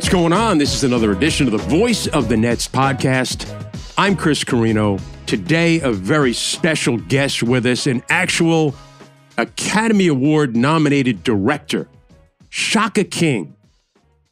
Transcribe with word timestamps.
what's 0.00 0.08
going 0.08 0.32
on? 0.32 0.56
This 0.56 0.72
is 0.72 0.82
another 0.82 1.12
edition 1.12 1.46
of 1.46 1.52
the 1.52 1.58
Voice 1.58 2.06
of 2.06 2.30
the 2.30 2.36
Nets 2.38 2.66
podcast. 2.66 3.46
I'm 3.98 4.16
Chris 4.16 4.42
Carrino. 4.42 4.98
Today, 5.26 5.78
a 5.80 5.92
very 5.92 6.32
special 6.32 6.96
guest 6.96 7.42
with 7.42 7.66
us, 7.66 7.86
an 7.86 8.02
actual 8.08 8.74
Academy 9.36 10.06
Award 10.06 10.56
nominated 10.56 11.22
director, 11.22 11.86
Shaka 12.48 13.04
King, 13.04 13.54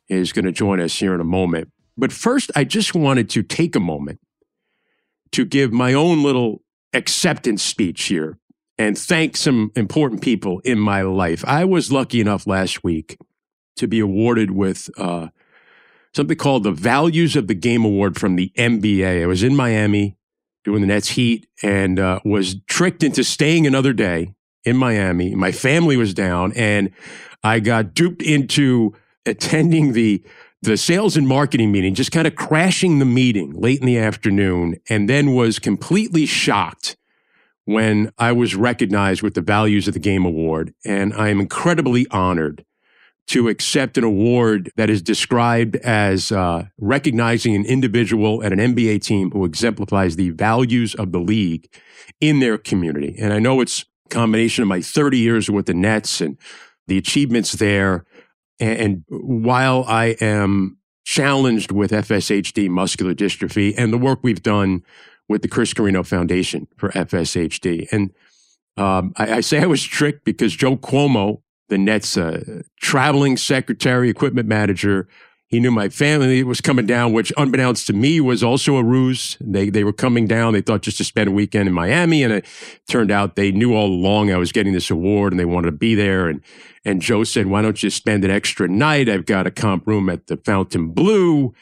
is 0.08 0.32
going 0.32 0.46
to 0.46 0.52
join 0.52 0.80
us 0.80 0.98
here 0.98 1.14
in 1.14 1.20
a 1.20 1.24
moment. 1.24 1.70
But 1.98 2.12
first, 2.12 2.50
I 2.56 2.64
just 2.64 2.94
wanted 2.94 3.28
to 3.28 3.42
take 3.42 3.76
a 3.76 3.80
moment 3.80 4.20
to 5.32 5.44
give 5.44 5.70
my 5.70 5.92
own 5.92 6.22
little 6.22 6.62
acceptance 6.94 7.62
speech 7.62 8.04
here 8.04 8.38
and 8.78 8.96
thank 8.96 9.36
some 9.36 9.70
important 9.76 10.22
people 10.22 10.60
in 10.60 10.78
my 10.78 11.02
life. 11.02 11.44
I 11.46 11.66
was 11.66 11.92
lucky 11.92 12.22
enough 12.22 12.46
last 12.46 12.82
week 12.82 13.18
to 13.76 13.86
be 13.86 14.00
awarded 14.00 14.50
with 14.50 14.88
uh, 14.96 15.28
something 16.14 16.36
called 16.36 16.64
the 16.64 16.72
Values 16.72 17.36
of 17.36 17.46
the 17.46 17.54
Game 17.54 17.84
Award 17.84 18.18
from 18.18 18.36
the 18.36 18.52
NBA. 18.56 19.22
I 19.22 19.26
was 19.26 19.42
in 19.42 19.54
Miami 19.54 20.16
doing 20.64 20.80
the 20.80 20.86
Nets 20.86 21.10
Heat 21.10 21.46
and 21.62 21.98
uh, 21.98 22.20
was 22.24 22.56
tricked 22.66 23.02
into 23.02 23.24
staying 23.24 23.66
another 23.66 23.92
day 23.92 24.34
in 24.64 24.76
Miami. 24.76 25.34
My 25.34 25.52
family 25.52 25.96
was 25.96 26.14
down, 26.14 26.52
and 26.52 26.90
I 27.42 27.60
got 27.60 27.94
duped 27.94 28.22
into 28.22 28.94
attending 29.26 29.92
the 29.92 30.22
the 30.60 30.76
sales 30.76 31.16
and 31.16 31.28
marketing 31.28 31.70
meeting, 31.70 31.94
just 31.94 32.10
kind 32.10 32.26
of 32.26 32.34
crashing 32.34 32.98
the 32.98 33.04
meeting 33.04 33.52
late 33.52 33.78
in 33.78 33.86
the 33.86 33.96
afternoon, 33.96 34.74
and 34.90 35.08
then 35.08 35.34
was 35.34 35.60
completely 35.60 36.26
shocked 36.26 36.96
when 37.64 38.10
I 38.18 38.32
was 38.32 38.56
recognized 38.56 39.22
with 39.22 39.34
the 39.34 39.40
Values 39.40 39.86
of 39.86 39.94
the 39.94 40.00
Game 40.00 40.24
Award. 40.24 40.74
And 40.84 41.14
I 41.14 41.28
am 41.28 41.38
incredibly 41.38 42.08
honored 42.10 42.64
to 43.28 43.48
accept 43.48 43.98
an 43.98 44.04
award 44.04 44.72
that 44.76 44.88
is 44.88 45.02
described 45.02 45.76
as 45.76 46.32
uh, 46.32 46.64
recognizing 46.78 47.54
an 47.54 47.64
individual 47.66 48.42
at 48.42 48.52
an 48.52 48.58
NBA 48.58 49.02
team 49.02 49.30
who 49.30 49.44
exemplifies 49.44 50.16
the 50.16 50.30
values 50.30 50.94
of 50.94 51.12
the 51.12 51.18
league 51.18 51.68
in 52.20 52.40
their 52.40 52.56
community. 52.56 53.14
And 53.18 53.32
I 53.32 53.38
know 53.38 53.60
it's 53.60 53.84
a 54.06 54.08
combination 54.08 54.62
of 54.62 54.68
my 54.68 54.80
30 54.80 55.18
years 55.18 55.50
with 55.50 55.66
the 55.66 55.74
Nets 55.74 56.22
and 56.22 56.38
the 56.86 56.96
achievements 56.96 57.52
there. 57.52 58.06
And, 58.58 58.78
and 58.78 59.04
while 59.08 59.84
I 59.86 60.16
am 60.20 60.78
challenged 61.04 61.70
with 61.70 61.90
FSHD 61.90 62.68
muscular 62.68 63.14
dystrophy 63.14 63.74
and 63.76 63.92
the 63.92 63.98
work 63.98 64.20
we've 64.22 64.42
done 64.42 64.82
with 65.28 65.42
the 65.42 65.48
Chris 65.48 65.74
Carrino 65.74 66.02
Foundation 66.02 66.66
for 66.76 66.90
FSHD. 66.90 67.88
And 67.92 68.10
um, 68.76 69.12
I, 69.16 69.34
I, 69.34 69.40
say 69.40 69.60
I 69.60 69.66
was 69.66 69.82
tricked 69.82 70.24
because 70.24 70.54
Joe 70.54 70.76
Cuomo, 70.76 71.42
the 71.68 71.78
Nets 71.78 72.16
uh, 72.16 72.62
traveling 72.80 73.36
secretary, 73.36 74.10
equipment 74.10 74.48
manager. 74.48 75.08
He 75.48 75.60
knew 75.60 75.70
my 75.70 75.88
family 75.88 76.42
was 76.42 76.60
coming 76.60 76.84
down, 76.84 77.14
which 77.14 77.32
unbeknownst 77.38 77.86
to 77.86 77.94
me 77.94 78.20
was 78.20 78.42
also 78.42 78.76
a 78.76 78.84
ruse. 78.84 79.38
They 79.40 79.70
they 79.70 79.82
were 79.82 79.94
coming 79.94 80.26
down. 80.26 80.52
They 80.52 80.60
thought 80.60 80.82
just 80.82 80.98
to 80.98 81.04
spend 81.04 81.28
a 81.28 81.32
weekend 81.32 81.68
in 81.68 81.74
Miami, 81.74 82.22
and 82.22 82.32
it 82.34 82.46
turned 82.88 83.10
out 83.10 83.34
they 83.34 83.50
knew 83.50 83.74
all 83.74 83.86
along 83.86 84.30
I 84.30 84.36
was 84.36 84.52
getting 84.52 84.74
this 84.74 84.90
award, 84.90 85.32
and 85.32 85.40
they 85.40 85.46
wanted 85.46 85.70
to 85.70 85.76
be 85.76 85.94
there. 85.94 86.28
And 86.28 86.42
and 86.84 87.00
Joe 87.00 87.24
said, 87.24 87.46
"Why 87.46 87.62
don't 87.62 87.82
you 87.82 87.88
spend 87.88 88.24
an 88.24 88.30
extra 88.30 88.68
night? 88.68 89.08
I've 89.08 89.24
got 89.26 89.46
a 89.46 89.50
comp 89.50 89.86
room 89.86 90.10
at 90.10 90.26
the 90.26 90.36
Fontainebleau." 90.36 91.54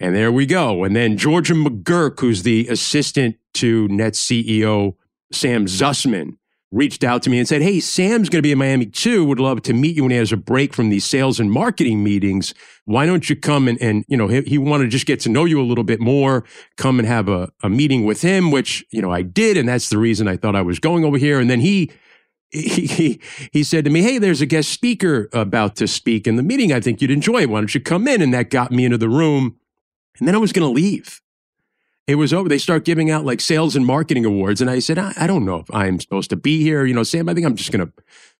And 0.00 0.14
there 0.14 0.30
we 0.30 0.46
go. 0.46 0.84
And 0.84 0.94
then 0.94 1.16
Georgia 1.16 1.54
McGurk, 1.54 2.20
who's 2.20 2.44
the 2.44 2.68
assistant 2.68 3.36
to 3.54 3.88
Nets 3.88 4.24
CEO 4.24 4.94
Sam 5.32 5.66
Zussman, 5.66 6.36
reached 6.70 7.02
out 7.02 7.22
to 7.22 7.30
me 7.30 7.38
and 7.38 7.48
said, 7.48 7.62
Hey, 7.62 7.80
Sam's 7.80 8.28
going 8.28 8.38
to 8.38 8.46
be 8.46 8.52
in 8.52 8.58
Miami 8.58 8.86
too. 8.86 9.24
Would 9.24 9.40
love 9.40 9.62
to 9.62 9.72
meet 9.72 9.96
you 9.96 10.02
when 10.02 10.10
he 10.10 10.18
has 10.18 10.32
a 10.32 10.36
break 10.36 10.74
from 10.74 10.90
these 10.90 11.04
sales 11.04 11.40
and 11.40 11.50
marketing 11.50 12.04
meetings. 12.04 12.54
Why 12.84 13.06
don't 13.06 13.28
you 13.28 13.36
come 13.36 13.68
and, 13.68 13.80
and 13.80 14.04
you 14.08 14.16
know, 14.16 14.28
he, 14.28 14.42
he 14.42 14.58
wanted 14.58 14.84
to 14.84 14.90
just 14.90 15.06
get 15.06 15.20
to 15.20 15.28
know 15.28 15.44
you 15.44 15.60
a 15.60 15.64
little 15.64 15.84
bit 15.84 16.00
more, 16.00 16.44
come 16.76 16.98
and 16.98 17.08
have 17.08 17.28
a, 17.28 17.50
a 17.62 17.68
meeting 17.68 18.04
with 18.04 18.22
him, 18.22 18.50
which, 18.50 18.84
you 18.90 19.00
know, 19.00 19.10
I 19.10 19.22
did. 19.22 19.56
And 19.56 19.68
that's 19.68 19.88
the 19.88 19.98
reason 19.98 20.28
I 20.28 20.36
thought 20.36 20.56
I 20.56 20.62
was 20.62 20.78
going 20.78 21.04
over 21.04 21.16
here. 21.16 21.40
And 21.40 21.48
then 21.48 21.60
he, 21.60 21.90
he, 22.50 23.20
he 23.52 23.62
said 23.62 23.84
to 23.84 23.90
me, 23.90 24.02
Hey, 24.02 24.18
there's 24.18 24.40
a 24.40 24.46
guest 24.46 24.70
speaker 24.70 25.28
about 25.32 25.76
to 25.76 25.88
speak 25.88 26.26
in 26.26 26.36
the 26.36 26.42
meeting. 26.42 26.72
I 26.72 26.80
think 26.80 27.00
you'd 27.00 27.10
enjoy 27.10 27.42
it. 27.42 27.50
Why 27.50 27.60
don't 27.60 27.74
you 27.74 27.80
come 27.80 28.06
in? 28.06 28.20
And 28.20 28.32
that 28.34 28.50
got 28.50 28.72
me 28.72 28.84
into 28.84 28.98
the 28.98 29.08
room. 29.08 29.56
And 30.18 30.26
then 30.26 30.34
I 30.34 30.38
was 30.38 30.52
going 30.52 30.66
to 30.66 30.72
leave 30.72 31.20
it 32.08 32.14
was 32.14 32.32
over. 32.32 32.48
They 32.48 32.58
start 32.58 32.86
giving 32.86 33.10
out 33.10 33.26
like 33.26 33.40
sales 33.40 33.76
and 33.76 33.84
marketing 33.84 34.24
awards. 34.24 34.62
And 34.62 34.70
I 34.70 34.78
said, 34.78 34.98
I, 34.98 35.12
I 35.16 35.26
don't 35.26 35.44
know 35.44 35.56
if 35.56 35.72
I'm 35.72 36.00
supposed 36.00 36.30
to 36.30 36.36
be 36.36 36.62
here. 36.62 36.86
You 36.86 36.94
know, 36.94 37.02
Sam, 37.02 37.28
I 37.28 37.34
think 37.34 37.46
I'm 37.46 37.54
just 37.54 37.70
going 37.70 37.86
to 37.86 37.92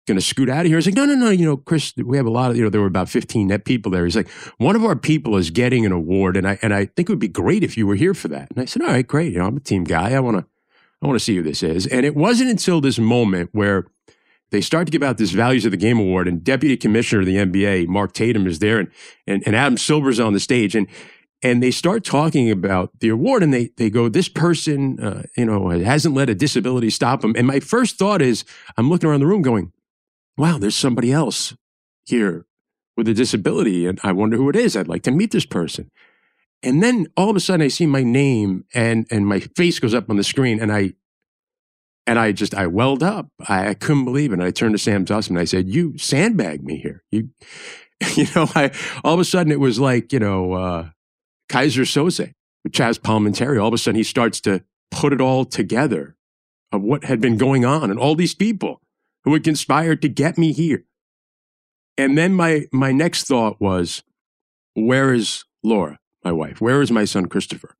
going 0.07 0.19
to 0.19 0.25
scoot 0.25 0.49
out 0.49 0.61
of 0.63 0.67
here. 0.69 0.79
He's 0.79 0.87
like, 0.87 0.95
no, 0.95 1.05
no, 1.05 1.15
no. 1.15 1.29
You 1.29 1.45
know, 1.45 1.59
Chris, 1.59 1.93
we 1.97 2.17
have 2.17 2.25
a 2.25 2.31
lot 2.31 2.51
of, 2.51 2.57
you 2.57 2.65
know, 2.65 2.71
there 2.71 2.81
were 2.81 2.87
about 2.87 3.11
15 3.11 3.47
net 3.47 3.67
people 3.67 3.93
there. 3.93 4.07
He's 4.07 4.17
like, 4.17 4.31
one 4.57 4.75
of 4.75 4.83
our 4.83 4.97
people 4.97 5.37
is 5.37 5.51
getting 5.51 5.85
an 5.85 5.93
award. 5.93 6.39
And 6.39 6.49
I, 6.49 6.59
and 6.63 6.73
I 6.73 6.87
think 6.87 7.11
it 7.11 7.13
would 7.13 7.19
be 7.19 7.29
great 7.29 7.63
if 7.63 7.77
you 7.77 7.87
were 7.87 7.95
here 7.95 8.15
for 8.15 8.29
that. 8.29 8.51
And 8.51 8.59
I 8.59 8.65
said, 8.65 8.81
all 8.81 8.89
right, 8.89 9.07
great. 9.07 9.35
You 9.35 9.39
know, 9.41 9.47
I'm 9.47 9.59
a 9.59 9.61
team 9.61 9.85
guy. 9.85 10.15
I 10.15 10.21
want 10.21 10.39
to, 10.39 10.47
I 11.03 11.07
want 11.07 11.19
to 11.19 11.25
see 11.25 11.37
who 11.37 11.43
this 11.43 11.63
is. 11.63 11.87
And 11.87 12.07
it 12.07 12.17
wasn't 12.17 12.49
until 12.49 12.81
this 12.81 12.99
moment 12.99 13.51
where 13.53 13.87
they 14.51 14.63
start 14.63 14.87
to 14.87 14.91
give 14.91 15.03
out 15.03 15.19
this 15.19 15.33
Values 15.33 15.67
of 15.67 15.73
the 15.73 15.77
Game 15.77 15.99
Award 15.99 16.27
and 16.27 16.43
Deputy 16.43 16.79
Commissioner 16.79 17.21
of 17.21 17.27
the 17.27 17.37
NBA, 17.37 17.87
Mark 17.87 18.15
Tatum 18.15 18.47
is 18.47 18.61
there 18.61 18.79
and, 18.79 18.91
and, 19.27 19.43
and 19.47 19.55
Adam 19.55 19.77
Silver's 19.77 20.19
on 20.19 20.33
the 20.33 20.41
stage. 20.41 20.75
And 20.75 20.87
and 21.43 21.63
they 21.63 21.71
start 21.71 22.05
talking 22.05 22.51
about 22.51 22.91
the 23.01 23.09
award 23.09 23.43
and 23.43 23.53
they 23.53 23.71
they 23.77 23.91
go 23.91 24.09
this 24.09 24.29
person 24.29 24.99
uh, 25.01 25.23
you 25.37 25.45
know 25.45 25.69
hasn't 25.71 26.15
let 26.15 26.31
a 26.31 26.35
disability 26.35 26.91
stop 26.91 27.21
them 27.21 27.35
and 27.37 27.47
my 27.47 27.61
first 27.61 27.99
thought 27.99 28.23
is 28.23 28.45
i'm 28.77 28.89
looking 28.89 29.09
around 29.09 29.21
the 29.21 29.27
room 29.27 29.43
going 29.43 29.73
wow 30.37 30.59
there's 30.59 30.77
somebody 30.77 31.13
else 31.13 31.57
here 32.07 32.47
with 32.97 33.09
a 33.09 33.15
disability 33.15 33.87
and 33.87 33.99
i 34.03 34.13
wonder 34.13 34.37
who 34.37 34.49
it 34.49 34.57
is 34.57 34.77
i'd 34.77 34.89
like 34.89 35.03
to 35.03 35.11
meet 35.11 35.31
this 35.31 35.47
person 35.47 35.91
and 36.63 36.83
then 36.83 37.07
all 37.17 37.31
of 37.31 37.37
a 37.37 37.41
sudden 37.41 37.65
i 37.65 37.69
see 37.69 37.87
my 37.87 38.03
name 38.03 38.65
and 38.75 39.07
and 39.11 39.27
my 39.27 39.41
face 39.41 39.79
goes 39.79 39.95
up 39.95 40.11
on 40.11 40.17
the 40.17 40.25
screen 40.25 40.61
and 40.61 40.73
i 40.73 40.93
and 42.09 42.19
I 42.19 42.33
just 42.33 42.55
I 42.55 42.67
welled 42.67 43.03
up. 43.03 43.29
I, 43.49 43.69
I 43.69 43.75
couldn't 43.75 44.07
believe 44.07 44.31
it. 44.31 44.37
And 44.37 44.43
I 44.43 44.51
turned 44.51 44.73
to 44.73 44.79
Sam 44.79 45.05
Zussman 45.05 45.33
and 45.33 45.39
I 45.41 45.45
said, 45.45 45.69
"You 45.69 45.99
sandbagged 45.99 46.65
me 46.65 46.79
here. 46.79 47.05
You, 47.11 47.29
you 48.17 48.27
know." 48.35 48.49
I 48.55 48.71
all 49.05 49.13
of 49.13 49.21
a 49.21 49.27
sudden 49.27 49.53
it 49.53 49.61
was 49.61 49.79
like 49.79 50.11
you 50.11 50.19
know 50.19 50.55
uh, 50.55 50.89
Keyser 51.49 51.85
Söze 51.85 52.33
with 52.65 52.73
Chazz 52.73 52.99
Palminteri, 52.99 53.61
all 53.61 53.69
of 53.69 53.75
a 53.75 53.79
sudden 53.79 53.97
he 53.97 54.05
starts 54.05 54.41
to 54.43 54.63
put 54.91 55.13
it 55.13 55.21
all 55.21 55.45
together 55.45 56.17
of 56.73 56.83
what 56.83 57.05
had 57.05 57.21
been 57.21 57.37
going 57.37 57.65
on 57.65 57.91
and 57.91 57.99
all 57.99 58.15
these 58.15 58.35
people 58.35 58.81
who 59.25 59.33
had 59.33 59.45
conspired 59.45 60.03
to 60.03 60.09
get 60.09 60.39
me 60.39 60.53
here. 60.53 60.85
And 61.97 62.17
then 62.17 62.35
my 62.35 62.67
my 62.73 62.93
next 62.93 63.25
thought 63.25 63.61
was, 63.61 64.03
where 64.75 65.13
is 65.13 65.45
Laura, 65.63 65.99
my 66.25 66.33
wife? 66.33 66.61
Where 66.61 66.81
is 66.81 66.91
my 66.91 67.05
son 67.05 67.27
Christopher? 67.27 67.77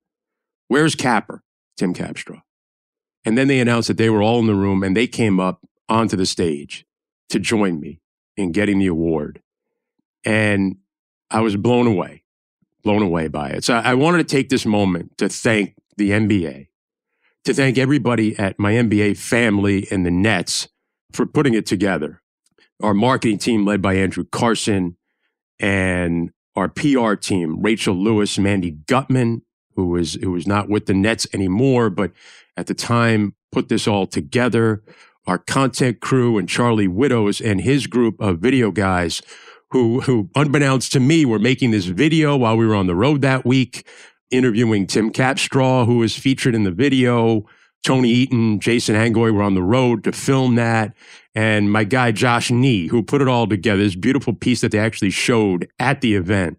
Where's 0.69 0.95
Capper, 0.95 1.43
Tim 1.77 1.95
Capstraw? 1.95 2.43
And 3.25 3.37
then 3.37 3.49
they 3.49 3.61
announced 3.61 3.89
that 3.89 3.97
they 3.97 4.11
were 4.11 4.23
all 4.23 4.41
in 4.41 4.47
the 4.47 4.55
room 4.55 4.83
and 4.83 4.97
they 4.97 5.07
came 5.07 5.39
up 5.39 5.67
onto 5.89 6.17
the 6.17 6.27
stage 6.27 6.87
to 7.29 7.39
join 7.39 7.81
me 7.81 8.01
in 8.37 8.53
getting 8.53 8.79
the 8.79 8.87
award. 8.87 9.43
And 10.25 10.77
I 11.31 11.41
was 11.41 11.57
blown 11.57 11.87
away 11.87 12.25
blown 12.83 13.03
away 13.03 13.29
by 13.29 13.51
it. 13.51 13.65
So 13.65 13.75
I 13.75 13.95
wanted 13.95 14.19
to 14.19 14.37
take 14.37 14.49
this 14.49 14.65
moment 14.65 15.17
to 15.19 15.29
thank 15.29 15.75
the 15.97 16.11
NBA, 16.11 16.69
to 17.45 17.55
thank 17.55 17.79
everybody 17.79 18.39
at 18.39 18.59
my 18.59 18.73
NBA 18.73 19.17
family 19.17 19.87
and 19.91 20.07
the 20.07 20.11
Nets 20.11 20.69
for 21.13 21.27
putting 21.27 21.55
it 21.55 21.67
together. 21.67 22.23
Our 22.83 22.95
marketing 22.95 23.39
team, 23.39 23.67
led 23.67 23.83
by 23.83 23.95
Andrew 23.95 24.25
Carson, 24.31 24.97
and 25.59 26.31
our 26.55 26.69
PR 26.69 27.15
team, 27.15 27.61
Rachel 27.61 27.95
Lewis, 27.95 28.39
Mandy 28.39 28.71
Gutman, 28.87 29.43
who 29.75 29.89
was 29.89 30.15
who 30.15 30.33
was 30.33 30.47
not 30.47 30.69
with 30.69 30.87
the 30.87 30.95
Nets 30.95 31.27
anymore, 31.33 31.91
but 31.91 32.13
at 32.57 32.67
the 32.67 32.75
time 32.75 33.35
put 33.53 33.69
this 33.69 33.87
all 33.87 34.07
together. 34.07 34.83
Our 35.27 35.39
content 35.39 36.01
crew 36.01 36.39
and 36.39 36.49
Charlie 36.49 36.89
Widows 36.89 37.41
and 37.41 37.61
his 37.61 37.87
group 37.87 38.21
of 38.21 38.39
video 38.39 38.71
guys 38.71 39.21
who, 39.71 40.01
who 40.01 40.31
unbeknownst 40.35 40.93
to 40.93 41.01
me, 41.01 41.25
were 41.25 41.39
making 41.39 41.71
this 41.71 41.87
video 41.87 42.37
while 42.37 42.57
we 42.57 42.67
were 42.67 42.75
on 42.75 42.87
the 42.87 42.95
road 42.95 43.23
that 43.23 43.45
week, 43.45 43.87
interviewing 44.31 44.87
Tim 44.87 45.11
Capstraw, 45.11 45.87
who 45.87 45.99
was 45.99 46.17
featured 46.17 46.55
in 46.55 46.65
the 46.65 46.71
video. 46.71 47.47
Tony 47.85 48.11
Eaton, 48.11 48.61
Jason 48.61 48.97
Angoy 48.97 49.33
were 49.33 49.43
on 49.43 49.55
the 49.55 49.63
road 49.63 50.05
to 50.05 50.13
film 50.13 50.57
that. 50.57 50.95
And 51.35 51.71
my 51.71 51.85
guy, 51.85 52.11
Josh 52.11 52.51
Nee, 52.51 52.89
who 52.89 53.03
put 53.03 53.23
it 53.23 53.29
all 53.29 53.47
together, 53.47 53.83
this 53.83 53.95
beautiful 53.95 54.35
piece 54.35 54.61
that 54.63 54.73
they 54.73 54.79
actually 54.79 55.11
showed 55.11 55.69
at 55.79 56.01
the 56.01 56.15
event 56.15 56.59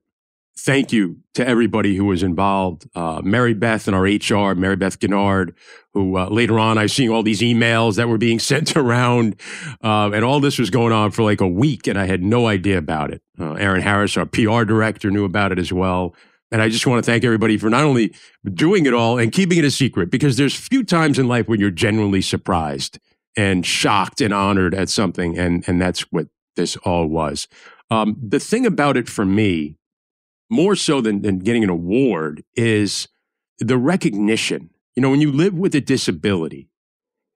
thank 0.59 0.91
you 0.91 1.17
to 1.33 1.47
everybody 1.47 1.95
who 1.95 2.05
was 2.05 2.21
involved. 2.21 2.87
Uh, 2.93 3.21
Mary 3.23 3.53
Beth 3.53 3.87
and 3.87 3.95
our 3.95 4.03
HR, 4.03 4.55
Mary 4.55 4.75
Beth 4.75 4.99
Gennard, 4.99 5.55
who 5.93 6.17
uh, 6.17 6.27
later 6.29 6.59
on 6.59 6.77
I 6.77 6.83
was 6.83 6.93
seeing 6.93 7.09
all 7.09 7.23
these 7.23 7.41
emails 7.41 7.95
that 7.95 8.07
were 8.07 8.17
being 8.17 8.39
sent 8.51 8.75
around, 8.75 9.35
uh, 9.83 10.11
and 10.13 10.23
all 10.23 10.39
this 10.39 10.59
was 10.59 10.69
going 10.69 10.93
on 10.93 11.11
for 11.11 11.23
like 11.23 11.41
a 11.41 11.47
week, 11.47 11.87
and 11.87 11.97
I 11.97 12.05
had 12.05 12.21
no 12.21 12.47
idea 12.47 12.77
about 12.77 13.11
it. 13.11 13.21
Uh, 13.39 13.53
Aaron 13.53 13.81
Harris, 13.81 14.17
our 14.17 14.25
PR 14.25 14.63
director, 14.63 15.09
knew 15.09 15.25
about 15.25 15.51
it 15.51 15.59
as 15.59 15.71
well. 15.71 16.15
And 16.51 16.61
I 16.61 16.69
just 16.69 16.87
want 16.87 17.03
to 17.03 17.09
thank 17.09 17.23
everybody 17.23 17.57
for 17.57 17.69
not 17.69 17.83
only 17.83 18.13
doing 18.43 18.87
it 18.87 18.93
all 18.93 19.19
and 19.19 19.31
keeping 19.31 19.59
it 19.59 19.65
a 19.65 19.71
secret, 19.71 20.09
because 20.09 20.37
there's 20.37 20.55
few 20.55 20.83
times 20.83 21.19
in 21.19 21.27
life 21.27 21.47
when 21.47 21.59
you're 21.59 21.69
genuinely 21.69 22.21
surprised 22.21 22.99
and 23.37 23.65
shocked 23.65 24.19
and 24.19 24.33
honored 24.33 24.73
at 24.73 24.89
something, 24.89 25.37
and 25.37 25.63
and 25.67 25.81
that's 25.81 26.01
what 26.11 26.27
this 26.55 26.75
all 26.77 27.07
was. 27.07 27.47
Um, 27.91 28.17
the 28.21 28.39
thing 28.39 28.65
about 28.65 28.97
it 28.97 29.07
for 29.07 29.25
me 29.25 29.78
more 30.49 30.75
so 30.75 31.01
than, 31.01 31.21
than 31.21 31.39
getting 31.39 31.63
an 31.63 31.69
award 31.69 32.43
is 32.55 33.07
the 33.59 33.77
recognition. 33.77 34.71
You 34.95 35.01
know, 35.01 35.09
when 35.09 35.21
you 35.21 35.31
live 35.31 35.53
with 35.53 35.75
a 35.75 35.81
disability, 35.81 36.69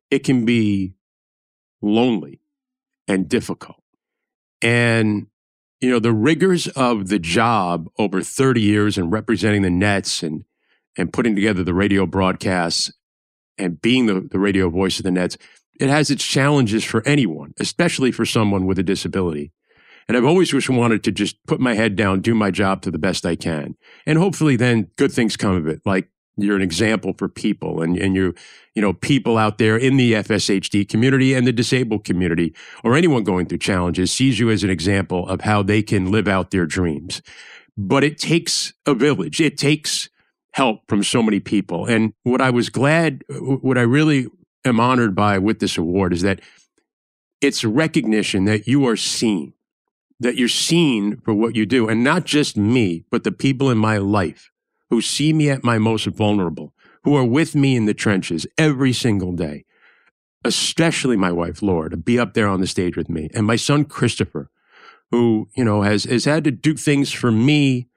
it 0.09 0.23
can 0.23 0.45
be 0.45 0.95
lonely 1.81 2.41
and 3.07 3.29
difficult. 3.29 3.81
And, 4.61 5.27
you 5.81 5.89
know, 5.89 5.99
the 5.99 6.13
rigors 6.13 6.67
of 6.69 7.09
the 7.09 7.19
job 7.19 7.89
over 7.99 8.21
30 8.21 8.61
years 8.61 8.97
and 8.97 9.11
representing 9.11 9.61
the 9.61 9.69
Nets 9.69 10.23
and, 10.23 10.45
and 10.97 11.11
putting 11.11 11.35
together 11.35 11.63
the 11.63 11.73
radio 11.73 12.05
broadcasts 12.05 12.91
and 13.57 13.81
being 13.81 14.05
the, 14.05 14.21
the 14.21 14.39
radio 14.39 14.69
voice 14.69 14.97
of 14.97 15.03
the 15.03 15.11
Nets, 15.11 15.37
it 15.79 15.89
has 15.89 16.09
its 16.09 16.23
challenges 16.23 16.83
for 16.83 17.05
anyone, 17.05 17.53
especially 17.59 18.11
for 18.11 18.25
someone 18.25 18.65
with 18.65 18.79
a 18.79 18.83
disability. 18.83 19.51
And 20.07 20.17
I've 20.17 20.25
always 20.25 20.49
just 20.49 20.69
wanted 20.69 21.03
to 21.03 21.11
just 21.11 21.43
put 21.45 21.59
my 21.59 21.75
head 21.75 21.95
down, 21.95 22.21
do 22.21 22.35
my 22.35 22.51
job 22.51 22.81
to 22.81 22.91
the 22.91 22.97
best 22.97 23.25
I 23.25 23.35
can. 23.35 23.75
And 24.05 24.17
hopefully 24.17 24.55
then 24.55 24.89
good 24.95 25.11
things 25.11 25.37
come 25.37 25.55
of 25.55 25.67
it. 25.67 25.81
Like 25.85 26.09
you're 26.35 26.55
an 26.55 26.61
example 26.61 27.13
for 27.17 27.29
people 27.29 27.81
and, 27.81 27.97
and 27.97 28.15
you, 28.15 28.33
you 28.75 28.81
know, 28.81 28.93
people 28.93 29.37
out 29.37 29.57
there 29.59 29.77
in 29.77 29.97
the 29.97 30.13
FSHD 30.13 30.87
community 30.89 31.33
and 31.33 31.45
the 31.45 31.53
disabled 31.53 32.03
community 32.03 32.53
or 32.83 32.95
anyone 32.95 33.23
going 33.23 33.45
through 33.45 33.59
challenges 33.59 34.11
sees 34.11 34.39
you 34.39 34.49
as 34.49 34.63
an 34.63 34.69
example 34.69 35.27
of 35.27 35.41
how 35.41 35.61
they 35.61 35.81
can 35.81 36.11
live 36.11 36.27
out 36.27 36.51
their 36.51 36.65
dreams. 36.65 37.21
But 37.77 38.03
it 38.03 38.17
takes 38.17 38.73
a 38.85 38.93
village. 38.93 39.39
It 39.39 39.57
takes 39.57 40.09
help 40.53 40.81
from 40.87 41.03
so 41.03 41.21
many 41.21 41.39
people. 41.39 41.85
And 41.85 42.13
what 42.23 42.41
I 42.41 42.49
was 42.49 42.69
glad, 42.69 43.23
what 43.29 43.77
I 43.77 43.81
really 43.81 44.27
am 44.65 44.79
honored 44.79 45.15
by 45.15 45.37
with 45.39 45.59
this 45.59 45.77
award 45.77 46.13
is 46.13 46.21
that 46.21 46.41
it's 47.41 47.63
recognition 47.63 48.45
that 48.45 48.67
you 48.67 48.87
are 48.87 48.95
seen, 48.95 49.53
that 50.19 50.35
you're 50.35 50.47
seen 50.47 51.17
for 51.21 51.33
what 51.33 51.55
you 51.55 51.65
do. 51.65 51.89
And 51.89 52.03
not 52.03 52.25
just 52.25 52.57
me, 52.57 53.03
but 53.11 53.23
the 53.23 53.31
people 53.31 53.69
in 53.69 53.77
my 53.77 53.97
life 53.97 54.51
who 54.89 55.01
see 55.01 55.33
me 55.33 55.49
at 55.49 55.63
my 55.63 55.77
most 55.77 56.05
vulnerable, 56.05 56.73
who 57.03 57.15
are 57.15 57.25
with 57.25 57.55
me 57.55 57.75
in 57.75 57.85
the 57.85 57.93
trenches 57.93 58.45
every 58.57 58.93
single 58.93 59.31
day, 59.31 59.65
especially 60.45 61.17
my 61.17 61.31
wife, 61.31 61.61
Laura, 61.61 61.89
to 61.89 61.97
be 61.97 62.19
up 62.19 62.33
there 62.33 62.47
on 62.47 62.61
the 62.61 62.67
stage 62.67 62.95
with 62.95 63.09
me, 63.09 63.29
and 63.33 63.45
my 63.45 63.55
son, 63.55 63.85
Christopher, 63.85 64.49
who, 65.11 65.49
you 65.55 65.63
know, 65.63 65.81
has, 65.81 66.03
has 66.05 66.25
had 66.25 66.43
to 66.43 66.51
do 66.51 66.75
things 66.75 67.11
for 67.11 67.31
me 67.31 67.87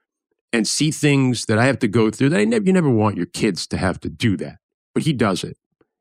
and 0.53 0.67
see 0.67 0.91
things 0.91 1.47
that 1.47 1.59
I 1.59 1.67
have 1.67 1.79
to 1.81 1.89
go 1.89 2.11
through 2.11 2.31
that 2.31 2.39
I 2.39 2.43
you 2.43 2.73
never 2.73 2.91
want 2.91 3.17
your 3.17 3.27
kids 3.27 3.67
to 3.69 3.77
have 3.77 4.01
to 4.01 4.09
do 4.09 4.37
that, 4.39 4.59
but 4.95 5.03
he 5.03 5.13
does 5.13 5.45
it. 5.45 5.57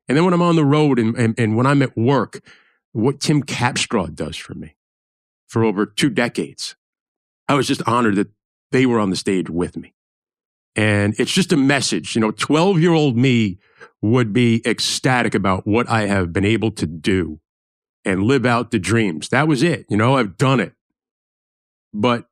And 0.08 0.16
then 0.16 0.24
when 0.24 0.34
I'm 0.34 0.42
on 0.42 0.56
the 0.56 0.64
road 0.64 0.98
and, 0.98 1.16
and, 1.16 1.38
and 1.38 1.56
when 1.56 1.66
I'm 1.66 1.82
at 1.82 1.96
work, 1.96 2.40
what 2.92 3.20
Tim 3.20 3.42
Capstraw 3.42 4.14
does 4.14 4.36
for 4.36 4.54
me 4.54 4.75
for 5.46 5.64
over 5.64 5.86
two 5.86 6.10
decades, 6.10 6.76
I 7.48 7.54
was 7.54 7.66
just 7.66 7.86
honored 7.86 8.16
that 8.16 8.28
they 8.72 8.86
were 8.86 9.00
on 9.00 9.10
the 9.10 9.16
stage 9.16 9.48
with 9.48 9.76
me. 9.76 9.94
And 10.74 11.14
it's 11.18 11.32
just 11.32 11.52
a 11.52 11.56
message. 11.56 12.14
You 12.14 12.20
know, 12.20 12.30
12 12.30 12.80
year 12.80 12.92
old 12.92 13.16
me 13.16 13.58
would 14.02 14.32
be 14.32 14.62
ecstatic 14.66 15.34
about 15.34 15.66
what 15.66 15.88
I 15.88 16.06
have 16.06 16.32
been 16.32 16.44
able 16.44 16.70
to 16.72 16.86
do 16.86 17.40
and 18.04 18.22
live 18.22 18.44
out 18.44 18.70
the 18.70 18.78
dreams. 18.78 19.30
That 19.30 19.48
was 19.48 19.62
it. 19.62 19.86
You 19.88 19.96
know, 19.96 20.16
I've 20.16 20.36
done 20.36 20.60
it. 20.60 20.74
But 21.92 22.26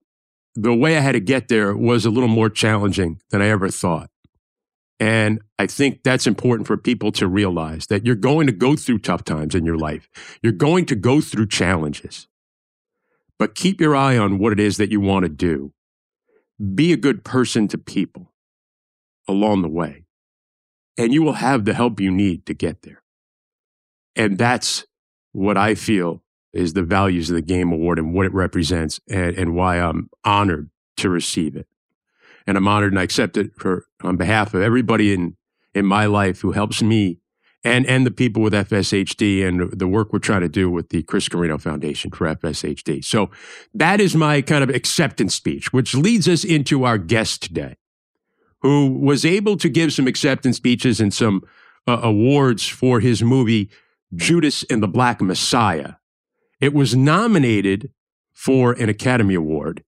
the 0.55 0.75
way 0.75 0.97
I 0.97 1.01
had 1.01 1.13
to 1.13 1.21
get 1.21 1.49
there 1.49 1.77
was 1.77 2.05
a 2.05 2.11
little 2.11 2.29
more 2.29 2.51
challenging 2.51 3.21
than 3.31 3.43
I 3.43 3.49
ever 3.49 3.71
thought. 3.71 4.11
And 5.01 5.41
I 5.59 5.67
think 5.67 6.03
that's 6.05 6.27
important 6.27 6.67
for 6.67 6.77
people 6.77 7.11
to 7.13 7.27
realize 7.27 7.89
that 7.89 8.07
you're 8.07 8.15
going 8.15 8.47
to 8.47 8.53
go 8.53 8.77
through 8.77 8.99
tough 8.99 9.25
times 9.25 9.55
in 9.55 9.65
your 9.65 9.77
life. 9.77 10.09
You're 10.43 10.53
going 10.53 10.87
to 10.87 10.95
go 10.95 11.21
through 11.21 11.49
challenges. 11.49 12.29
But 13.39 13.55
keep 13.55 13.81
your 13.81 13.97
eye 13.97 14.17
on 14.17 14.39
what 14.39 14.53
it 14.53 14.61
is 14.61 14.77
that 14.77 14.91
you 14.91 15.01
want 15.01 15.25
to 15.25 15.29
do. 15.29 15.73
Be 16.75 16.93
a 16.93 16.97
good 16.97 17.25
person 17.25 17.67
to 17.69 17.79
people 17.79 18.33
along 19.27 19.63
the 19.63 19.69
way, 19.69 20.05
and 20.97 21.13
you 21.13 21.23
will 21.23 21.35
have 21.35 21.65
the 21.65 21.75
help 21.75 22.01
you 22.01 22.11
need 22.11 22.47
to 22.47 22.55
get 22.55 22.83
there. 22.83 23.03
And 24.15 24.39
that's 24.39 24.87
what 25.33 25.57
I 25.57 25.75
feel 25.75 26.23
is 26.53 26.73
the 26.73 26.85
values 26.85 27.31
of 27.31 27.35
the 27.35 27.43
Game 27.43 27.73
Award 27.73 27.99
and 27.99 28.15
what 28.15 28.27
it 28.27 28.33
represents, 28.33 29.01
and, 29.11 29.37
and 29.37 29.57
why 29.57 29.81
I'm 29.81 30.09
honored 30.25 30.71
to 30.99 31.09
receive 31.09 31.57
it. 31.57 31.67
And 32.47 32.57
I'm 32.57 32.69
honored 32.69 32.93
and 32.93 33.01
I 33.01 33.03
accept 33.03 33.37
it 33.37 33.51
for 33.57 33.87
on 34.03 34.17
behalf 34.17 34.55
of 34.55 34.63
everybody 34.63 35.13
in 35.13 35.37
in 35.75 35.85
my 35.85 36.07
life 36.07 36.41
who 36.41 36.53
helps 36.53 36.83
me 36.83 37.19
and 37.65 37.87
and 37.87 38.07
the 38.07 38.11
people 38.11 38.43
with 38.43 38.53
FSHD 38.53 39.47
and 39.47 39.71
the 39.73 39.89
work 39.89 40.13
we're 40.13 40.19
trying 40.19 40.43
to 40.43 40.49
do 40.49 40.71
with 40.71 40.91
the 40.91 41.03
Chris 41.03 41.29
Carrino 41.29 41.59
Foundation 41.59 42.11
for 42.11 42.27
FSHD. 42.27 43.05
So 43.05 43.31
that 43.73 44.01
is 44.01 44.15
my 44.15 44.43
kind 44.43 44.63
of 44.63 44.71
acceptance 44.71 45.35
speech, 45.35 45.73
which 45.73 45.95
leads 45.95 46.29
us 46.29 46.45
into 46.45 46.85
our 46.85 46.99
guest 46.99 47.43
today 47.43 47.77
who 48.65 48.89
was 48.89 49.27
able 49.27 49.59
to 49.59 49.69
give 49.69 49.93
some 49.93 50.07
acceptance 50.07 50.57
speeches 50.57 50.99
and 50.99 51.13
some 51.13 51.43
uh, 51.87 52.01
awards 52.03 52.67
for 52.67 52.99
his 52.99 53.23
movie 53.23 53.71
Judas 54.15 54.65
and 54.71 54.83
the 54.83 54.89
Black 54.89 55.21
Messiah. 55.21 55.95
It 56.63 56.73
was 56.73 56.97
nominated 56.97 57.91
for 58.33 58.73
an 58.73 58.89
Academy 58.89 59.35
Award. 59.35 59.85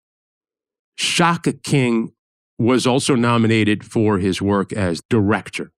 Shaka 0.97 1.55
King 1.55 2.13
was 2.59 2.87
also 2.87 3.15
nominated 3.15 3.83
for 3.83 4.19
his 4.19 4.43
work 4.43 4.75
as 4.75 5.01
director. 5.09 5.73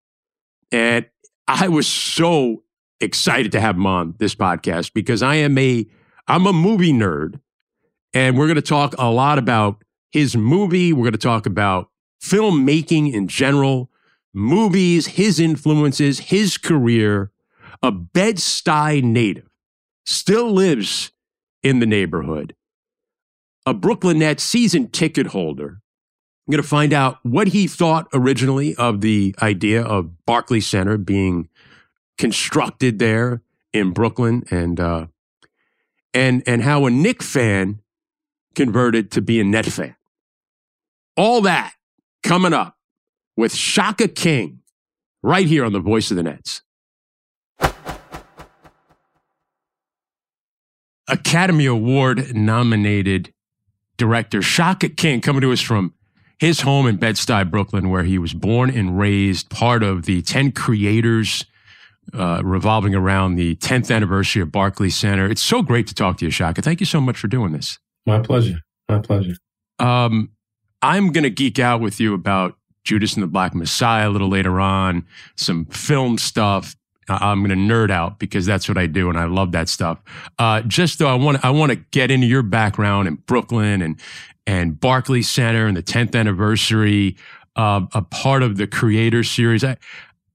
And 0.73 1.06
I 1.49 1.69
was 1.69 1.87
so 1.87 2.62
excited 3.00 3.53
to 3.53 3.61
have 3.61 3.77
him 3.77 3.87
on 3.87 4.15
this 4.19 4.35
podcast 4.35 4.93
because 4.93 5.23
I 5.23 5.37
am 5.37 5.56
a 5.56 5.87
I'm 6.29 6.47
a 6.47 6.53
movie 6.53 6.93
nerd 6.93 7.41
and 8.12 8.37
we're 8.37 8.47
going 8.47 8.56
to 8.56 8.62
talk 8.62 8.95
a 8.99 9.11
lot 9.11 9.39
about 9.39 9.83
his 10.11 10.37
movie, 10.37 10.93
we're 10.93 11.05
going 11.05 11.12
to 11.12 11.19
talk 11.19 11.47
about 11.47 11.91
filmmaking 12.23 13.12
in 13.12 13.29
general, 13.29 13.91
movies, 14.35 15.06
his 15.06 15.41
influences, 15.41 16.19
his 16.19 16.59
career, 16.59 17.31
a 17.83 17.93
Bed-Stuy 17.93 19.03
native, 19.03 19.49
still 20.05 20.51
lives 20.51 21.12
in 21.62 21.81
the 21.81 21.87
neighborhood, 21.87 22.55
a 23.65 23.73
Brooklyn 23.73 24.19
Nets 24.19 24.43
season 24.43 24.89
ticket 24.89 25.29
holder. 25.29 25.81
I'm 26.49 26.53
going 26.53 26.62
to 26.62 26.69
find 26.69 26.95
out 26.95 27.19
what 27.25 27.49
he 27.49 27.67
thought 27.67 28.09
originally 28.15 28.75
of 28.77 29.03
the 29.03 29.35
idea 29.43 29.83
of 29.83 30.25
Barclay 30.25 30.61
Center 30.61 30.97
being 30.97 31.50
constructed 32.17 32.99
there 32.99 33.43
in 33.75 33.91
Brooklyn 33.91 34.44
and 34.51 34.81
uh, 34.81 35.08
and 36.15 36.43
and 36.46 36.63
how 36.63 36.87
a 36.87 36.91
Knick 36.91 37.22
fan 37.22 37.82
converted 38.55 39.11
to 39.11 39.20
be 39.20 39.41
a 39.41 39.44
Net 39.44 39.67
fan. 39.67 39.94
All 41.19 41.43
that 41.43 41.75
coming 42.22 42.55
up 42.55 42.79
with 43.37 43.55
Shaka 43.55 44.08
King 44.08 44.61
right 45.22 45.46
here 45.46 45.67
on 45.67 45.75
the 45.75 45.81
Voice 45.81 46.11
of 46.11 46.17
the 46.17 46.22
Nets. 46.22 46.63
Academy 51.08 51.67
Award 51.67 52.34
nominated 52.34 53.34
director 53.99 54.41
Shaka 54.41 54.89
King 54.89 55.20
coming 55.20 55.43
to 55.43 55.53
us 55.53 55.61
from 55.61 55.93
his 56.39 56.61
home 56.61 56.87
in 56.87 56.97
Bed-Stuy, 56.97 57.51
Brooklyn, 57.51 57.91
where 57.91 58.05
he 58.05 58.19
was 58.19 58.33
born 58.33 58.71
and 58.71 58.99
raised, 58.99 59.51
part 59.51 59.83
of 59.83 60.05
the 60.05 60.23
10 60.23 60.53
creators 60.53 61.45
uh, 62.15 62.41
revolving 62.45 62.95
around 62.95 63.35
the 63.35 63.57
10th 63.57 63.95
anniversary 63.95 64.43
of 64.43 64.53
Barclay 64.53 64.89
Center. 64.89 65.31
It's 65.31 65.43
so 65.43 65.63
great 65.63 65.87
to 65.89 65.95
talk 65.95 66.19
to 66.19 66.25
you, 66.25 66.31
Shaka. 66.31 66.63
Thank 66.63 66.81
you 66.81 66.87
so 66.87 67.01
much 67.01 67.19
for 67.19 67.29
doing 67.29 67.53
this. 67.53 67.79
My 68.07 68.21
pleasure. 68.21 68.61
My 68.89 69.01
pleasure. 69.01 69.35
Um, 69.79 70.31
I'm 70.81 71.13
going 71.13 71.25
to 71.25 71.31
geek 71.31 71.59
out 71.59 71.81
with 71.81 72.01
you 72.01 72.15
about 72.15 72.57
Judas 72.85 73.15
and 73.15 73.23
the 73.23 73.27
Black 73.27 73.55
Messiah 73.55 74.09
a 74.09 74.11
little 74.11 74.29
later 74.31 74.61
on, 74.61 75.05
some 75.37 75.67
film 75.67 76.17
stuff. 76.17 76.75
I'm 77.08 77.44
going 77.44 77.50
to 77.50 77.74
nerd 77.74 77.91
out 77.91 78.19
because 78.19 78.46
that's 78.46 78.69
what 78.69 78.79
I 78.79 78.86
do, 78.86 79.08
and 79.08 79.19
I 79.19 79.24
love 79.24 79.53
that 79.53 79.69
stuff. 79.69 80.00
Uh, 80.38 80.62
just 80.62 80.98
though 80.98 81.08
I 81.08 81.15
want 81.15 81.44
I 81.44 81.50
want 81.50 81.72
to 81.72 81.77
get 81.77 82.10
into 82.10 82.27
your 82.27 82.43
background 82.43 83.08
in 83.08 83.17
Brooklyn 83.17 83.82
and 83.82 84.00
and 84.46 84.81
Barclay 84.81 85.22
Center 85.22 85.67
and 85.67 85.77
the 85.77 85.82
10th 85.82 86.15
anniversary, 86.15 87.17
a 87.56 88.03
part 88.10 88.43
of 88.43 88.56
the 88.56 88.67
Creator 88.67 89.24
Series. 89.24 89.65
I, 89.65 89.77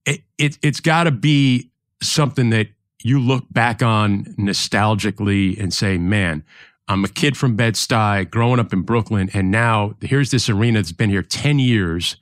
it, 0.06 0.22
it 0.38 0.60
it's 0.62 0.80
got 0.80 1.06
to 1.06 1.12
be 1.12 1.72
something 2.02 2.50
that 2.52 2.68
you 3.02 3.20
look 3.20 3.46
back 3.52 3.82
on 3.82 4.26
nostalgically 4.38 5.60
and 5.60 5.74
say, 5.74 5.98
man, 5.98 6.44
I'm 6.88 7.04
a 7.04 7.08
kid 7.08 7.38
from 7.38 7.56
Bed-Stuy, 7.56 8.30
growing 8.30 8.60
up 8.60 8.74
in 8.74 8.82
Brooklyn, 8.82 9.30
and 9.34 9.52
now 9.52 9.96
here's 10.02 10.32
this 10.32 10.50
arena 10.50 10.80
that's 10.80 10.92
been 10.92 11.10
here 11.10 11.24
10 11.24 11.60
years, 11.60 12.18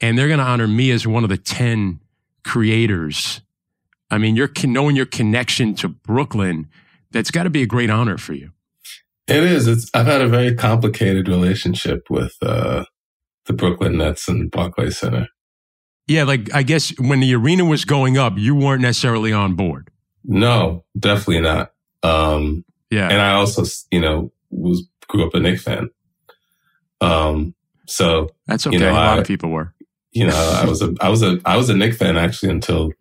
and 0.00 0.18
they're 0.18 0.28
going 0.28 0.38
to 0.38 0.44
honor 0.44 0.66
me 0.66 0.90
as 0.90 1.06
one 1.06 1.24
of 1.24 1.30
the 1.30 1.36
10 1.36 2.00
creators. 2.44 3.42
I 4.10 4.18
mean, 4.18 4.36
you're 4.36 4.50
knowing 4.64 4.96
your 4.96 5.06
connection 5.06 5.74
to 5.76 5.88
Brooklyn, 5.88 6.68
that's 7.10 7.30
got 7.30 7.42
to 7.44 7.50
be 7.50 7.62
a 7.62 7.66
great 7.66 7.90
honor 7.90 8.18
for 8.18 8.32
you. 8.34 8.50
It 9.26 9.44
is. 9.44 9.66
It's. 9.66 9.90
I've 9.92 10.06
had 10.06 10.22
a 10.22 10.28
very 10.28 10.54
complicated 10.54 11.28
relationship 11.28 12.06
with 12.08 12.34
uh, 12.42 12.84
the 13.46 13.52
Brooklyn 13.52 13.98
Nets 13.98 14.26
and 14.28 14.50
Barclays 14.50 14.98
Center. 14.98 15.28
Yeah, 16.06 16.22
like 16.24 16.52
I 16.54 16.62
guess 16.62 16.90
when 16.98 17.20
the 17.20 17.34
arena 17.34 17.66
was 17.66 17.84
going 17.84 18.16
up, 18.16 18.38
you 18.38 18.54
weren't 18.54 18.80
necessarily 18.80 19.32
on 19.32 19.54
board. 19.54 19.90
No, 20.24 20.84
definitely 20.98 21.40
not. 21.42 21.72
Um, 22.02 22.64
yeah. 22.90 23.08
And 23.10 23.20
I 23.20 23.32
also, 23.32 23.64
you 23.90 24.00
know, 24.00 24.32
was 24.50 24.88
grew 25.08 25.26
up 25.26 25.34
a 25.34 25.40
Knick 25.40 25.60
fan. 25.60 25.90
Um, 27.02 27.54
So 27.86 28.28
that's 28.46 28.66
okay. 28.66 28.76
You 28.76 28.80
know, 28.80 28.92
a 28.92 28.94
lot 28.94 29.18
I- 29.18 29.20
of 29.20 29.26
people 29.26 29.50
were. 29.50 29.74
you 30.12 30.26
know, 30.26 30.34
I 30.62 30.64
was 30.66 30.80
a 30.82 30.94
I 31.00 31.10
was 31.10 31.22
a 31.22 31.38
I 31.44 31.56
was 31.58 31.68
a 31.68 31.76
Knick 31.76 31.94
fan 31.94 32.16
actually 32.16 32.50
until 32.52 32.92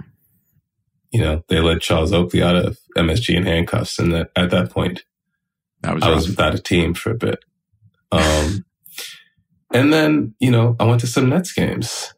you 1.12 1.22
know 1.22 1.44
they 1.50 1.60
let 1.60 1.82
Charles 1.82 2.14
Oakley 2.14 2.42
out 2.44 2.56
of 2.56 2.78
MSG 2.98 3.36
in 3.36 3.46
handcuffs, 3.46 4.00
and 4.00 4.14
that 4.14 4.32
at 4.36 4.50
that 4.52 4.72
point 4.72 5.04
That 5.82 5.96
was 5.96 6.04
I 6.04 6.08
rough. 6.08 6.16
was 6.18 6.28
without 6.30 6.56
a 6.56 6.60
team 6.60 6.94
for 6.94 7.12
a 7.12 7.16
bit. 7.16 7.40
Um, 8.12 8.66
and 9.74 9.92
then 9.94 10.34
you 10.40 10.52
know 10.52 10.76
I 10.80 10.86
went 10.86 11.02
to 11.02 11.08
some 11.08 11.30
Nets 11.30 11.52
games, 11.54 12.14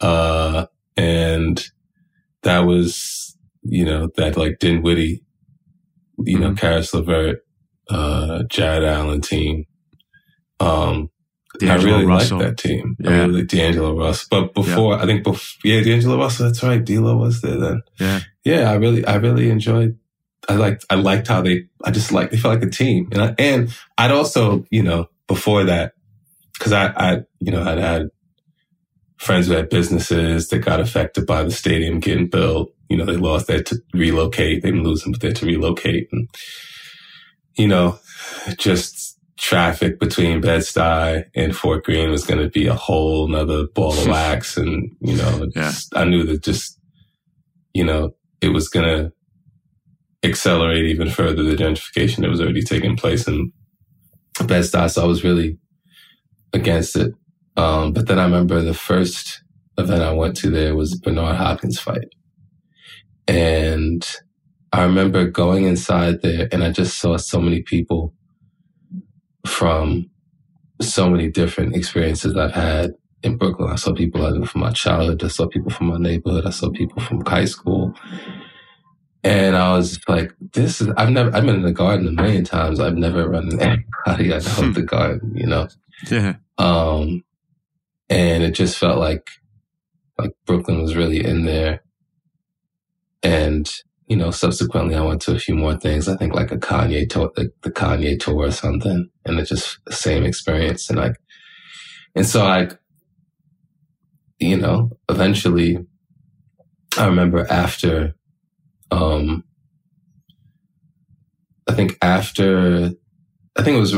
uh, 0.00 0.66
and 0.96 1.64
that 2.42 2.60
was 2.60 3.36
you 3.62 3.84
know 3.84 4.08
that 4.16 4.36
like 4.36 4.58
Dinwiddie, 4.58 5.22
you 6.24 6.38
know, 6.38 6.50
Mhm. 6.50 6.58
Caris 6.58 6.94
LeVert, 6.94 7.40
uh, 7.90 8.42
Jarrett 8.48 8.84
Allen 8.84 9.20
team. 9.20 9.64
Um, 10.60 11.10
I 11.62 11.76
really 11.76 12.04
Russell. 12.06 12.38
liked 12.38 12.56
that 12.56 12.68
team. 12.68 12.96
I 13.04 13.10
Yeah. 13.10 13.24
really 13.26 13.44
D'Angelo 13.44 13.96
Russell. 13.98 14.28
But 14.30 14.54
before, 14.54 14.94
I 14.98 15.06
think, 15.06 15.24
bef- 15.24 15.56
yeah, 15.64 15.80
D'Angelo 15.82 16.18
Russell. 16.18 16.46
That's 16.46 16.62
right. 16.62 16.84
D'Lo 16.84 17.16
was 17.16 17.40
there 17.42 17.58
then. 17.58 17.82
Yeah. 17.98 18.20
yeah. 18.44 18.70
I 18.70 18.74
really, 18.74 19.04
I 19.04 19.16
really 19.16 19.50
enjoyed. 19.50 19.98
I 20.48 20.54
liked, 20.54 20.84
I 20.90 20.94
liked 20.94 21.28
how 21.28 21.42
they. 21.42 21.64
I 21.84 21.90
just 21.90 22.12
like 22.12 22.30
they 22.30 22.36
felt 22.38 22.54
like 22.54 22.66
a 22.66 22.70
team, 22.70 23.08
and 23.12 23.22
I, 23.22 23.34
and 23.38 23.76
I'd 23.98 24.10
also, 24.10 24.64
you 24.70 24.82
know, 24.82 25.08
before 25.28 25.64
that, 25.64 25.92
because 26.54 26.72
I, 26.72 26.86
I, 26.96 27.18
you 27.40 27.52
know, 27.52 27.62
I'd 27.62 27.78
had 27.78 28.08
friends 29.18 29.46
who 29.46 29.52
had 29.52 29.68
businesses 29.68 30.48
that 30.48 30.60
got 30.60 30.80
affected 30.80 31.26
by 31.26 31.42
the 31.42 31.50
stadium 31.50 32.00
getting 32.00 32.28
built. 32.28 32.72
You 32.88 32.96
know, 32.96 33.04
they 33.04 33.16
lost, 33.16 33.46
they 33.46 33.54
had 33.56 33.66
to 33.66 33.76
relocate. 33.94 34.62
They 34.62 34.70
didn't 34.70 34.82
lose 34.84 35.02
them, 35.02 35.12
but 35.12 35.20
they 35.20 35.28
had 35.28 35.36
to 35.36 35.46
relocate, 35.46 36.08
and 36.10 36.28
you 37.56 37.68
know, 37.68 37.98
just 38.56 39.09
traffic 39.40 39.98
between 39.98 40.40
Bed-Stuy 40.42 41.24
and 41.34 41.56
Fort 41.56 41.84
Greene 41.84 42.10
was 42.10 42.26
going 42.26 42.40
to 42.40 42.50
be 42.50 42.66
a 42.66 42.74
whole 42.74 43.26
nother 43.26 43.66
ball 43.74 43.92
of 43.98 44.06
wax. 44.06 44.56
And, 44.56 44.90
you 45.00 45.16
know, 45.16 45.48
Yeah. 45.56 45.72
I 45.94 46.04
knew 46.04 46.24
that 46.24 46.42
just, 46.42 46.78
you 47.72 47.82
know, 47.84 48.14
it 48.42 48.50
was 48.50 48.68
going 48.68 48.86
to 48.86 49.12
accelerate 50.28 50.84
even 50.84 51.08
further 51.08 51.42
the 51.42 51.56
gentrification 51.56 52.18
that 52.20 52.28
was 52.28 52.40
already 52.40 52.62
taking 52.62 52.96
place 52.96 53.26
in 53.26 53.50
Bed-Stuy. 54.44 54.90
So 54.90 55.02
I 55.02 55.06
was 55.06 55.24
really 55.24 55.58
against 56.52 56.94
it. 56.96 57.14
Um, 57.56 57.92
but 57.94 58.06
then 58.08 58.18
I 58.18 58.24
remember 58.24 58.60
the 58.60 58.74
first 58.74 59.42
event 59.78 60.02
I 60.02 60.12
went 60.12 60.36
to 60.38 60.50
there 60.50 60.76
was 60.76 60.94
Bernard 60.98 61.36
Hopkins 61.36 61.80
fight. 61.80 62.08
And 63.26 64.06
I 64.72 64.82
remember 64.82 65.26
going 65.30 65.64
inside 65.64 66.20
there 66.20 66.48
and 66.52 66.62
I 66.62 66.70
just 66.72 66.98
saw 66.98 67.16
so 67.16 67.40
many 67.40 67.62
people 67.62 68.14
from 69.46 70.10
so 70.80 71.10
many 71.10 71.28
different 71.28 71.76
experiences 71.76 72.36
I've 72.36 72.52
had 72.52 72.92
in 73.22 73.36
Brooklyn. 73.36 73.70
I 73.70 73.76
saw 73.76 73.94
people 73.94 74.24
I 74.24 74.30
knew 74.30 74.46
from 74.46 74.62
my 74.62 74.70
childhood. 74.70 75.22
I 75.22 75.28
saw 75.28 75.46
people 75.46 75.70
from 75.70 75.88
my 75.88 75.98
neighborhood. 75.98 76.46
I 76.46 76.50
saw 76.50 76.70
people 76.70 77.02
from 77.02 77.24
high 77.24 77.44
school. 77.44 77.94
And 79.22 79.56
I 79.56 79.76
was 79.76 80.00
like, 80.08 80.32
this 80.52 80.80
is, 80.80 80.88
I've 80.96 81.10
never, 81.10 81.34
I've 81.34 81.44
been 81.44 81.56
in 81.56 81.62
the 81.62 81.72
garden 81.72 82.08
a 82.08 82.12
million 82.12 82.44
times. 82.44 82.80
I've 82.80 82.96
never 82.96 83.28
run 83.28 83.50
into 83.50 83.84
anybody 84.06 84.32
I 84.32 84.38
know 84.38 84.68
at 84.68 84.74
the 84.74 84.82
garden, 84.82 85.36
you 85.36 85.46
know? 85.46 85.68
Yeah. 86.10 86.36
Um, 86.56 87.24
and 88.08 88.42
it 88.42 88.52
just 88.52 88.78
felt 88.78 88.98
like, 88.98 89.28
like 90.18 90.32
Brooklyn 90.46 90.80
was 90.80 90.96
really 90.96 91.22
in 91.24 91.44
there. 91.44 91.82
And, 93.22 93.70
you 94.10 94.16
know, 94.16 94.32
subsequently 94.32 94.96
I 94.96 95.02
went 95.02 95.22
to 95.22 95.36
a 95.36 95.38
few 95.38 95.54
more 95.54 95.76
things. 95.76 96.08
I 96.08 96.16
think 96.16 96.34
like 96.34 96.50
a 96.50 96.58
Kanye 96.58 97.08
tour, 97.08 97.30
the, 97.36 97.52
the 97.62 97.70
Kanye 97.70 98.18
tour 98.18 98.48
or 98.48 98.50
something. 98.50 99.08
And 99.24 99.38
it's 99.38 99.50
just 99.50 99.78
the 99.86 99.92
same 99.92 100.24
experience. 100.24 100.90
And 100.90 100.98
like, 100.98 101.14
and 102.16 102.26
so 102.26 102.44
like, 102.44 102.76
you 104.40 104.56
know, 104.56 104.90
eventually 105.08 105.78
I 106.98 107.06
remember 107.06 107.46
after, 107.48 108.16
um, 108.90 109.44
I 111.68 111.74
think 111.74 111.96
after, 112.02 112.90
I 113.56 113.62
think 113.62 113.76
it 113.76 113.80
was 113.80 113.94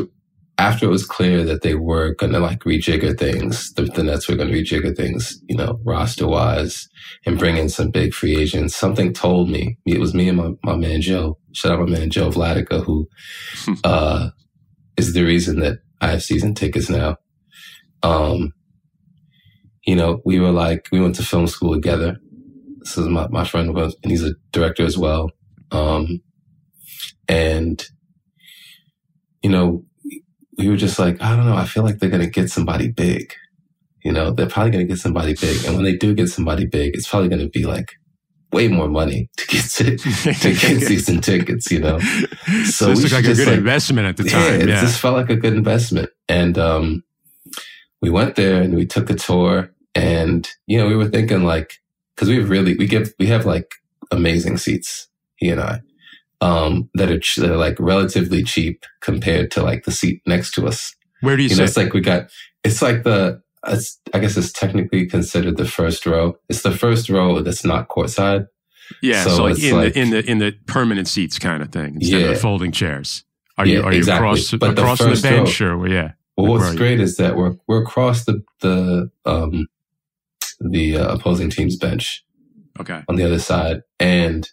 after 0.63 0.87
it 0.87 0.91
was 0.91 1.05
clear 1.05 1.43
that 1.43 1.63
they 1.63 1.75
were 1.75 2.15
going 2.15 2.33
to 2.33 2.39
like 2.39 2.61
rejigger 2.61 3.19
things, 3.19 3.73
the, 3.73 3.83
the 3.83 4.05
Nets 4.05 4.29
were 4.29 4.37
going 4.37 4.49
to 4.49 4.55
rejigger 4.55 4.97
things, 4.97 5.43
you 5.49 5.57
know, 5.57 5.81
roster 5.85 6.29
wise 6.29 6.89
and 7.27 7.37
bring 7.37 7.57
in 7.57 7.69
some 7.69 7.91
big 7.91 8.15
free 8.15 8.37
agents. 8.37 8.77
Something 8.77 9.13
told 9.13 9.51
me, 9.51 9.77
it 9.87 9.99
was 9.99 10.15
me 10.15 10.29
and 10.29 10.39
my, 10.39 10.51
my 10.63 10.77
man 10.77 11.01
Joe, 11.01 11.37
shout 11.51 11.73
out 11.73 11.81
my 11.81 11.99
man 11.99 12.11
Joe 12.11 12.31
Vladica, 12.31 12.85
who, 12.85 13.09
uh, 13.85 14.31
is 14.97 15.15
the 15.15 15.25
reason 15.25 15.59
that 15.61 15.81
I 16.01 16.13
have 16.13 16.23
season 16.23 16.55
tickets 16.55 16.89
now. 16.89 17.17
Um, 18.05 18.53
you 19.85 19.97
know, 19.97 20.23
we 20.25 20.39
were 20.39 20.53
like, 20.53 20.87
we 20.93 21.01
went 21.01 21.17
to 21.17 21.25
film 21.25 21.49
school 21.49 21.75
together. 21.75 22.19
This 22.79 22.97
is 22.97 23.09
my, 23.09 23.27
my 23.29 23.43
friend 23.43 23.75
was, 23.75 23.97
and 24.05 24.13
he's 24.13 24.25
a 24.25 24.35
director 24.53 24.85
as 24.85 24.97
well. 24.97 25.33
Um, 25.73 26.21
and, 27.29 27.85
you 29.43 29.51
know, 29.51 29.85
we 30.63 30.71
were 30.71 30.77
just 30.77 30.99
like, 30.99 31.21
I 31.23 31.37
don't 31.37 31.47
know, 31.47 31.57
I 31.57 31.65
feel 31.67 31.83
like 31.83 31.99
they're 31.99 32.11
going 32.11 32.23
to 32.23 32.31
get 32.31 32.51
somebody 32.51 32.89
big. 32.89 33.35
You 34.05 34.13
know, 34.13 34.31
they're 34.33 34.49
probably 34.49 34.73
going 34.73 34.87
to 34.87 34.93
get 34.93 34.99
somebody 35.01 35.35
big. 35.41 35.65
And 35.65 35.75
when 35.77 35.85
they 35.85 35.97
do 35.97 36.15
get 36.15 36.29
somebody 36.29 36.67
big, 36.67 36.95
it's 36.97 37.09
probably 37.09 37.29
going 37.29 37.43
to 37.43 37.49
be 37.49 37.65
like 37.65 37.93
way 38.53 38.69
more 38.69 38.89
money 38.89 39.31
to 39.37 39.47
get 39.47 39.65
to, 39.65 39.97
to 39.97 40.55
get 40.55 40.83
season 40.89 41.21
tickets, 41.21 41.71
you 41.71 41.79
know? 41.79 41.99
So 42.01 42.65
So 42.65 42.87
this 42.89 42.97
we 42.99 43.03
looked 43.05 43.13
like 43.15 43.25
a 43.25 43.35
good 43.35 43.47
like- 43.49 43.59
investment 43.59 44.09
at 44.09 44.17
the 44.17 44.25
time. 44.25 44.43
Yeah, 44.43 44.59
time. 44.59 44.69
it 44.69 44.81
just 44.81 45.01
felt 45.01 45.17
like 45.17 45.31
a 45.31 45.37
good 45.37 45.55
investment. 45.55 46.11
And 46.29 46.59
um, 46.59 47.05
we 48.01 48.11
went 48.11 48.35
there 48.35 48.61
and 48.61 48.75
we 48.75 48.85
took 48.87 49.09
a 49.11 49.15
tour, 49.15 49.71
and 49.95 50.49
you 50.67 50.79
know, 50.79 50.87
we 50.89 50.97
were 50.97 51.09
thinking 51.09 51.45
like, 51.45 51.75
because 52.17 52.29
we 52.29 52.41
really 52.41 52.75
we 52.77 52.87
give 52.87 53.13
we 53.19 53.27
have 53.27 53.47
like 53.47 53.73
amazing 54.11 54.57
seats, 54.59 55.09
he 55.37 55.49
and 55.51 55.61
I, 55.61 55.81
um, 56.43 56.91
that 56.95 57.11
are 57.11 57.19
ch- 57.21 57.37
that 57.37 57.51
are 57.51 57.57
like 57.57 57.77
relatively 57.79 58.43
cheap 58.43 58.85
compared 59.01 59.51
to 59.53 59.63
like 59.63 59.85
the 59.85 59.93
seat 59.93 60.21
next 60.27 60.51
to 60.55 60.67
us. 60.67 60.95
Where 61.21 61.37
do 61.37 61.43
you, 61.45 61.49
You 61.49 61.57
know, 61.57 61.65
it's 61.65 61.77
like 61.77 61.93
we 61.95 62.01
got 62.03 62.29
it's 62.65 62.83
like 62.83 63.05
the 63.05 63.41
it's, 63.67 63.99
I 64.13 64.19
guess 64.19 64.37
it's 64.37 64.51
technically 64.53 65.07
considered 65.07 65.57
the 65.57 65.65
first 65.69 66.05
row. 66.05 66.35
It's 66.49 66.63
the 66.63 66.73
first 66.77 67.09
row 67.09 67.41
that's 67.43 67.65
not 67.65 67.89
courtside. 67.89 68.47
yeah. 69.03 69.23
so 69.25 69.31
So, 69.37 69.43
like 69.45 69.53
it's 69.53 69.63
in 69.65 69.77
like- 69.77 69.95
the 69.95 70.01
in 70.01 70.11
the 70.11 70.31
in 70.33 70.39
the 70.39 70.53
permanent 70.67 71.07
seats 71.09 71.39
kind 71.39 71.63
of 71.63 71.71
thing 71.71 71.95
instead 71.95 72.21
of 72.23 72.27
Yeah. 72.29 72.35
the 72.35 72.41
folding 72.41 72.73
chairs. 72.73 73.25
Are 73.59 73.67
Yeah, 73.67 73.75
you 73.79 73.83
are 73.85 73.93
you 73.95 74.03
across 74.03 74.51
But 74.51 74.75
the 74.77 74.83
across 74.83 74.99
the, 74.99 75.05
first 75.11 75.23
bench 75.23 75.61
or 75.61 75.87
yeah? 75.87 76.13
Well, 76.37 76.47
Like, 76.47 76.51
what's 76.51 76.61
where 76.63 76.71
are 76.71 76.73
you? 76.73 76.79
great 76.79 77.01
is 77.01 77.17
that 77.19 77.37
we're 77.37 77.55
we're 77.69 77.83
across 77.83 78.25
the 78.25 78.43
the 78.61 79.11
um 79.25 79.69
the 80.61 80.97
uh, 80.97 81.15
opposing 81.15 81.51
team's 81.51 81.77
bench 81.77 82.25
Okay. 82.81 83.03
on 83.09 83.17
the 83.17 83.25
other 83.25 83.39
side, 83.39 83.83
and 84.01 84.49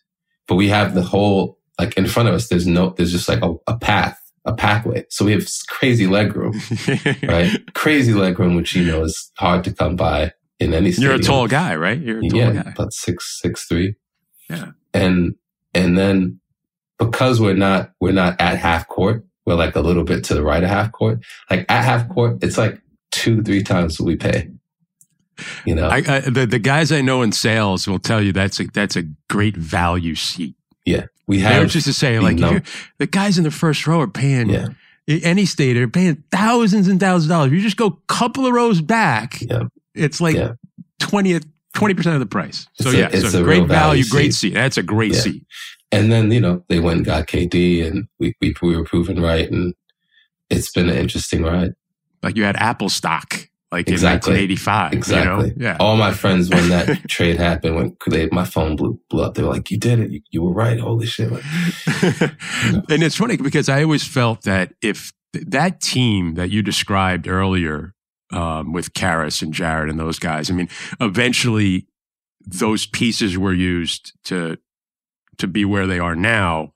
but 0.48 0.56
we 0.56 0.68
have 0.70 0.94
the 0.94 1.04
whole 1.04 1.59
like 1.80 1.98
in 1.98 2.08
front 2.08 2.30
of 2.30 2.36
us. 2.36 2.48
There's 2.48 2.68
no 2.68 2.90
there's 2.92 3.12
just 3.12 3.28
like 3.30 3.42
a, 3.42 3.56
a 3.66 3.78
path, 3.78 4.20
a 4.46 4.54
pathway. 4.54 5.06
So 5.10 5.26
we 5.26 5.32
have 5.32 5.48
crazy 5.70 6.06
leg 6.06 6.36
room, 6.36 6.60
right? 7.24 7.74
crazy 7.74 8.14
leg 8.14 8.40
room, 8.40 8.56
which 8.56 8.76
you 8.76 8.86
know 8.86 9.04
is 9.04 9.32
hard 9.38 9.64
to 9.64 9.74
come 9.74 9.96
by 9.96 10.34
in 10.60 10.74
any. 10.74 10.92
You're 10.92 11.16
a 11.16 11.20
tall 11.20 11.48
guy, 11.48 11.76
right? 11.76 12.00
You're 12.00 12.20
a 12.20 12.22
tall 12.22 12.30
guy. 12.30 12.38
yeah, 12.38 12.64
guy. 12.64 12.72
about 12.72 12.94
six 12.94 13.40
six 13.42 13.66
three. 13.66 13.96
Yeah. 14.50 14.72
and 14.94 15.36
and 15.74 15.98
then 15.98 16.40
because 16.98 17.40
we're 17.40 17.54
not 17.56 17.92
we're 18.00 18.12
not 18.12 18.40
at 18.42 18.58
half 18.58 18.88
court, 18.88 19.26
we're 19.46 19.56
like 19.56 19.76
a 19.76 19.82
little 19.82 20.04
bit 20.04 20.24
to 20.26 20.34
the 20.34 20.44
right 20.44 20.64
of 20.64 20.70
half 20.70 20.92
court. 20.92 21.24
Like 21.50 21.66
at 21.70 21.86
half 21.86 22.10
court, 22.10 22.44
it's 22.44 22.58
like 22.58 22.82
two 23.12 23.42
three 23.42 23.64
times 23.64 24.00
what 24.00 24.08
we 24.08 24.16
pay. 24.16 24.52
You 25.66 25.76
know, 25.76 25.88
I, 25.88 26.04
I, 26.06 26.20
the 26.20 26.46
the 26.46 26.60
guys 26.60 26.92
I 26.92 27.00
know 27.02 27.22
in 27.22 27.32
sales 27.32 27.88
will 27.88 28.00
tell 28.00 28.22
you 28.22 28.34
that's 28.34 28.60
a 28.60 28.66
that's 28.66 28.98
a 28.98 29.04
great 29.30 29.56
value 29.56 30.16
seat. 30.16 30.56
yeah, 30.86 31.06
we 31.30 31.40
have 31.40 31.62
were 31.62 31.68
just 31.68 31.86
to 31.88 31.94
say 31.94 32.20
like 32.20 32.38
the 32.98 33.08
guys 33.08 33.38
in 33.38 33.46
the 33.46 33.52
first 33.52 33.88
row 33.88 34.02
are 34.02 34.08
paying 34.08 34.50
yeah 34.50 34.68
any 35.24 35.46
state 35.46 35.76
are 35.78 35.88
paying 35.88 36.22
thousands 36.32 36.88
and 36.88 37.00
thousands 37.00 37.26
of 37.26 37.30
dollars. 37.30 37.52
You 37.52 37.62
just 37.62 37.78
go 37.78 37.88
a 37.88 38.14
couple 38.14 38.46
of 38.46 38.54
rows 38.54 38.80
back, 38.82 39.42
Yeah. 39.42 39.64
it's 39.96 40.22
like 40.22 40.36
Yeah. 40.36 40.52
20 41.00 41.40
percent 41.96 42.14
of 42.16 42.20
the 42.20 42.26
price. 42.28 42.68
So 42.74 42.90
It's 42.90 42.96
a- 42.96 43.00
yeah, 43.00 43.10
it's 43.12 43.32
so 43.32 43.40
a 43.40 43.44
great 43.44 43.66
value, 43.66 44.04
value 44.04 44.04
great 44.10 44.34
seat. 44.34 44.50
seat. 44.50 44.54
That's 44.54 44.78
a 44.78 44.84
great 44.84 45.14
Yeah. 45.16 45.22
seat. 45.22 45.46
And 45.92 46.12
then 46.12 46.30
you 46.32 46.40
know 46.40 46.64
they 46.70 46.80
went 46.80 46.98
and 46.98 47.06
got 47.06 47.26
KD, 47.28 47.82
and 47.88 48.08
we 48.20 48.36
we, 48.42 48.54
we 48.62 48.76
were 48.76 48.84
proven 48.84 49.20
right, 49.20 49.50
and 49.50 49.74
it's 50.52 50.72
been 50.72 50.90
an 50.90 50.96
interesting 50.98 51.42
ride. 51.42 51.74
Like 52.22 52.36
you 52.38 52.44
had 52.44 52.56
Apple 52.58 52.90
stock, 52.90 53.49
like 53.72 53.88
Exactly. 53.88 54.32
in 54.34 54.50
1985. 54.50 54.94
Exactly. 54.94 55.48
You 55.50 55.56
know? 55.56 55.64
Yeah. 55.64 55.78
All 55.80 55.96
my 55.96 56.12
friends 56.12 56.50
when 56.50 56.70
that 56.70 57.00
trade 57.10 57.38
happened, 57.38 57.76
when 57.76 57.96
they, 58.08 58.28
my 58.32 58.44
phone 58.46 58.76
blew 58.76 59.00
blew 59.10 59.24
up, 59.24 59.36
they 59.36 59.44
were 59.44 59.50
like, 59.50 59.70
"You 59.70 59.78
did 59.78 60.00
it! 60.00 60.10
You, 60.12 60.22
you 60.32 60.42
were 60.42 60.54
right! 60.54 60.80
Holy 60.80 61.06
shit!" 61.06 61.32
Like, 61.32 61.44
and 62.90 63.04
it's 63.04 63.16
funny 63.18 63.38
because 63.38 63.70
I 63.70 63.84
always 63.84 64.04
felt 64.04 64.42
that 64.44 64.74
if 64.82 65.12
th- 65.34 65.46
that 65.48 65.82
team 65.82 66.34
that 66.36 66.50
you 66.50 66.62
described 66.64 67.28
earlier 67.28 67.94
um, 68.34 68.74
with 68.74 68.94
Caris 68.94 69.42
and 69.42 69.54
Jarrett 69.54 69.90
and 69.90 70.00
those 70.00 70.18
guys, 70.20 70.50
I 70.50 70.54
mean, 70.54 70.70
eventually 71.00 71.88
those 72.46 72.86
pieces 72.88 73.38
were 73.38 73.54
used 73.54 74.14
to 74.26 74.58
to 75.38 75.48
be 75.48 75.64
where 75.64 75.86
they 75.88 76.00
are 76.00 76.16
now. 76.16 76.74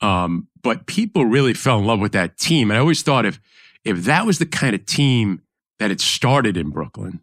Um, 0.00 0.48
but 0.62 0.86
people 0.86 1.24
really 1.24 1.54
fell 1.54 1.78
in 1.78 1.86
love 1.86 2.00
with 2.00 2.12
that 2.12 2.36
team, 2.36 2.70
and 2.70 2.76
I 2.76 2.80
always 2.80 3.02
thought 3.02 3.24
if 3.24 3.40
if 3.84 4.04
that 4.04 4.26
was 4.26 4.38
the 4.38 4.46
kind 4.46 4.74
of 4.74 4.84
team 4.84 5.40
that 5.78 5.90
it 5.90 6.00
started 6.00 6.56
in 6.56 6.70
Brooklyn. 6.70 7.20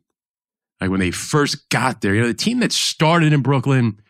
Like 0.80 0.90
when 0.90 1.00
they 1.00 1.12
first 1.12 1.70
got 1.70 2.02
there, 2.02 2.16
you 2.16 2.22
know, 2.22 2.28
the 2.28 2.34
team 2.34 2.60
that 2.60 2.72
started 2.72 3.34
in 3.34 3.42
Brooklyn, 3.42 4.02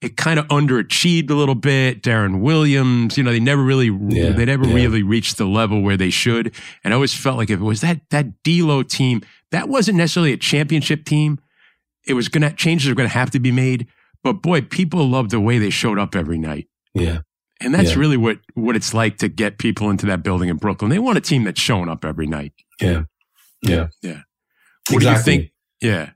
it 0.00 0.16
kind 0.16 0.38
of 0.38 0.46
underachieved 0.48 1.30
a 1.30 1.34
little 1.34 1.54
bit. 1.54 2.02
Deron 2.02 2.40
Williams, 2.40 3.16
you 3.18 3.24
know, 3.24 3.30
they 3.32 3.40
never 3.40 3.62
really, 3.62 3.86
Yeah, 4.08 4.30
they 4.30 4.44
never 4.46 4.66
yeah. 4.66 4.74
really 4.74 5.02
reached 5.02 5.36
the 5.36 5.44
level 5.46 5.82
where 5.82 5.96
they 5.96 6.10
should. 6.10 6.54
And 6.84 6.92
I 6.92 6.94
always 6.94 7.14
felt 7.14 7.36
like 7.36 7.50
if 7.50 7.60
it 7.60 7.64
was 7.64 7.80
that 7.82 8.00
that 8.10 8.42
D'Lo 8.42 8.82
team, 8.82 9.22
that 9.52 9.68
wasn't 9.68 9.98
necessarily 9.98 10.32
a 10.32 10.36
championship 10.38 11.04
team. 11.04 11.38
It 12.06 12.14
was 12.14 12.28
gonna 12.28 12.52
changes 12.52 12.90
are 12.90 12.94
gonna 12.94 13.08
have 13.08 13.30
to 13.32 13.40
be 13.40 13.52
made. 13.52 13.86
But 14.22 14.34
boy, 14.42 14.62
people 14.62 15.06
loved 15.08 15.30
the 15.30 15.40
way 15.40 15.58
they 15.58 15.70
showed 15.70 15.98
up 15.98 16.14
every 16.16 16.38
night. 16.38 16.66
Yeah. 16.94 17.20
And 17.60 17.74
that's 17.74 17.90
Yeah. 17.92 17.98
really 17.98 18.16
what 18.16 18.38
what 18.54 18.74
it's 18.76 18.92
like 18.94 19.18
to 19.18 19.28
get 19.28 19.58
people 19.58 19.90
into 19.90 20.06
that 20.06 20.22
building 20.22 20.48
in 20.48 20.56
Brooklyn. 20.56 20.90
They 20.90 20.98
want 20.98 21.18
a 21.18 21.22
team 21.22 21.44
that's 21.44 21.60
showing 21.60 21.88
up 21.88 22.04
every 22.04 22.26
night. 22.26 22.52
Yeah. 22.80 23.04
Yeah. 23.62 23.88
Yeah. 24.02 24.22
What 24.90 25.00
do 25.02 25.08
you 25.08 25.18
think? 25.18 25.52
Yeah. 25.80 26.10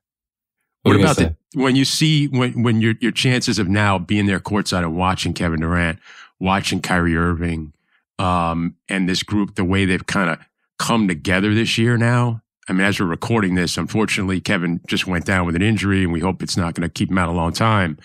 What, 0.82 0.96
What, 0.96 1.00
about 1.00 1.16
the 1.16 1.36
when 1.54 1.76
you 1.76 1.84
see 1.84 2.26
when 2.28 2.62
when 2.62 2.80
your 2.80 2.94
your 3.00 3.12
chances 3.12 3.58
of 3.58 3.68
now 3.68 3.98
being 3.98 4.26
there 4.26 4.40
courtside 4.40 4.82
and 4.82 4.96
watching 4.96 5.34
Kevin 5.34 5.60
Durant, 5.60 5.98
watching 6.38 6.80
Kyrie 6.80 7.16
Irving, 7.16 7.72
um, 8.18 8.76
and 8.88 9.08
this 9.08 9.22
group, 9.22 9.56
the 9.56 9.64
way 9.64 9.84
they've 9.84 10.06
kind 10.06 10.30
of 10.30 10.38
come 10.78 11.08
together 11.08 11.54
this 11.54 11.76
year 11.76 11.96
now. 11.96 12.42
I 12.68 12.72
mean, 12.72 12.82
as 12.82 13.00
we're 13.00 13.06
recording 13.06 13.56
this, 13.56 13.76
unfortunately, 13.76 14.40
Kevin 14.40 14.80
just 14.86 15.06
went 15.06 15.26
down 15.26 15.44
with 15.44 15.56
an 15.56 15.62
injury, 15.62 16.04
and 16.04 16.12
we 16.12 16.20
hope 16.20 16.42
it's 16.42 16.56
not 16.56 16.74
going 16.74 16.88
to 16.88 16.92
keep 16.92 17.10
him 17.10 17.18
out 17.18 17.28
a 17.28 17.32
long 17.32 17.52
time. 17.52 17.98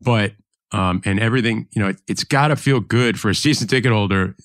But 0.00 0.34
um, 0.70 1.02
and 1.04 1.18
everything, 1.18 1.68
you 1.72 1.82
know, 1.82 1.88
it, 1.88 2.00
it's 2.06 2.24
got 2.24 2.48
to 2.48 2.56
feel 2.56 2.80
good 2.80 3.18
for 3.18 3.30
a 3.30 3.34
season 3.34 3.68
ticket 3.68 3.92
holder. 3.92 4.36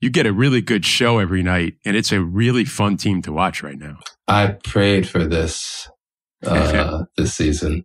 You 0.00 0.10
get 0.10 0.26
a 0.26 0.32
really 0.32 0.60
good 0.60 0.84
show 0.84 1.18
every 1.18 1.42
night, 1.42 1.74
and 1.84 1.96
it's 1.96 2.12
a 2.12 2.20
really 2.20 2.64
fun 2.64 2.96
team 2.96 3.20
to 3.22 3.32
watch 3.32 3.62
right 3.62 3.78
now. 3.78 3.98
I 4.28 4.56
prayed 4.62 5.08
for 5.08 5.24
this 5.24 5.88
uh, 6.46 7.04
this 7.16 7.34
season. 7.34 7.84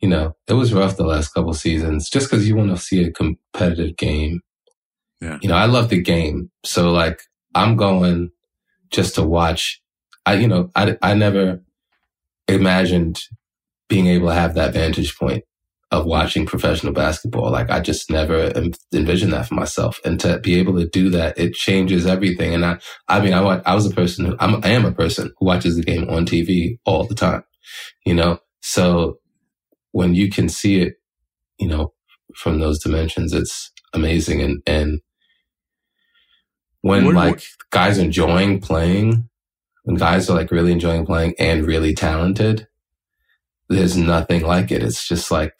You 0.00 0.08
know, 0.08 0.36
it 0.48 0.54
was 0.54 0.72
rough 0.72 0.96
the 0.96 1.04
last 1.04 1.32
couple 1.32 1.52
seasons 1.54 2.10
just 2.10 2.30
because 2.30 2.48
you 2.48 2.56
want 2.56 2.70
to 2.70 2.76
see 2.76 3.04
a 3.04 3.12
competitive 3.12 3.96
game. 3.96 4.40
Yeah. 5.20 5.38
You 5.40 5.48
know, 5.48 5.54
I 5.54 5.66
love 5.66 5.90
the 5.90 6.00
game. 6.00 6.50
So 6.64 6.90
like 6.90 7.22
I'm 7.54 7.76
going 7.76 8.30
just 8.90 9.14
to 9.16 9.22
watch. 9.22 9.80
I, 10.26 10.34
you 10.34 10.48
know, 10.48 10.70
I, 10.74 10.96
I 11.02 11.14
never 11.14 11.62
imagined 12.48 13.20
being 13.88 14.06
able 14.06 14.28
to 14.28 14.34
have 14.34 14.54
that 14.54 14.72
vantage 14.72 15.16
point 15.16 15.44
of 15.92 16.06
watching 16.06 16.46
professional 16.46 16.92
basketball. 16.94 17.52
Like 17.52 17.70
I 17.70 17.80
just 17.80 18.10
never 18.10 18.50
en- 18.56 18.72
envisioned 18.94 19.32
that 19.34 19.46
for 19.46 19.54
myself. 19.54 20.00
And 20.04 20.18
to 20.20 20.38
be 20.40 20.58
able 20.58 20.74
to 20.78 20.88
do 20.88 21.10
that, 21.10 21.38
it 21.38 21.54
changes 21.54 22.06
everything. 22.06 22.54
And 22.54 22.64
I, 22.64 22.78
I 23.08 23.20
mean, 23.20 23.34
I, 23.34 23.40
I 23.66 23.74
was 23.74 23.86
a 23.86 23.90
person 23.94 24.24
who, 24.24 24.36
I'm, 24.40 24.56
I 24.64 24.70
am 24.70 24.86
a 24.86 24.92
person 24.92 25.32
who 25.38 25.46
watches 25.46 25.76
the 25.76 25.82
game 25.82 26.08
on 26.10 26.24
TV 26.26 26.78
all 26.86 27.06
the 27.06 27.14
time, 27.14 27.44
you 28.06 28.14
know? 28.14 28.38
So 28.62 29.18
when 29.92 30.14
you 30.14 30.30
can 30.30 30.48
see 30.48 30.80
it, 30.80 30.94
you 31.58 31.68
know, 31.68 31.92
from 32.34 32.58
those 32.58 32.82
dimensions, 32.82 33.34
it's 33.34 33.70
amazing. 33.92 34.40
And, 34.40 34.62
and 34.66 35.00
when 36.80 37.04
What- 37.04 37.14
like 37.14 37.42
guys 37.70 37.98
enjoying 37.98 38.60
playing, 38.60 39.28
when 39.84 39.96
guys 39.96 40.30
are 40.30 40.36
like 40.36 40.50
really 40.50 40.72
enjoying 40.72 41.04
playing 41.06 41.34
and 41.38 41.66
really 41.66 41.94
talented, 41.94 42.66
there's 43.68 43.96
nothing 43.96 44.42
like 44.42 44.70
it. 44.70 44.82
It's 44.82 45.06
just 45.06 45.30
like 45.30 45.54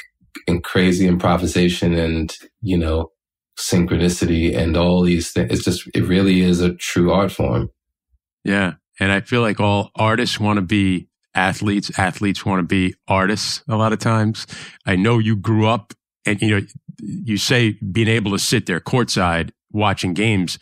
in 0.47 0.63
crazy 0.63 1.07
improvisation 1.07 1.95
and, 1.95 2.37
you 2.61 2.77
know, 2.77 3.11
synchronicity 3.59 4.57
and 4.57 4.77
all 4.77 5.03
these 5.03 5.31
things. 5.31 5.53
It's 5.53 5.65
just, 5.65 5.89
it 5.95 6.05
really 6.05 6.41
is 6.41 6.61
a 6.61 6.75
true 6.75 7.13
art 7.13 7.33
form. 7.33 7.71
Yeah. 8.45 8.75
And 8.99 9.13
I 9.13 9.21
feel 9.21 9.41
like 9.41 9.61
all 9.61 9.91
artists 9.97 10.41
want 10.41 10.57
to 10.57 10.63
be 10.63 11.09
athletes. 11.35 11.91
Athletes 11.99 12.45
want 12.45 12.61
to 12.61 12.67
be 12.67 12.95
artists 13.09 13.63
a 13.69 13.77
lot 13.77 13.93
of 13.93 13.99
times. 13.99 14.47
I 14.87 14.97
know 14.97 15.19
you 15.19 15.37
grew 15.37 15.67
up 15.67 15.93
and, 16.27 16.41
you 16.41 16.61
know, 16.61 16.67
you 17.01 17.37
say 17.37 17.73
being 17.91 18.09
able 18.09 18.33
to 18.33 18.39
sit 18.39 18.67
there 18.67 18.81
courtside 18.81 19.51
watching 19.71 20.15
games, 20.15 20.59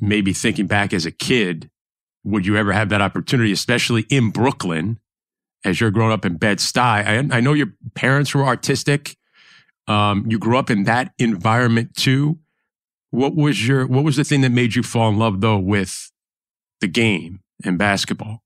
maybe 0.00 0.32
thinking 0.32 0.66
back 0.66 0.92
as 0.92 1.06
a 1.06 1.12
kid, 1.12 1.70
would 2.24 2.44
you 2.44 2.56
ever 2.56 2.72
have 2.72 2.88
that 2.90 3.00
opportunity, 3.00 3.52
especially 3.52 4.02
in 4.10 4.30
Brooklyn 4.30 4.98
as 5.64 5.80
you're 5.80 5.90
growing 5.90 6.12
up 6.12 6.24
in 6.24 6.36
Bed-Stuy? 6.36 6.80
I, 6.80 7.36
I 7.36 7.40
know 7.40 7.52
your 7.52 7.72
parents 7.94 8.34
were 8.34 8.44
artistic. 8.44 9.16
Um, 9.86 10.24
you 10.28 10.38
grew 10.38 10.56
up 10.56 10.70
in 10.70 10.84
that 10.84 11.12
environment 11.18 11.96
too. 11.96 12.38
What 13.10 13.34
was 13.34 13.66
your, 13.66 13.86
what 13.86 14.04
was 14.04 14.16
the 14.16 14.24
thing 14.24 14.40
that 14.42 14.52
made 14.52 14.74
you 14.74 14.82
fall 14.82 15.08
in 15.08 15.18
love 15.18 15.40
though 15.40 15.58
with 15.58 16.10
the 16.80 16.88
game 16.88 17.40
and 17.64 17.78
basketball. 17.78 18.42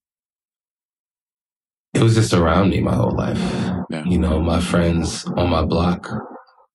It 1.94 2.02
was 2.02 2.14
just 2.14 2.32
around 2.32 2.70
me 2.70 2.80
my 2.80 2.94
whole 2.94 3.14
life. 3.14 3.38
Yeah. 3.90 4.04
You 4.04 4.18
know, 4.18 4.40
my 4.40 4.60
friends 4.60 5.24
on 5.36 5.48
my 5.48 5.64
block 5.64 6.10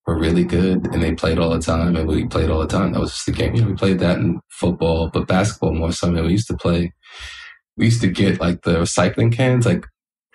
were 0.08 0.17
really 0.17 0.45
good 0.45 0.88
and 0.93 1.04
they 1.04 1.13
played 1.13 1.38
all 1.38 1.49
the 1.49 1.60
time 1.60 1.95
and 1.95 2.08
we 2.08 2.25
played 2.28 2.49
all 2.49 2.62
the 2.62 2.67
time. 2.67 2.93
That 2.93 3.02
was 3.02 3.12
just 3.12 3.25
the 3.25 3.34
game. 3.34 3.54
You 3.54 3.62
know, 3.62 3.67
we 3.67 3.73
played 3.73 3.99
that 3.99 4.17
in 4.17 4.39
football, 4.49 5.10
but 5.10 5.28
basketball 5.28 5.73
more 5.73 5.91
so. 5.91 6.08
I 6.08 6.12
mean, 6.12 6.25
we 6.25 6.32
used 6.32 6.47
to 6.47 6.58
play, 6.58 6.93
we 7.75 7.86
used 7.86 8.02
to 8.02 8.08
get 8.08 8.39
like 8.39 8.62
the 8.62 8.78
recycling 8.78 9.34
cans. 9.34 9.65
Like 9.65 9.86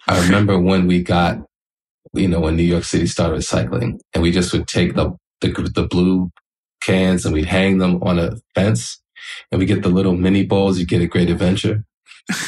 I 0.08 0.22
remember 0.24 0.58
when 0.58 0.86
we 0.86 1.02
got, 1.02 1.38
you 2.12 2.28
know, 2.28 2.40
when 2.40 2.56
New 2.56 2.62
York 2.62 2.84
City 2.84 3.06
started 3.06 3.38
recycling 3.38 3.98
and 4.12 4.22
we 4.22 4.30
just 4.30 4.52
would 4.52 4.68
take 4.68 4.94
the, 4.94 5.12
the, 5.40 5.48
the 5.74 5.86
blue 5.86 6.30
cans 6.82 7.24
and 7.24 7.34
we'd 7.34 7.46
hang 7.46 7.78
them 7.78 8.02
on 8.02 8.18
a 8.18 8.36
fence 8.54 9.00
and 9.50 9.58
we 9.58 9.66
get 9.66 9.82
the 9.82 9.88
little 9.88 10.14
mini 10.14 10.44
balls 10.44 10.78
you 10.78 10.84
get 10.86 11.00
a 11.02 11.06
Great 11.06 11.30
Adventure. 11.30 11.84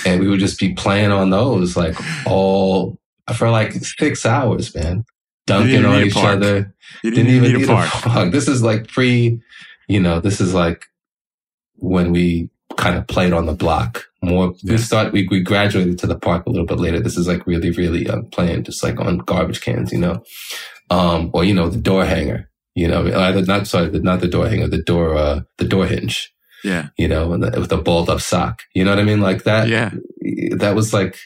and 0.06 0.20
we 0.20 0.28
would 0.28 0.40
just 0.40 0.58
be 0.58 0.72
playing 0.74 1.10
on 1.12 1.30
those 1.30 1.76
like 1.76 1.94
all 2.26 2.98
for 3.34 3.50
like 3.50 3.72
six 3.72 4.24
hours, 4.24 4.74
man. 4.74 5.04
Dunking 5.46 5.84
on 5.84 6.02
each 6.02 6.14
park. 6.14 6.36
other. 6.36 6.74
You 7.04 7.10
Didn't 7.12 7.30
even 7.30 7.52
need, 7.52 7.64
a 7.64 7.66
park. 7.66 7.86
a 7.94 8.08
park. 8.08 8.32
This 8.32 8.48
is 8.48 8.62
like 8.62 8.88
pre, 8.88 9.40
you 9.88 10.00
know, 10.00 10.18
this 10.20 10.40
is 10.40 10.54
like 10.54 10.84
when 11.76 12.10
we 12.10 12.50
kind 12.76 12.96
of 12.96 13.06
played 13.06 13.32
on 13.32 13.46
the 13.46 13.52
block 13.52 14.04
more. 14.26 14.52
Yeah. 14.62 14.72
We 14.72 14.78
start, 14.78 15.12
we, 15.12 15.26
we 15.30 15.40
graduated 15.40 15.98
to 16.00 16.06
the 16.06 16.18
park 16.18 16.44
a 16.46 16.50
little 16.50 16.66
bit 16.66 16.78
later. 16.78 17.00
This 17.00 17.16
is 17.16 17.26
like 17.28 17.46
really, 17.46 17.70
really 17.70 18.08
uh, 18.08 18.22
playing 18.32 18.64
just 18.64 18.82
like 18.82 19.00
on 19.00 19.18
garbage 19.18 19.60
cans, 19.62 19.92
you 19.92 19.98
know, 19.98 20.22
um, 20.90 21.30
or, 21.32 21.44
you 21.44 21.54
know, 21.54 21.68
the 21.68 21.78
door 21.80 22.04
hanger, 22.04 22.50
you 22.74 22.86
know, 22.88 23.06
either 23.06 23.42
not, 23.42 23.66
sorry, 23.66 23.88
not 24.00 24.20
the 24.20 24.28
door 24.28 24.48
hanger, 24.48 24.68
the 24.68 24.82
door, 24.82 25.16
uh, 25.16 25.40
the 25.58 25.64
door 25.64 25.86
hinge, 25.86 26.30
Yeah. 26.64 26.88
you 26.98 27.08
know, 27.08 27.32
and 27.32 27.42
the, 27.42 27.58
with 27.58 27.70
the 27.70 27.78
balled 27.78 28.10
up 28.10 28.20
sock, 28.20 28.62
you 28.74 28.84
know 28.84 28.90
what 28.90 28.98
I 29.00 29.04
mean? 29.04 29.20
Like 29.20 29.44
that, 29.44 29.68
Yeah. 29.68 29.90
that 30.58 30.74
was 30.74 30.92
like, 30.92 31.16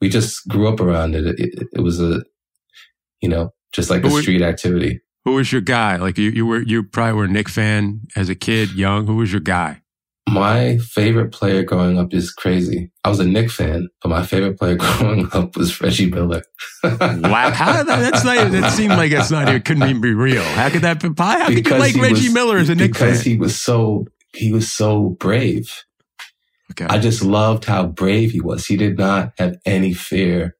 we 0.00 0.08
just 0.08 0.46
grew 0.46 0.68
up 0.68 0.78
around 0.80 1.14
it. 1.16 1.26
It, 1.26 1.40
it, 1.40 1.68
it 1.72 1.80
was 1.80 2.00
a, 2.00 2.22
you 3.20 3.28
know, 3.28 3.50
just 3.72 3.90
like 3.90 4.04
a 4.04 4.10
street 4.10 4.42
activity. 4.42 5.00
Who 5.24 5.32
was 5.34 5.50
your 5.52 5.60
guy? 5.60 5.96
Like 5.96 6.16
you, 6.16 6.30
you 6.30 6.46
were, 6.46 6.62
you 6.62 6.82
probably 6.84 7.14
were 7.14 7.24
a 7.24 7.28
Knick 7.28 7.48
fan 7.48 8.02
as 8.16 8.28
a 8.28 8.34
kid, 8.34 8.72
young. 8.72 9.06
Who 9.06 9.16
was 9.16 9.32
your 9.32 9.40
guy? 9.42 9.82
My 10.32 10.78
favorite 10.78 11.32
player 11.32 11.62
growing 11.62 11.98
up 11.98 12.12
is 12.12 12.30
crazy. 12.32 12.90
I 13.04 13.08
was 13.08 13.20
a 13.20 13.24
Knick 13.26 13.50
fan, 13.50 13.88
but 14.02 14.08
my 14.10 14.24
favorite 14.24 14.58
player 14.58 14.76
growing 14.78 15.28
up 15.32 15.56
was 15.56 15.80
Reggie 15.80 16.10
Miller. 16.10 16.42
Wow. 16.82 17.50
How, 17.50 17.82
that's 17.82 18.24
not, 18.24 18.50
that 18.52 18.72
seemed 18.72 18.92
like 18.94 19.12
it's 19.12 19.30
not, 19.30 19.48
it 19.48 19.64
couldn't 19.64 19.82
even 19.88 20.00
be 20.02 20.14
real. 20.14 20.42
How 20.42 20.68
could 20.70 20.82
that 20.82 21.00
be? 21.00 21.10
How 21.16 21.46
could 21.46 21.66
you 21.66 21.78
like 21.78 21.96
Reggie 21.96 22.26
was- 22.26 22.34
Miller 22.34 22.58
as 22.58 22.68
a 22.68 22.74
Knick 22.74 22.92
because 22.92 23.22
he 23.22 23.36
was 23.36 23.60
so 23.60 24.06
he 24.34 24.52
was 24.52 24.70
so 24.70 25.16
brave. 25.18 25.84
okay. 26.72 26.84
I 26.84 26.98
just 26.98 27.22
loved 27.24 27.64
how 27.64 27.86
brave 27.86 28.30
he 28.32 28.40
was. 28.40 28.66
He 28.66 28.76
did 28.76 28.98
not 28.98 29.32
have 29.38 29.56
any 29.64 29.94
fear. 29.94 30.54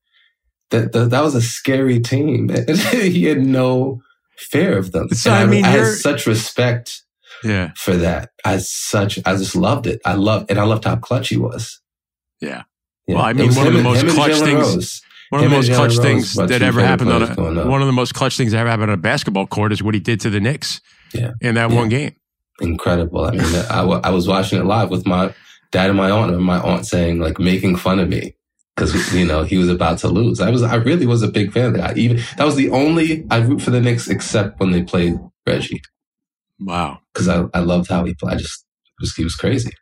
That 0.71 0.93
that, 0.93 1.11
that 1.11 1.23
was 1.23 1.35
a 1.35 1.43
scary 1.43 2.01
team. 2.01 2.49
he 2.93 3.25
had 3.25 3.41
no 3.45 4.01
fear 4.37 4.79
of 4.79 4.93
them. 4.93 5.09
So, 5.11 5.31
And 5.31 5.39
I 5.39 5.47
mean, 5.51 5.65
I 5.65 5.69
had 5.69 5.87
such 5.95 6.27
respect 6.27 7.03
yeah. 7.45 7.73
for 7.77 7.97
that. 7.97 8.31
I 8.45 8.59
such 8.59 9.19
I 9.27 9.37
just 9.37 9.55
loved 9.57 9.87
it. 9.87 10.01
I 10.05 10.15
loved 10.15 10.51
and 10.51 10.59
I 10.59 10.65
loved 10.65 10.85
how 10.85 10.97
clutch 10.97 11.29
he 11.29 11.37
was. 11.37 11.81
Yeah. 12.41 12.63
Yeah. 13.07 13.17
Well, 13.17 13.25
I 13.25 13.33
mean, 13.33 13.55
one 13.55 13.67
of 13.67 13.73
the 13.73 13.83
most 13.83 14.07
clutch 14.09 14.33
things- 14.39 15.03
One 15.31 15.45
of 15.45 15.51
the 15.51 15.57
most 15.57 15.71
clutch 15.73 15.97
things 15.99 16.35
that 16.35 16.63
ever 16.63 16.81
happened 16.81 17.11
on 17.11 17.23
a, 17.23 17.67
one 17.69 17.83
of 17.83 17.87
the 17.87 17.93
most 17.93 18.15
clutch 18.15 18.37
things 18.37 18.53
that 18.53 18.59
ever 18.59 18.71
happened 18.71 18.91
on 18.91 18.99
a 18.99 19.03
basketball 19.03 19.47
court 19.47 19.73
is 19.73 19.83
what 19.83 19.95
he 19.95 20.01
did 20.01 20.21
to 20.21 20.31
the 20.31 20.41
Knicks 20.41 20.81
Yeah. 21.13 21.33
in 21.41 21.55
that 21.57 21.71
Yeah. 21.71 21.77
one 21.77 21.89
game. 21.89 22.15
incredible. 22.61 23.25
I 23.25 23.31
mean, 23.33 23.43
I, 23.71 23.81
I 23.83 24.11
was 24.11 24.27
watching 24.27 24.59
it 24.59 24.65
live 24.65 24.91
with 24.91 25.07
my 25.07 25.35
dad 25.71 25.91
and 25.91 25.97
my 25.99 26.11
aunt, 26.11 26.33
and 26.35 26.43
my 26.43 26.59
aunt 26.61 26.87
saying 26.87 27.19
like 27.21 27.39
making 27.39 27.77
fun 27.77 27.99
of 27.99 28.09
me 28.09 28.35
because 28.75 29.15
you 29.15 29.27
know 29.27 29.43
he 29.43 29.59
was 29.59 29.69
about 29.69 29.99
to 29.99 30.09
lose. 30.09 30.41
I 30.41 30.51
was, 30.51 30.63
I 30.63 30.77
really 30.77 31.05
was 31.07 31.23
a 31.23 31.29
big 31.29 31.53
fan 31.53 31.67
of 31.67 31.75
that. 31.75 31.91
I 31.91 31.95
even 31.99 32.23
that 32.37 32.45
was 32.45 32.57
the 32.57 32.71
only 32.71 33.27
I 33.31 33.39
root 33.39 33.61
for 33.63 33.71
the 33.71 33.81
Knicks 33.81 34.09
except 34.09 34.59
when 34.61 34.71
they 34.73 34.83
played 34.83 35.15
Reggie 35.47 35.83
Wow. 36.61 37.01
because 37.13 37.29
I, 37.29 37.45
I 37.55 37.61
loved 37.61 37.89
how 37.89 38.05
he 38.05 38.15
played. 38.15 38.35
I 38.35 38.37
just 38.39 38.65
was 39.01 39.15
he 39.15 39.25
was 39.25 39.37
crazy. 39.37 39.73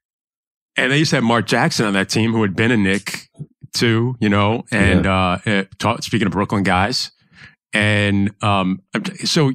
And 0.76 0.92
they 0.92 0.98
used 0.98 1.10
to 1.10 1.16
have 1.16 1.24
Mark 1.24 1.46
Jackson 1.46 1.86
on 1.86 1.94
that 1.94 2.10
team, 2.10 2.32
who 2.32 2.42
had 2.42 2.54
been 2.54 2.70
a 2.70 2.76
Knick 2.76 3.28
too, 3.72 4.16
you 4.20 4.28
know. 4.28 4.64
And 4.70 5.06
uh, 5.06 5.38
uh, 5.46 5.64
ta- 5.78 6.00
speaking 6.00 6.26
of 6.26 6.32
Brooklyn 6.32 6.64
guys, 6.64 7.12
and 7.72 8.34
um, 8.42 8.82
so 9.24 9.52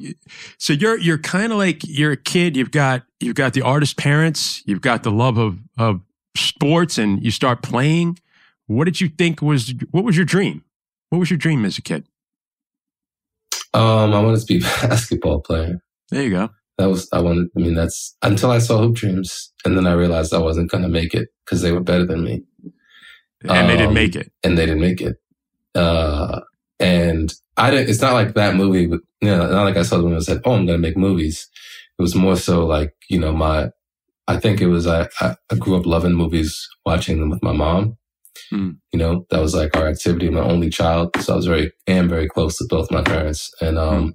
so 0.58 0.72
you're 0.72 0.98
you're 0.98 1.18
kind 1.18 1.52
of 1.52 1.58
like 1.58 1.82
you're 1.84 2.12
a 2.12 2.16
kid. 2.16 2.56
You've 2.56 2.72
got 2.72 3.04
you've 3.20 3.36
got 3.36 3.52
the 3.52 3.62
artist 3.62 3.96
parents. 3.96 4.62
You've 4.66 4.80
got 4.80 5.04
the 5.04 5.12
love 5.12 5.38
of 5.38 5.58
of 5.78 6.00
sports, 6.36 6.98
and 6.98 7.22
you 7.24 7.30
start 7.30 7.62
playing. 7.62 8.18
What 8.66 8.84
did 8.84 9.00
you 9.00 9.08
think 9.08 9.42
was 9.42 9.74
what 9.92 10.02
was 10.02 10.16
your 10.16 10.24
dream? 10.26 10.64
What 11.10 11.18
was 11.18 11.30
your 11.30 11.38
dream 11.38 11.64
as 11.64 11.78
a 11.78 11.82
kid? 11.82 12.04
Um, 13.74 14.12
I 14.12 14.20
wanted 14.20 14.40
to 14.40 14.46
be 14.46 14.58
a 14.58 14.60
basketball 14.88 15.40
player. 15.40 15.80
There 16.10 16.22
you 16.22 16.30
go. 16.30 16.50
That 16.78 16.88
was 16.88 17.08
I 17.12 17.20
wanted. 17.20 17.48
I 17.56 17.60
mean, 17.60 17.74
that's 17.74 18.16
until 18.22 18.50
I 18.50 18.58
saw 18.58 18.78
Hoop 18.78 18.94
Dreams, 18.96 19.52
and 19.64 19.76
then 19.76 19.86
I 19.86 19.92
realized 19.92 20.32
I 20.34 20.38
wasn't 20.38 20.70
going 20.70 20.82
to 20.82 20.88
make 20.88 21.14
it 21.14 21.28
because 21.44 21.60
they 21.62 21.72
were 21.72 21.80
better 21.82 22.06
than 22.06 22.24
me, 22.24 22.42
And 23.44 23.68
they 23.68 23.76
didn't 23.76 23.88
Um, 23.88 23.94
make 23.94 24.16
it. 24.16 24.32
and 24.42 24.56
they 24.56 24.66
didn't 24.66 24.80
make 24.80 25.00
it. 25.00 25.16
Uh, 25.74 26.40
and 26.80 27.32
I 27.56 27.70
didn't. 27.70 27.88
It's 27.90 28.00
not 28.00 28.14
like 28.14 28.34
that 28.34 28.56
movie. 28.56 28.82
You 28.82 29.00
know, 29.28 29.50
not 29.50 29.64
like 29.64 29.76
I 29.76 29.82
saw 29.82 29.96
the 29.98 30.02
movie 30.04 30.16
and 30.16 30.24
said, 30.24 30.40
"Oh, 30.44 30.52
I'm 30.52 30.66
going 30.66 30.80
to 30.80 30.88
make 30.88 30.96
movies." 30.96 31.48
It 31.98 32.02
was 32.02 32.14
more 32.14 32.36
so 32.36 32.66
like 32.66 32.92
you 33.08 33.18
know 33.20 33.32
my. 33.32 33.70
I 34.28 34.38
think 34.38 34.60
it 34.60 34.68
was 34.68 34.86
I. 34.86 35.08
I 35.20 35.36
I 35.50 35.54
grew 35.56 35.76
up 35.76 35.86
loving 35.86 36.14
movies, 36.14 36.66
watching 36.86 37.20
them 37.20 37.30
with 37.30 37.42
my 37.42 37.52
mom. 37.52 37.96
Mm. 38.52 38.76
You 38.92 38.98
know, 38.98 39.26
that 39.30 39.40
was 39.40 39.54
like 39.54 39.76
our 39.76 39.86
activity. 39.88 40.30
My 40.30 40.40
only 40.40 40.70
child, 40.70 41.10
so 41.20 41.34
I 41.34 41.36
was 41.36 41.46
very 41.46 41.72
am 41.86 42.08
very 42.08 42.28
close 42.28 42.56
to 42.58 42.64
both 42.68 42.90
my 42.90 43.02
parents, 43.02 43.50
and 43.60 43.78
um, 43.78 44.14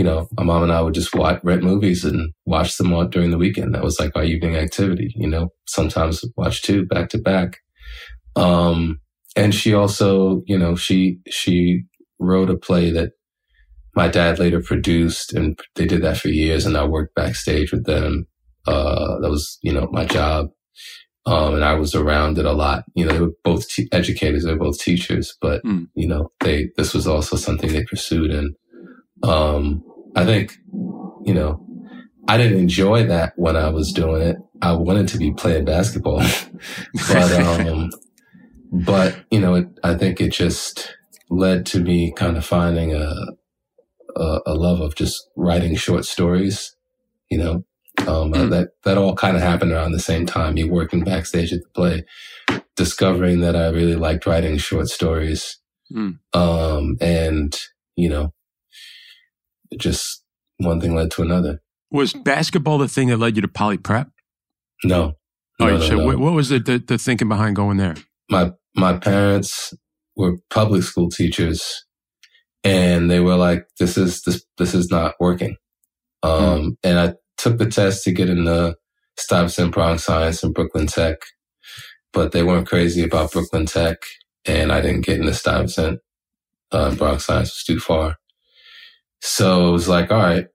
you 0.00 0.04
know, 0.04 0.26
my 0.38 0.44
mom 0.44 0.62
and 0.62 0.72
I 0.72 0.80
would 0.80 0.94
just 0.94 1.14
watch, 1.14 1.40
rent 1.44 1.62
movies 1.62 2.06
and 2.06 2.32
watch 2.46 2.78
them 2.78 2.90
all 2.94 3.04
during 3.06 3.30
the 3.32 3.36
weekend. 3.36 3.74
That 3.74 3.84
was 3.84 4.00
like 4.00 4.12
our 4.16 4.24
evening 4.24 4.56
activity. 4.56 5.12
You 5.14 5.28
know, 5.28 5.50
sometimes 5.66 6.24
watch 6.38 6.62
two 6.62 6.86
back 6.86 7.10
to 7.10 7.18
back. 7.18 7.58
Um, 8.34 8.98
and 9.36 9.54
she 9.54 9.74
also, 9.74 10.40
you 10.46 10.56
know, 10.56 10.74
she 10.74 11.18
she 11.28 11.82
wrote 12.18 12.48
a 12.48 12.56
play 12.56 12.90
that 12.92 13.10
my 13.94 14.08
dad 14.08 14.38
later 14.38 14.62
produced, 14.62 15.34
and 15.34 15.60
they 15.74 15.84
did 15.84 16.00
that 16.02 16.16
for 16.16 16.28
years. 16.28 16.64
And 16.64 16.78
I 16.78 16.84
worked 16.86 17.14
backstage 17.14 17.70
with 17.70 17.84
them. 17.84 18.26
Uh, 18.66 19.20
that 19.20 19.28
was, 19.28 19.58
you 19.60 19.72
know, 19.74 19.86
my 19.92 20.06
job. 20.06 20.46
Um, 21.26 21.56
and 21.56 21.64
I 21.64 21.74
was 21.74 21.94
around 21.94 22.38
it 22.38 22.46
a 22.46 22.52
lot. 22.52 22.84
You 22.94 23.04
know, 23.04 23.12
they 23.12 23.20
were 23.20 23.32
both 23.44 23.68
te- 23.68 23.90
educators, 23.92 24.44
they 24.44 24.52
were 24.54 24.64
both 24.64 24.78
teachers, 24.80 25.36
but 25.42 25.62
Mm. 25.62 25.88
you 25.94 26.08
know, 26.08 26.32
they 26.40 26.70
this 26.78 26.94
was 26.94 27.06
also 27.06 27.36
something 27.36 27.70
they 27.70 27.84
pursued. 27.84 28.30
And 28.30 28.54
um, 29.22 29.84
I 30.16 30.24
think, 30.24 30.56
you 31.24 31.34
know, 31.34 31.64
I 32.28 32.36
didn't 32.36 32.58
enjoy 32.58 33.06
that 33.06 33.32
when 33.36 33.56
I 33.56 33.70
was 33.70 33.92
doing 33.92 34.22
it. 34.22 34.36
I 34.62 34.72
wanted 34.72 35.08
to 35.08 35.18
be 35.18 35.32
playing 35.32 35.64
basketball, 35.64 36.18
but 37.08 37.32
um, 37.40 37.90
but 38.72 39.16
you 39.30 39.40
know, 39.40 39.54
it, 39.54 39.68
I 39.82 39.94
think 39.94 40.20
it 40.20 40.30
just 40.32 40.94
led 41.30 41.66
to 41.66 41.80
me 41.80 42.12
kind 42.16 42.36
of 42.36 42.44
finding 42.44 42.94
a, 42.94 43.14
a 44.16 44.40
a 44.46 44.54
love 44.54 44.80
of 44.80 44.94
just 44.96 45.28
writing 45.36 45.76
short 45.76 46.04
stories. 46.04 46.76
You 47.30 47.38
know, 47.38 47.54
um, 48.06 48.32
Mm. 48.32 48.50
that 48.50 48.68
that 48.84 48.98
all 48.98 49.14
kind 49.16 49.36
of 49.36 49.42
happened 49.42 49.72
around 49.72 49.92
the 49.92 49.98
same 50.00 50.26
time. 50.26 50.54
Me 50.54 50.64
working 50.64 51.02
backstage 51.04 51.52
at 51.52 51.60
the 51.62 51.68
play, 51.74 52.04
discovering 52.76 53.40
that 53.40 53.56
I 53.56 53.68
really 53.70 53.96
liked 53.96 54.26
writing 54.26 54.58
short 54.58 54.88
stories, 54.88 55.58
Mm. 55.92 56.18
um, 56.34 56.96
and 57.00 57.58
you 57.96 58.08
know, 58.08 58.32
it 59.70 59.80
just 59.80 60.22
one 60.58 60.80
thing 60.80 60.94
led 60.94 61.10
to 61.12 61.22
another. 61.22 61.60
Was 61.90 62.12
basketball 62.12 62.78
the 62.78 62.88
thing 62.88 63.08
that 63.08 63.16
led 63.18 63.36
you 63.36 63.42
to 63.42 63.48
poly 63.48 63.78
prep? 63.78 64.08
No, 64.84 65.14
Oh, 65.60 65.66
no, 65.66 65.76
no, 65.76 65.80
so 65.80 65.96
no. 65.96 66.06
What, 66.06 66.18
what 66.18 66.32
was 66.32 66.48
the, 66.48 66.58
the 66.58 66.78
the 66.78 66.96
thinking 66.98 67.28
behind 67.28 67.56
going 67.56 67.76
there? 67.76 67.94
my 68.30 68.52
my 68.76 68.96
parents 68.96 69.74
were 70.16 70.36
public 70.50 70.82
school 70.84 71.08
teachers 71.10 71.84
and 72.62 73.10
they 73.10 73.18
were 73.20 73.34
like 73.36 73.64
this 73.80 73.96
is 73.98 74.22
this 74.22 74.44
this 74.56 74.72
is 74.72 74.88
not 74.90 75.14
working 75.18 75.56
um 76.22 76.76
and 76.84 76.98
i 76.98 77.12
took 77.36 77.58
the 77.58 77.66
test 77.66 78.04
to 78.04 78.12
get 78.12 78.30
into 78.30 78.76
stuyvesant 79.18 79.72
bronx 79.72 80.04
science 80.04 80.44
and 80.44 80.54
brooklyn 80.54 80.86
tech 80.86 81.16
but 82.12 82.30
they 82.30 82.44
weren't 82.44 82.68
crazy 82.68 83.02
about 83.02 83.32
brooklyn 83.32 83.66
tech 83.66 83.96
and 84.44 84.70
i 84.70 84.80
didn't 84.80 85.04
get 85.04 85.18
into 85.18 85.34
stuyvesant 85.34 85.98
uh, 86.70 86.94
bronx 86.94 87.26
science 87.26 87.48
was 87.48 87.64
too 87.64 87.80
far 87.80 88.16
so 89.20 89.68
it 89.68 89.72
was 89.72 89.88
like 89.88 90.10
all 90.10 90.18
right 90.18 90.46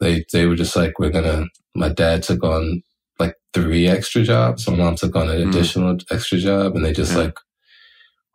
they 0.00 0.24
they 0.32 0.46
were 0.46 0.56
just 0.56 0.76
like 0.76 0.98
we're 0.98 1.10
gonna 1.10 1.46
my 1.74 1.88
dad 1.88 2.22
took 2.22 2.42
on 2.44 2.82
like 3.18 3.36
three 3.54 3.86
extra 3.88 4.22
jobs. 4.22 4.68
My 4.68 4.76
mom 4.76 4.96
took 4.96 5.16
on 5.16 5.28
an 5.30 5.38
Mm. 5.42 5.48
additional 5.50 5.98
extra 6.10 6.38
job 6.38 6.76
and 6.76 6.84
they 6.84 6.92
just 6.92 7.12
Yeah. 7.12 7.18
like 7.24 7.38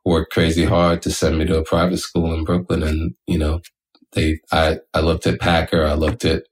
worked 0.06 0.34
crazy 0.34 0.65
hard 0.65 1.02
to 1.04 1.12
send 1.12 1.38
me 1.38 1.46
to 1.46 1.58
a 1.60 1.63
private 1.63 1.98
school 2.00 2.34
in 2.34 2.44
Brooklyn. 2.44 2.84
And, 2.84 3.13
you 3.28 3.38
know, 3.38 3.62
they, 4.13 4.39
I, 4.52 4.80
I 4.94 5.02
looked 5.02 5.28
at 5.28 5.39
Packer. 5.39 5.86
I 5.86 5.94
looked 5.94 6.26
at 6.26 6.44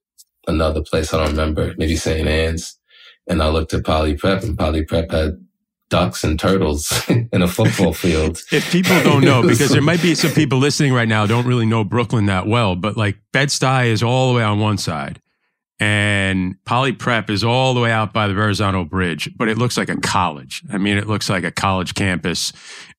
another 0.48 0.82
place. 0.84 1.14
I 1.14 1.18
don't 1.18 1.32
remember, 1.32 1.74
maybe 1.78 1.96
St. 1.96 2.28
Anne's. 2.28 2.78
And 3.28 3.42
I 3.44 3.50
looked 3.50 3.74
at 3.74 3.86
Poly 3.86 4.16
Prep 4.16 4.44
and 4.44 4.58
Poly 4.58 4.84
Prep 4.86 5.12
had 5.12 5.38
ducks 5.90 6.24
and 6.24 6.40
turtles 6.40 6.92
in 7.10 7.42
a 7.42 7.48
football 7.48 7.94
field. 7.94 8.42
If 8.52 8.72
people 8.72 9.02
don't 9.04 9.24
know, 9.24 9.42
because 9.48 9.70
there 9.70 9.82
might 9.82 10.02
be 10.02 10.16
some 10.16 10.32
people 10.32 10.60
listening 10.60 10.94
right 10.94 11.08
now 11.08 11.26
don't 11.26 11.46
really 11.46 11.66
know 11.66 11.84
Brooklyn 11.84 12.28
that 12.28 12.48
well, 12.48 12.76
but 12.76 12.98
like 12.98 13.18
Bed-Stuy 13.34 13.88
is 13.88 14.04
all 14.04 14.32
the 14.32 14.38
way 14.38 14.44
on 14.44 14.60
one 14.60 14.78
side, 14.78 15.22
and 15.80 16.56
Poly 16.66 16.94
Prep 16.94 17.30
is 17.30 17.44
all 17.44 17.74
the 17.74 17.82
way 17.82 17.92
out 17.92 18.14
by 18.14 18.28
the 18.28 18.34
Verrazano 18.34 18.84
Bridge, 18.84 19.30
but 19.38 19.50
it 19.50 19.58
looks 19.58 19.78
like 19.78 19.90
a 19.90 19.98
college. 19.98 20.64
I 20.72 20.78
mean, 20.78 20.98
it 20.98 21.08
looks 21.08 21.30
like 21.30 21.44
a 21.44 21.52
college 21.52 21.96
campus, 21.96 22.54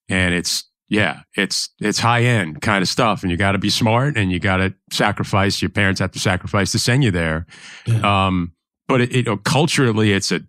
and 0.09 0.35
it's 0.35 0.65
yeah, 0.91 1.21
it's 1.37 1.69
it's 1.81 2.01
high 2.01 2.23
end 2.23 2.63
kind 2.63 2.83
of 2.83 2.89
stuff, 2.89 3.23
and 3.23 3.31
you 3.31 3.37
got 3.37 3.53
to 3.53 3.59
be 3.59 3.71
smart, 3.71 4.17
and 4.17 4.33
you 4.33 4.41
got 4.41 4.57
to 4.57 4.75
sacrifice. 4.91 5.63
Your 5.63 5.69
parents 5.69 6.01
have 6.01 6.11
to 6.13 6.19
sacrifice 6.19 6.73
to 6.73 6.79
send 6.79 7.05
you 7.05 7.13
there. 7.13 7.47
Yeah. 7.87 8.27
Um, 8.27 8.53
but 8.89 9.03
it, 9.03 9.29
it, 9.29 9.45
culturally, 9.45 10.13
it's 10.13 10.33
a 10.33 10.41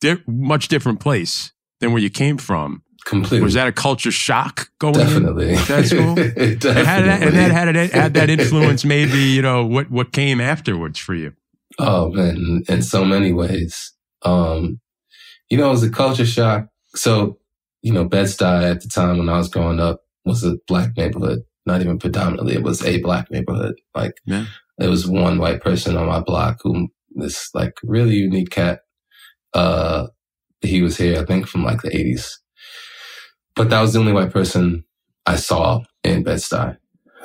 di- 0.00 0.22
much 0.26 0.68
different 0.68 1.00
place 1.00 1.52
than 1.80 1.92
where 1.92 2.02
you 2.02 2.10
came 2.10 2.38
from. 2.38 2.82
Completely. 3.06 3.42
Was 3.42 3.54
that 3.54 3.68
a 3.68 3.72
culture 3.72 4.10
shock 4.10 4.70
going 4.78 4.94
in? 4.98 5.06
Definitely. 5.06 5.54
That's 5.56 5.92
cool. 5.92 6.14
Definitely. 6.14 6.52
And 6.70 6.86
had 6.86 7.04
that, 7.04 7.22
and 7.22 7.36
that 7.36 7.50
had 7.50 7.76
it 7.76 7.92
had 7.92 8.14
that 8.14 8.30
influence 8.30 8.82
maybe 8.84 9.18
you 9.18 9.42
know 9.42 9.66
what 9.66 9.90
what 9.90 10.12
came 10.12 10.40
afterwards 10.40 10.98
for 10.98 11.14
you. 11.14 11.34
Oh 11.78 12.08
man, 12.10 12.36
in, 12.36 12.62
in 12.68 12.82
so 12.82 13.04
many 13.04 13.32
ways. 13.32 13.92
Um, 14.22 14.80
you 15.50 15.58
know, 15.58 15.66
it 15.68 15.72
was 15.72 15.82
a 15.82 15.90
culture 15.90 16.24
shock. 16.24 16.66
So, 16.94 17.38
you 17.82 17.92
know, 17.92 18.08
Bed-Stuy 18.08 18.70
at 18.70 18.80
the 18.80 18.88
time 18.88 19.18
when 19.18 19.28
I 19.28 19.36
was 19.36 19.48
growing 19.50 19.80
up 19.80 20.00
was 20.24 20.42
a 20.42 20.56
black 20.66 20.96
neighborhood. 20.96 21.40
Not 21.66 21.82
even 21.82 21.98
predominantly, 21.98 22.54
it 22.54 22.62
was 22.62 22.82
a 22.84 23.02
black 23.02 23.30
neighborhood. 23.30 23.74
Like, 23.94 24.14
Yeah. 24.24 24.46
there 24.78 24.88
was 24.88 25.06
one 25.06 25.38
white 25.38 25.60
person 25.60 25.96
on 25.98 26.06
my 26.06 26.20
block 26.20 26.60
who 26.62 26.88
this 27.16 27.50
like 27.54 27.74
really 27.82 28.14
unique 28.14 28.50
cat. 28.50 28.80
Uh, 29.54 30.08
he 30.60 30.82
was 30.82 30.96
here, 30.98 31.20
I 31.20 31.24
think, 31.24 31.46
from 31.48 31.64
like 31.64 31.82
the 31.82 31.96
eighties. 31.96 32.40
But 33.56 33.70
that 33.70 33.80
was 33.80 33.92
the 33.92 34.00
only 34.00 34.12
white 34.12 34.32
person 34.32 34.84
I 35.26 35.36
saw 35.36 35.82
in 36.04 36.24
Bed-Stuy. 36.24 36.76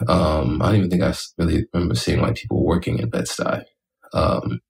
Um, 0.07 0.61
I 0.61 0.67
don't 0.67 0.75
even 0.77 0.89
think 0.89 1.03
I 1.03 1.13
really 1.37 1.65
remember 1.73 1.95
seeing 1.95 2.21
white 2.21 2.35
people 2.35 2.65
working 2.65 2.99
in 2.99 3.09
Bed-Stuy. 3.09 3.63
Um, 4.13 4.61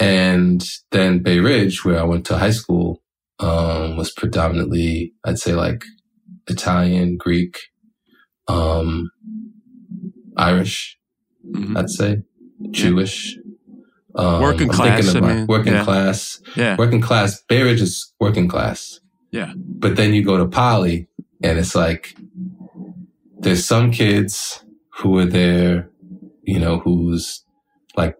and 0.00 0.64
then 0.92 1.20
Bay 1.22 1.40
Ridge, 1.40 1.84
where 1.84 2.00
I 2.00 2.04
went 2.04 2.26
to 2.26 2.38
high 2.38 2.50
school, 2.52 3.02
um, 3.40 3.96
was 3.96 4.12
predominantly, 4.12 5.14
I'd 5.24 5.38
say 5.38 5.54
like 5.54 5.84
Italian, 6.48 7.16
Greek, 7.16 7.58
um, 8.48 9.10
Irish, 10.36 10.98
Mhm. 11.54 11.76
I'd 11.78 11.90
say, 11.90 12.22
Jewish. 12.70 13.38
Um, 14.18 14.42
Working 14.42 14.68
class, 14.68 15.04
thinking 15.12 15.24
I 15.30 15.34
mean, 15.34 15.46
working 15.46 15.72
yeah. 15.74 15.84
class, 15.84 16.40
Yeah, 16.56 16.76
working 16.76 17.00
class. 17.00 17.40
Bay 17.48 17.62
Ridge 17.62 17.80
is 17.80 18.12
working 18.18 18.48
class. 18.48 18.98
Yeah. 19.30 19.52
But 19.56 19.94
then 19.96 20.12
you 20.12 20.24
go 20.24 20.36
to 20.38 20.46
Poly 20.46 21.06
and 21.42 21.56
it's 21.58 21.74
like, 21.76 22.16
there's 23.38 23.64
some 23.64 23.92
kids 23.92 24.64
who 24.90 25.16
are 25.18 25.24
there, 25.24 25.88
you 26.42 26.58
know, 26.58 26.80
whose 26.80 27.44
like 27.96 28.16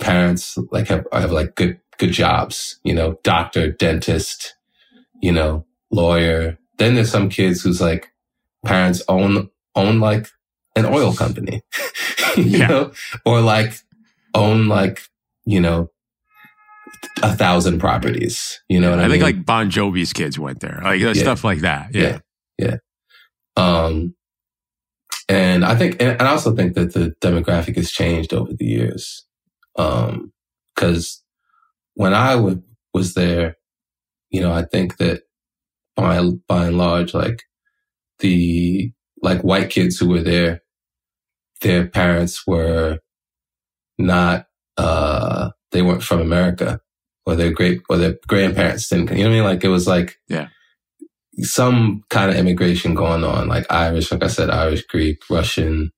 parents 0.00 0.58
like 0.72 0.88
have, 0.88 1.06
have 1.12 1.30
like 1.30 1.54
good, 1.54 1.78
good 1.98 2.10
jobs, 2.10 2.80
you 2.82 2.92
know, 2.94 3.18
doctor, 3.22 3.70
dentist, 3.70 4.56
you 5.22 5.30
know, 5.30 5.64
lawyer. 5.92 6.58
Then 6.78 6.96
there's 6.96 7.10
some 7.10 7.28
kids 7.28 7.62
whose 7.62 7.80
like 7.80 8.12
parents 8.64 9.00
own, 9.08 9.48
own 9.76 10.00
like 10.00 10.26
an 10.74 10.86
oil 10.86 11.14
company, 11.14 11.62
you 12.36 12.42
Yeah. 12.58 12.66
know, 12.66 12.92
or 13.24 13.40
like 13.40 13.80
own 14.34 14.66
like, 14.68 15.02
you 15.46 15.60
know, 15.60 15.88
a 17.22 17.34
thousand 17.34 17.78
properties, 17.78 18.60
you 18.68 18.80
know 18.80 18.90
what 18.90 18.98
I, 19.00 19.04
I 19.04 19.08
think 19.08 19.22
mean? 19.22 19.36
like 19.36 19.46
Bon 19.46 19.70
Jovi's 19.70 20.12
kids 20.12 20.38
went 20.38 20.60
there, 20.60 20.80
like 20.82 21.00
Yeah. 21.00 21.12
stuff 21.14 21.44
like 21.44 21.60
that. 21.60 21.94
Yeah, 21.94 22.18
Yeah. 22.58 22.76
Um, 23.56 24.14
and 25.28 25.64
I 25.64 25.74
think, 25.76 26.00
and 26.02 26.20
I 26.20 26.30
also 26.30 26.54
think 26.54 26.74
that 26.74 26.92
the 26.92 27.14
demographic 27.22 27.76
has 27.76 27.90
changed 27.90 28.34
over 28.34 28.52
the 28.52 28.64
years. 28.66 29.24
Um, 29.76 30.32
cause 30.76 31.22
when 31.94 32.12
I 32.14 32.34
w- 32.34 32.62
was 32.92 33.14
there, 33.14 33.56
you 34.30 34.40
know, 34.40 34.52
I 34.52 34.64
think 34.64 34.98
that 34.98 35.22
by, 35.96 36.20
by 36.46 36.66
and 36.66 36.78
large, 36.78 37.14
like 37.14 37.42
the, 38.18 38.92
like 39.22 39.40
white 39.42 39.70
kids 39.70 39.98
who 39.98 40.08
were 40.10 40.22
there, 40.22 40.60
their 41.62 41.86
parents 41.86 42.46
were 42.46 42.98
not, 43.98 44.46
uh, 44.76 45.50
they 45.72 45.82
weren't 45.82 46.02
from 46.02 46.20
America 46.20 46.80
or 47.24 47.34
their 47.36 47.50
great, 47.52 47.80
or 47.88 47.96
their 47.96 48.16
grandparents 48.28 48.88
didn't, 48.88 49.10
you 49.10 49.24
know 49.24 49.30
what 49.30 49.34
I 49.34 49.34
mean? 49.34 49.44
Like 49.44 49.64
it 49.64 49.68
was 49.68 49.86
like, 49.86 50.16
Yeah. 50.28 50.48
some 51.40 52.02
kind 52.08 52.30
of 52.30 52.36
immigration 52.36 52.94
going 52.94 53.24
on, 53.24 53.48
like 53.48 53.66
Irish, 53.70 54.10
like 54.12 54.22
I 54.22 54.28
said, 54.28 54.48
Irish, 54.50 54.86
Greek, 54.86 55.18
Russian, 55.28 55.92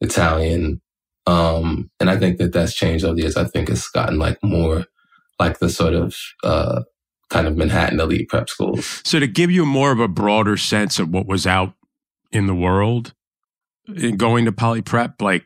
Italian. 0.00 0.80
Um, 1.26 1.90
and 2.00 2.08
I 2.10 2.16
think 2.16 2.38
that 2.38 2.52
that's 2.52 2.74
changed 2.74 3.04
over 3.04 3.14
the 3.14 3.22
years. 3.22 3.36
I 3.36 3.44
think 3.44 3.68
it's 3.68 3.88
gotten 3.90 4.18
like 4.18 4.38
more 4.42 4.84
like 5.40 5.58
the 5.58 5.68
sort 5.68 5.94
of, 5.94 6.14
uh, 6.44 6.82
kind 7.30 7.46
of 7.46 7.56
Manhattan 7.56 8.00
elite 8.00 8.28
prep 8.28 8.48
schools. 8.48 9.02
So 9.04 9.18
to 9.18 9.26
give 9.26 9.50
you 9.50 9.66
more 9.66 9.90
of 9.90 10.00
a 10.00 10.08
broader 10.08 10.56
sense 10.56 10.98
of 10.98 11.10
what 11.10 11.26
was 11.26 11.46
out 11.46 11.74
in 12.32 12.46
the 12.46 12.54
world 12.54 13.14
in 13.94 14.16
going 14.16 14.44
to 14.44 14.52
poly 14.52 14.82
prep, 14.82 15.20
like, 15.22 15.44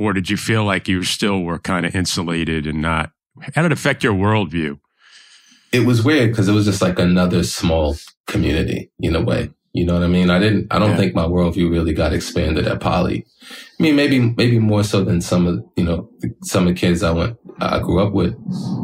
or 0.00 0.14
did 0.14 0.30
you 0.30 0.38
feel 0.38 0.64
like 0.64 0.88
you 0.88 1.02
still 1.04 1.42
were 1.42 1.58
kind 1.58 1.84
of 1.84 1.94
insulated 1.94 2.66
and 2.66 2.80
not, 2.80 3.12
how 3.54 3.60
did 3.60 3.70
it 3.70 3.72
affect 3.72 4.02
your 4.02 4.14
worldview? 4.14 4.80
It 5.72 5.80
was 5.80 6.02
weird 6.02 6.30
because 6.30 6.48
it 6.48 6.52
was 6.52 6.64
just 6.64 6.80
like 6.80 6.98
another 6.98 7.42
small 7.42 7.96
community 8.26 8.90
in 8.98 9.14
a 9.14 9.20
way. 9.20 9.50
You 9.74 9.84
know 9.84 9.92
what 9.92 10.02
I 10.02 10.06
mean? 10.06 10.30
I 10.30 10.38
didn't, 10.38 10.68
I 10.70 10.78
don't 10.78 10.92
yeah. 10.92 10.96
think 10.96 11.14
my 11.14 11.26
worldview 11.26 11.70
really 11.70 11.92
got 11.92 12.14
expanded 12.14 12.66
at 12.66 12.80
Poly. 12.80 13.26
I 13.78 13.82
mean, 13.82 13.94
maybe, 13.94 14.20
maybe 14.20 14.58
more 14.58 14.84
so 14.84 15.04
than 15.04 15.20
some 15.20 15.46
of, 15.46 15.62
you 15.76 15.84
know, 15.84 16.10
some 16.44 16.66
of 16.66 16.74
the 16.74 16.80
kids 16.80 17.02
I 17.02 17.10
went, 17.10 17.36
I 17.60 17.78
grew 17.80 18.00
up 18.02 18.14
with, 18.14 18.34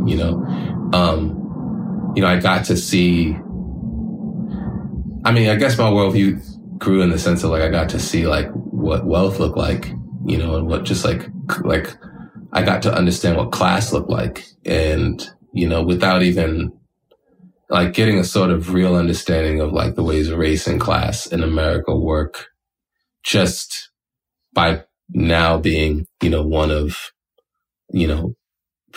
you 0.05 0.18
know, 0.18 0.44
um, 0.92 2.12
you 2.14 2.20
know, 2.20 2.29
I 2.29 2.38
got 2.38 2.66
to 2.66 2.76
see, 2.76 3.31
I 5.24 5.33
mean, 5.33 5.48
I 5.48 5.57
guess 5.57 5.79
my 5.79 5.90
worldview 5.90 6.79
grew 6.79 7.00
in 7.00 7.09
the 7.09 7.18
sense 7.18 7.42
of 7.42 7.50
like, 7.50 7.62
I 7.62 7.70
got 7.70 7.88
to 7.88 7.98
see 7.98 8.26
like 8.26 8.50
what 8.52 9.07
wealth 9.07 9.40
looked 9.40 9.57
like, 9.57 9.90
you 10.26 10.36
know, 10.38 10.56
and 10.56 10.66
what 10.66 10.84
just 10.84 11.04
like, 11.04 11.28
like 11.60 11.94
I 12.52 12.62
got 12.62 12.82
to 12.82 12.94
understand 12.94 13.36
what 13.36 13.52
class 13.52 13.92
looked 13.92 14.10
like. 14.10 14.44
And, 14.64 15.26
you 15.52 15.68
know, 15.68 15.82
without 15.82 16.22
even 16.22 16.72
like 17.68 17.94
getting 17.94 18.18
a 18.18 18.24
sort 18.24 18.50
of 18.50 18.72
real 18.72 18.94
understanding 18.94 19.60
of 19.60 19.72
like 19.72 19.94
the 19.94 20.02
ways 20.02 20.32
race 20.32 20.66
and 20.66 20.80
class 20.80 21.26
in 21.26 21.42
America 21.42 21.96
work 21.96 22.46
just 23.22 23.90
by 24.52 24.84
now 25.10 25.58
being, 25.58 26.06
you 26.22 26.30
know, 26.30 26.42
one 26.42 26.70
of, 26.70 27.12
you 27.90 28.06
know, 28.06 28.34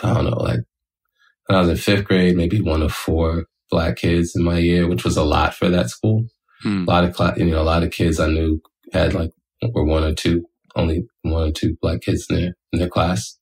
I 0.03 0.13
don't 0.13 0.25
know, 0.25 0.37
like 0.37 0.59
when 1.45 1.57
I 1.57 1.61
was 1.61 1.69
in 1.69 1.77
fifth 1.77 2.05
grade, 2.05 2.35
maybe 2.35 2.61
one 2.61 2.81
of 2.81 2.93
four 2.93 3.45
black 3.69 3.97
kids 3.97 4.35
in 4.35 4.43
my 4.43 4.57
year, 4.57 4.87
which 4.87 5.03
was 5.03 5.17
a 5.17 5.23
lot 5.23 5.53
for 5.53 5.69
that 5.69 5.89
school. 5.89 6.25
Hmm. 6.61 6.85
A 6.87 6.91
lot 6.91 7.03
of, 7.03 7.37
you 7.37 7.45
know, 7.45 7.61
a 7.61 7.63
lot 7.63 7.83
of 7.83 7.91
kids 7.91 8.19
I 8.19 8.27
knew 8.27 8.61
had 8.93 9.13
like, 9.13 9.31
were 9.73 9.85
one 9.85 10.03
or 10.03 10.13
two, 10.13 10.45
only 10.75 11.03
one 11.23 11.49
or 11.49 11.51
two 11.51 11.77
black 11.81 12.01
kids 12.01 12.27
in 12.29 12.35
their, 12.35 12.53
in 12.71 12.79
their 12.79 12.89
class. 12.89 13.37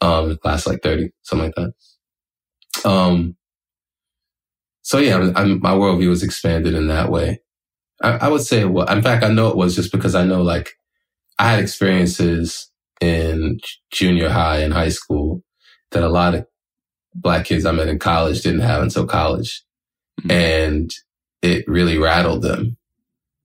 Um, 0.00 0.36
class 0.38 0.66
like 0.66 0.82
30, 0.82 1.10
something 1.22 1.46
like 1.46 1.54
that. 1.54 2.88
Um, 2.88 3.36
so 4.82 4.98
yeah, 4.98 5.16
I'm, 5.16 5.36
I'm, 5.36 5.60
my 5.60 5.72
worldview 5.72 6.10
was 6.10 6.22
expanded 6.22 6.74
in 6.74 6.88
that 6.88 7.10
way. 7.10 7.40
I, 8.02 8.12
I 8.12 8.28
would 8.28 8.42
say, 8.42 8.64
well, 8.64 8.90
in 8.90 9.02
fact, 9.02 9.24
I 9.24 9.28
know 9.28 9.48
it 9.48 9.56
was 9.56 9.74
just 9.74 9.92
because 9.92 10.14
I 10.14 10.24
know 10.24 10.42
like 10.42 10.74
I 11.38 11.50
had 11.50 11.60
experiences 11.60 12.70
in 13.00 13.60
junior 13.90 14.28
high 14.28 14.58
and 14.58 14.72
high 14.72 14.90
school 14.90 15.42
that 15.90 16.02
a 16.02 16.08
lot 16.08 16.34
of 16.34 16.46
black 17.14 17.46
kids 17.46 17.64
I 17.64 17.72
met 17.72 17.88
in 17.88 17.98
college 17.98 18.42
didn't 18.42 18.60
have 18.60 18.82
until 18.82 19.06
college. 19.06 19.62
Mm-hmm. 20.20 20.30
And 20.30 20.94
it 21.42 21.66
really 21.66 21.98
rattled 21.98 22.42
them. 22.42 22.76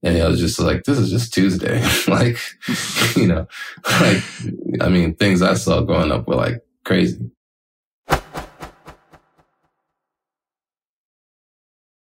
And 0.01 0.17
I 0.21 0.27
was 0.27 0.39
just 0.39 0.59
like, 0.59 0.83
this 0.83 0.97
is 0.97 1.09
just 1.09 1.33
Tuesday. 1.33 1.83
like, 2.07 2.37
you 3.15 3.27
know, 3.27 3.47
like, 3.99 4.23
I 4.81 4.89
mean, 4.89 5.15
things 5.15 5.41
I 5.41 5.55
saw 5.55 5.81
growing 5.81 6.11
up 6.11 6.27
were 6.27 6.35
like 6.35 6.61
crazy. 6.85 7.31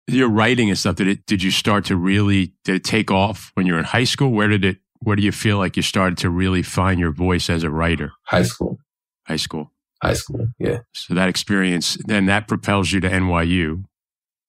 your 0.08 0.28
writing 0.28 0.70
and 0.70 0.78
stuff, 0.78 0.96
did 0.96 1.06
it 1.06 1.26
did 1.26 1.42
you 1.42 1.50
start 1.50 1.84
to 1.86 1.96
really 1.96 2.54
did 2.64 2.76
it 2.76 2.84
take 2.84 3.10
off 3.10 3.52
when 3.54 3.66
you 3.66 3.74
were 3.74 3.78
in 3.78 3.84
high 3.84 4.04
school? 4.04 4.30
Where 4.30 4.48
did 4.48 4.64
it 4.64 4.78
where 5.00 5.14
do 5.14 5.22
you 5.22 5.32
feel 5.32 5.58
like 5.58 5.76
you 5.76 5.82
started 5.82 6.18
to 6.18 6.30
really 6.30 6.62
find 6.62 6.98
your 6.98 7.12
voice 7.12 7.48
as 7.50 7.62
a 7.62 7.70
writer? 7.70 8.12
High 8.24 8.42
school. 8.42 8.78
High 9.26 9.36
school. 9.36 9.72
High 10.02 10.14
school, 10.14 10.46
yeah. 10.58 10.78
So 10.94 11.14
that 11.14 11.28
experience 11.28 11.98
then 12.06 12.26
that 12.26 12.48
propels 12.48 12.92
you 12.92 13.00
to 13.00 13.08
NYU, 13.08 13.84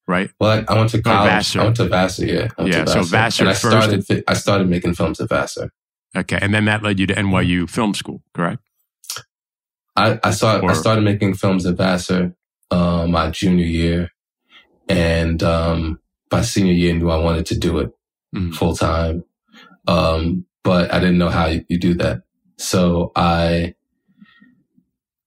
right? 0.09 0.31
Well, 0.39 0.65
I, 0.67 0.73
I 0.73 0.77
went 0.77 0.89
to 0.89 1.01
college. 1.01 1.55
I 1.55 1.63
went 1.63 1.75
to 1.77 1.87
Vassar, 1.87 2.25
yeah. 2.25 2.47
yeah, 2.57 2.83
Vassar. 2.83 2.87
so 2.87 3.03
Vassar 3.03 3.43
and 3.43 3.49
I 3.49 3.53
first. 3.53 4.05
Started, 4.05 4.23
I 4.27 4.33
started 4.33 4.67
making 4.67 4.95
films 4.95 5.21
at 5.21 5.29
Vassar. 5.29 5.71
Okay, 6.17 6.39
and 6.41 6.51
then 6.51 6.65
that 6.65 6.81
led 6.81 6.99
you 6.99 7.05
to 7.05 7.13
NYU 7.13 7.69
Film 7.69 7.93
School, 7.93 8.23
correct? 8.33 8.63
I, 9.95 10.19
I 10.23 10.31
saw 10.31 10.59
or, 10.59 10.71
I 10.71 10.73
started 10.73 11.03
making 11.03 11.35
films 11.35 11.65
at 11.67 11.77
Vassar 11.77 12.33
uh, 12.71 13.05
my 13.07 13.29
junior 13.29 13.65
year, 13.65 14.09
and 14.89 15.43
um, 15.43 15.99
by 16.29 16.41
senior 16.41 16.73
year, 16.73 16.95
I 16.95 16.97
knew 16.97 17.11
I 17.11 17.17
wanted 17.17 17.45
to 17.47 17.59
do 17.59 17.77
it 17.77 17.91
mm. 18.35 18.53
full 18.53 18.75
time. 18.75 19.23
Um, 19.87 20.45
but 20.63 20.91
I 20.91 20.99
didn't 20.99 21.19
know 21.19 21.29
how 21.29 21.45
you, 21.45 21.63
you 21.69 21.79
do 21.79 21.93
that. 21.95 22.23
So 22.57 23.11
I 23.15 23.75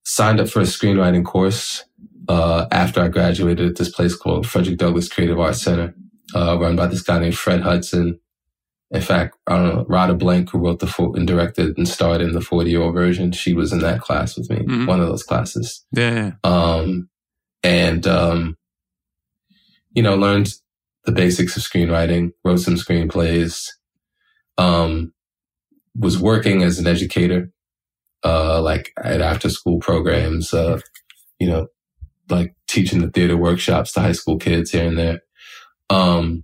signed 0.03 0.41
up 0.41 0.49
for 0.49 0.59
a 0.59 0.63
screenwriting 0.63 1.23
course 1.23 1.85
uh, 2.27 2.67
after 2.71 3.01
I 3.01 3.07
graduated 3.09 3.69
at 3.69 3.75
this 3.77 3.89
place 3.89 4.15
called 4.15 4.47
Frederick 4.47 4.77
Douglass 4.77 5.09
Creative 5.09 5.39
Arts 5.39 5.61
Center, 5.61 5.93
uh, 6.35 6.57
run 6.59 6.75
by 6.75 6.87
this 6.87 7.01
guy 7.01 7.19
named 7.19 7.37
Fred 7.37 7.61
Hudson. 7.61 8.19
In 8.91 9.01
fact, 9.01 9.37
I 9.47 9.57
don't 9.57 9.75
know, 9.75 9.85
Radha 9.87 10.13
Blank, 10.13 10.51
who 10.51 10.59
wrote 10.59 10.79
the 10.79 10.87
fo- 10.87 11.13
and 11.13 11.27
directed 11.27 11.77
and 11.77 11.87
starred 11.87 12.21
in 12.21 12.33
the 12.33 12.41
40 12.41 12.69
year 12.69 12.81
old 12.81 12.93
version, 12.93 13.31
she 13.31 13.53
was 13.53 13.73
in 13.73 13.79
that 13.79 14.01
class 14.01 14.37
with 14.37 14.49
me, 14.49 14.57
mm-hmm. 14.57 14.85
one 14.85 15.01
of 15.01 15.07
those 15.07 15.23
classes. 15.23 15.83
Yeah. 15.91 16.33
Um, 16.43 17.09
and 17.63 18.05
um, 18.05 18.57
you 19.93 20.03
know, 20.03 20.15
learned 20.15 20.53
the 21.05 21.11
basics 21.11 21.57
of 21.57 21.63
screenwriting, 21.63 22.31
wrote 22.43 22.57
some 22.57 22.75
screenplays, 22.75 23.67
um, 24.57 25.13
was 25.95 26.17
working 26.17 26.63
as 26.63 26.79
an 26.79 26.87
educator, 26.87 27.51
uh, 28.23 28.61
like 28.61 28.91
at 29.03 29.21
after 29.21 29.49
school 29.49 29.79
programs, 29.79 30.53
uh, 30.53 30.79
you 31.39 31.47
know, 31.47 31.67
like 32.29 32.55
teaching 32.67 33.01
the 33.01 33.09
theater 33.09 33.37
workshops 33.37 33.93
to 33.93 33.99
high 33.99 34.11
school 34.11 34.37
kids 34.37 34.71
here 34.71 34.87
and 34.87 34.97
there. 34.97 35.21
Um, 35.89 36.43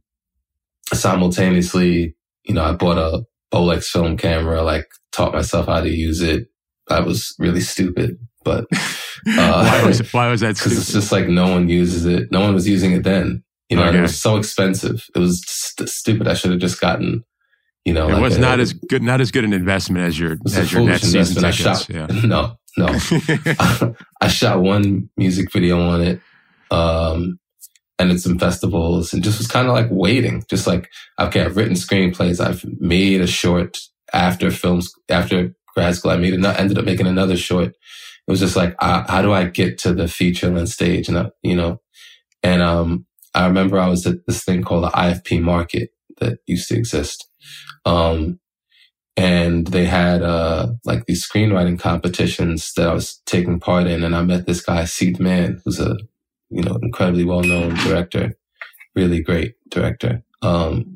simultaneously, 0.94 2.16
you 2.44 2.54
know, 2.54 2.64
I 2.64 2.74
bought 2.74 2.98
a 2.98 3.24
Bolex 3.54 3.86
film 3.86 4.18
camera, 4.18 4.62
like 4.64 4.88
taught 5.12 5.34
myself 5.34 5.68
how 5.68 5.82
to 5.82 5.90
use 5.90 6.22
it. 6.22 6.48
I 6.90 7.00
was 7.02 7.36
really 7.40 7.62
stupid, 7.62 8.18
but 8.44 8.66
uh, 8.74 9.64
why 9.64 9.84
was 9.86 10.14
why 10.14 10.30
was 10.30 10.42
that? 10.42 10.56
Because 10.58 10.78
it's 10.78 10.92
just 10.92 11.12
like 11.12 11.28
no 11.28 11.50
one 11.50 11.70
uses 11.70 12.06
it. 12.06 12.32
No 12.32 12.42
one 12.42 12.54
was 12.54 12.68
using 12.68 12.94
it 12.94 13.04
then. 13.04 13.44
You 13.70 13.78
know, 13.78 13.86
okay. 13.86 14.00
it 14.00 14.02
was 14.02 14.20
so 14.20 14.38
expensive. 14.38 15.06
It 15.16 15.20
was 15.20 15.44
st- 15.46 15.90
stupid. 15.90 16.28
I 16.28 16.34
should 16.34 16.52
have 16.52 16.60
just 16.60 16.82
gotten. 16.82 17.24
You 17.86 17.94
know, 17.94 18.10
it 18.10 18.14
like 18.14 18.22
was 18.22 18.38
a, 18.38 18.40
not 18.40 18.60
as 18.60 18.74
good, 18.74 19.04
not 19.04 19.22
as 19.22 19.32
good 19.32 19.44
an 19.44 19.54
investment 19.54 20.06
as 20.06 20.20
your 20.20 20.38
as 20.46 20.72
your 20.72 20.84
next 20.84 21.04
season 21.04 21.44
tickets. 21.44 21.88
Yeah. 21.90 22.08
No, 22.26 22.56
no. 22.78 22.88
I 24.22 24.28
shot 24.28 24.62
one 24.62 25.10
music 25.18 25.52
video 25.52 25.80
on 25.82 26.02
it, 26.02 26.22
um, 26.72 27.40
and 27.98 28.12
at 28.12 28.20
some 28.20 28.40
festivals, 28.40 29.14
and 29.14 29.24
just 29.24 29.38
was 29.38 29.48
kind 29.48 29.68
of 29.68 29.74
like 29.74 29.88
waiting. 29.90 30.44
Just 30.50 30.68
like, 30.68 30.90
okay, 31.20 31.44
I've 31.44 31.58
written 31.58 31.74
screenplays. 31.76 32.44
I've 32.46 32.66
made 32.80 33.22
a 33.22 33.28
short 33.28 33.78
after 34.14 34.52
films 34.52 34.92
after 35.10 35.54
grad 35.76 35.96
school. 35.96 36.12
I 36.12 36.18
made 36.18 36.34
another, 36.34 36.58
ended 36.58 36.78
up 36.78 36.86
making 36.86 37.08
another 37.08 37.38
short 37.38 37.74
it 38.30 38.32
was 38.32 38.42
just 38.42 38.56
like, 38.56 38.76
uh, 38.78 39.06
how 39.08 39.24
do 39.24 39.34
I 39.34 39.46
get 39.46 39.80
to 39.80 39.94
the 39.94 40.08
feature 40.08 40.52
length 40.52 40.70
stage? 40.70 41.08
And, 41.08 41.18
uh, 41.18 41.32
you 41.42 41.56
know, 41.56 41.82
and, 42.44 42.62
um, 42.62 43.08
I 43.34 43.48
remember 43.48 43.80
I 43.80 43.88
was 43.90 44.06
at 44.06 44.28
this 44.28 44.44
thing 44.44 44.62
called 44.62 44.84
the 44.84 44.90
IFP 44.90 45.42
market 45.42 45.90
that 46.20 46.38
used 46.46 46.70
to 46.70 46.78
exist. 46.78 47.28
Um, 47.86 48.40
and 49.18 49.68
they 49.68 49.86
had, 49.86 50.22
uh, 50.22 50.68
like 50.86 51.06
these 51.06 51.28
screenwriting 51.28 51.80
competitions 51.80 52.74
that 52.74 52.88
I 52.88 52.94
was 52.94 53.22
taking 53.26 53.60
part 53.60 53.88
in. 53.88 54.04
And 54.04 54.16
I 54.16 54.22
met 54.24 54.46
this 54.46 54.62
guy, 54.62 54.86
Seed 54.86 55.20
Man, 55.20 55.62
who's 55.66 55.80
a, 55.80 55.98
you 56.50 56.64
know, 56.64 56.78
incredibly 56.82 57.26
well 57.26 57.42
known 57.42 57.76
director, 57.76 58.34
really 58.96 59.22
great 59.22 59.56
director. 59.70 60.24
Um, 60.42 60.96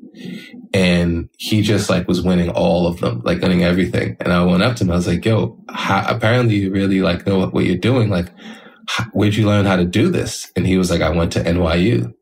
and 0.73 1.29
he 1.37 1.61
just 1.61 1.89
like 1.89 2.07
was 2.07 2.21
winning 2.21 2.49
all 2.49 2.87
of 2.87 2.99
them, 2.99 3.21
like 3.25 3.41
winning 3.41 3.63
everything. 3.63 4.15
And 4.19 4.31
I 4.31 4.43
went 4.43 4.63
up 4.63 4.75
to 4.77 4.83
him. 4.83 4.91
I 4.91 4.95
was 4.95 5.07
like, 5.07 5.25
yo, 5.25 5.59
how, 5.69 6.05
apparently 6.07 6.55
you 6.55 6.71
really 6.71 7.01
like 7.01 7.25
know 7.27 7.39
what, 7.39 7.53
what 7.53 7.65
you're 7.65 7.77
doing. 7.77 8.09
Like, 8.09 8.29
how, 8.87 9.05
where'd 9.13 9.35
you 9.35 9.45
learn 9.45 9.65
how 9.65 9.75
to 9.75 9.85
do 9.85 10.09
this? 10.09 10.51
And 10.55 10.65
he 10.65 10.77
was 10.77 10.89
like, 10.89 11.01
I 11.01 11.09
went 11.09 11.33
to 11.33 11.43
NYU. 11.43 12.13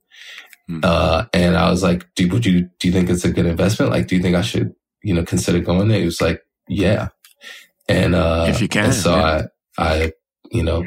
Mm-hmm. 0.69 0.79
Uh, 0.83 1.25
and 1.33 1.57
I 1.57 1.69
was 1.69 1.83
like, 1.83 2.07
do, 2.15 2.27
would 2.29 2.45
you, 2.45 2.69
do 2.79 2.87
you 2.87 2.93
think 2.93 3.09
it's 3.09 3.25
a 3.25 3.31
good 3.31 3.45
investment? 3.45 3.91
Like, 3.91 4.07
do 4.07 4.15
you 4.15 4.21
think 4.21 4.35
I 4.35 4.41
should, 4.41 4.73
you 5.03 5.13
know, 5.13 5.23
consider 5.23 5.59
going 5.59 5.87
there? 5.87 5.99
He 5.99 6.05
was 6.05 6.21
like, 6.21 6.41
yeah. 6.67 7.09
And, 7.87 8.15
uh, 8.15 8.45
if 8.49 8.61
you 8.61 8.67
can. 8.67 8.93
so 8.93 9.15
yeah. 9.15 9.47
I, 9.77 9.93
I, 9.93 10.11
you 10.51 10.63
know, 10.63 10.85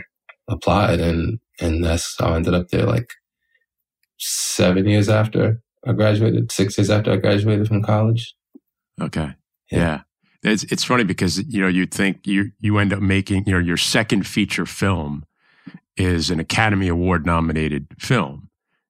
applied 0.49 1.01
and, 1.01 1.39
and 1.61 1.85
that's 1.85 2.17
how 2.19 2.29
I 2.29 2.37
ended 2.37 2.55
up 2.55 2.69
there 2.69 2.87
like 2.87 3.11
seven 4.19 4.87
years 4.87 5.09
after. 5.09 5.61
I 5.87 5.93
graduated 5.93 6.51
six 6.51 6.79
years 6.79 6.91
after 6.91 7.13
I 7.13 7.17
graduated 7.17 7.69
from 7.69 7.83
college. 7.83 8.35
Okay. 9.01 9.35
Yeah. 9.71 9.79
yeah. 9.79 10.01
It's, 10.43 10.65
it's 10.65 10.85
funny 10.85 11.05
because, 11.05 11.43
you 11.47 11.61
know, 11.61 11.69
you 11.69 11.87
think 11.87 12.27
you, 12.27 12.53
you 12.61 12.79
end 12.79 12.93
up 12.93 13.01
making, 13.01 13.45
you 13.47 13.53
know, 13.53 13.59
your 13.59 13.77
second 13.77 14.27
feature 14.27 14.67
film 14.67 15.25
is 15.97 16.31
an 16.31 16.41
Academy 16.41 16.89
Award 16.89 17.25
nominated 17.25 17.87
film. 17.99 18.49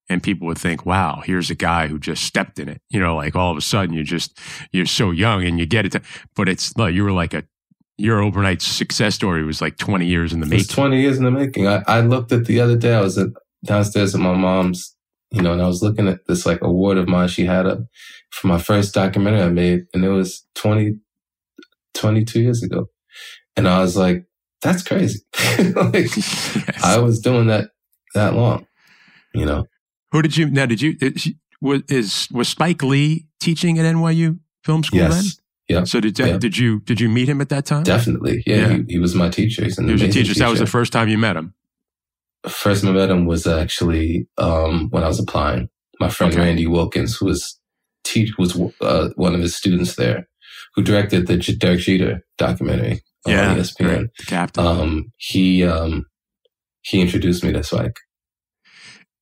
And 0.08 0.22
people 0.22 0.46
would 0.46 0.58
think, 0.58 0.84
wow, 0.84 1.22
here's 1.24 1.50
a 1.50 1.54
guy 1.54 1.88
who 1.88 1.98
just 1.98 2.24
stepped 2.24 2.58
in 2.58 2.68
it. 2.68 2.80
You 2.90 3.00
know, 3.00 3.16
like 3.16 3.34
all 3.34 3.50
of 3.50 3.56
a 3.56 3.62
sudden 3.62 3.94
you 3.94 4.04
just, 4.04 4.38
you're 4.72 4.86
so 4.86 5.10
young 5.10 5.44
and 5.44 5.58
you 5.58 5.66
get 5.66 5.86
it. 5.86 5.92
To, 5.92 6.02
but 6.34 6.48
it's, 6.48 6.76
like 6.76 6.94
you 6.94 7.04
were 7.04 7.12
like 7.12 7.34
a, 7.34 7.44
your 7.96 8.20
overnight 8.20 8.60
success 8.60 9.14
story 9.14 9.44
was 9.44 9.60
like 9.60 9.76
20 9.76 10.06
years 10.06 10.32
in 10.32 10.40
the 10.40 10.46
making. 10.46 10.66
20 10.66 11.00
years 11.00 11.18
in 11.18 11.24
the 11.24 11.30
making. 11.30 11.68
I, 11.68 11.82
I 11.86 12.00
looked 12.00 12.32
at 12.32 12.44
the 12.44 12.60
other 12.60 12.76
day, 12.76 12.94
I 12.94 13.00
was 13.00 13.16
at, 13.18 13.28
downstairs 13.64 14.14
at 14.14 14.20
my 14.20 14.34
mom's, 14.34 14.94
you 15.30 15.40
know, 15.40 15.52
and 15.52 15.62
I 15.62 15.66
was 15.66 15.82
looking 15.82 16.08
at 16.08 16.26
this 16.26 16.44
like 16.44 16.60
award 16.60 16.98
of 16.98 17.08
mine 17.08 17.28
she 17.28 17.44
had 17.46 17.66
up 17.66 17.78
for 18.30 18.48
my 18.48 18.58
first 18.58 18.94
documentary 18.94 19.42
I 19.42 19.48
made, 19.48 19.84
and 19.94 20.04
it 20.04 20.08
was 20.08 20.44
20, 20.56 20.96
22 21.94 22.40
years 22.40 22.62
ago. 22.62 22.88
And 23.56 23.68
I 23.68 23.80
was 23.80 23.96
like, 23.96 24.26
that's 24.60 24.82
crazy. 24.82 25.20
like, 25.58 25.94
yes. 26.16 26.82
I 26.82 26.98
was 26.98 27.20
doing 27.20 27.46
that 27.46 27.70
that 28.14 28.34
long, 28.34 28.66
you 29.34 29.46
know. 29.46 29.66
Who 30.14 30.22
did 30.22 30.36
you 30.36 30.48
now? 30.48 30.64
Did 30.64 30.80
you 30.80 30.96
was 31.60 31.82
is 31.88 32.28
was 32.30 32.48
Spike 32.48 32.84
Lee 32.84 33.26
teaching 33.40 33.80
at 33.80 33.84
NYU 33.84 34.38
Film 34.62 34.84
School 34.84 35.00
yes. 35.00 35.12
then? 35.12 35.24
Yeah. 35.66 35.84
So 35.84 35.98
did 35.98 36.16
yeah. 36.16 36.38
did 36.38 36.56
you 36.56 36.80
did 36.82 37.00
you 37.00 37.08
meet 37.08 37.28
him 37.28 37.40
at 37.40 37.48
that 37.48 37.66
time? 37.66 37.82
Definitely. 37.82 38.44
Yeah. 38.46 38.56
yeah. 38.56 38.68
He, 38.68 38.84
he, 38.90 38.98
was 39.00 39.16
my 39.16 39.28
teacher. 39.28 39.64
He's 39.64 39.76
an 39.76 39.86
he 39.86 39.92
was 39.92 40.02
your 40.02 40.12
teacher. 40.12 40.34
teacher. 40.34 40.38
That 40.38 40.50
was 40.50 40.60
the 40.60 40.66
first 40.66 40.92
time 40.92 41.08
you 41.08 41.18
met 41.18 41.36
him. 41.36 41.52
First 42.48 42.84
I 42.84 42.92
met 42.92 43.10
him 43.10 43.26
was 43.26 43.44
actually 43.48 44.28
um, 44.38 44.88
when 44.90 45.02
I 45.02 45.08
was 45.08 45.18
applying. 45.18 45.68
My 45.98 46.10
friend 46.10 46.32
okay. 46.32 46.42
Randy 46.42 46.68
Wilkins, 46.68 47.16
who 47.16 47.26
was 47.26 47.58
teach 48.04 48.38
was 48.38 48.56
uh, 48.80 49.08
one 49.16 49.34
of 49.34 49.40
his 49.40 49.56
students 49.56 49.96
there, 49.96 50.28
who 50.76 50.82
directed 50.84 51.26
the 51.26 51.38
Derek 51.38 51.80
Jeter 51.80 52.24
documentary 52.38 53.02
yeah, 53.26 53.50
on 53.50 53.56
ESPN. 53.56 54.10
Captain. 54.28 54.64
Um, 54.64 55.12
he 55.16 55.64
um, 55.64 56.04
he 56.82 57.00
introduced 57.00 57.42
me 57.42 57.52
to 57.52 57.64
Spike. 57.64 57.98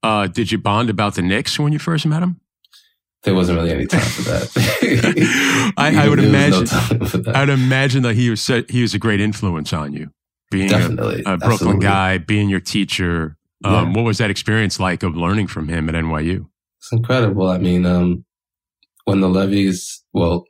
Uh, 0.03 0.27
did 0.27 0.51
you 0.51 0.59
bond 0.59 0.91
about 0.91 1.15
the 1.15 1.23
Knicks 1.23 1.59
when 1.59 1.73
you 1.73 1.79
first 1.79 2.07
met 2.07 2.23
him? 2.23 2.41
There 3.23 3.35
wasn't 3.35 3.59
really 3.59 3.71
any 3.71 3.87
time 3.87 4.01
for 4.01 4.23
that. 4.23 5.75
I, 5.77 6.05
I, 6.05 6.09
would 6.09 6.19
imagine. 6.19 6.65
No 6.65 7.33
I 7.33 7.41
would 7.41 7.51
imagine 7.51 8.03
that 8.03 8.17
he 8.17 8.31
was 8.31 8.45
he 8.69 8.83
was 8.83 8.95
a 8.95 8.99
great 8.99 9.21
influence 9.21 9.73
on 9.73 9.93
you, 9.93 10.11
being 10.51 10.69
Definitely, 10.69 11.23
a, 11.25 11.35
a 11.35 11.39
Brooklyn 11.39 11.79
guy, 11.79 12.19
being 12.19 12.49
your 12.49 12.59
teacher. 12.59 13.37
Um, 13.65 13.73
yeah. 13.73 13.93
What 13.93 14.05
was 14.05 14.19
that 14.19 14.31
experience 14.31 14.81
like 14.81 15.05
of 15.05 15.17
learning 15.17 15.47
from 15.47 15.69
him 15.69 15.89
at 15.89 15.95
NYU? 15.95 16.49
It's 16.79 16.91
incredible. 16.91 17.49
I 17.49 17.59
mean, 17.59 17.87
um, 17.87 18.25
when 19.05 19.21
the 19.21 19.29
levees, 19.29 20.03
well, 20.13 20.45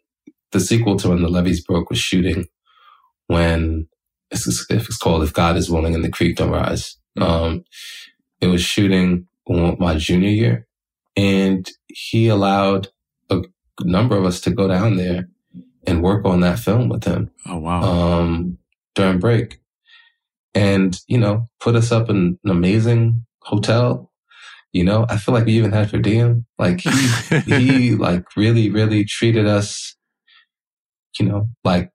the 0.53 0.61
sequel 0.61 0.97
to 0.97 1.11
when 1.11 1.21
the 1.21 1.29
levees 1.29 1.63
broke 1.63 1.91
was 1.91 1.99
shooting 1.99 2.47
when 3.27 3.87
it's, 4.31 4.67
it's 4.71 4.97
called 4.97 5.23
"If 5.23 5.35
God 5.35 5.59
Is 5.59 5.69
Willing 5.69 5.95
and 5.95 6.03
the 6.03 6.11
Creek 6.11 6.37
Don't 6.37 6.51
Rise." 6.51 6.97
Mm-hmm. 7.19 7.31
Um, 7.31 7.65
it 8.41 8.47
was 8.47 8.63
shooting 8.63 9.29
my 9.53 9.97
junior 9.97 10.29
year, 10.29 10.67
and 11.17 11.69
he 11.89 12.29
allowed 12.29 12.89
a 13.31 13.43
number 13.83 14.17
of 14.17 14.25
us 14.25 14.41
to 14.43 14.51
go 14.51 14.69
down 14.69 14.97
there 14.97 15.29
and 15.87 16.03
work 16.03 16.25
on 16.25 16.41
that 16.41 16.59
film 16.59 16.89
with 16.89 17.05
him. 17.05 17.31
Oh 17.47 17.59
wow! 17.59 17.83
Um, 17.83 18.59
during 18.95 19.19
break, 19.19 19.61
and 20.55 20.99
you 21.07 21.19
know, 21.19 21.49
put 21.61 21.77
us 21.77 21.93
up 21.93 22.09
in 22.11 22.39
an 22.45 22.51
amazing 22.51 23.25
hotel. 23.43 24.11
You 24.73 24.85
know, 24.85 25.05
I 25.09 25.19
feel 25.19 25.35
like 25.35 25.45
we 25.45 25.53
even 25.53 25.73
had 25.73 25.91
per 25.91 25.99
diem. 25.99 26.47
Like 26.59 26.81
he, 26.81 27.41
he 27.47 27.95
like 27.95 28.37
really, 28.37 28.71
really 28.71 29.05
treated 29.05 29.47
us. 29.47 29.97
You 31.19 31.27
know, 31.27 31.49
like 31.63 31.91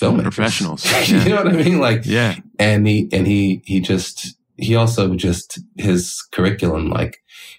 filmmakers, 0.00 0.22
professionals. 0.22 0.84
Yeah. 0.90 1.24
you 1.24 1.28
know 1.30 1.36
what 1.36 1.48
I 1.48 1.52
mean? 1.52 1.78
Like, 1.78 2.02
yeah. 2.04 2.36
And 2.58 2.86
he 2.86 3.08
and 3.12 3.26
he 3.26 3.62
he 3.64 3.80
just 3.80 4.36
he 4.60 4.76
also 4.76 5.14
just 5.14 5.58
his 5.76 6.22
curriculum 6.32 6.90
like 6.90 7.18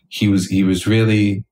he 0.10 0.28
was 0.28 0.48
he 0.48 0.64
was 0.64 0.88
really 0.88 1.46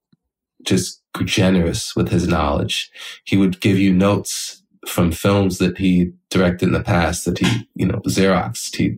just 0.64 1.02
generous 1.24 1.96
with 1.96 2.08
his 2.10 2.28
knowledge. 2.28 2.90
He 3.24 3.36
would 3.36 3.60
give 3.60 3.78
you 3.78 3.92
notes 3.92 4.62
from 4.86 5.12
films 5.12 5.58
that 5.58 5.76
he 5.76 6.12
directed 6.30 6.66
in 6.66 6.72
the 6.72 6.82
past 6.82 7.24
that 7.24 7.38
he 7.38 7.68
you 7.74 7.86
know 7.86 8.00
Xeroxed. 8.06 8.76
He 8.76 8.96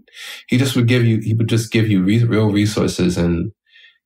he 0.48 0.58
just 0.58 0.76
would 0.76 0.88
give 0.88 1.04
you 1.04 1.20
he 1.20 1.34
would 1.34 1.48
just 1.48 1.72
give 1.72 1.88
you 1.88 2.02
re- 2.02 2.24
real 2.24 2.50
resources 2.50 3.16
and 3.16 3.52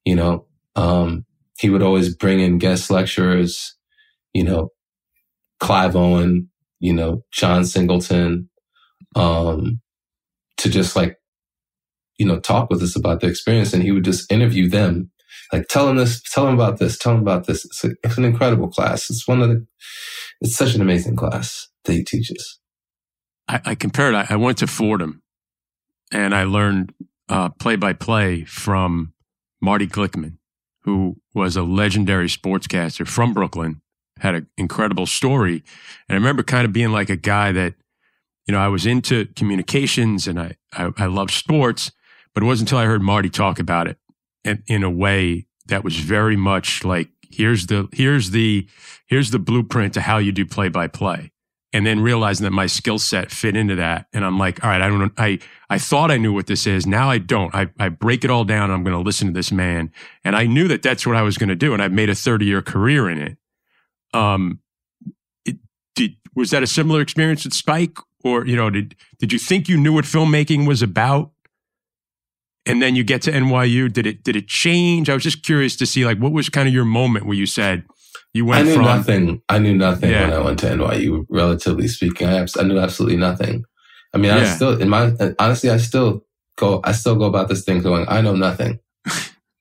you 0.05 0.15
know 0.15 0.47
um, 0.77 1.25
he 1.59 1.71
would 1.71 1.83
always 1.83 2.15
bring 2.15 2.41
in 2.41 2.59
guest 2.59 2.91
lecturers. 2.91 3.75
You 4.35 4.45
know, 4.45 4.69
Clive 5.61 5.97
Owen, 5.97 6.51
you 6.79 6.93
know, 6.93 7.25
John 7.33 7.65
Singleton, 7.65 8.51
um, 9.15 9.81
to 10.59 10.69
just 10.69 10.95
like 10.95 11.17
you 12.19 12.27
know, 12.27 12.39
talk 12.41 12.71
with 12.71 12.83
us 12.83 12.97
about 12.97 13.21
the 13.21 13.27
experience 13.27 13.73
and 13.73 13.83
he 13.83 13.93
would 13.93 14.05
just 14.05 14.31
interview 14.31 14.69
them. 14.69 15.11
Like, 15.53 15.69
tell 15.69 15.87
them 15.87 15.97
this, 15.97 16.23
tell 16.23 16.47
them 16.47 16.55
about 16.55 16.79
this, 16.79 16.99
tell 16.99 17.13
them 17.13 17.23
about 17.23 17.47
this. 17.47 17.65
It's, 17.65 17.85
a, 17.85 17.91
it's 18.03 18.19
an 18.19 18.25
incredible 18.25 18.69
class. 18.69 19.09
It's 19.11 19.29
one 19.29 19.43
of 19.43 19.49
the, 19.49 19.67
it's 20.41 20.57
such 20.57 20.75
an 20.75 20.81
amazing 20.81 21.17
class 21.17 21.69
that 21.85 21.93
he 21.93 22.03
teaches. 22.03 22.59
I, 23.47 23.61
I 23.65 23.75
compared, 23.75 24.15
I, 24.15 24.27
I 24.29 24.37
went 24.37 24.59
to 24.59 24.67
Fordham 24.67 25.23
and 26.11 26.35
I 26.35 26.45
learned 26.45 26.93
play 27.59 27.77
by 27.77 27.93
play 27.93 28.45
from 28.45 29.13
Marty 29.61 29.87
Glickman, 29.87 30.39
who 30.83 31.17
was 31.35 31.57
a 31.57 31.63
legendary 31.63 32.29
sportscaster 32.29 33.07
from 33.07 33.33
Brooklyn, 33.33 33.81
had 34.19 34.35
an 34.35 34.47
incredible 34.57 35.07
story. 35.07 35.63
And 36.09 36.15
I 36.15 36.15
remember 36.15 36.43
kind 36.43 36.65
of 36.65 36.73
being 36.73 36.91
like 36.91 37.11
a 37.11 37.17
guy 37.17 37.53
that, 37.53 37.75
you 38.47 38.53
know, 38.53 38.61
I 38.61 38.69
was 38.69 38.87
into 38.87 39.27
communications 39.35 40.29
and 40.29 40.41
I, 40.41 40.57
I, 40.73 40.91
I 40.97 41.07
love 41.07 41.31
sports, 41.31 41.91
but 42.37 42.43
it 42.43 42.47
wasn't 42.47 42.69
until 42.69 42.81
I 42.81 42.85
heard 42.85 43.01
Marty 43.01 43.31
talk 43.31 43.59
about 43.59 43.89
it 43.89 43.97
in, 44.45 44.63
in 44.67 44.83
a 44.83 44.91
way 44.91 45.47
that 45.69 45.83
was 45.83 45.97
very 45.97 46.37
much 46.37 46.85
like, 46.85 47.09
here's 47.23 47.69
the, 47.69 47.89
here's 47.95 48.33
the, 48.33 48.69
here's 49.07 49.31
the 49.31 49.39
blueprint 49.39 49.95
to 49.95 50.03
how 50.03 50.19
you 50.19 50.33
do 50.33 50.45
play 50.45 50.69
by 50.69 50.87
play. 50.87 51.33
And 51.73 51.87
then 51.87 52.01
realizing 52.01 52.45
that 52.45 52.51
my 52.51 52.67
skill 52.67 52.99
set 52.99 53.31
fit 53.31 53.57
into 53.57 53.75
that. 53.77 54.09
And 54.13 54.23
I'm 54.23 54.39
like, 54.39 54.63
all 54.63 54.69
right, 54.69 54.83
I 54.83 54.89
don't, 54.89 55.15
I, 55.17 55.39
I 55.71 55.79
thought 55.79 56.11
I 56.11 56.19
knew 56.19 56.31
what 56.31 56.47
this 56.47 56.67
is. 56.67 56.87
Now 56.87 57.09
I 57.09 57.17
don't. 57.17 57.55
I, 57.55 57.69
I 57.79 57.89
break 57.89 58.23
it 58.23 58.31
all 58.31 58.45
down. 58.45 58.71
I'm 58.71 58.85
going 58.85 58.95
to 58.95 59.03
listen 59.03 59.29
to 59.29 59.33
this 59.33 59.51
man. 59.51 59.91
And 60.23 60.37
I 60.37 60.45
knew 60.45 60.69
that 60.69 60.83
that's 60.83 61.07
what 61.07 61.17
I 61.17 61.23
was 61.23 61.39
going 61.39 61.49
to 61.49 61.57
do. 61.57 61.73
And 61.73 61.83
I've 61.83 61.91
made 61.91 62.11
a 62.11 62.15
30 62.15 62.45
year 62.45 62.61
career 62.61 63.09
in 63.09 63.17
it. 63.17 63.39
Um, 64.13 64.61
it, 65.47 65.57
did, 65.95 66.17
was 66.35 66.51
that 66.51 66.63
a 66.63 66.67
similar 66.67 67.01
experience 67.01 67.45
with 67.45 67.55
Spike? 67.55 67.97
Or, 68.23 68.45
you 68.45 68.57
know, 68.57 68.69
did, 68.69 68.95
did 69.19 69.33
you 69.33 69.39
think 69.39 69.71
you 69.71 69.79
knew 69.79 69.95
what 69.95 70.05
filmmaking 70.05 70.67
was 70.69 70.83
about? 70.83 71.31
And 72.67 72.83
then 72.83 72.97
you 72.97 73.05
get 73.05 73.23
to 73.23 73.33
NYU. 73.33 73.93
Did 73.93 74.07
it 74.07 74.25
did 74.25 74.37
it 74.37 74.49
change? 74.49 75.09
I 75.09 75.15
was 75.15 75.23
just 75.23 75.43
curious 75.43 75.77
to 75.77 75.87
see 75.87 76.05
like 76.05 76.19
what 76.19 76.33
was 76.33 76.49
kind 76.49 76.69
of 76.69 76.75
your 76.75 76.85
moment 76.85 77.27
where 77.27 77.37
you 77.37 77.47
said 77.47 77.85
you 78.35 78.45
went. 78.45 78.67
I 78.67 78.69
knew 78.69 78.75
from, 78.75 78.85
nothing. 78.85 79.43
I 79.49 79.59
knew 79.59 79.75
nothing 79.75 80.11
yeah. 80.11 80.29
when 80.29 80.33
I 80.33 80.39
went 80.41 80.59
to 80.61 80.67
NYU. 80.67 81.27
Relatively 81.31 81.89
speaking, 81.89 82.29
I, 82.29 82.47
I 82.59 82.63
knew 82.65 82.79
absolutely 82.79 83.17
nothing. 83.17 83.65
I 84.13 84.19
mean, 84.19 84.31
I 84.31 84.45
still 84.45 84.81
in 84.81 84.89
my 84.89 85.13
honestly, 85.39 85.71
I 85.71 85.77
still 85.79 86.25
go. 86.57 86.81
I 86.85 86.93
still 86.93 87.17
go 87.17 87.25
about 87.25 87.49
this 87.49 87.65
thing 87.65 87.81
going. 87.83 88.07
I 88.09 88.21
know 88.21 88.35
nothing. 88.35 88.81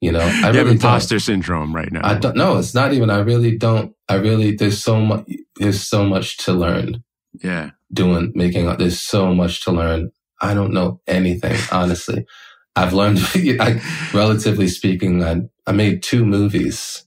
You 0.02 0.12
know, 0.12 0.20
I 0.20 0.30
you 0.39 0.46
really 0.46 0.58
have 0.58 0.68
imposter 0.68 1.15
don't. 1.15 1.22
syndrome 1.22 1.76
right 1.76 1.91
now. 1.91 2.02
I 2.04 2.15
don't. 2.15 2.36
No, 2.36 2.58
it's 2.58 2.74
not 2.74 2.94
even. 2.94 3.10
I 3.10 3.20
really 3.20 3.58
don't. 3.58 3.94
I 4.10 4.15
really. 4.15 4.56
There's 4.56 4.82
so 4.82 5.00
much. 5.00 5.26
There's 5.58 5.82
so 5.82 6.06
much 6.06 6.38
to 6.46 6.54
learn. 6.54 7.04
Yeah. 7.44 7.72
Doing 7.94 8.32
making. 8.36 8.65
There's 8.78 9.00
so 9.00 9.34
much 9.34 9.63
to 9.65 9.72
learn. 9.72 10.12
I 10.41 10.54
don't 10.54 10.74
know 10.74 11.02
anything, 11.08 11.58
honestly. 11.72 12.26
I've 12.76 12.94
learned, 12.94 13.20
I, 13.36 13.82
relatively 14.14 14.68
speaking, 14.68 15.24
I, 15.24 15.42
I 15.68 15.72
made 15.72 16.04
two 16.04 16.26
movies. 16.26 17.06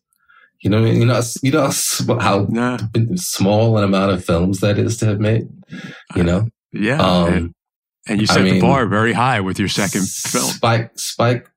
You 0.60 0.70
know, 0.70 0.84
you 0.84 1.06
know, 1.06 1.20
you 1.42 1.52
know 1.52 1.70
how 2.20 2.46
nah. 2.48 2.78
small 3.14 3.78
an 3.78 3.84
amount 3.84 4.12
of 4.12 4.24
films 4.24 4.60
that 4.60 4.78
is 4.78 4.96
to 4.98 5.06
have 5.06 5.20
made. 5.20 5.48
You 6.16 6.24
know, 6.24 6.48
yeah. 6.72 7.00
Um, 7.00 7.32
and, 7.32 7.54
and, 8.08 8.20
you 8.20 8.26
set 8.26 8.38
I 8.38 8.42
mean, 8.42 8.54
the 8.54 8.60
bar 8.60 8.86
very 8.86 9.12
high 9.12 9.40
with 9.40 9.58
your 9.58 9.68
second 9.68 10.08
film. 10.08 10.46
Spike, 10.46 10.90
Spike 10.96 11.48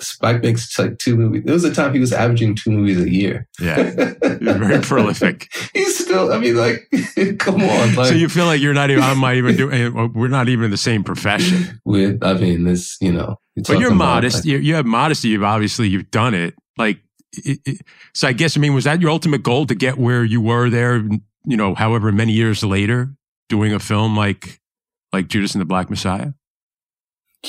Spike 0.00 0.42
makes 0.42 0.76
like 0.78 0.98
two 0.98 1.16
movies. 1.16 1.42
There 1.44 1.54
was 1.54 1.64
a 1.64 1.72
time 1.72 1.94
he 1.94 2.00
was 2.00 2.12
averaging 2.12 2.56
two 2.56 2.70
movies 2.70 3.00
a 3.00 3.08
year. 3.08 3.46
Yeah, 3.60 3.92
very 4.22 4.80
prolific. 4.80 5.48
He's 5.72 5.96
still. 5.96 6.32
I 6.32 6.38
mean, 6.38 6.56
like, 6.56 6.88
come 7.38 7.62
on. 7.62 7.94
Like, 7.94 8.08
so 8.08 8.14
you 8.14 8.28
feel 8.28 8.46
like 8.46 8.60
you're 8.60 8.74
not 8.74 8.90
even. 8.90 9.04
I 9.04 9.14
might 9.14 9.36
even 9.36 9.56
do. 9.56 9.70
Eh, 9.70 9.88
we're 9.88 10.28
not 10.28 10.48
even 10.48 10.66
in 10.66 10.70
the 10.72 10.76
same 10.76 11.04
profession. 11.04 11.80
With, 11.84 12.24
I 12.24 12.34
mean, 12.34 12.64
this. 12.64 12.96
You 13.00 13.12
know. 13.12 13.38
But 13.56 13.78
you're 13.78 13.94
modest. 13.94 14.38
Like, 14.38 14.44
you, 14.46 14.58
you 14.58 14.74
have 14.74 14.84
modesty. 14.84 15.28
You've 15.28 15.44
obviously 15.44 15.88
you've 15.88 16.10
done 16.10 16.34
it. 16.34 16.54
Like, 16.76 16.98
it, 17.32 17.60
it, 17.64 17.80
so 18.14 18.26
I 18.26 18.32
guess 18.32 18.56
I 18.56 18.60
mean, 18.60 18.74
was 18.74 18.84
that 18.84 19.00
your 19.00 19.10
ultimate 19.10 19.44
goal 19.44 19.64
to 19.66 19.76
get 19.76 19.96
where 19.96 20.24
you 20.24 20.40
were 20.40 20.70
there? 20.70 20.96
You 20.96 21.56
know, 21.56 21.76
however 21.76 22.10
many 22.10 22.32
years 22.32 22.64
later, 22.64 23.14
doing 23.48 23.72
a 23.72 23.78
film 23.78 24.16
like 24.16 24.60
like 25.12 25.28
Judas 25.28 25.54
and 25.54 25.60
the 25.60 25.66
Black 25.66 25.88
Messiah. 25.88 26.32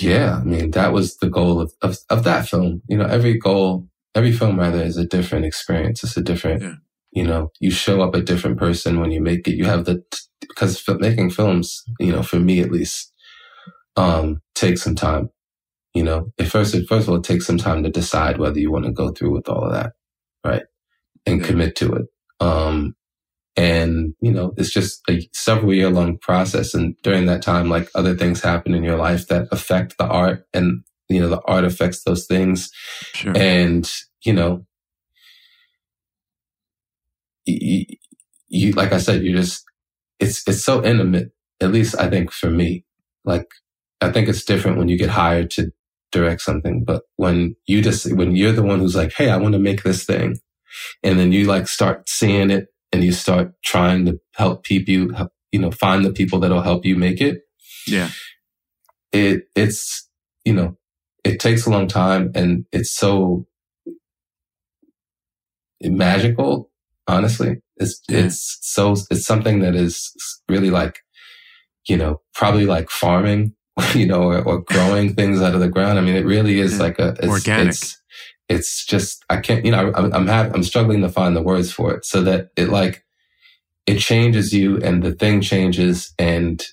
Yeah, 0.01 0.37
I 0.37 0.43
mean 0.43 0.71
that 0.71 0.93
was 0.93 1.17
the 1.17 1.29
goal 1.29 1.61
of, 1.61 1.73
of, 1.81 1.97
of 2.09 2.23
that 2.23 2.47
film. 2.47 2.81
You 2.87 2.97
know, 2.97 3.05
every 3.05 3.37
goal, 3.37 3.87
every 4.13 4.31
film 4.31 4.59
rather 4.59 4.81
is 4.81 4.97
a 4.97 5.05
different 5.05 5.45
experience. 5.45 6.03
It's 6.03 6.17
a 6.17 6.21
different, 6.21 6.61
yeah. 6.61 6.75
you 7.11 7.23
know, 7.23 7.51
you 7.59 7.71
show 7.71 8.01
up 8.01 8.15
a 8.15 8.21
different 8.21 8.57
person 8.57 8.99
when 8.99 9.11
you 9.11 9.21
make 9.21 9.47
it. 9.47 9.55
You 9.55 9.65
have 9.65 9.85
the 9.85 10.03
because 10.41 10.83
making 10.99 11.31
films, 11.31 11.83
you 11.99 12.11
know, 12.11 12.23
for 12.23 12.39
me 12.39 12.59
at 12.59 12.71
least, 12.71 13.13
um, 13.95 14.41
takes 14.53 14.83
some 14.83 14.95
time. 14.95 15.29
You 15.93 16.03
know, 16.03 16.31
at 16.39 16.47
first, 16.47 16.75
first 16.89 17.07
of 17.07 17.09
all, 17.09 17.15
it 17.15 17.23
takes 17.23 17.45
some 17.45 17.57
time 17.57 17.83
to 17.83 17.89
decide 17.89 18.37
whether 18.37 18.59
you 18.59 18.71
want 18.71 18.85
to 18.85 18.91
go 18.91 19.11
through 19.11 19.31
with 19.31 19.47
all 19.47 19.63
of 19.63 19.71
that, 19.71 19.93
right? 20.45 20.63
And 21.25 21.39
yeah. 21.39 21.47
commit 21.47 21.75
to 21.77 21.93
it. 21.93 22.05
Um, 22.41 22.95
and, 23.57 24.13
you 24.19 24.31
know, 24.31 24.53
it's 24.57 24.71
just 24.71 25.01
a 25.09 25.27
several 25.33 25.73
year 25.73 25.89
long 25.89 26.17
process. 26.17 26.73
And 26.73 26.95
during 27.03 27.25
that 27.27 27.41
time, 27.41 27.69
like 27.69 27.89
other 27.95 28.15
things 28.15 28.41
happen 28.41 28.73
in 28.73 28.83
your 28.83 28.97
life 28.97 29.27
that 29.27 29.47
affect 29.51 29.97
the 29.97 30.05
art 30.05 30.45
and, 30.53 30.83
you 31.07 31.21
know, 31.21 31.29
the 31.29 31.41
art 31.45 31.63
affects 31.63 32.03
those 32.03 32.25
things. 32.25 32.69
Sure. 33.13 33.33
And, 33.35 33.89
you 34.25 34.33
know, 34.33 34.65
you, 37.45 37.85
you, 38.47 38.71
like 38.73 38.91
I 38.91 38.97
said, 38.97 39.23
you 39.23 39.35
just, 39.35 39.63
it's, 40.19 40.45
it's 40.47 40.63
so 40.63 40.83
intimate, 40.83 41.31
at 41.61 41.71
least 41.71 41.95
I 41.97 42.09
think 42.09 42.31
for 42.31 42.49
me, 42.49 42.83
like, 43.23 43.47
I 44.01 44.11
think 44.11 44.27
it's 44.27 44.43
different 44.43 44.77
when 44.77 44.89
you 44.89 44.97
get 44.97 45.09
hired 45.09 45.49
to 45.51 45.71
direct 46.11 46.41
something, 46.41 46.83
but 46.83 47.03
when 47.15 47.55
you 47.67 47.81
just, 47.81 48.13
when 48.15 48.35
you're 48.35 48.51
the 48.51 48.63
one 48.63 48.79
who's 48.79 48.95
like, 48.95 49.13
Hey, 49.13 49.29
I 49.29 49.37
want 49.37 49.53
to 49.53 49.59
make 49.59 49.83
this 49.83 50.03
thing. 50.03 50.39
And 51.03 51.17
then 51.17 51.31
you 51.31 51.45
like 51.45 51.69
start 51.69 52.09
seeing 52.09 52.51
it 52.51 52.67
and 52.95 53.03
you 53.03 53.11
start 53.11 53.51
trying 53.61 54.05
to 54.05 54.17
help 54.35 54.63
people, 54.63 55.29
you 55.51 55.59
know, 55.59 55.69
find 55.69 56.05
the 56.05 56.13
people 56.13 56.39
that'll 56.39 56.61
help 56.61 56.85
you 56.85 56.95
make 56.95 57.19
it. 57.19 57.41
Yeah. 57.85 58.09
It, 59.11 59.49
it's, 59.53 60.09
you 60.45 60.53
know, 60.53 60.77
it 61.25 61.41
takes 61.41 61.65
a 61.65 61.69
long 61.69 61.89
time 61.89 62.31
and 62.35 62.65
it's 62.71 62.95
so 62.95 63.47
magical, 65.83 66.71
honestly. 67.05 67.57
It's, 67.75 68.01
yeah. 68.07 68.19
it's 68.19 68.59
so, 68.61 68.93
it's 69.11 69.25
something 69.25 69.59
that 69.59 69.75
is 69.75 70.13
really 70.47 70.69
like, 70.69 70.99
you 71.89 71.97
know, 71.97 72.21
probably 72.33 72.65
like 72.65 72.89
farming, 72.89 73.55
you 73.93 74.07
know, 74.07 74.23
or, 74.23 74.41
or 74.41 74.61
growing 74.61 75.15
things 75.15 75.41
out 75.41 75.53
of 75.53 75.59
the 75.59 75.67
ground. 75.67 75.99
I 75.99 76.01
mean, 76.01 76.15
it 76.15 76.25
really 76.25 76.61
is 76.61 76.77
yeah. 76.77 76.83
like 76.83 76.99
a, 76.99 77.09
it's, 77.19 77.27
organic. 77.27 77.67
It's, 77.67 78.01
it's 78.49 78.85
just 78.85 79.23
I 79.29 79.37
can't 79.37 79.65
you 79.65 79.71
know 79.71 79.91
I'm 79.95 80.13
I'm, 80.13 80.27
have, 80.27 80.53
I'm 80.53 80.63
struggling 80.63 81.01
to 81.01 81.09
find 81.09 81.35
the 81.35 81.41
words 81.41 81.71
for 81.71 81.93
it 81.93 82.05
so 82.05 82.21
that 82.23 82.49
it 82.55 82.69
like 82.69 83.03
it 83.85 83.99
changes 83.99 84.53
you 84.53 84.77
and 84.81 85.03
the 85.03 85.13
thing 85.13 85.41
changes 85.41 86.13
and 86.17 86.63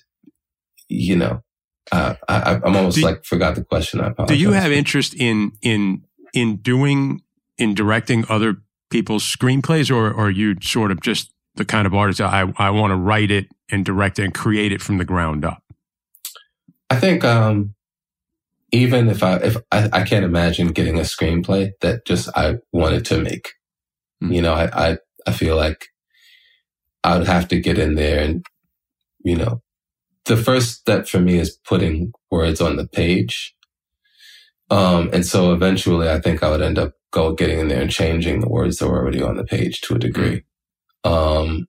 you 0.87 1.15
know 1.15 1.43
uh, 1.91 2.15
I, 2.29 2.55
I'm 2.55 2.75
almost 2.75 2.97
do, 2.97 3.03
like 3.03 3.25
forgot 3.25 3.55
the 3.55 3.63
question. 3.63 3.99
I 3.99 4.07
apologize. 4.07 4.37
Do 4.37 4.41
you 4.41 4.51
have 4.51 4.71
interest 4.71 5.13
in 5.15 5.51
in 5.61 6.03
in 6.33 6.57
doing 6.57 7.21
in 7.57 7.75
directing 7.75 8.25
other 8.29 8.57
people's 8.89 9.23
screenplays, 9.23 9.91
or, 9.91 10.07
or 10.07 10.27
are 10.27 10.29
you 10.29 10.55
sort 10.61 10.91
of 10.91 11.01
just 11.01 11.31
the 11.55 11.65
kind 11.65 11.85
of 11.85 11.93
artist 11.93 12.21
I 12.21 12.51
I 12.57 12.69
want 12.69 12.91
to 12.91 12.97
write 12.97 13.31
it 13.31 13.47
and 13.69 13.85
direct 13.85 14.17
it 14.19 14.23
and 14.23 14.33
create 14.33 14.71
it 14.71 14.81
from 14.81 14.97
the 14.97 15.05
ground 15.05 15.43
up? 15.43 15.61
I 16.89 16.99
think 16.99 17.23
um, 17.23 17.75
even 18.73 19.07
if 19.07 19.23
I 19.23 19.35
if 19.35 19.55
I, 19.71 19.87
I, 19.93 20.03
can't 20.03 20.25
imagine 20.25 20.69
getting 20.69 20.97
a 20.97 21.03
screenplay 21.03 21.71
that 21.81 22.05
just 22.05 22.27
I 22.35 22.55
wanted 22.73 23.05
to 23.05 23.21
make. 23.21 23.49
Mm-hmm. 24.21 24.33
You 24.33 24.41
know, 24.41 24.53
I, 24.53 24.89
I 24.91 24.97
I 25.27 25.31
feel 25.31 25.55
like 25.55 25.85
I 27.03 27.17
would 27.17 27.27
have 27.27 27.47
to 27.49 27.61
get 27.61 27.77
in 27.77 27.95
there 27.95 28.21
and 28.21 28.43
you 29.23 29.37
know, 29.37 29.61
the 30.25 30.35
first 30.35 30.79
step 30.79 31.07
for 31.07 31.19
me 31.19 31.37
is 31.37 31.57
putting 31.65 32.11
words 32.31 32.59
on 32.59 32.75
the 32.75 32.87
page. 32.87 33.55
Um, 34.69 35.09
and 35.13 35.25
so 35.25 35.53
eventually 35.53 36.09
I 36.09 36.19
think 36.19 36.41
I 36.41 36.49
would 36.49 36.61
end 36.61 36.79
up 36.79 36.93
go 37.11 37.33
getting 37.33 37.59
in 37.59 37.67
there 37.67 37.81
and 37.81 37.91
changing 37.91 38.39
the 38.39 38.49
words 38.49 38.77
that 38.77 38.87
were 38.87 38.97
already 38.97 39.21
on 39.21 39.37
the 39.37 39.43
page 39.43 39.81
to 39.81 39.95
a 39.95 39.99
degree. 39.99 40.43
Um, 41.03 41.67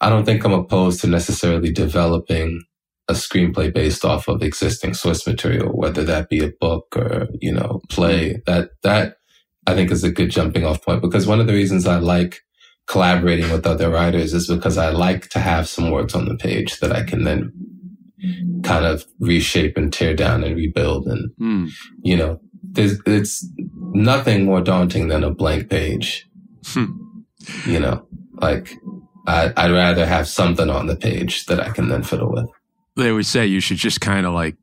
I 0.00 0.10
don't 0.10 0.26
think 0.26 0.44
I'm 0.44 0.52
opposed 0.52 1.00
to 1.00 1.06
necessarily 1.06 1.72
developing 1.72 2.62
a 3.08 3.12
screenplay 3.12 3.72
based 3.72 4.04
off 4.04 4.28
of 4.28 4.42
existing 4.42 4.94
source 4.94 5.26
material, 5.26 5.76
whether 5.76 6.04
that 6.04 6.28
be 6.28 6.42
a 6.42 6.52
book 6.60 6.96
or, 6.96 7.28
you 7.40 7.52
know, 7.52 7.80
play. 7.88 8.42
That, 8.46 8.70
that 8.82 9.16
I 9.66 9.74
think 9.74 9.90
is 9.90 10.02
a 10.02 10.10
good 10.10 10.30
jumping 10.30 10.64
off 10.64 10.82
point 10.82 11.02
because 11.02 11.26
one 11.26 11.40
of 11.40 11.46
the 11.46 11.52
reasons 11.52 11.86
I 11.86 11.98
like 11.98 12.40
collaborating 12.86 13.50
with 13.50 13.66
other 13.66 13.90
writers 13.90 14.32
is 14.32 14.48
because 14.48 14.76
I 14.76 14.90
like 14.90 15.28
to 15.30 15.38
have 15.38 15.68
some 15.68 15.90
words 15.90 16.14
on 16.14 16.26
the 16.26 16.36
page 16.36 16.80
that 16.80 16.92
I 16.92 17.04
can 17.04 17.24
then 17.24 17.52
kind 18.62 18.84
of 18.84 19.04
reshape 19.20 19.76
and 19.76 19.92
tear 19.92 20.14
down 20.14 20.42
and 20.42 20.56
rebuild. 20.56 21.06
And, 21.06 21.30
mm. 21.40 21.70
you 22.02 22.16
know, 22.16 22.40
there's, 22.62 23.00
it's 23.06 23.48
nothing 23.92 24.44
more 24.44 24.60
daunting 24.60 25.08
than 25.08 25.22
a 25.22 25.30
blank 25.30 25.70
page. 25.70 26.28
Hmm. 26.66 26.86
you 27.64 27.78
know, 27.78 28.04
like 28.34 28.74
I, 29.28 29.52
I'd 29.56 29.70
rather 29.70 30.04
have 30.04 30.26
something 30.26 30.68
on 30.68 30.88
the 30.88 30.96
page 30.96 31.46
that 31.46 31.60
I 31.60 31.70
can 31.70 31.88
then 31.88 32.02
fiddle 32.02 32.32
with 32.32 32.48
they 32.96 33.12
would 33.12 33.26
say 33.26 33.46
you 33.46 33.60
should 33.60 33.76
just 33.76 34.00
kind 34.00 34.26
of 34.26 34.34
like 34.34 34.56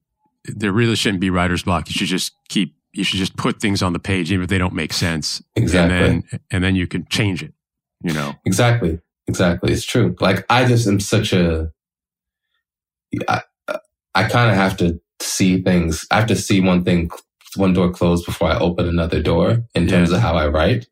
there 0.46 0.72
really 0.72 0.96
shouldn't 0.96 1.22
be 1.22 1.30
writer's 1.30 1.64
block. 1.64 1.88
You 1.88 1.94
should 1.94 2.08
just 2.08 2.34
keep 2.50 2.76
you 2.92 3.04
should 3.04 3.18
just 3.18 3.36
put 3.38 3.60
things 3.60 3.82
on 3.82 3.94
the 3.94 4.00
page 4.00 4.32
even 4.32 4.44
if 4.44 4.50
they 4.50 4.58
don't 4.58 4.74
make 4.74 4.94
sense. 4.94 5.42
Exactly. 5.56 5.98
And 5.98 6.24
then 6.32 6.40
and 6.52 6.64
then 6.64 6.76
you 6.76 6.88
can 6.88 7.06
change 7.10 7.44
it, 7.44 7.54
you 8.02 8.14
know. 8.14 8.34
Exactly. 8.46 9.00
Exactly. 9.28 9.72
It's 9.72 9.86
true. 9.86 10.16
Like 10.20 10.46
I 10.50 10.66
just 10.66 10.88
am 10.88 11.00
such 11.00 11.34
a 11.34 11.72
I 13.28 13.42
I 14.16 14.24
kind 14.26 14.52
of 14.52 14.56
have 14.56 14.78
to 14.78 15.00
see 15.22 15.62
things. 15.62 16.06
I 16.12 16.18
have 16.18 16.28
to 16.28 16.36
see 16.36 16.60
one 16.60 16.84
thing 16.84 17.10
one 17.56 17.74
door 17.74 17.92
closed 17.92 18.26
before 18.26 18.50
I 18.50 18.58
open 18.60 18.88
another 18.88 19.22
door 19.22 19.64
in 19.76 19.88
terms 19.88 20.10
yeah. 20.10 20.18
of 20.18 20.22
how 20.22 20.36
I 20.36 20.48
write. 20.48 20.88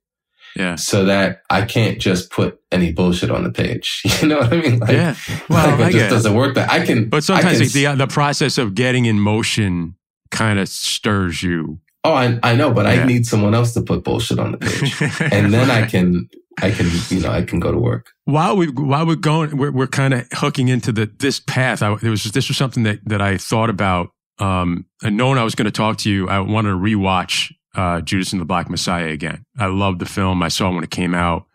Yeah. 0.56 0.76
So 0.76 1.06
that 1.06 1.42
I 1.50 1.66
can't 1.66 2.00
just 2.00 2.30
put 2.30 2.60
any 2.72 2.92
bullshit 2.92 3.32
on 3.32 3.44
the 3.44 3.52
page. 3.52 4.04
You 4.22 4.28
know 4.28 4.40
what 4.40 4.54
I 4.54 4.58
mean? 4.58 4.80
Like, 4.80 4.92
yeah. 4.92 5.16
Well, 5.50 5.78
like 5.80 5.96
it 5.96 6.00
just 6.00 6.10
doesn't 6.12 6.36
work. 6.36 6.56
That 6.56 6.70
I 6.70 6.86
can. 6.86 7.10
But 7.10 7.24
sometimes 7.24 7.60
can, 7.60 7.98
the 7.98 8.06
the 8.06 8.08
process 8.08 8.58
of 8.58 8.76
getting 8.76 9.06
in 9.06 9.20
motion 9.20 9.96
kind 10.30 10.60
of 10.60 10.70
stirs 10.70 11.42
you. 11.42 11.80
Oh, 12.04 12.14
I, 12.14 12.40
I 12.44 12.56
know, 12.56 12.72
but 12.72 12.86
yeah. 12.86 13.04
I 13.04 13.06
need 13.06 13.26
someone 13.26 13.54
else 13.54 13.74
to 13.76 13.82
put 13.82 14.04
bullshit 14.04 14.40
on 14.40 14.52
the 14.52 14.58
page, 14.58 15.02
and 15.32 15.54
then 15.54 15.70
I 15.70 15.86
can 15.86 16.30
I 16.62 16.72
can 16.72 16.90
you 17.10 17.22
know 17.22 17.32
I 17.32 17.44
can 17.44 17.60
go 17.60 17.72
to 17.72 17.78
work. 17.78 18.12
While 18.26 18.58
we 18.58 18.68
while 18.68 19.06
we're 19.06 19.16
going, 19.16 19.58
we're, 19.58 19.72
we're 19.72 19.88
kind 19.88 20.14
of 20.14 20.28
hooking 20.34 20.68
into 20.68 20.92
the 20.92 21.12
this 21.20 21.40
path. 21.40 21.82
I, 21.82 21.96
there 21.96 22.12
was 22.12 22.24
this 22.24 22.48
was 22.48 22.58
something 22.58 22.84
that 22.84 23.00
that 23.06 23.22
I 23.22 23.38
thought 23.38 23.70
about. 23.70 24.10
Um, 24.40 24.86
and 25.04 25.18
knowing 25.18 25.38
I 25.38 25.44
was 25.44 25.54
going 25.54 25.66
to 25.66 25.72
talk 25.72 25.98
to 26.00 26.10
you, 26.10 26.28
I 26.28 26.40
wanted 26.40 26.70
to 26.70 26.76
rewatch 26.76 27.54
uh, 27.76 28.02
Judas 28.02 28.32
and 28.32 28.42
the 28.42 28.46
Black 28.46 28.70
Messiah 28.70 29.08
again. 29.08 29.46
I 29.58 29.68
loved 29.68 30.00
the 30.00 30.06
film. 30.06 30.44
I 30.44 30.50
saw 30.50 30.72
when 30.72 30.84
it 30.84 30.92
came 30.92 31.14
out, 31.14 31.46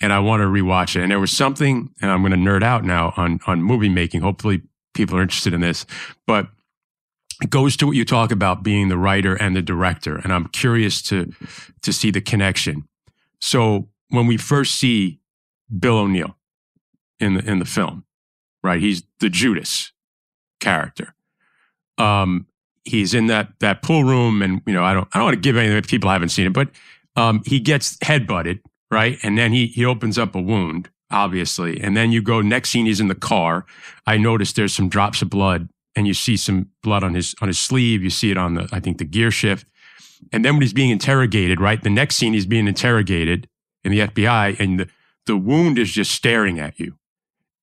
and 0.00 0.12
I 0.12 0.18
want 0.18 0.40
to 0.40 0.46
rewatch 0.46 0.96
it. 0.96 1.02
And 1.02 1.10
there 1.10 1.20
was 1.20 1.32
something, 1.32 1.90
and 2.00 2.10
I'm 2.10 2.22
going 2.22 2.32
to 2.32 2.38
nerd 2.38 2.62
out 2.62 2.84
now 2.84 3.14
on 3.16 3.40
on 3.46 3.62
movie 3.62 3.88
making. 3.88 4.20
Hopefully, 4.20 4.62
people 4.94 5.16
are 5.16 5.22
interested 5.22 5.54
in 5.54 5.60
this, 5.60 5.86
but 6.26 6.48
it 7.42 7.50
goes 7.50 7.76
to 7.78 7.86
what 7.86 7.96
you 7.96 8.04
talk 8.04 8.30
about 8.30 8.62
being 8.62 8.88
the 8.88 8.98
writer 8.98 9.34
and 9.34 9.56
the 9.56 9.62
director. 9.62 10.16
And 10.16 10.32
I'm 10.32 10.48
curious 10.48 11.02
to 11.02 11.32
to 11.82 11.92
see 11.92 12.10
the 12.10 12.20
connection. 12.20 12.88
So 13.40 13.88
when 14.08 14.26
we 14.26 14.36
first 14.36 14.76
see 14.76 15.20
Bill 15.76 15.98
O'Neill 15.98 16.36
in 17.18 17.34
the 17.34 17.50
in 17.50 17.58
the 17.58 17.64
film, 17.64 18.04
right? 18.62 18.80
He's 18.80 19.02
the 19.20 19.28
Judas 19.30 19.92
character. 20.60 21.14
Um, 21.98 22.46
he's 22.84 23.14
in 23.14 23.26
that 23.26 23.48
that 23.60 23.82
pool 23.82 24.04
room, 24.04 24.42
and 24.42 24.60
you 24.66 24.72
know, 24.72 24.84
I 24.84 24.94
don't 24.94 25.08
I 25.12 25.18
don't 25.18 25.26
want 25.26 25.34
to 25.34 25.40
give 25.40 25.56
if 25.56 25.88
people 25.88 26.10
haven't 26.10 26.30
seen 26.30 26.46
it, 26.46 26.52
but 26.52 26.68
um, 27.16 27.42
he 27.44 27.60
gets 27.60 27.96
headbutted, 27.98 28.60
right, 28.90 29.18
and 29.22 29.36
then 29.36 29.52
he 29.52 29.66
he 29.66 29.84
opens 29.84 30.18
up 30.18 30.34
a 30.34 30.40
wound, 30.40 30.90
obviously, 31.10 31.80
and 31.80 31.96
then 31.96 32.12
you 32.12 32.22
go 32.22 32.40
next 32.40 32.70
scene 32.70 32.86
he's 32.86 33.00
in 33.00 33.08
the 33.08 33.14
car. 33.14 33.66
I 34.06 34.16
noticed 34.16 34.56
there's 34.56 34.74
some 34.74 34.88
drops 34.88 35.22
of 35.22 35.30
blood, 35.30 35.68
and 35.94 36.06
you 36.06 36.14
see 36.14 36.36
some 36.36 36.68
blood 36.82 37.04
on 37.04 37.14
his 37.14 37.34
on 37.40 37.48
his 37.48 37.58
sleeve. 37.58 38.02
You 38.02 38.10
see 38.10 38.30
it 38.30 38.36
on 38.36 38.54
the 38.54 38.68
I 38.72 38.80
think 38.80 38.98
the 38.98 39.04
gear 39.04 39.30
shift, 39.30 39.66
and 40.32 40.44
then 40.44 40.54
when 40.54 40.62
he's 40.62 40.72
being 40.72 40.90
interrogated, 40.90 41.60
right, 41.60 41.82
the 41.82 41.90
next 41.90 42.16
scene 42.16 42.32
he's 42.32 42.46
being 42.46 42.66
interrogated 42.66 43.48
in 43.84 43.92
the 43.92 44.00
FBI, 44.00 44.58
and 44.58 44.80
the 44.80 44.88
the 45.26 45.36
wound 45.36 45.78
is 45.78 45.92
just 45.92 46.12
staring 46.12 46.58
at 46.58 46.80
you, 46.80 46.94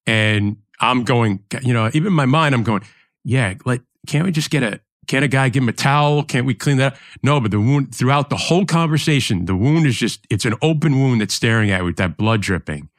and 0.05 0.57
I'm 0.79 1.03
going, 1.03 1.43
you 1.61 1.73
know, 1.73 1.89
even 1.93 2.07
in 2.07 2.13
my 2.13 2.25
mind, 2.25 2.55
I'm 2.55 2.63
going, 2.63 2.83
yeah, 3.25 3.55
like, 3.65 3.81
can't 4.07 4.25
we 4.25 4.31
just 4.31 4.49
get 4.49 4.63
a 4.63 4.79
can't 5.09 5.25
a 5.25 5.27
guy 5.27 5.49
give 5.49 5.63
him 5.63 5.69
a 5.69 5.73
towel? 5.73 6.23
Can't 6.23 6.45
we 6.45 6.53
clean 6.53 6.77
that? 6.77 6.95
No, 7.23 7.41
but 7.41 7.49
the 7.49 7.59
wound 7.59 7.95
throughout 7.95 8.29
the 8.29 8.37
whole 8.37 8.63
conversation, 8.63 9.45
the 9.45 9.55
wound 9.55 9.87
is 9.87 9.97
just, 9.97 10.25
it's 10.29 10.45
an 10.45 10.53
open 10.61 10.99
wound 10.99 11.19
that's 11.19 11.33
staring 11.33 11.71
at 11.71 11.79
you 11.79 11.85
with 11.85 11.95
that 11.95 12.15
blood 12.15 12.41
dripping. 12.41 12.89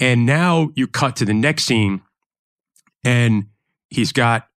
And 0.00 0.26
now 0.26 0.72
you 0.74 0.88
cut 0.88 1.14
to 1.16 1.24
the 1.24 1.32
next 1.32 1.66
scene 1.66 2.02
and 3.04 3.46
he's 3.90 4.10
got, 4.10 4.48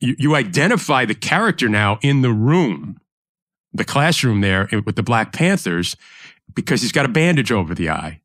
you, 0.00 0.14
you 0.18 0.34
identify 0.34 1.06
the 1.06 1.14
character 1.14 1.66
now 1.66 1.98
in 2.02 2.20
the 2.20 2.30
room, 2.30 3.00
the 3.72 3.84
classroom 3.84 4.42
there 4.42 4.68
eh, 4.72 4.82
with 4.84 4.96
the 4.96 5.02
Black 5.02 5.32
Panthers, 5.32 5.96
because 6.54 6.82
he's 6.82 6.92
got 6.92 7.06
a 7.06 7.08
bandage 7.08 7.50
over 7.50 7.74
the 7.74 7.88
eye. 7.88 8.20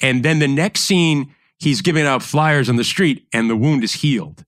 And 0.00 0.24
then 0.24 0.40
the 0.40 0.48
next 0.48 0.80
scene, 0.80 1.32
he's 1.60 1.80
giving 1.80 2.06
out 2.06 2.24
flyers 2.24 2.68
on 2.68 2.74
the 2.74 2.82
street 2.82 3.28
and 3.32 3.48
the 3.48 3.56
wound 3.56 3.84
is 3.84 3.92
healed. 3.92 4.44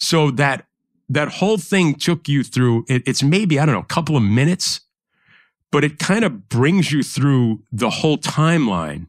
So 0.00 0.30
that 0.32 0.66
that 1.10 1.28
whole 1.28 1.58
thing 1.58 1.94
took 1.94 2.28
you 2.28 2.42
through 2.42 2.84
it, 2.88 3.02
it's 3.06 3.22
maybe 3.22 3.58
i 3.60 3.66
don't 3.66 3.74
know 3.74 3.80
a 3.80 3.94
couple 3.94 4.16
of 4.16 4.22
minutes 4.22 4.80
but 5.72 5.84
it 5.84 5.98
kind 5.98 6.24
of 6.24 6.48
brings 6.48 6.92
you 6.92 7.02
through 7.02 7.62
the 7.72 7.90
whole 7.90 8.18
timeline 8.18 9.06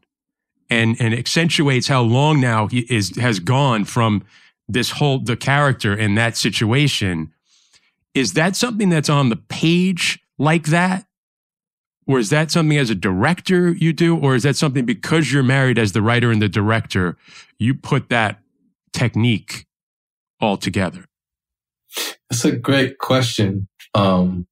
and 0.70 0.96
and 1.00 1.14
accentuates 1.14 1.88
how 1.88 2.02
long 2.02 2.40
now 2.40 2.66
he 2.66 2.80
is 2.90 3.16
has 3.16 3.40
gone 3.40 3.84
from 3.84 4.22
this 4.68 4.90
whole 4.92 5.18
the 5.18 5.36
character 5.36 5.96
in 5.96 6.14
that 6.14 6.36
situation 6.36 7.32
Is 8.14 8.34
that 8.34 8.56
something 8.56 8.90
that's 8.90 9.08
on 9.08 9.30
the 9.30 9.36
page 9.36 10.20
like 10.38 10.66
that? 10.66 11.06
Or 12.06 12.18
is 12.18 12.30
that 12.30 12.50
something 12.50 12.76
as 12.76 12.90
a 12.90 12.94
director 12.94 13.72
you 13.72 13.92
do? 13.92 14.18
Or 14.18 14.34
is 14.34 14.42
that 14.42 14.56
something 14.56 14.84
because 14.84 15.32
you're 15.32 15.42
married 15.42 15.78
as 15.78 15.92
the 15.92 16.02
writer 16.02 16.30
and 16.30 16.42
the 16.42 16.48
director, 16.48 17.16
you 17.58 17.74
put 17.74 18.08
that 18.10 18.40
technique 18.92 19.66
all 20.40 20.56
together? 20.56 21.06
It's 22.30 22.44
a 22.44 22.52
great 22.52 22.98
question. 22.98 23.68
Um, 23.94 24.46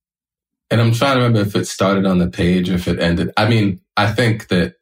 and 0.70 0.80
I'm 0.80 0.93
trying 0.93 1.16
to 1.16 1.22
remember 1.22 1.41
if 1.41 1.57
it 1.57 1.66
started 1.66 2.07
on 2.07 2.18
the 2.18 2.28
page 2.28 2.70
or 2.70 2.74
if 2.74 2.86
it 2.86 3.01
ended. 3.01 3.30
I 3.36 3.49
mean, 3.49 3.80
I 3.97 4.12
think 4.12 4.49
that 4.49 4.74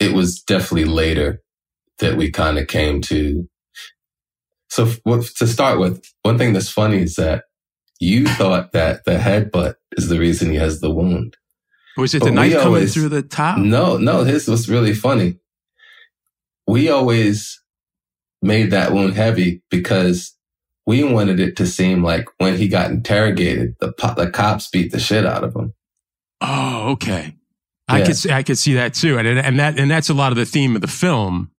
it 0.00 0.12
was 0.12 0.42
definitely 0.42 0.86
later 0.86 1.42
that 1.98 2.16
we 2.16 2.30
kind 2.30 2.58
of 2.58 2.66
came 2.66 3.00
to. 3.02 3.48
So 4.68 4.86
to 5.06 5.46
start 5.46 5.78
with, 5.78 6.02
one 6.22 6.38
thing 6.38 6.54
that's 6.54 6.70
funny 6.70 7.02
is 7.02 7.14
that 7.16 7.44
you 8.00 8.26
thought 8.26 8.72
that 8.72 9.04
the 9.04 9.18
headbutt 9.18 9.74
is 9.96 10.08
the 10.08 10.18
reason 10.18 10.50
he 10.50 10.56
has 10.56 10.80
the 10.80 10.90
wound. 10.90 11.36
Was 11.96 12.14
it 12.14 12.20
but 12.20 12.26
the 12.26 12.30
knife 12.32 12.52
coming 12.52 12.66
always, 12.66 12.94
through 12.94 13.10
the 13.10 13.22
top? 13.22 13.58
No, 13.58 13.98
no, 13.98 14.24
this 14.24 14.48
was 14.48 14.68
really 14.68 14.94
funny. 14.94 15.38
We 16.66 16.88
always 16.88 17.62
made 18.40 18.70
that 18.70 18.92
wound 18.92 19.14
heavy 19.14 19.62
because 19.70 20.34
we 20.92 21.02
wanted 21.02 21.40
it 21.40 21.56
to 21.56 21.66
seem 21.66 22.04
like 22.04 22.26
when 22.36 22.58
he 22.58 22.68
got 22.68 22.90
interrogated, 22.90 23.74
the 23.80 23.94
the 24.14 24.30
cops 24.30 24.68
beat 24.68 24.92
the 24.92 25.00
shit 25.00 25.24
out 25.24 25.42
of 25.42 25.56
him. 25.56 25.72
Oh, 26.42 26.90
okay. 26.90 27.34
Yeah. 27.88 27.94
I 27.94 28.02
could 28.02 28.16
see, 28.16 28.30
I 28.30 28.42
could 28.42 28.58
see 28.58 28.74
that 28.74 28.92
too, 28.92 29.16
and 29.16 29.26
and 29.26 29.58
that 29.58 29.78
and 29.78 29.90
that's 29.90 30.10
a 30.10 30.14
lot 30.14 30.32
of 30.32 30.36
the 30.36 30.44
theme 30.44 30.76
of 30.76 30.82
the 30.82 30.88
film. 30.88 31.50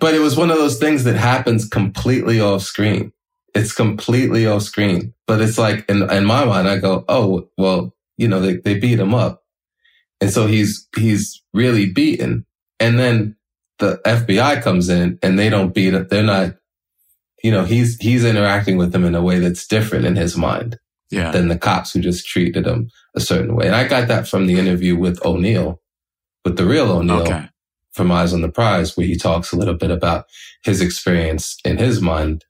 But 0.00 0.14
it 0.14 0.20
was 0.20 0.38
one 0.38 0.50
of 0.50 0.56
those 0.56 0.78
things 0.78 1.04
that 1.04 1.16
happens 1.16 1.68
completely 1.68 2.40
off 2.40 2.62
screen. 2.62 3.12
It's 3.54 3.74
completely 3.74 4.46
off 4.46 4.62
screen. 4.62 5.12
But 5.26 5.42
it's 5.42 5.58
like 5.58 5.84
in 5.90 6.10
in 6.10 6.24
my 6.24 6.46
mind, 6.46 6.66
I 6.66 6.78
go, 6.78 7.04
oh 7.10 7.50
well, 7.58 7.94
you 8.16 8.26
know, 8.26 8.40
they 8.40 8.56
they 8.56 8.78
beat 8.78 8.98
him 8.98 9.14
up, 9.14 9.42
and 10.18 10.30
so 10.30 10.46
he's 10.46 10.88
he's 10.96 11.42
really 11.52 11.92
beaten, 11.92 12.46
and 12.80 12.98
then 12.98 13.36
the 13.80 14.00
FBI 14.06 14.62
comes 14.62 14.88
in 14.88 15.18
and 15.22 15.38
they 15.38 15.50
don't 15.50 15.74
beat 15.74 15.92
it. 15.92 16.08
They're 16.08 16.22
not 16.22 16.54
you 17.42 17.50
know, 17.50 17.64
he's 17.64 17.96
he's 17.96 18.24
interacting 18.24 18.76
with 18.76 18.92
them 18.92 19.04
in 19.04 19.14
a 19.14 19.22
way 19.22 19.38
that's 19.38 19.66
different 19.66 20.04
in 20.04 20.16
his 20.16 20.36
mind 20.36 20.78
yeah. 21.10 21.30
than 21.30 21.48
the 21.48 21.58
cops 21.58 21.92
who 21.92 22.00
just 22.00 22.26
treated 22.26 22.66
him 22.66 22.90
a 23.14 23.20
certain 23.20 23.54
way. 23.54 23.66
And 23.66 23.74
I 23.74 23.86
got 23.86 24.08
that 24.08 24.28
from 24.28 24.46
the 24.46 24.58
interview 24.58 24.96
with 24.96 25.24
O'Neill, 25.24 25.80
with 26.44 26.56
the 26.56 26.64
real 26.64 26.90
O'Neill 26.90 27.22
okay. 27.22 27.48
from 27.92 28.12
Eyes 28.12 28.32
on 28.32 28.42
the 28.42 28.48
Prize, 28.48 28.96
where 28.96 29.06
he 29.06 29.16
talks 29.16 29.52
a 29.52 29.56
little 29.56 29.74
bit 29.74 29.90
about 29.90 30.26
his 30.64 30.80
experience 30.80 31.56
in 31.64 31.78
his 31.78 32.00
mind 32.00 32.44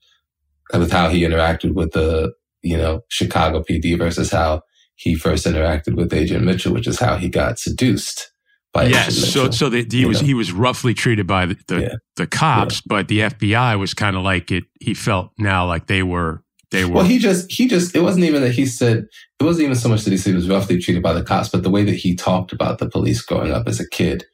with 0.72 0.93
how 0.93 1.09
he 1.09 1.22
interacted 1.22 1.74
with 1.74 1.93
the, 1.93 2.32
you 2.62 2.76
know, 2.76 3.03
Chicago 3.09 3.62
PD 3.62 3.99
versus 3.99 4.30
how 4.30 4.62
he 4.95 5.14
first 5.14 5.47
interacted 5.47 5.97
with 5.97 6.12
Agent 6.14 6.45
Mitchell, 6.45 6.72
which 6.72 6.86
is 6.86 6.99
how 6.99 7.16
he 7.16 7.28
got 7.28 7.59
seduced 7.59 8.32
yes. 8.74 9.16
So 9.32 9.50
so 9.50 9.68
the, 9.68 9.86
he 9.90 10.06
was 10.06 10.22
know? 10.22 10.26
he 10.26 10.34
was 10.34 10.52
roughly 10.52 10.94
treated 10.94 11.26
by 11.26 11.46
the 11.46 11.56
the, 11.68 11.80
yeah. 11.80 11.94
the 12.16 12.26
cops, 12.26 12.76
yeah. 12.76 12.80
but 12.86 13.08
the 13.08 13.20
FBI 13.20 13.78
was 13.78 13.94
kind 13.94 14.16
of 14.16 14.22
like 14.22 14.50
it. 14.50 14.64
He 14.80 14.94
felt 14.94 15.30
now 15.38 15.66
like 15.66 15.86
they 15.86 16.02
were 16.02 16.42
they 16.70 16.84
were. 16.84 16.94
Well, 16.94 17.04
he 17.04 17.18
just 17.18 17.52
he 17.52 17.68
just 17.68 17.94
it 17.94 18.00
wasn't 18.00 18.24
even 18.24 18.42
that 18.42 18.52
he 18.52 18.66
said 18.66 19.06
it 19.38 19.44
wasn't 19.44 19.64
even 19.64 19.76
so 19.76 19.88
much 19.88 20.02
that 20.02 20.10
he 20.10 20.16
said 20.16 20.30
he 20.30 20.36
was 20.36 20.48
roughly 20.48 20.80
treated 20.80 21.02
by 21.02 21.12
the 21.12 21.22
cops, 21.22 21.50
but 21.50 21.62
the 21.62 21.70
way 21.70 21.84
that 21.84 21.94
he 21.96 22.16
talked 22.16 22.52
about 22.52 22.78
the 22.78 22.88
police 22.88 23.22
growing 23.22 23.52
up 23.52 23.68
as 23.68 23.78
a 23.78 23.88
kid 23.88 24.24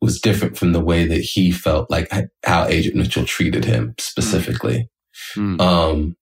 was 0.00 0.20
different 0.20 0.56
from 0.56 0.72
the 0.72 0.80
way 0.80 1.06
that 1.06 1.20
he 1.20 1.50
felt 1.50 1.90
like 1.90 2.10
how 2.44 2.66
Agent 2.66 2.94
Mitchell 2.94 3.24
treated 3.24 3.64
him 3.64 3.94
specifically. 3.98 4.88
Mm. 5.34 5.60
Um, 5.60 6.16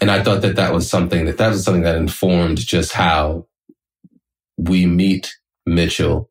and 0.00 0.10
I 0.10 0.22
thought 0.22 0.42
that 0.42 0.56
that 0.56 0.74
was 0.74 0.88
something 0.88 1.24
that 1.26 1.38
that 1.38 1.48
was 1.48 1.64
something 1.64 1.82
that 1.82 1.96
informed 1.96 2.58
just 2.58 2.92
how 2.92 3.46
we 4.58 4.86
meet 4.86 5.34
Mitchell 5.66 6.30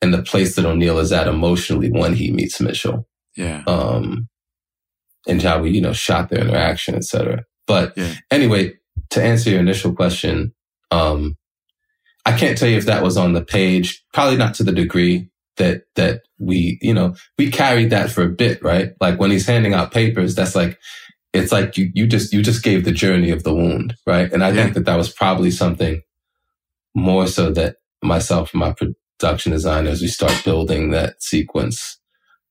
and 0.00 0.12
the 0.12 0.22
place 0.22 0.56
that 0.56 0.64
O'Neill 0.64 0.98
is 0.98 1.12
at 1.12 1.28
emotionally 1.28 1.90
when 1.90 2.14
he 2.14 2.32
meets 2.32 2.60
Mitchell. 2.60 3.06
Yeah. 3.36 3.62
Um, 3.66 4.28
and 5.26 5.40
how 5.40 5.60
we, 5.62 5.70
you 5.70 5.80
know, 5.80 5.92
shot 5.92 6.28
their 6.28 6.40
interaction, 6.40 6.94
etc. 6.94 7.44
But 7.66 7.96
yeah. 7.96 8.14
anyway, 8.30 8.74
to 9.10 9.22
answer 9.22 9.50
your 9.50 9.60
initial 9.60 9.94
question, 9.94 10.52
um, 10.90 11.36
I 12.26 12.36
can't 12.36 12.58
tell 12.58 12.68
you 12.68 12.76
if 12.76 12.86
that 12.86 13.02
was 13.02 13.16
on 13.16 13.32
the 13.32 13.44
page. 13.44 14.04
Probably 14.12 14.36
not 14.36 14.54
to 14.54 14.64
the 14.64 14.72
degree 14.72 15.28
that 15.56 15.82
that 15.94 16.22
we, 16.38 16.78
you 16.82 16.94
know, 16.94 17.14
we 17.38 17.50
carried 17.50 17.90
that 17.90 18.10
for 18.10 18.22
a 18.22 18.28
bit, 18.28 18.62
right? 18.62 18.92
Like 19.00 19.18
when 19.18 19.30
he's 19.30 19.46
handing 19.46 19.74
out 19.74 19.92
papers, 19.92 20.34
that's 20.34 20.54
like 20.54 20.78
it's 21.32 21.52
like 21.52 21.76
you 21.76 21.90
you 21.94 22.06
just 22.06 22.32
you 22.32 22.42
just 22.42 22.62
gave 22.62 22.84
the 22.84 22.92
journey 22.92 23.30
of 23.30 23.44
the 23.44 23.54
wound, 23.54 23.94
right? 24.06 24.32
And 24.32 24.44
I 24.44 24.50
yeah. 24.50 24.62
think 24.62 24.74
that 24.74 24.84
that 24.86 24.96
was 24.96 25.12
probably 25.12 25.50
something 25.50 26.02
more 26.94 27.26
so 27.26 27.50
that 27.52 27.76
myself 28.02 28.52
and 28.52 28.60
my 28.60 28.74
production 29.22 29.52
designers, 29.52 30.00
we 30.00 30.08
start 30.08 30.42
building 30.44 30.90
that 30.90 31.22
sequence. 31.22 31.98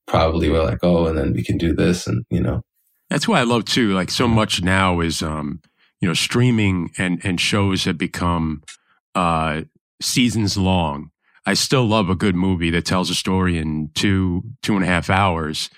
Probably 0.08 0.50
we're 0.50 0.64
like, 0.64 0.80
oh, 0.84 1.06
and 1.08 1.18
then 1.18 1.34
we 1.34 1.44
can 1.44 1.58
do 1.58 1.74
this, 1.74 2.08
and 2.08 2.26
you 2.30 2.42
know. 2.42 2.62
That's 3.10 3.28
why 3.28 3.40
I 3.40 3.44
love 3.44 3.66
too. 3.66 3.94
Like 3.94 4.10
so 4.10 4.28
much 4.28 4.64
now 4.64 5.02
is, 5.02 5.22
um, 5.22 5.62
you 6.00 6.08
know, 6.08 6.14
streaming 6.14 6.92
and 6.98 7.24
and 7.24 7.40
shows 7.40 7.86
have 7.86 7.98
become 7.98 8.64
uh, 9.16 9.62
seasons 10.02 10.58
long. 10.58 11.12
I 11.46 11.56
still 11.56 11.86
love 11.86 12.10
a 12.10 12.16
good 12.16 12.36
movie 12.36 12.70
that 12.72 12.86
tells 12.86 13.10
a 13.10 13.16
story 13.16 13.58
in 13.58 13.90
two 13.94 14.44
two 14.64 14.76
and 14.76 14.84
a 14.84 14.88
half 14.88 15.10
hours, 15.10 15.70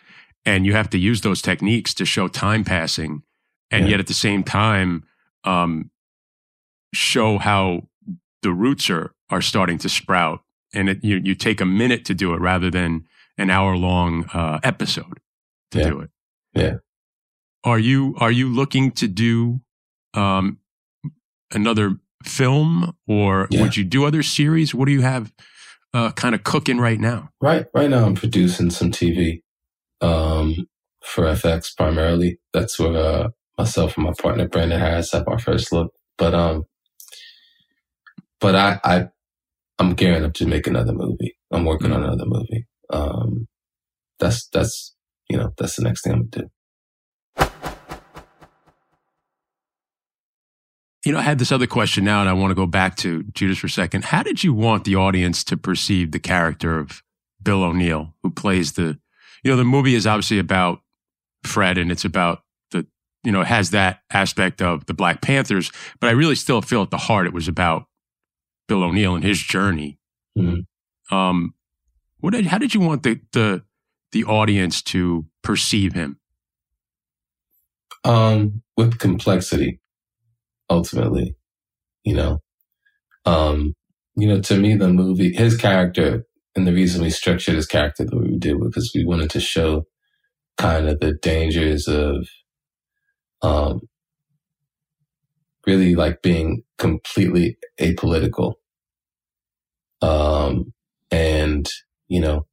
and 0.46 0.66
you 0.66 0.74
have 0.74 0.90
to 0.92 0.98
use 0.98 1.22
those 1.22 1.42
techniques 1.42 1.94
to 1.96 2.06
show 2.06 2.28
time 2.28 2.64
passing, 2.64 3.24
and 3.72 3.86
yeah. 3.86 3.92
yet 3.92 4.00
at 4.00 4.08
the 4.08 4.14
same 4.14 4.44
time, 4.44 5.04
um, 5.44 5.90
show 6.94 7.38
how 7.38 7.88
the 8.42 8.52
roots 8.52 8.90
are 8.90 9.14
are 9.34 9.42
starting 9.42 9.80
to 9.80 9.90
sprout, 9.90 10.42
and 10.74 10.90
it, 10.90 11.04
you 11.04 11.20
you 11.24 11.34
take 11.34 11.60
a 11.60 11.66
minute 11.66 12.06
to 12.06 12.14
do 12.14 12.34
it 12.34 12.40
rather 12.40 12.70
than 12.70 13.06
an 13.38 13.50
hour 13.50 13.76
long 13.76 14.26
uh, 14.34 14.60
episode 14.64 15.20
to 15.72 15.80
yeah. 15.80 15.90
do 15.90 16.00
it. 16.02 16.10
Yeah. 16.54 16.76
Are 17.64 17.80
you 17.80 18.16
are 18.20 18.32
you 18.32 18.48
looking 18.48 18.92
to 18.92 19.08
do 19.08 19.62
um, 20.14 20.60
another 21.52 21.98
film, 22.24 22.96
or 23.08 23.48
yeah. 23.50 23.62
would 23.62 23.76
you 23.76 23.84
do 23.84 24.06
other 24.06 24.22
series? 24.22 24.76
What 24.76 24.86
do 24.86 24.92
you 24.92 25.02
have 25.02 25.34
uh, 25.94 26.12
kind 26.12 26.36
of 26.36 26.44
cooking 26.44 26.78
right 26.78 27.00
now? 27.00 27.30
Right, 27.42 27.66
right 27.74 27.90
now 27.90 28.06
I'm 28.06 28.16
producing 28.16 28.70
some 28.70 28.92
TV 28.92 29.42
um, 30.00 30.68
for 31.02 31.24
FX 31.24 31.76
primarily. 31.76 32.40
That's 32.54 32.78
where 32.78 32.96
uh, 32.96 33.30
myself 33.58 33.98
and 33.98 34.06
my 34.06 34.14
partner 34.22 34.48
Brandon 34.48 34.80
Harris 34.80 35.12
have 35.14 35.28
our 35.28 35.40
first 35.40 35.72
look. 35.72 35.92
But 36.20 36.36
um, 36.36 36.66
but 38.40 38.56
I, 38.56 38.80
I 38.84 39.08
I'm 39.80 39.96
gearing 39.96 40.24
up 40.24 40.34
to 40.36 40.46
make 40.46 40.68
another 40.68 40.94
movie. 40.94 41.36
I'm 41.52 41.66
working 41.66 41.88
mm-hmm. 41.88 41.98
on 41.98 42.04
another 42.04 42.26
movie. 42.26 42.68
Um, 42.92 43.48
that's 44.20 44.48
that's 44.50 44.96
you 45.30 45.38
know 45.38 45.52
that's 45.58 45.76
the 45.76 45.84
next 45.84 46.04
thing 46.04 46.14
I'm 46.14 46.30
gonna 46.30 46.44
do. 46.44 46.50
You 51.06 51.12
know, 51.12 51.20
I 51.20 51.24
had 51.24 51.38
this 51.38 51.52
other 51.52 51.68
question 51.68 52.06
now, 52.06 52.22
and 52.22 52.30
I 52.30 52.34
want 52.34 52.52
to 52.52 52.56
go 52.56 52.66
back 52.66 52.96
to 52.98 53.24
Judas 53.34 53.58
for 53.58 53.68
a 53.68 53.70
second. 53.70 54.06
How 54.06 54.24
did 54.24 54.42
you 54.42 54.54
want 54.54 54.86
the 54.86 54.96
audience 54.96 55.44
to 55.46 55.58
perceive 55.58 56.12
the 56.12 56.20
character 56.20 56.80
of 56.80 57.04
Bill 57.42 57.62
O'Neill, 57.62 58.14
who 58.24 58.32
plays 58.32 58.74
the, 58.74 58.98
you 59.44 59.52
know, 59.52 59.58
the 59.58 59.66
movie 59.66 59.96
is 59.96 60.08
obviously 60.08 60.40
about 60.40 60.80
Fred, 61.44 61.78
and 61.78 61.92
it's 61.92 62.06
about 62.06 62.44
the, 62.72 62.88
you 63.22 63.34
know, 63.34 63.42
it 63.42 63.48
has 63.48 63.72
that 63.72 64.00
aspect 64.12 64.62
of 64.62 64.86
the 64.86 64.94
Black 64.94 65.22
Panthers, 65.22 65.74
but 66.00 66.08
I 66.08 66.14
really 66.14 66.36
still 66.36 66.62
feel 66.62 66.84
at 66.84 66.90
the 66.90 66.98
heart 66.98 67.28
it 67.28 67.34
was 67.34 67.50
about 67.50 67.88
Bill 68.68 68.84
O'Neill 68.84 69.16
and 69.16 69.24
his 69.24 69.40
journey. 69.40 70.00
Mm-hmm. 70.38 71.16
Um, 71.16 71.54
what 72.20 72.34
did, 72.34 72.46
how 72.48 72.58
did 72.58 72.74
you 72.74 72.80
want 72.80 73.04
the, 73.04 73.20
the 73.34 73.64
the 74.14 74.24
audience 74.24 74.82
to 74.82 75.26
perceive 75.42 75.94
him? 75.94 76.20
Um, 78.06 78.62
with 78.78 79.00
complexity, 79.00 79.80
ultimately, 80.70 81.36
you 82.04 82.16
know, 82.16 82.40
um, 83.26 83.74
you 84.16 84.28
know, 84.28 84.40
to 84.42 84.58
me, 84.58 84.76
the 84.76 84.90
movie, 84.90 85.34
his 85.34 85.58
character, 85.58 86.26
and 86.56 86.68
the 86.68 86.74
reason 86.74 87.02
we 87.02 87.10
structured 87.10 87.56
his 87.56 87.66
character 87.66 88.06
the 88.06 88.18
way 88.18 88.28
we 88.32 88.38
did 88.38 88.60
with 88.60 88.72
because 88.72 88.92
we 88.94 89.04
wanted 89.06 89.30
to 89.32 89.40
show 89.40 89.86
kind 90.58 90.88
of 90.88 91.00
the 91.00 91.14
dangers 91.14 91.88
of, 91.88 92.28
um, 93.42 93.82
really 95.68 95.96
like 95.96 96.22
being 96.22 96.64
completely 96.78 97.58
apolitical. 97.80 98.56
Um, 100.02 100.74
and, 101.12 101.68
you 102.08 102.20
know, 102.20 102.48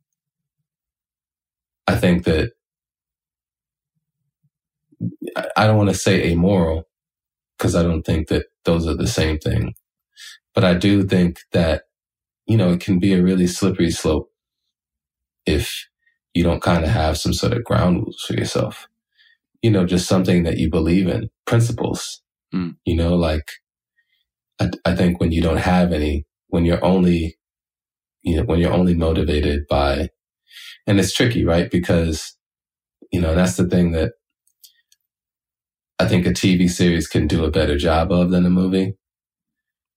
I 1.87 1.97
think 1.97 2.25
that 2.25 2.53
I 5.57 5.67
don't 5.67 5.77
want 5.77 5.91
to 5.91 5.95
say 5.95 6.31
amoral 6.33 6.85
because 7.59 7.77
I 7.77 7.83
don't 7.83 8.03
think 8.05 8.29
that 8.29 8.47
those 8.65 8.87
are 8.87 8.97
the 8.97 9.09
same 9.09 9.39
thing. 9.39 9.75
But 10.55 10.65
I 10.65 10.75
do 10.75 11.05
think 11.05 11.41
that, 11.53 11.85
you 12.47 12.57
know, 12.57 12.73
it 12.73 12.81
can 12.81 12.99
be 12.99 13.15
a 13.15 13.23
really 13.23 13.47
slippery 13.47 13.91
slope 13.91 14.31
if 15.47 15.87
you 16.35 16.43
don't 16.45 16.63
kind 16.63 16.85
of 16.85 16.91
have 16.91 17.19
some 17.19 17.33
sort 17.33 17.53
of 17.53 17.65
ground 17.65 17.99
rules 18.03 18.23
for 18.27 18.35
yourself. 18.35 18.89
you 19.63 19.71
know, 19.71 19.87
just 19.87 20.09
something 20.09 20.45
that 20.45 20.59
you 20.59 20.71
believe 20.71 21.09
in, 21.09 21.31
principles. 21.47 22.23
Mm. 22.55 22.77
You 22.85 22.97
know, 22.97 23.15
like 23.17 23.49
I, 24.61 24.71
I 24.85 24.95
think 24.95 25.21
when 25.21 25.33
you 25.33 25.43
don't 25.43 25.57
have 25.59 25.93
any, 25.93 26.27
when 26.49 26.65
you're 26.65 26.85
only, 26.85 27.37
you 28.23 28.37
know, 28.37 28.45
when 28.45 28.61
you're 28.61 28.73
only 28.73 28.95
motivated 28.95 29.67
by, 29.69 30.11
and 30.87 31.01
it's 31.01 31.13
tricky, 31.13 31.45
right? 31.45 31.71
Because, 31.71 32.37
you 33.13 33.21
know, 33.21 33.35
that's 33.35 33.57
the 33.57 33.69
thing 33.69 33.93
that 33.93 34.13
I 36.01 36.09
think 36.09 36.27
a 36.27 36.33
TV 36.33 36.69
series 36.69 37.07
can 37.07 37.29
do 37.29 37.45
a 37.45 37.51
better 37.51 37.77
job 37.79 38.11
of 38.11 38.31
than 38.31 38.45
a 38.47 38.51
movie 38.51 38.95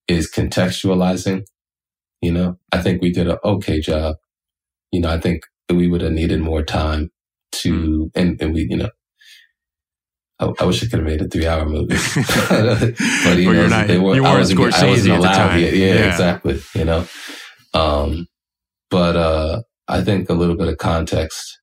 is 0.08 0.32
contextualizing. 0.32 1.46
You 2.22 2.32
know, 2.32 2.60
I 2.72 2.82
think 2.82 3.02
we 3.02 3.12
did 3.12 3.28
an 3.30 3.38
okay 3.44 3.80
job. 3.80 4.18
You 4.92 5.02
know, 5.02 5.10
I 5.10 5.20
think 5.20 5.44
we 5.70 5.88
would 5.88 6.02
have 6.02 6.12
needed 6.14 6.42
more 6.42 6.64
time 6.64 7.12
to, 7.54 8.12
and, 8.16 8.42
and 8.42 8.54
we, 8.54 8.68
you 8.70 8.78
know, 8.78 8.90
I, 10.40 10.52
I 10.60 10.66
wish 10.66 10.84
I 10.84 10.88
could 10.88 11.00
have 11.00 11.08
made 11.08 11.22
a 11.22 11.28
three 11.30 11.48
hour 11.48 11.66
movie. 11.66 11.96
but 12.50 13.38
you 13.38 13.54
know, 13.54 13.68
not- 13.68 13.88
they 13.88 14.00
were, 14.00 14.16
you 14.16 14.24
weren't 14.24 14.40
wasn't, 14.40 14.60
I 14.62 14.64
Scorsese 14.64 14.90
wasn't 14.90 15.14
at 15.14 15.22
the 15.22 15.28
allowed 15.30 15.34
time. 15.50 15.60
yet. 15.62 15.74
Yeah, 15.76 15.88
Yeah. 15.96 16.12
exactly. 16.12 16.62
You 16.76 16.86
know, 16.86 17.08
um, 17.74 18.28
but, 18.92 19.16
uh, 19.18 19.62
I 19.88 20.04
think 20.04 20.30
a 20.30 20.34
little 20.34 20.58
bit 20.58 20.70
of 20.70 20.78
context 20.78 21.60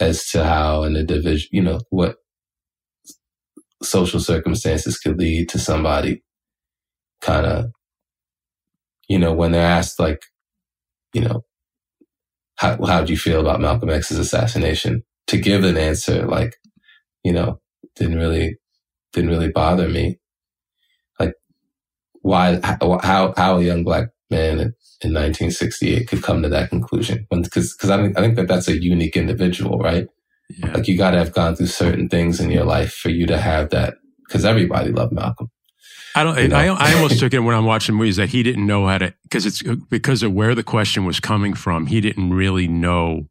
as 0.00 0.26
to 0.30 0.44
how 0.44 0.84
an 0.84 0.96
individual, 0.96 1.48
you 1.52 1.62
know, 1.62 1.80
what 1.90 2.16
social 3.82 4.20
circumstances 4.20 4.98
could 4.98 5.18
lead 5.18 5.48
to 5.50 5.58
somebody 5.58 6.22
kind 7.22 7.46
of, 7.46 7.66
you 9.08 9.18
know, 9.18 9.32
when 9.34 9.52
they're 9.52 9.66
asked 9.66 10.00
like, 10.00 10.22
you 11.14 11.22
know, 11.22 11.42
how 12.56 12.78
how 12.86 13.02
do 13.04 13.12
you 13.12 13.18
feel 13.18 13.40
about 13.40 13.60
Malcolm 13.60 13.90
X's 13.90 14.18
assassination? 14.18 15.02
To 15.28 15.38
give 15.38 15.64
an 15.64 15.76
answer 15.76 16.26
like, 16.26 16.56
you 17.24 17.32
know, 17.32 17.60
didn't 17.96 18.18
really 18.18 18.56
didn't 19.12 19.30
really 19.30 19.50
bother 19.50 19.88
me. 19.88 20.18
Like, 21.18 21.34
why 22.22 22.60
how 22.62 23.32
how, 23.36 23.58
a 23.58 23.62
young 23.62 23.84
black 23.84 24.08
man 24.30 24.58
in, 24.58 24.74
in 25.00 25.12
1968 25.12 26.08
could 26.08 26.22
come 26.22 26.42
to 26.42 26.48
that 26.48 26.70
conclusion? 26.70 27.26
Because 27.30 27.74
because 27.74 27.90
I 27.90 27.96
think 27.96 28.18
I 28.18 28.20
think 28.20 28.36
that 28.36 28.48
that's 28.48 28.68
a 28.68 28.80
unique 28.80 29.16
individual, 29.16 29.78
right? 29.78 30.06
Yeah. 30.50 30.72
Like 30.74 30.88
you 30.88 30.98
got 30.98 31.12
to 31.12 31.18
have 31.18 31.32
gone 31.32 31.56
through 31.56 31.66
certain 31.66 32.08
things 32.08 32.40
in 32.40 32.50
your 32.50 32.64
life 32.64 32.92
for 32.92 33.08
you 33.08 33.26
to 33.26 33.38
have 33.38 33.70
that. 33.70 33.94
Because 34.26 34.44
everybody 34.44 34.90
loved 34.90 35.12
Malcolm. 35.12 35.50
I 36.14 36.22
don't. 36.22 36.38
You 36.38 36.48
know? 36.48 36.56
I, 36.56 36.66
I 36.66 36.94
almost 36.94 37.18
took 37.20 37.34
it 37.34 37.40
when 37.40 37.54
I'm 37.54 37.64
watching 37.64 37.94
movies 37.94 38.16
that 38.16 38.30
he 38.30 38.42
didn't 38.42 38.66
know 38.66 38.86
how 38.86 38.98
to 38.98 39.14
because 39.24 39.46
it's 39.46 39.62
because 39.90 40.22
of 40.22 40.32
where 40.32 40.54
the 40.54 40.62
question 40.62 41.04
was 41.04 41.20
coming 41.20 41.54
from. 41.54 41.86
He 41.86 42.00
didn't 42.00 42.32
really 42.32 42.68
know. 42.68 43.28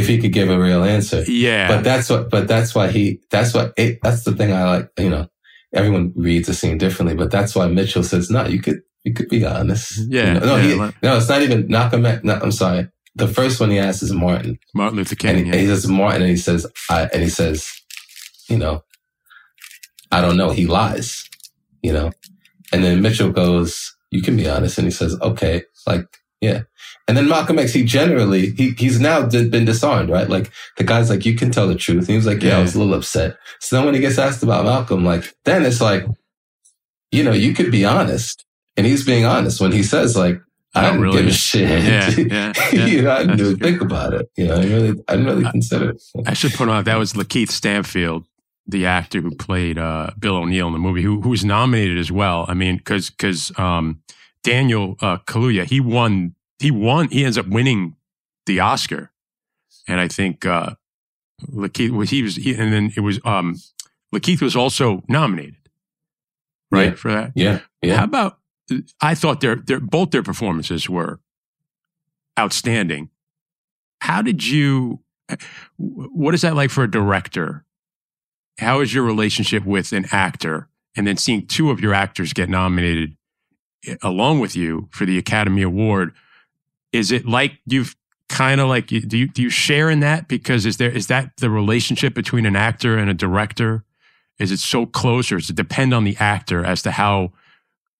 If 0.00 0.08
he 0.08 0.18
could 0.18 0.32
give 0.32 0.50
a 0.50 0.58
real 0.58 0.82
answer, 0.84 1.22
Yeah, 1.28 1.68
but 1.68 1.84
that's 1.84 2.08
what. 2.10 2.30
But 2.30 2.48
that's 2.48 2.74
why 2.74 2.88
he. 2.90 3.20
That's 3.30 3.54
what. 3.54 3.72
It, 3.76 3.98
that's 4.02 4.24
the 4.24 4.32
thing 4.32 4.52
I 4.52 4.64
like. 4.64 4.88
You 4.98 5.10
know, 5.10 5.28
everyone 5.72 6.12
reads 6.16 6.46
the 6.48 6.54
scene 6.54 6.78
differently, 6.78 7.14
but 7.14 7.30
that's 7.30 7.54
why 7.54 7.66
Mitchell 7.68 8.02
says, 8.02 8.30
"No, 8.30 8.46
you 8.46 8.60
could. 8.60 8.80
You 9.04 9.12
could 9.14 9.28
be 9.28 9.44
honest." 9.46 9.92
Yeah, 10.08 10.34
You 10.34 10.40
know, 10.40 10.46
no, 10.46 10.56
yeah, 10.56 10.62
he, 10.62 10.74
like- 10.74 11.02
no, 11.02 11.16
it's 11.16 11.28
not 11.28 11.42
even 11.42 11.66
Malcolm. 11.68 12.04
X- 12.06 12.24
No, 12.24 12.34
I'm 12.42 12.52
sorry. 12.52 12.88
The 13.16 13.28
first 13.28 13.60
one 13.60 13.70
he 13.70 13.78
asks 13.78 14.02
is 14.02 14.12
Martin, 14.12 14.58
Martin 14.74 14.98
Luther 14.98 15.12
and 15.26 15.36
King. 15.36 15.44
he, 15.46 15.50
and 15.52 15.60
he 15.60 15.66
says 15.66 15.86
Martin, 15.88 16.22
and 16.22 16.30
he 16.30 16.36
says, 16.36 16.66
I, 16.88 17.02
and 17.12 17.22
he 17.22 17.28
says, 17.28 17.66
you 18.48 18.56
know, 18.56 18.84
I 20.12 20.20
don't 20.20 20.36
know. 20.36 20.50
He 20.50 20.66
lies, 20.66 21.28
you 21.82 21.92
know, 21.92 22.12
and 22.72 22.84
then 22.84 23.02
Mitchell 23.02 23.30
goes, 23.30 23.96
you 24.10 24.22
can 24.22 24.36
be 24.36 24.48
honest, 24.48 24.78
and 24.78 24.86
he 24.86 24.90
says, 24.92 25.16
okay, 25.20 25.62
like, 25.86 26.06
yeah. 26.40 26.62
And 27.08 27.16
then 27.16 27.28
Malcolm 27.28 27.58
X, 27.58 27.72
he 27.72 27.84
generally, 27.84 28.52
he, 28.52 28.70
he's 28.70 29.00
now 29.00 29.22
d- 29.22 29.48
been 29.48 29.64
disarmed, 29.64 30.10
right? 30.10 30.28
Like 30.28 30.50
the 30.76 30.84
guy's 30.84 31.10
like, 31.10 31.26
you 31.26 31.34
can 31.34 31.50
tell 31.50 31.66
the 31.66 31.74
truth. 31.74 32.00
And 32.00 32.08
he 32.08 32.16
was 32.16 32.26
like, 32.26 32.42
yeah, 32.42 32.58
I 32.58 32.62
was 32.62 32.74
a 32.74 32.78
little 32.78 32.94
upset. 32.94 33.36
So 33.58 33.76
then 33.76 33.84
when 33.84 33.94
he 33.94 34.00
gets 34.00 34.18
asked 34.18 34.42
about 34.42 34.64
Malcolm, 34.64 35.04
like, 35.04 35.34
then 35.44 35.66
it's 35.66 35.80
like, 35.80 36.06
you 37.10 37.24
know, 37.24 37.32
you 37.32 37.52
could 37.52 37.72
be 37.72 37.84
honest. 37.84 38.44
And 38.76 38.86
he's 38.86 39.04
being 39.04 39.24
honest 39.24 39.60
when 39.60 39.72
he 39.72 39.82
says 39.82 40.16
like, 40.16 40.40
I 40.74 40.86
didn't 40.86 41.00
really. 41.00 41.18
give 41.18 41.26
a 41.26 41.32
shit. 41.32 41.68
Yeah, 41.68 42.10
yeah, 42.10 42.52
yeah. 42.72 42.86
you 42.86 43.02
know, 43.02 43.10
I 43.10 43.18
didn't 43.24 43.40
even 43.40 43.58
think 43.58 43.80
about 43.80 44.14
it. 44.14 44.30
You 44.36 44.46
know, 44.46 44.54
I 44.54 44.64
really, 44.64 45.02
I 45.08 45.16
didn't 45.16 45.26
really 45.26 45.50
consider 45.50 45.90
it. 45.90 46.02
I 46.26 46.32
should 46.34 46.52
point 46.52 46.70
out 46.70 46.84
that 46.84 46.96
was 46.96 47.14
Lakeith 47.14 47.50
Stanfield, 47.50 48.24
the 48.68 48.86
actor 48.86 49.20
who 49.20 49.34
played 49.34 49.78
uh, 49.78 50.10
Bill 50.16 50.36
O'Neill 50.36 50.68
in 50.68 50.72
the 50.72 50.78
movie, 50.78 51.02
who 51.02 51.20
who 51.22 51.30
was 51.30 51.44
nominated 51.44 51.98
as 51.98 52.12
well. 52.12 52.44
I 52.46 52.54
mean, 52.54 52.76
because 52.76 53.10
because 53.10 53.50
um, 53.58 54.00
Daniel 54.42 54.96
uh, 55.00 55.18
Kaluuya, 55.18 55.64
he 55.64 55.80
won, 55.80 56.34
he 56.58 56.70
won, 56.70 57.08
he 57.08 57.24
ends 57.24 57.36
up 57.38 57.46
winning 57.46 57.96
the 58.46 58.60
Oscar, 58.60 59.10
and 59.86 60.00
I 60.00 60.08
think 60.08 60.46
uh, 60.46 60.74
Lakeith 61.50 61.90
was 61.90 62.10
he 62.10 62.22
was, 62.22 62.36
he, 62.36 62.54
and 62.54 62.72
then 62.72 62.92
it 62.96 63.00
was 63.00 63.20
um, 63.24 63.56
Lakeith 64.14 64.40
was 64.42 64.56
also 64.56 65.02
nominated, 65.08 65.56
right 66.70 66.88
Yeah. 66.90 66.94
for 66.94 67.12
that. 67.12 67.32
Yeah, 67.34 67.60
yeah. 67.82 67.96
How 67.98 68.04
about? 68.04 68.38
I 69.00 69.14
thought 69.14 69.40
their 69.40 69.56
their 69.56 69.80
both 69.80 70.10
their 70.10 70.22
performances 70.22 70.88
were 70.88 71.20
outstanding. 72.38 73.10
How 74.00 74.22
did 74.22 74.46
you? 74.46 75.00
What 75.76 76.34
is 76.34 76.42
that 76.42 76.54
like 76.56 76.70
for 76.70 76.84
a 76.84 76.90
director? 76.90 77.64
How 78.58 78.80
is 78.80 78.92
your 78.94 79.04
relationship 79.04 79.64
with 79.64 79.92
an 79.92 80.06
actor, 80.12 80.68
and 80.96 81.06
then 81.06 81.16
seeing 81.16 81.46
two 81.46 81.70
of 81.70 81.80
your 81.80 81.94
actors 81.94 82.32
get 82.32 82.48
nominated 82.48 83.16
along 84.02 84.40
with 84.40 84.56
you 84.56 84.88
for 84.92 85.06
the 85.06 85.18
Academy 85.18 85.62
Award? 85.62 86.12
Is 86.92 87.12
it 87.12 87.26
like 87.26 87.58
you've 87.66 87.96
kind 88.28 88.60
of 88.60 88.68
like 88.68 88.86
do 88.86 88.96
you 88.96 89.28
do 89.28 89.42
you 89.42 89.50
share 89.50 89.90
in 89.90 90.00
that? 90.00 90.28
Because 90.28 90.66
is 90.66 90.76
there 90.76 90.90
is 90.90 91.08
that 91.08 91.32
the 91.38 91.50
relationship 91.50 92.14
between 92.14 92.46
an 92.46 92.56
actor 92.56 92.96
and 92.96 93.10
a 93.10 93.14
director? 93.14 93.84
Is 94.38 94.50
it 94.50 94.58
so 94.58 94.86
close, 94.86 95.30
or 95.30 95.36
does 95.36 95.50
it 95.50 95.56
depend 95.56 95.92
on 95.92 96.04
the 96.04 96.16
actor 96.18 96.64
as 96.64 96.82
to 96.82 96.92
how 96.92 97.32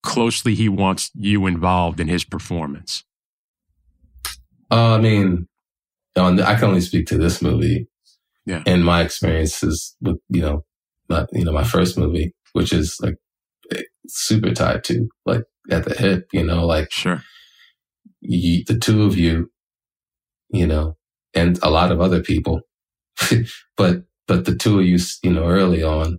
closely 0.02 0.54
he 0.54 0.68
wants 0.68 1.10
you 1.14 1.46
involved 1.46 2.00
in 2.00 2.08
his 2.08 2.24
performance? 2.24 3.04
Uh, 4.70 4.94
I 4.94 4.98
mean, 4.98 5.46
on, 6.16 6.40
I 6.40 6.54
can 6.54 6.68
only 6.68 6.80
speak 6.80 7.06
to 7.08 7.18
this 7.18 7.42
movie. 7.42 7.88
Yeah. 8.46 8.62
And 8.66 8.84
my 8.84 9.02
experiences 9.02 9.94
with, 10.00 10.16
you 10.28 10.40
know, 10.40 10.64
my, 11.08 11.26
you 11.32 11.44
know, 11.44 11.52
my 11.52 11.64
first 11.64 11.98
movie, 11.98 12.32
which 12.52 12.72
is 12.72 12.96
like 13.02 13.16
super 14.08 14.52
tied 14.52 14.84
to 14.84 15.08
like 15.26 15.42
at 15.70 15.84
the 15.84 15.94
hip, 15.94 16.28
you 16.32 16.44
know, 16.44 16.66
like 16.66 16.92
Sure. 16.92 17.22
you, 18.20 18.64
the 18.66 18.78
two 18.78 19.04
of 19.04 19.16
you, 19.16 19.50
you 20.50 20.66
know, 20.66 20.96
and 21.34 21.58
a 21.62 21.70
lot 21.70 21.92
of 21.92 22.00
other 22.00 22.22
people, 22.22 22.62
but, 23.76 24.04
but 24.26 24.44
the 24.44 24.54
two 24.56 24.80
of 24.80 24.84
you, 24.86 24.98
you 25.22 25.32
know, 25.32 25.44
early 25.44 25.82
on, 25.82 26.18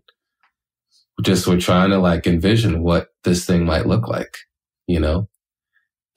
just 1.22 1.48
were 1.48 1.58
trying 1.58 1.90
to 1.92 2.00
like 2.00 2.26
envision 2.26 2.84
what 2.84 3.08
this 3.24 3.46
thing 3.46 3.66
might 3.66 3.86
look 3.86 4.08
like, 4.08 4.38
you 4.88 5.00
know? 5.00 5.28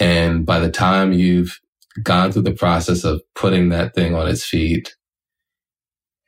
And 0.01 0.47
by 0.47 0.59
the 0.61 0.71
time 0.71 1.13
you've 1.13 1.59
gone 2.03 2.33
through 2.33 2.43
the 2.43 2.53
process 2.53 3.05
of 3.05 3.23
putting 3.35 3.69
that 3.69 3.95
thing 3.95 4.15
on 4.15 4.29
its 4.29 4.45
feet, 4.45 4.95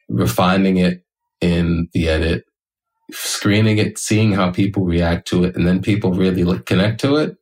refining 0.08 0.76
it 0.76 1.02
in 1.40 1.88
the 1.92 2.08
edit, 2.08 2.44
screening 3.12 3.78
it, 3.78 3.98
seeing 3.98 4.32
how 4.32 4.50
people 4.50 4.84
react 4.84 5.28
to 5.28 5.44
it, 5.44 5.54
and 5.56 5.66
then 5.66 5.80
people 5.82 6.12
really 6.12 6.44
look, 6.44 6.66
connect 6.66 7.00
to 7.00 7.16
it, 7.16 7.36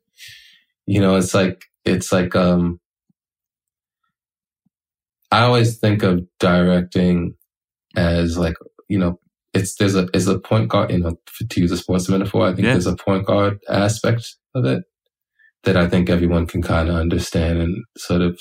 you 0.87 1.01
know, 1.01 1.17
it's 1.17 1.35
like, 1.35 1.65
it's 1.85 2.13
like, 2.13 2.35
um, 2.37 2.81
I 5.33 5.43
always 5.43 5.79
think 5.79 6.03
of 6.03 6.21
directing 6.39 7.35
as 7.97 8.37
like, 8.39 8.55
you 8.89 8.99
know, 8.99 9.19
it's, 9.53 9.77
there's 9.77 9.95
a, 9.95 10.09
is 10.15 10.29
a 10.29 10.39
point 10.39 10.69
guard, 10.69 10.91
you 10.91 10.99
know, 10.99 11.19
to 11.49 11.61
use 11.61 11.73
a 11.73 11.77
sports 11.77 12.09
metaphor, 12.09 12.47
I 12.47 12.55
think 12.55 12.67
Yeah. 12.67 12.73
there's 12.73 12.87
a 12.87 12.97
point 12.97 13.27
guard 13.27 13.59
aspect 13.69 14.37
of 14.55 14.65
it 14.65 14.85
that 15.65 15.77
I 15.77 15.89
think 15.89 16.11
everyone 16.11 16.47
can 16.47 16.61
kind 16.63 16.89
of 16.89 16.97
understand 16.97 17.61
and 17.61 17.85
sort 17.97 18.21
of, 18.21 18.39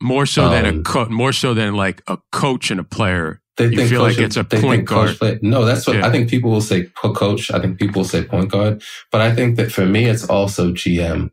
More 0.00 0.26
so 0.26 0.48
than 0.48 0.64
a 0.64 0.68
Um, 0.68 0.82
co- 0.84 1.08
more 1.08 1.32
so 1.32 1.54
than 1.54 1.74
like 1.74 2.02
a 2.06 2.18
coach 2.32 2.70
and 2.70 2.80
a 2.80 2.84
player. 2.84 3.42
They 3.58 3.66
You 3.66 3.76
think 3.76 3.90
feel 3.90 4.02
like 4.02 4.16
coach- 4.16 4.24
it's 4.24 4.36
a 4.38 4.42
they 4.44 4.60
point 4.60 4.86
guard. 4.86 5.16
play- 5.18 5.38
no, 5.42 5.64
that's 5.66 5.86
what 5.86 5.96
Yeah. 5.96 6.06
I 6.06 6.10
think 6.10 6.30
people 6.30 6.50
will 6.50 6.60
say 6.62 6.84
coach. 6.94 7.50
I 7.50 7.58
think 7.60 7.78
people 7.78 8.00
will 8.00 8.08
say 8.08 8.24
point 8.24 8.50
guard, 8.50 8.82
but 9.12 9.20
I 9.20 9.34
think 9.34 9.56
that 9.56 9.70
for 9.70 9.84
me, 9.84 10.06
it's 10.06 10.24
also 10.24 10.72
GM 10.72 11.30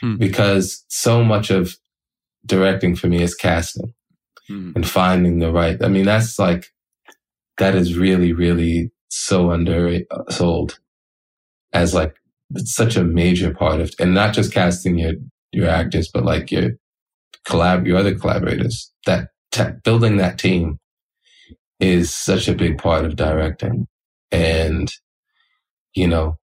Hmm. 0.00 0.16
because 0.16 0.84
so 0.88 1.24
much 1.24 1.50
of 1.50 1.76
directing 2.46 2.94
for 2.96 3.08
me 3.08 3.22
is 3.22 3.34
casting 3.34 3.92
Mm. 4.50 4.74
and 4.76 4.86
finding 4.88 5.38
the 5.38 5.52
right. 5.52 5.76
I 5.82 5.88
mean, 5.88 6.04
that's 6.04 6.38
like, 6.38 6.66
that 7.58 7.74
is 7.74 7.96
really, 7.96 8.32
really 8.32 8.90
so 9.08 9.50
undersold 9.52 10.78
as 11.72 11.94
like, 11.94 12.14
it's 12.56 12.74
such 12.74 12.96
a 12.96 13.04
major 13.04 13.54
part 13.54 13.80
of, 13.80 13.92
and 14.00 14.12
not 14.12 14.34
just 14.34 14.52
casting 14.52 14.98
your, 14.98 15.12
your 15.52 15.68
actors, 15.68 16.10
but 16.12 16.24
like 16.24 16.50
your 16.50 16.70
collab, 17.46 17.86
your 17.86 17.96
other 17.98 18.14
collaborators 18.14 18.90
that 19.06 19.28
te- 19.52 19.76
building 19.84 20.16
that 20.16 20.36
team 20.38 20.79
is 21.80 22.14
such 22.14 22.46
a 22.46 22.54
big 22.54 22.78
part 22.78 23.04
of 23.04 23.16
directing. 23.16 23.86
And, 24.30 24.92
you 25.94 26.06
know, 26.06 26.36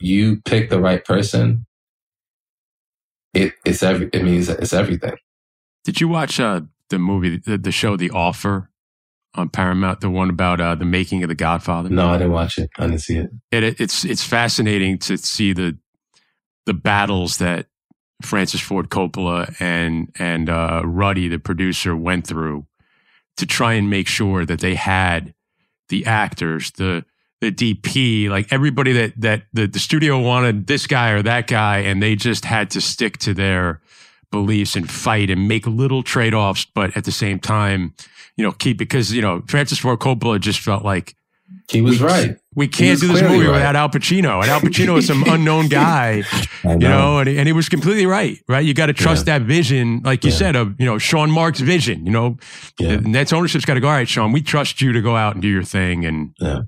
you 0.00 0.40
pick 0.44 0.70
the 0.70 0.80
right 0.80 1.04
person. 1.04 1.66
It, 3.34 3.52
it's 3.64 3.82
every, 3.82 4.08
it 4.12 4.24
means 4.24 4.48
it's 4.48 4.72
everything. 4.72 5.16
Did 5.84 6.00
you 6.00 6.08
watch 6.08 6.40
uh, 6.40 6.62
the 6.88 6.98
movie, 6.98 7.36
the, 7.36 7.58
the 7.58 7.70
show, 7.72 7.96
The 7.96 8.10
Offer, 8.10 8.70
on 9.34 9.50
Paramount, 9.50 10.00
the 10.00 10.10
one 10.10 10.30
about 10.30 10.60
uh, 10.60 10.74
the 10.74 10.84
making 10.84 11.22
of 11.22 11.28
The 11.28 11.34
Godfather? 11.34 11.90
No, 11.90 12.08
I 12.08 12.18
didn't 12.18 12.32
watch 12.32 12.58
it. 12.58 12.70
I 12.78 12.86
didn't 12.86 13.02
see 13.02 13.18
it. 13.18 13.30
It, 13.52 13.62
it, 13.62 13.80
it's 13.80 14.04
it's 14.04 14.24
fascinating 14.24 14.98
to 15.00 15.16
see 15.18 15.52
the 15.52 15.78
the 16.66 16.74
battles 16.74 17.38
that 17.38 17.66
Francis 18.22 18.60
Ford 18.60 18.88
Coppola 18.88 19.54
and 19.60 20.10
and 20.18 20.50
uh, 20.50 20.82
Ruddy, 20.84 21.28
the 21.28 21.38
producer, 21.38 21.94
went 21.94 22.26
through 22.26 22.66
to 23.38 23.46
try 23.46 23.74
and 23.74 23.90
make 23.90 24.06
sure 24.06 24.44
that 24.44 24.60
they 24.60 24.74
had 24.74 25.34
the 25.88 26.06
actors, 26.06 26.70
the 26.72 27.04
the 27.40 27.52
DP, 27.52 28.28
like 28.28 28.52
everybody 28.52 28.92
that 28.92 29.12
that 29.20 29.44
the, 29.52 29.66
the 29.66 29.78
studio 29.78 30.18
wanted 30.18 30.66
this 30.66 30.86
guy 30.86 31.10
or 31.10 31.22
that 31.22 31.46
guy, 31.46 31.78
and 31.78 32.02
they 32.02 32.16
just 32.16 32.44
had 32.44 32.70
to 32.70 32.80
stick 32.80 33.18
to 33.18 33.32
their 33.32 33.80
beliefs 34.30 34.76
and 34.76 34.90
fight 34.90 35.30
and 35.30 35.48
make 35.48 35.66
little 35.66 36.02
trade 36.02 36.34
offs, 36.34 36.66
but 36.66 36.96
at 36.96 37.04
the 37.04 37.12
same 37.12 37.38
time, 37.38 37.94
you 38.36 38.44
know, 38.44 38.52
keep 38.52 38.78
because 38.78 39.12
you 39.12 39.22
know 39.22 39.42
Francis 39.46 39.78
Ford 39.78 40.00
Coppola 40.00 40.40
just 40.40 40.60
felt 40.60 40.84
like 40.84 41.14
he 41.70 41.80
was 41.80 42.00
we, 42.00 42.06
right. 42.06 42.36
We 42.58 42.66
can't 42.66 42.98
do 42.98 43.06
this 43.06 43.22
movie 43.22 43.46
right. 43.46 43.52
without 43.52 43.76
Al 43.76 43.88
Pacino, 43.88 44.42
and 44.42 44.50
Al 44.50 44.60
Pacino 44.68 44.98
is 44.98 45.06
some 45.06 45.22
unknown 45.28 45.68
guy, 45.68 46.24
know. 46.64 46.72
you 46.72 46.78
know, 46.78 47.18
and, 47.18 47.28
and 47.28 47.46
he 47.46 47.52
was 47.52 47.68
completely 47.68 48.04
right. 48.04 48.36
Right, 48.48 48.64
you 48.64 48.74
got 48.74 48.86
to 48.86 48.92
trust 48.92 49.28
yeah. 49.28 49.38
that 49.38 49.46
vision, 49.46 50.00
like 50.04 50.24
you 50.24 50.32
yeah. 50.32 50.36
said, 50.36 50.56
of 50.56 50.74
you 50.76 50.84
know 50.84 50.98
Sean 50.98 51.30
Marks' 51.30 51.60
vision. 51.60 52.04
You 52.04 52.10
know, 52.10 52.36
yeah. 52.80 52.96
Nets 52.96 53.32
ownership's 53.32 53.64
got 53.64 53.74
to 53.74 53.80
go. 53.80 53.86
All 53.86 53.94
right, 53.94 54.08
Sean, 54.08 54.32
we 54.32 54.42
trust 54.42 54.80
you 54.80 54.92
to 54.92 55.00
go 55.00 55.14
out 55.14 55.34
and 55.34 55.42
do 55.42 55.46
your 55.46 55.62
thing, 55.62 56.04
and 56.04 56.34
yeah. 56.40 56.62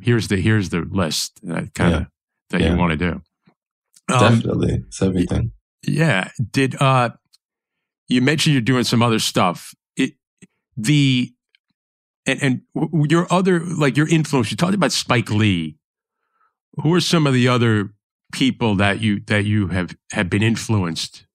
here's 0.00 0.28
the 0.28 0.36
here's 0.36 0.70
the 0.70 0.80
list 0.90 1.38
that 1.42 1.74
kind 1.74 1.94
of 1.94 2.06
that 2.48 2.62
you 2.62 2.74
want 2.74 2.92
to 2.92 2.96
do. 2.96 3.22
Um, 4.10 4.38
Definitely, 4.38 4.84
it's 4.86 5.02
everything. 5.02 5.52
Yeah. 5.86 6.30
Did 6.50 6.80
uh, 6.80 7.10
you 8.08 8.22
mentioned 8.22 8.54
you're 8.54 8.62
doing 8.62 8.84
some 8.84 9.02
other 9.02 9.18
stuff? 9.18 9.74
It 9.96 10.14
the 10.78 11.30
and 12.26 12.42
and 12.42 13.10
your 13.10 13.26
other 13.32 13.60
like 13.60 13.96
your 13.96 14.08
influence. 14.08 14.50
You 14.50 14.56
talked 14.56 14.74
about 14.74 14.92
Spike 14.92 15.30
Lee. 15.30 15.76
Who 16.82 16.92
are 16.92 17.00
some 17.00 17.26
of 17.26 17.32
the 17.32 17.48
other 17.48 17.90
people 18.32 18.74
that 18.76 19.00
you 19.00 19.20
that 19.26 19.44
you 19.44 19.68
have 19.68 19.96
have 20.12 20.28
been 20.28 20.42
influenced 20.42 21.26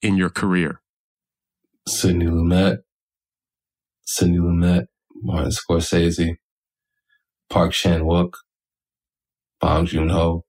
in 0.00 0.16
your 0.16 0.30
career? 0.30 0.80
Sidney 1.86 2.26
Lumet, 2.26 2.78
Sidney 4.04 4.38
Lumet, 4.38 4.86
Martin 5.14 5.50
Scorsese, 5.50 6.36
Park 7.48 7.72
Chan 7.72 8.02
Wook, 8.02 8.34
Bong 9.60 9.86
Joon 9.86 10.08
Ho. 10.08 10.44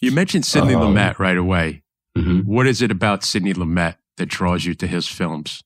You 0.00 0.12
mentioned 0.12 0.44
Sidney 0.44 0.74
um, 0.74 0.82
Lumet 0.94 1.18
right 1.18 1.36
away. 1.36 1.82
Mm-hmm. 2.16 2.40
What 2.40 2.66
is 2.66 2.82
it 2.82 2.90
about 2.90 3.24
Sidney 3.24 3.54
Lumet 3.54 3.96
that 4.18 4.26
draws 4.26 4.64
you 4.64 4.74
to 4.74 4.86
his 4.86 5.08
films? 5.08 5.62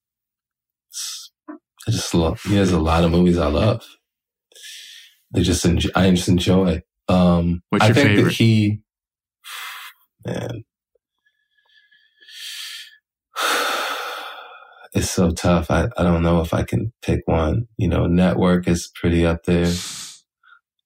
I 1.87 1.91
just 1.91 2.15
love. 2.15 2.41
He 2.43 2.57
has 2.57 2.73
a 2.73 2.79
lot 2.81 3.05
of 3.05 3.11
movies 3.11 3.39
I 3.39 3.49
love. 3.49 3.85
They 5.35 5.43
just 5.43 5.65
enjoy, 5.65 5.91
I 5.95 6.11
just 6.11 6.29
enjoy. 6.29 6.83
Um, 7.09 7.63
What's 7.71 7.85
your 7.85 7.91
I 7.91 7.95
think 7.95 8.09
favorite? 8.09 8.25
that 8.25 8.33
he, 8.33 8.81
man, 10.27 10.65
it's 14.95 15.11
so 15.11 15.31
tough. 15.31 15.71
I, 15.71 15.89
I 15.97 16.03
don't 16.03 16.23
know 16.23 16.41
if 16.41 16.53
I 16.53 16.63
can 16.63 16.93
pick 17.03 17.21
one. 17.27 17.69
You 17.77 17.89
know, 17.89 18.07
Network 18.07 18.69
is 18.69 18.91
pretty 18.95 19.25
up 19.25 19.45
there. 19.45 19.73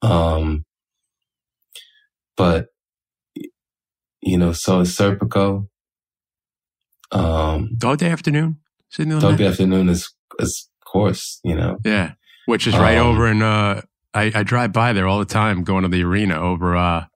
Um, 0.03 0.65
but 2.37 2.67
you 4.21 4.39
know, 4.39 4.53
so 4.53 4.81
is 4.81 4.97
Serpico. 4.97 5.69
Um, 7.11 7.71
Dog 7.77 7.99
Day 7.99 8.11
Afternoon. 8.11 8.59
Dog 8.97 9.39
Day 9.39 9.47
Afternoon 9.47 9.89
is 9.89 10.13
is 10.39 10.69
course, 10.93 11.41
you 11.43 11.55
know. 11.55 11.79
Yeah, 11.85 12.13
which 12.47 12.67
is 12.67 12.77
right 12.77 12.99
um, 12.99 13.07
over 13.07 13.27
in. 13.27 13.43
Uh, 13.43 13.83
I, 14.15 14.31
I 14.35 14.43
drive 14.43 14.73
by 14.73 14.93
there 14.93 15.09
all 15.09 15.19
the 15.19 15.25
time, 15.25 15.65
going 15.65 15.83
to 15.83 15.89
the 15.89 16.05
arena 16.05 16.41
over. 16.41 16.77
Uh, 16.77 17.07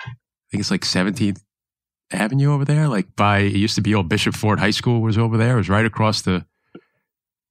I 0.00 0.10
think 0.50 0.60
it's 0.60 0.70
like 0.70 0.84
Seventeenth 0.84 1.42
Avenue 2.12 2.52
over 2.52 2.64
there, 2.64 2.88
like 2.88 3.16
by 3.16 3.38
it 3.40 3.56
used 3.56 3.74
to 3.74 3.82
be 3.82 3.94
old 3.94 4.08
Bishop 4.08 4.34
Ford 4.34 4.60
High 4.60 4.70
School 4.70 5.00
was 5.00 5.18
over 5.18 5.36
there. 5.36 5.54
It 5.54 5.58
was 5.58 5.68
right 5.68 5.84
across 5.84 6.22
the 6.22 6.46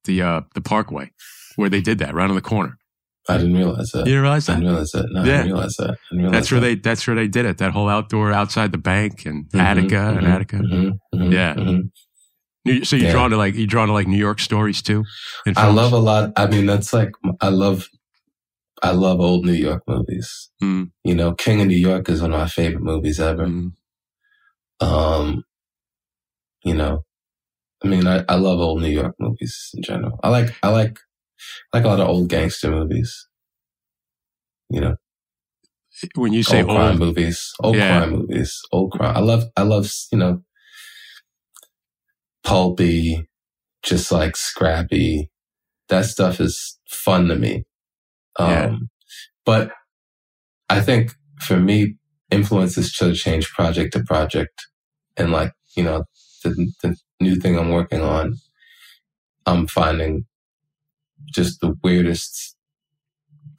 the 0.04 0.22
uh, 0.22 0.40
the 0.54 0.60
Parkway 0.60 1.10
where 1.56 1.68
they 1.68 1.80
did 1.80 1.98
that, 1.98 2.14
right 2.14 2.28
on 2.28 2.34
the 2.34 2.42
corner. 2.42 2.78
I 3.28 3.38
didn't 3.38 3.56
realize 3.56 3.90
that. 3.92 4.00
You 4.00 4.04
didn't 4.04 4.22
realize 4.22 4.46
that? 4.46 4.52
I 4.52 4.56
didn't 4.56 4.70
realize 4.70 4.90
that. 4.90 5.06
No, 5.10 5.24
yeah. 5.24 5.32
I 5.32 5.36
didn't 5.36 5.52
realize 5.52 5.76
that. 5.76 5.98
Realize 6.12 6.32
that's 6.32 6.50
where 6.50 6.60
that. 6.60 6.66
they. 6.66 6.74
That's 6.74 7.06
where 7.06 7.16
they 7.16 7.28
did 7.28 7.46
it. 7.46 7.58
That 7.58 7.72
whole 7.72 7.88
outdoor 7.88 8.32
outside 8.32 8.72
the 8.72 8.78
bank 8.78 9.24
and 9.24 9.46
mm-hmm, 9.46 9.60
Attica 9.60 9.94
mm-hmm, 9.94 10.18
and 10.18 10.26
Attica. 10.26 10.56
Mm-hmm, 10.56 11.18
mm-hmm 11.18 11.32
yeah. 11.32 11.54
So 12.66 12.96
you're 12.96 13.06
yeah. 13.06 13.12
drawn 13.12 13.30
to 13.30 13.36
like 13.36 13.54
you're 13.54 13.66
drawn 13.66 13.88
to 13.88 13.94
like 13.94 14.06
New 14.06 14.18
York 14.18 14.40
stories 14.40 14.80
too. 14.80 15.04
I 15.56 15.70
love 15.70 15.92
a 15.92 15.98
lot. 15.98 16.32
I 16.36 16.46
mean, 16.46 16.66
that's 16.66 16.92
like 16.92 17.10
I 17.40 17.48
love. 17.48 17.88
I 18.82 18.90
love 18.90 19.20
old 19.20 19.46
New 19.46 19.52
York 19.52 19.82
movies. 19.86 20.50
Mm. 20.62 20.90
You 21.04 21.14
know, 21.14 21.32
King 21.32 21.60
of 21.60 21.68
New 21.68 21.76
York 21.76 22.08
is 22.08 22.20
one 22.20 22.32
of 22.32 22.40
my 22.40 22.48
favorite 22.48 22.82
movies 22.82 23.20
ever. 23.20 23.46
Mm. 23.46 23.72
Um, 24.80 25.44
you 26.64 26.74
know, 26.74 27.04
I 27.84 27.88
mean, 27.88 28.06
I, 28.06 28.24
I 28.28 28.36
love 28.36 28.60
old 28.60 28.82
New 28.82 28.90
York 28.90 29.14
movies 29.18 29.70
in 29.74 29.82
general. 29.82 30.18
I 30.22 30.30
like 30.30 30.54
I 30.62 30.70
like 30.70 30.98
I 31.72 31.78
like 31.78 31.84
a 31.84 31.88
lot 31.88 32.00
of 32.00 32.08
old 32.08 32.28
gangster 32.28 32.70
movies. 32.70 33.28
You 34.70 34.80
know, 34.80 34.96
when 36.14 36.32
you 36.32 36.42
say 36.42 36.62
old, 36.62 36.70
old 36.70 36.78
crime 36.78 36.98
movies, 36.98 37.52
old 37.62 37.76
yeah. 37.76 37.98
crime 37.98 38.12
movies, 38.12 38.60
old 38.72 38.92
crime. 38.92 39.16
I 39.16 39.20
love 39.20 39.44
I 39.56 39.62
love 39.62 39.90
you 40.10 40.18
know 40.18 40.42
pulpy, 42.44 43.26
just 43.82 44.12
like 44.12 44.36
scrappy. 44.36 45.30
That 45.88 46.04
stuff 46.04 46.40
is 46.40 46.78
fun 46.88 47.28
to 47.28 47.36
me. 47.36 47.64
Um, 48.38 48.50
yeah. 48.50 48.76
but 49.44 49.72
I 50.68 50.80
think 50.80 51.12
for 51.40 51.58
me, 51.58 51.96
influences 52.30 52.92
to 52.94 53.14
change 53.14 53.50
project 53.50 53.92
to 53.92 54.02
project. 54.02 54.66
And 55.16 55.30
like, 55.30 55.52
you 55.76 55.84
know, 55.84 56.04
the, 56.42 56.72
the 56.82 56.96
new 57.20 57.36
thing 57.36 57.58
I'm 57.58 57.70
working 57.70 58.00
on, 58.00 58.34
I'm 59.46 59.66
finding 59.66 60.24
just 61.26 61.60
the 61.60 61.74
weirdest 61.82 62.56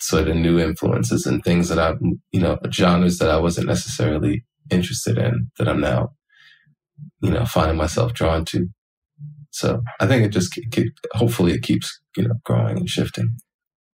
sort 0.01 0.27
of 0.27 0.35
new 0.35 0.59
influences 0.59 1.25
and 1.25 1.43
things 1.43 1.69
that 1.69 1.79
I've, 1.79 1.99
you 2.31 2.41
know, 2.41 2.57
genres 2.71 3.17
that 3.19 3.29
I 3.29 3.37
wasn't 3.37 3.67
necessarily 3.67 4.43
interested 4.69 5.17
in 5.17 5.51
that 5.57 5.67
I'm 5.67 5.79
now, 5.79 6.09
you 7.21 7.31
know, 7.31 7.45
finding 7.45 7.77
myself 7.77 8.13
drawn 8.13 8.45
to. 8.45 8.67
So 9.51 9.81
I 9.99 10.07
think 10.07 10.25
it 10.25 10.29
just 10.29 10.53
keep, 10.71 10.93
hopefully 11.13 11.53
it 11.53 11.63
keeps 11.63 11.99
you 12.17 12.23
know 12.23 12.35
growing 12.43 12.77
and 12.77 12.89
shifting. 12.89 13.37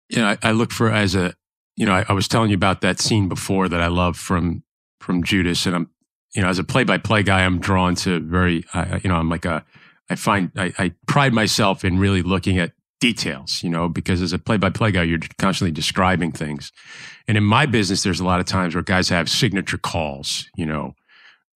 You 0.10 0.18
know, 0.18 0.28
I, 0.28 0.38
I 0.44 0.52
look 0.52 0.72
for 0.72 0.92
as 0.92 1.16
a 1.16 1.34
you 1.76 1.86
know 1.86 1.94
I, 1.94 2.06
I, 2.10 2.14
was 2.14 2.28
telling 2.28 2.50
you 2.50 2.56
about 2.56 2.82
that 2.82 3.00
scene 3.00 3.28
before 3.28 3.68
that 3.70 3.82
I 3.82 3.88
love 3.88 4.18
from 4.18 4.64
from 5.00 5.24
Judas, 5.24 5.66
and 5.66 5.76
I'm 5.76 5.90
you 6.36 6.42
know 6.42 6.50
as 6.50 6.60
a 6.60 6.64
play 6.64 6.84
by 6.84 6.98
play 6.98 7.24
guy, 7.24 7.44
I'm 7.44 7.60
drawn 7.60 7.96
to 7.96 8.20
very 8.20 8.64
I, 8.74 9.00
you 9.04 9.10
know 9.10 9.16
I'm 9.16 9.30
like 9.30 9.46
a 9.46 9.66
I 10.10 10.16
find 10.16 10.52
I, 10.56 10.74
I 10.78 10.94
pride 11.08 11.34
myself 11.34 11.84
in 11.84 11.98
really 11.98 12.22
looking 12.22 12.60
at 12.60 12.74
details, 13.00 13.62
you 13.64 13.70
know, 13.70 13.88
because 13.88 14.22
as 14.22 14.34
a 14.34 14.40
play 14.40 14.58
by 14.58 14.70
play 14.70 14.92
guy, 14.92 15.04
you're 15.04 15.20
constantly 15.38 15.72
describing 15.72 16.32
things. 16.32 16.72
And 17.28 17.38
in 17.38 17.44
my 17.44 17.66
business, 17.66 18.04
there's 18.04 18.20
a 18.20 18.26
lot 18.26 18.40
of 18.40 18.46
times 18.46 18.74
where 18.74 18.84
guys 18.84 19.10
have 19.10 19.30
signature 19.30 19.78
calls, 19.78 20.50
you 20.56 20.66
know, 20.66 20.96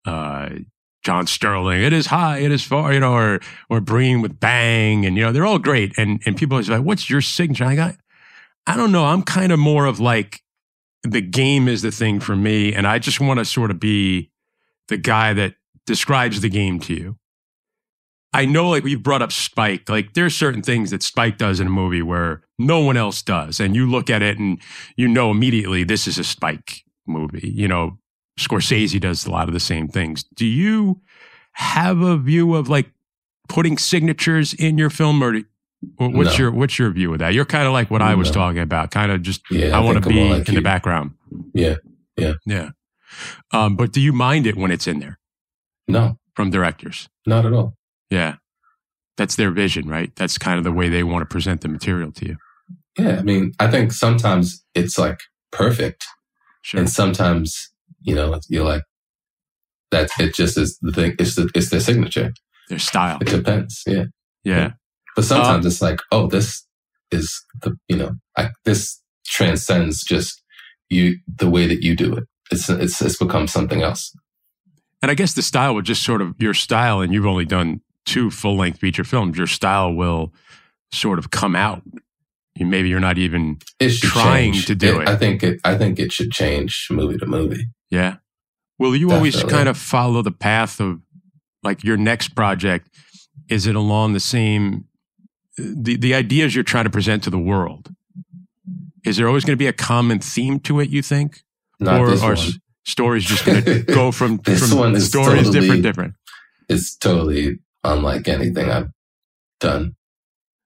uh, 0.06 0.50
John 1.04 1.26
Sterling, 1.26 1.82
it 1.82 1.94
is 1.94 2.08
high, 2.08 2.40
it 2.40 2.52
is 2.52 2.64
far, 2.64 2.94
you 2.94 3.00
know, 3.00 3.14
or 3.14 3.40
or 3.70 3.82
Breen 3.82 4.22
with 4.22 4.40
Bang, 4.40 5.06
and 5.06 5.18
you 5.18 5.24
know, 5.24 5.32
they're 5.32 5.46
all 5.46 5.60
great. 5.60 5.98
And 5.98 6.22
and 6.26 6.38
people 6.38 6.58
are 6.58 6.64
like, 6.64 6.84
what's 6.84 7.10
your 7.10 7.22
signature? 7.22 7.66
I 7.66 7.76
got, 7.76 7.96
I 8.68 8.78
don't 8.78 8.92
know. 8.92 9.06
I'm 9.06 9.24
kind 9.24 9.52
of 9.52 9.60
more 9.60 9.86
of 9.86 10.00
like 10.00 10.42
the 11.04 11.22
game 11.22 11.68
is 11.68 11.82
the 11.82 11.92
thing 11.92 12.20
for 12.20 12.36
me, 12.36 12.74
and 12.74 12.86
I 12.86 13.00
just 13.00 13.20
want 13.20 13.40
to 13.40 13.46
sort 13.46 13.72
of 13.72 13.80
be 13.80 14.32
the 14.90 14.98
guy 14.98 15.34
that 15.34 15.56
describes 15.86 16.42
the 16.42 16.50
game 16.50 16.80
to 16.82 16.94
you. 16.94 17.18
I 18.34 18.46
know, 18.46 18.70
like 18.70 18.84
we 18.84 18.96
brought 18.96 19.22
up 19.22 19.32
Spike. 19.32 19.90
Like 19.90 20.14
there's 20.14 20.36
certain 20.36 20.62
things 20.62 20.92
that 20.92 21.04
Spike 21.04 21.38
does 21.38 21.60
in 21.60 21.68
a 21.68 21.72
movie 21.72 22.02
where 22.02 22.44
no 22.60 22.80
one 22.80 22.96
else 22.96 23.22
does, 23.22 23.60
and 23.60 23.76
you 23.76 23.90
look 23.90 24.10
at 24.10 24.22
it 24.22 24.38
and 24.38 24.62
you 24.96 25.08
know 25.08 25.32
immediately 25.32 25.84
this 25.84 26.08
is 26.08 26.18
a 26.18 26.24
Spike 26.24 26.84
movie. 27.08 27.52
You 27.54 27.68
know, 27.68 27.98
Scorsese 28.48 29.00
does 29.00 29.26
a 29.26 29.32
lot 29.32 29.48
of 29.48 29.54
the 29.54 29.60
same 29.60 29.88
things. 29.88 30.24
Do 30.24 30.46
you 30.46 31.02
have 31.54 32.02
a 32.02 32.18
view 32.18 32.56
of 32.56 32.70
like 32.70 32.90
putting 33.50 33.78
signatures 33.78 34.54
in 34.54 34.78
your 34.78 34.90
film, 34.90 35.24
or 35.24 35.42
what's 35.98 36.38
no. 36.38 36.46
your 36.46 36.52
what's 36.52 36.80
your 36.80 36.90
view 36.92 37.14
of 37.14 37.20
that? 37.20 37.34
You're 37.34 37.46
kind 37.46 37.68
of 37.68 37.74
like 37.74 37.92
what. 37.92 38.02
I 38.02 38.16
was 38.16 38.32
talking 38.32 38.62
about, 38.62 38.92
kind 38.92 39.12
of 39.12 39.22
just 39.22 39.42
yeah, 39.52 39.76
I, 39.76 39.80
I 39.80 39.84
want 39.84 40.02
to 40.04 40.10
be 40.10 40.30
like 40.30 40.48
in 40.48 40.56
you. 40.56 40.60
the 40.60 40.64
background. 40.64 41.12
Yeah, 41.54 41.76
yeah, 42.18 42.34
yeah. 42.46 42.70
Um, 43.52 43.76
but 43.76 43.92
do 43.92 44.00
you 44.00 44.14
mind 44.14 44.48
it 44.48 44.56
when 44.56 44.72
it's 44.72 44.88
in 44.88 45.00
there? 45.00 45.20
No, 45.88 46.18
from 46.36 46.50
directors, 46.50 47.10
not 47.26 47.46
at 47.46 47.54
all. 47.54 47.76
Yeah, 48.10 48.36
that's 49.18 49.36
their 49.36 49.52
vision, 49.52 49.88
right? 49.88 50.16
That's 50.16 50.38
kind 50.38 50.58
of 50.58 50.64
the 50.64 50.72
way 50.72 50.90
they 50.90 51.04
want 51.04 51.22
to 51.22 51.32
present 51.32 51.62
the 51.62 51.68
material 51.68 52.12
to 52.14 52.26
you. 52.26 52.38
Yeah, 52.98 53.18
I 53.18 53.22
mean, 53.22 53.54
I 53.60 53.70
think 53.70 53.92
sometimes 53.92 54.64
it's 54.74 54.98
like 54.98 55.20
perfect, 55.52 56.06
sure. 56.62 56.80
and 56.80 56.90
sometimes 56.90 57.71
you 58.02 58.16
know, 58.16 58.40
you're 58.50 58.66
like, 58.66 58.84
that 59.92 60.10
it 60.20 60.34
just 60.34 60.58
is 60.58 60.78
the 60.82 60.92
thing. 60.92 61.16
It's 61.20 61.36
the, 61.36 61.50
it's 61.54 61.70
their 61.70 61.80
signature. 61.80 62.34
Their 62.70 62.80
style. 62.80 63.18
It 63.22 63.28
depends. 63.28 63.84
Yeah. 63.86 64.06
Yeah. 64.44 64.72
But 65.16 65.26
sometimes 65.26 65.66
um, 65.66 65.70
it's 65.70 65.82
like, 65.82 66.00
oh, 66.12 66.28
this, 66.28 66.66
is 67.12 67.44
the 67.62 67.76
you 67.88 67.96
know 67.96 68.12
I, 68.38 68.50
this 68.66 69.02
transcends 69.26 70.04
just 70.04 70.42
you 70.90 71.18
the 71.28 71.50
way 71.50 71.68
that 71.68 71.84
you 71.84 71.96
do 71.96 72.16
it. 72.16 72.24
It's 72.52 72.70
it's 72.70 73.02
it's 73.02 73.18
become 73.18 73.48
something 73.48 73.82
else. 73.82 74.16
And 75.02 75.10
I 75.10 75.16
guess 75.16 75.34
the 75.34 75.42
style 75.42 75.74
would 75.76 75.86
just 75.86 76.04
sort 76.04 76.22
of 76.22 76.36
your 76.40 76.54
style, 76.54 77.02
and 77.02 77.14
you've 77.14 77.26
only 77.26 77.46
done 77.46 77.82
two 78.06 78.32
full 78.32 78.56
length 78.56 78.80
feature 78.80 79.04
films. 79.04 79.38
Your 79.38 79.48
style 79.48 79.94
will 79.94 80.34
sort 80.92 81.20
of 81.20 81.32
come 81.32 81.56
out. 81.56 81.82
Maybe 82.60 82.90
you're 82.90 83.00
not 83.00 83.18
even 83.18 83.58
trying 83.80 84.54
change. 84.54 84.66
to 84.68 84.76
do 84.76 85.00
it, 85.00 85.04
it. 85.04 85.10
I 85.10 85.16
think 85.16 85.44
it. 85.44 85.60
I 85.64 85.78
think 85.78 86.00
it 86.00 86.12
should 86.12 86.32
change 86.32 86.88
movie 86.92 87.18
to 87.18 87.26
movie. 87.26 87.66
Yeah. 87.92 88.16
Will 88.80 88.96
you 88.96 89.12
always 89.12 89.44
kind 89.44 89.70
of 89.70 89.78
follow 89.78 90.24
the 90.24 90.32
path 90.32 90.80
of 90.80 91.02
like 91.62 91.84
your 91.84 91.98
next 91.98 92.30
project? 92.30 92.90
Is 93.50 93.68
it 93.68 93.76
along 93.76 94.14
the 94.14 94.20
same 94.20 94.86
the 95.58 95.98
the 95.98 96.16
ideas 96.16 96.56
you're 96.56 96.64
trying 96.64 96.86
to 96.86 96.90
present 96.90 97.24
to 97.26 97.30
the 97.30 97.38
world? 97.38 97.90
Is 99.06 99.18
there 99.18 99.28
always 99.28 99.44
going 99.46 99.54
to 99.54 99.62
be 99.62 99.68
a 99.68 99.74
common 99.74 100.20
theme 100.20 100.60
to 100.62 100.80
it? 100.80 100.90
You 100.90 101.02
think, 101.04 101.42
Not 101.80 102.00
or 102.00 102.10
are 102.24 102.34
s- 102.34 102.54
stories 102.86 103.26
just 103.26 103.46
going 103.46 103.64
to 103.66 103.84
go 103.84 104.12
from 104.12 104.38
This 104.38 104.68
from 104.70 104.78
one 104.80 104.96
is 104.96 105.08
stories 105.08 105.44
totally- 105.44 105.60
different, 105.60 105.84
different? 105.84 106.14
It's 106.70 106.96
totally 106.96 107.60
unlike 107.84 108.28
anything 108.30 108.70
I've 108.72 108.90
done. 109.60 109.96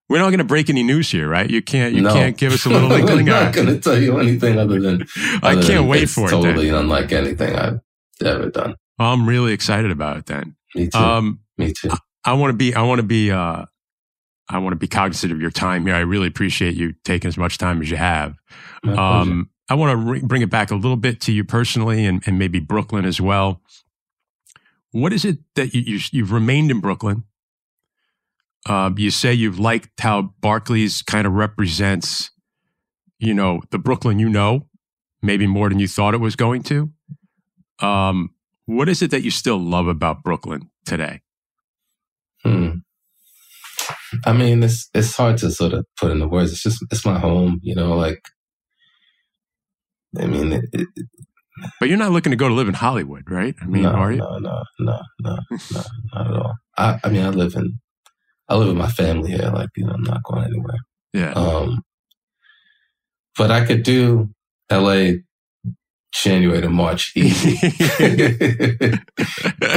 We're 0.07 0.19
not 0.19 0.29
going 0.29 0.37
to 0.39 0.43
break 0.43 0.69
any 0.69 0.83
news 0.83 1.09
here, 1.09 1.27
right? 1.27 1.49
You 1.49 1.61
can't 1.61 1.93
you 1.95 2.01
No. 2.01 2.13
can't 2.13 2.37
give 2.37 2.53
us 2.53 2.65
a 2.65 2.69
little 2.69 2.91
I'm 2.91 3.05
not 3.25 3.53
going 3.53 3.67
to 3.67 3.79
tell 3.79 3.99
you 3.99 4.19
anything 4.19 4.59
other 4.59 4.79
than. 4.79 5.05
I 5.41 5.53
other 5.53 5.61
can't 5.63 5.67
than 5.67 5.87
wait 5.87 6.09
for 6.09 6.27
it. 6.27 6.31
Totally 6.31 6.69
unlike 6.69 7.11
anything 7.11 7.55
I've 7.55 7.79
ever 8.23 8.49
done. 8.49 8.75
I'm 8.99 9.27
really 9.27 9.51
excited 9.51 9.89
about 9.91 10.17
it. 10.17 10.25
Then, 10.27 10.55
Me 10.75 10.87
too. 10.89 10.97
um, 10.97 11.39
Me 11.57 11.73
too. 11.73 11.89
I 12.23 12.33
want 12.33 12.51
to 12.51 12.55
be 12.57 12.73
I 12.75 12.81
want 12.83 12.99
to 12.99 13.03
be 13.07 13.31
uh 13.31 13.65
I 14.47 14.57
want 14.59 14.73
to 14.73 14.77
be 14.77 14.87
cognizant 14.87 15.33
of 15.33 15.41
your 15.41 15.49
time 15.51 15.85
here. 15.87 15.95
I 15.95 16.01
really 16.01 16.27
appreciate 16.27 16.75
you 16.75 16.93
taking 17.03 17.27
as 17.27 17.37
much 17.37 17.57
time 17.57 17.81
as 17.81 17.89
you 17.89 17.97
have. 17.97 18.35
Um 18.83 19.49
I 19.69 19.73
want 19.73 19.91
to 19.91 19.97
re- 20.11 20.21
bring 20.21 20.43
it 20.43 20.51
back 20.51 20.69
a 20.69 20.75
little 20.75 20.97
bit 20.97 21.19
to 21.21 21.31
you 21.31 21.43
personally 21.43 22.05
and, 22.05 22.21
and 22.27 22.37
maybe 22.37 22.59
Brooklyn 22.59 23.03
as 23.05 23.19
well. 23.19 23.61
What 24.91 25.11
is 25.11 25.25
it 25.25 25.39
that 25.55 25.73
you, 25.73 25.81
you 25.81 25.99
you've 26.11 26.31
remained 26.31 26.69
in 26.71 26.79
Brooklyn? 26.79 27.23
Uh, 28.65 28.91
you 28.97 29.11
say 29.11 29.33
you've 29.33 29.59
liked 29.59 29.99
how 29.99 30.33
Barclays 30.41 31.01
kind 31.03 31.27
of 31.27 31.33
represents, 31.33 32.31
you 33.19 33.33
know, 33.33 33.61
the 33.69 33.77
Brooklyn 33.77 34.17
you 34.19 34.29
know, 34.29 34.67
maybe 35.21 35.47
more 35.47 35.69
than 35.69 35.79
you 35.79 35.87
thought 35.87 36.13
it 36.13 36.19
was 36.19 36.35
going 36.35 36.63
to. 36.63 36.91
Um, 37.79 38.31
what 38.65 38.89
is 38.89 39.01
it 39.01 39.11
that 39.11 39.23
you 39.23 39.31
still 39.31 39.59
love 39.59 39.87
about 39.87 40.23
Brooklyn 40.23 40.71
today? 40.85 41.21
Hmm. 42.43 42.69
I 44.25 44.33
mean, 44.33 44.63
it's 44.63 44.89
it's 44.93 45.15
hard 45.15 45.37
to 45.39 45.51
sort 45.51 45.73
of 45.73 45.85
put 45.97 46.11
into 46.11 46.27
words. 46.27 46.51
It's 46.53 46.63
just 46.63 46.83
it's 46.91 47.05
my 47.05 47.19
home, 47.19 47.59
you 47.61 47.75
know. 47.75 47.95
Like, 47.95 48.21
I 50.19 50.25
mean, 50.25 50.53
it, 50.53 50.65
it, 50.73 50.87
But 51.79 51.89
you're 51.89 51.97
not 51.97 52.11
looking 52.11 52.31
to 52.31 52.37
go 52.37 52.47
to 52.47 52.53
live 52.53 52.67
in 52.67 52.73
Hollywood, 52.75 53.29
right? 53.29 53.55
I 53.61 53.65
mean, 53.65 53.83
no, 53.83 53.91
are 53.91 54.11
you? 54.11 54.19
no, 54.19 54.37
no, 54.39 54.63
no, 54.79 54.99
no, 55.19 55.37
no, 55.51 55.83
not 56.13 56.27
at 56.27 56.33
all. 56.33 56.53
I, 56.77 56.99
I 57.03 57.09
mean, 57.09 57.23
I 57.23 57.29
live 57.29 57.55
in, 57.55 57.79
I 58.47 58.55
live 58.55 58.67
with 58.69 58.77
my 58.77 58.89
family 58.89 59.31
here. 59.31 59.51
Like, 59.53 59.69
you 59.75 59.85
know, 59.85 59.93
I'm 59.93 60.03
not 60.03 60.23
going 60.23 60.45
anywhere. 60.45 60.77
Yeah. 61.13 61.31
Um, 61.31 61.83
but 63.37 63.51
I 63.51 63.65
could 63.65 63.83
do 63.83 64.29
L.A. 64.69 65.23
January 66.13 66.61
to 66.61 66.69
March 66.69 67.11
easy. 67.17 67.51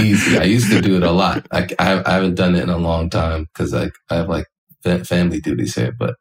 easy. 0.00 0.38
I 0.38 0.44
used 0.44 0.70
to 0.70 0.80
do 0.80 0.96
it 0.96 1.02
a 1.02 1.10
lot. 1.10 1.46
I, 1.50 1.66
I, 1.78 2.02
I 2.04 2.12
haven't 2.12 2.36
done 2.36 2.54
it 2.54 2.62
in 2.62 2.70
a 2.70 2.78
long 2.78 3.10
time 3.10 3.44
because 3.44 3.74
I, 3.74 3.90
I 4.10 4.16
have 4.16 4.28
like 4.28 4.46
family 5.04 5.40
duties 5.40 5.74
here. 5.74 5.92
But 5.98 6.14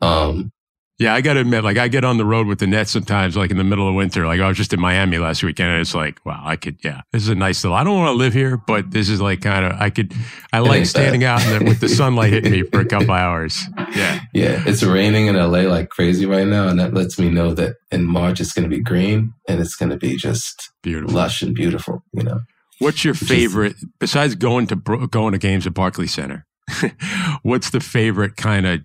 um, 0.00 0.52
yeah, 0.98 1.14
I 1.14 1.20
got 1.20 1.34
to 1.34 1.40
admit, 1.40 1.62
like, 1.62 1.76
I 1.76 1.88
get 1.88 2.04
on 2.04 2.16
the 2.16 2.24
road 2.24 2.46
with 2.46 2.58
the 2.58 2.66
Nets 2.66 2.90
sometimes, 2.90 3.36
like 3.36 3.50
in 3.50 3.58
the 3.58 3.64
middle 3.64 3.86
of 3.88 3.94
winter. 3.94 4.26
Like, 4.26 4.40
I 4.40 4.48
was 4.48 4.56
just 4.56 4.72
in 4.72 4.80
Miami 4.80 5.18
last 5.18 5.42
weekend, 5.42 5.70
and 5.70 5.80
it's 5.80 5.94
like, 5.94 6.24
wow, 6.24 6.40
I 6.44 6.56
could, 6.56 6.78
yeah, 6.82 7.02
this 7.12 7.22
is 7.22 7.28
a 7.28 7.34
nice 7.34 7.62
little. 7.62 7.76
I 7.76 7.84
don't 7.84 7.98
want 7.98 8.08
to 8.08 8.12
live 8.18 8.32
here, 8.32 8.56
but 8.56 8.90
this 8.90 9.08
is 9.08 9.20
like 9.20 9.42
kind 9.42 9.64
of, 9.66 9.72
I 9.80 9.90
could, 9.90 10.14
I 10.52 10.60
like 10.60 10.86
standing 10.86 11.22
out 11.24 11.44
in 11.46 11.58
the, 11.58 11.64
with 11.66 11.80
the 11.80 11.88
sunlight 11.88 12.32
hitting 12.32 12.52
me 12.52 12.62
for 12.62 12.80
a 12.80 12.86
couple 12.86 13.10
hours. 13.12 13.62
Yeah. 13.94 14.20
yeah, 14.32 14.62
it's 14.66 14.82
raining 14.82 15.26
in 15.26 15.36
LA 15.36 15.60
like 15.68 15.90
crazy 15.90 16.24
right 16.26 16.46
now, 16.46 16.68
and 16.68 16.78
that 16.80 16.94
lets 16.94 17.18
me 17.18 17.28
know 17.28 17.52
that 17.54 17.76
in 17.90 18.04
March 18.04 18.40
it's 18.40 18.52
going 18.52 18.68
to 18.68 18.74
be 18.74 18.82
green 18.82 19.32
and 19.48 19.60
it's 19.60 19.76
going 19.76 19.90
to 19.90 19.96
be 19.98 20.16
just 20.16 20.70
Beautiful. 20.82 21.14
lush 21.14 21.42
and 21.42 21.54
beautiful. 21.54 22.02
You 22.14 22.22
know, 22.22 22.40
What's 22.78 23.04
your 23.04 23.14
favorite, 23.14 23.76
besides 24.00 24.34
going 24.34 24.66
to 24.68 24.76
Bro- 24.76 25.06
going 25.06 25.32
to 25.32 25.38
games 25.38 25.66
at 25.66 25.74
Barclays 25.74 26.12
Center? 26.14 26.46
what's 27.42 27.70
the 27.70 27.80
favorite 27.80 28.36
kind 28.36 28.66
of 28.66 28.80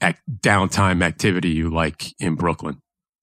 ac- 0.00 0.16
downtime 0.40 1.02
activity 1.02 1.50
you 1.50 1.70
like 1.70 2.12
in 2.20 2.34
Brooklyn? 2.34 2.74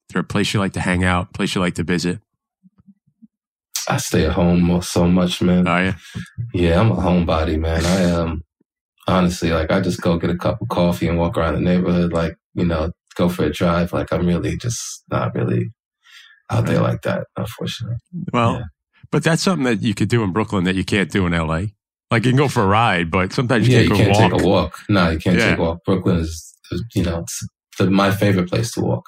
Is 0.10 0.14
there 0.14 0.22
a 0.22 0.26
place 0.26 0.54
you 0.54 0.60
like 0.60 0.74
to 0.74 0.82
hang 0.82 1.04
out? 1.04 1.34
Place 1.34 1.56
you 1.56 1.62
like 1.62 1.76
to 1.76 1.84
visit? 1.84 2.20
I 3.88 3.98
stay 3.98 4.26
at 4.26 4.34
home 4.34 4.82
so 4.82 5.08
much, 5.08 5.42
man. 5.42 5.68
Are 5.68 5.86
you? 5.86 5.94
Yeah, 6.54 6.80
I'm 6.80 6.92
a 6.92 6.96
homebody, 6.96 7.60
man. 7.60 7.86
I 7.86 8.02
am 8.02 8.44
honestly 9.08 9.50
like 9.52 9.72
I 9.72 9.80
just 9.82 10.02
go 10.02 10.18
get 10.18 10.30
a 10.30 10.38
cup 10.38 10.62
of 10.62 10.68
coffee 10.70 11.08
and 11.08 11.18
walk 11.18 11.38
around 11.38 11.56
the 11.56 11.62
neighborhood, 11.62 12.14
like 12.14 12.36
you 12.54 12.66
know, 12.66 12.92
go 13.16 13.30
for 13.30 13.46
a 13.46 13.52
drive. 13.52 13.92
Like 13.94 14.12
I'm 14.14 14.28
really 14.28 14.58
just 14.58 15.04
not 15.10 15.34
really 15.34 15.72
out 16.52 16.66
there 16.68 16.82
like 16.82 17.02
that, 17.04 17.26
unfortunately. 17.36 17.98
Well, 18.32 18.54
Yeah. 18.58 18.64
but 19.12 19.24
that's 19.24 19.42
something 19.42 19.64
that 19.66 19.82
you 19.82 19.96
could 19.96 20.10
do 20.10 20.24
in 20.24 20.34
Brooklyn 20.34 20.66
that 20.66 20.76
you 20.76 20.84
can't 20.86 21.10
do 21.12 21.26
in 21.26 21.34
LA. 21.34 21.64
Like 22.12 22.26
you 22.26 22.32
can 22.32 22.38
go 22.38 22.48
for 22.48 22.64
a 22.64 22.68
ride, 22.68 23.10
but 23.12 23.34
sometimes 23.34 23.68
you 23.68 23.76
yeah, 23.78 23.86
can't 23.88 23.98
can't 23.98 24.10
walk. 24.18 24.32
take 24.34 24.42
a 24.42 24.48
walk. 24.48 24.80
No, 24.90 25.10
you 25.10 25.20
can't 25.20 25.38
Yeah. 25.38 25.50
take 25.52 25.60
a 25.60 25.62
walk. 25.62 25.84
Brooklyn 25.86 26.18
is, 26.18 26.56
you 26.96 27.04
know, 27.04 27.20
it's 27.20 27.48
the, 27.78 27.90
my 27.90 28.12
favorite 28.12 28.50
place 28.50 28.72
to 28.74 28.82
walk. 28.82 29.06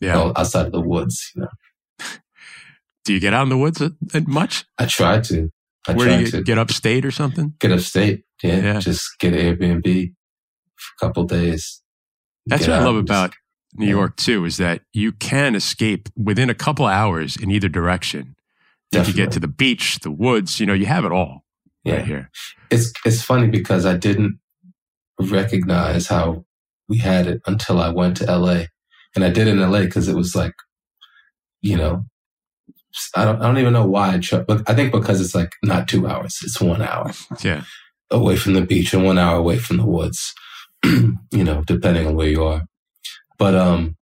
Yeah. 0.00 0.18
Oh, 0.18 0.32
outside 0.36 0.66
of 0.66 0.72
the 0.72 0.80
woods, 0.80 1.30
you 1.34 1.42
know. 1.42 1.48
Do 3.04 3.12
you 3.12 3.20
get 3.20 3.34
out 3.34 3.42
in 3.44 3.48
the 3.48 3.58
woods 3.58 3.80
at, 3.82 3.92
at 4.14 4.26
much? 4.28 4.64
I 4.78 4.86
try 4.86 5.20
to. 5.20 5.50
I 5.88 5.94
Where 5.94 6.06
try 6.06 6.16
do 6.18 6.22
you 6.22 6.30
to 6.30 6.42
get, 6.42 6.58
upstate 6.58 7.04
or 7.04 7.10
something? 7.10 7.54
get 7.58 7.72
upstate. 7.72 8.22
Yeah, 8.42 8.56
Yeah. 8.56 8.78
just 8.80 9.02
get 9.18 9.34
an 9.34 9.40
Airbnb 9.56 10.12
for 10.76 11.06
a 11.06 11.06
couple 11.08 11.24
days. 11.24 11.82
That's 12.46 12.66
what 12.68 12.76
I 12.78 12.84
love 12.84 12.96
about 12.96 13.34
New 13.74 13.86
yeah. 13.86 13.90
York 13.92 14.16
too, 14.16 14.44
is 14.44 14.56
that 14.58 14.82
you 14.92 15.10
can 15.12 15.54
escape 15.56 16.08
within 16.16 16.50
a 16.50 16.54
couple 16.54 16.86
hours 16.86 17.36
in 17.36 17.50
either 17.50 17.68
direction. 17.68 18.36
If 18.92 19.08
you 19.08 19.14
can 19.14 19.24
get 19.24 19.32
to 19.32 19.40
the 19.40 19.48
beach, 19.48 19.98
the 20.00 20.10
woods, 20.10 20.60
you 20.60 20.66
know, 20.66 20.74
you 20.74 20.86
have 20.86 21.04
it 21.04 21.12
all 21.12 21.44
Yeah. 21.84 21.96
right 21.96 22.04
here. 22.06 22.30
it's 22.70 22.92
it's 23.04 23.22
funny 23.22 23.48
because 23.48 23.84
I 23.86 23.96
didn't 23.96 24.38
recognize 25.20 26.06
how 26.08 26.44
we 26.88 26.98
had 26.98 27.26
it 27.26 27.40
until 27.46 27.80
I 27.80 27.88
went 27.90 28.16
to 28.18 28.26
LA, 28.26 28.64
and 29.14 29.24
I 29.24 29.30
did 29.30 29.48
in 29.48 29.60
LA 29.60 29.80
because 29.82 30.08
it 30.08 30.16
was 30.16 30.34
like, 30.34 30.54
you 31.60 31.76
know, 31.76 32.04
I 33.16 33.24
don't 33.24 33.40
I 33.40 33.46
don't 33.46 33.58
even 33.58 33.72
know 33.72 33.86
why 33.86 34.14
I 34.14 34.18
chose, 34.18 34.44
but 34.46 34.68
I 34.68 34.74
think 34.74 34.92
because 34.92 35.20
it's 35.20 35.34
like 35.34 35.52
not 35.62 35.88
two 35.88 36.06
hours, 36.06 36.38
it's 36.42 36.60
one 36.60 36.82
hour 36.82 37.12
Yeah. 37.42 37.62
away 38.10 38.36
from 38.36 38.54
the 38.54 38.62
beach 38.62 38.92
and 38.92 39.04
one 39.04 39.18
hour 39.18 39.36
away 39.36 39.58
from 39.58 39.78
the 39.78 39.86
woods, 39.86 40.34
you 40.84 41.18
know, 41.32 41.62
depending 41.66 42.06
on 42.06 42.14
where 42.16 42.28
you 42.28 42.44
are. 42.44 42.62
But 43.38 43.54
um, 43.54 43.96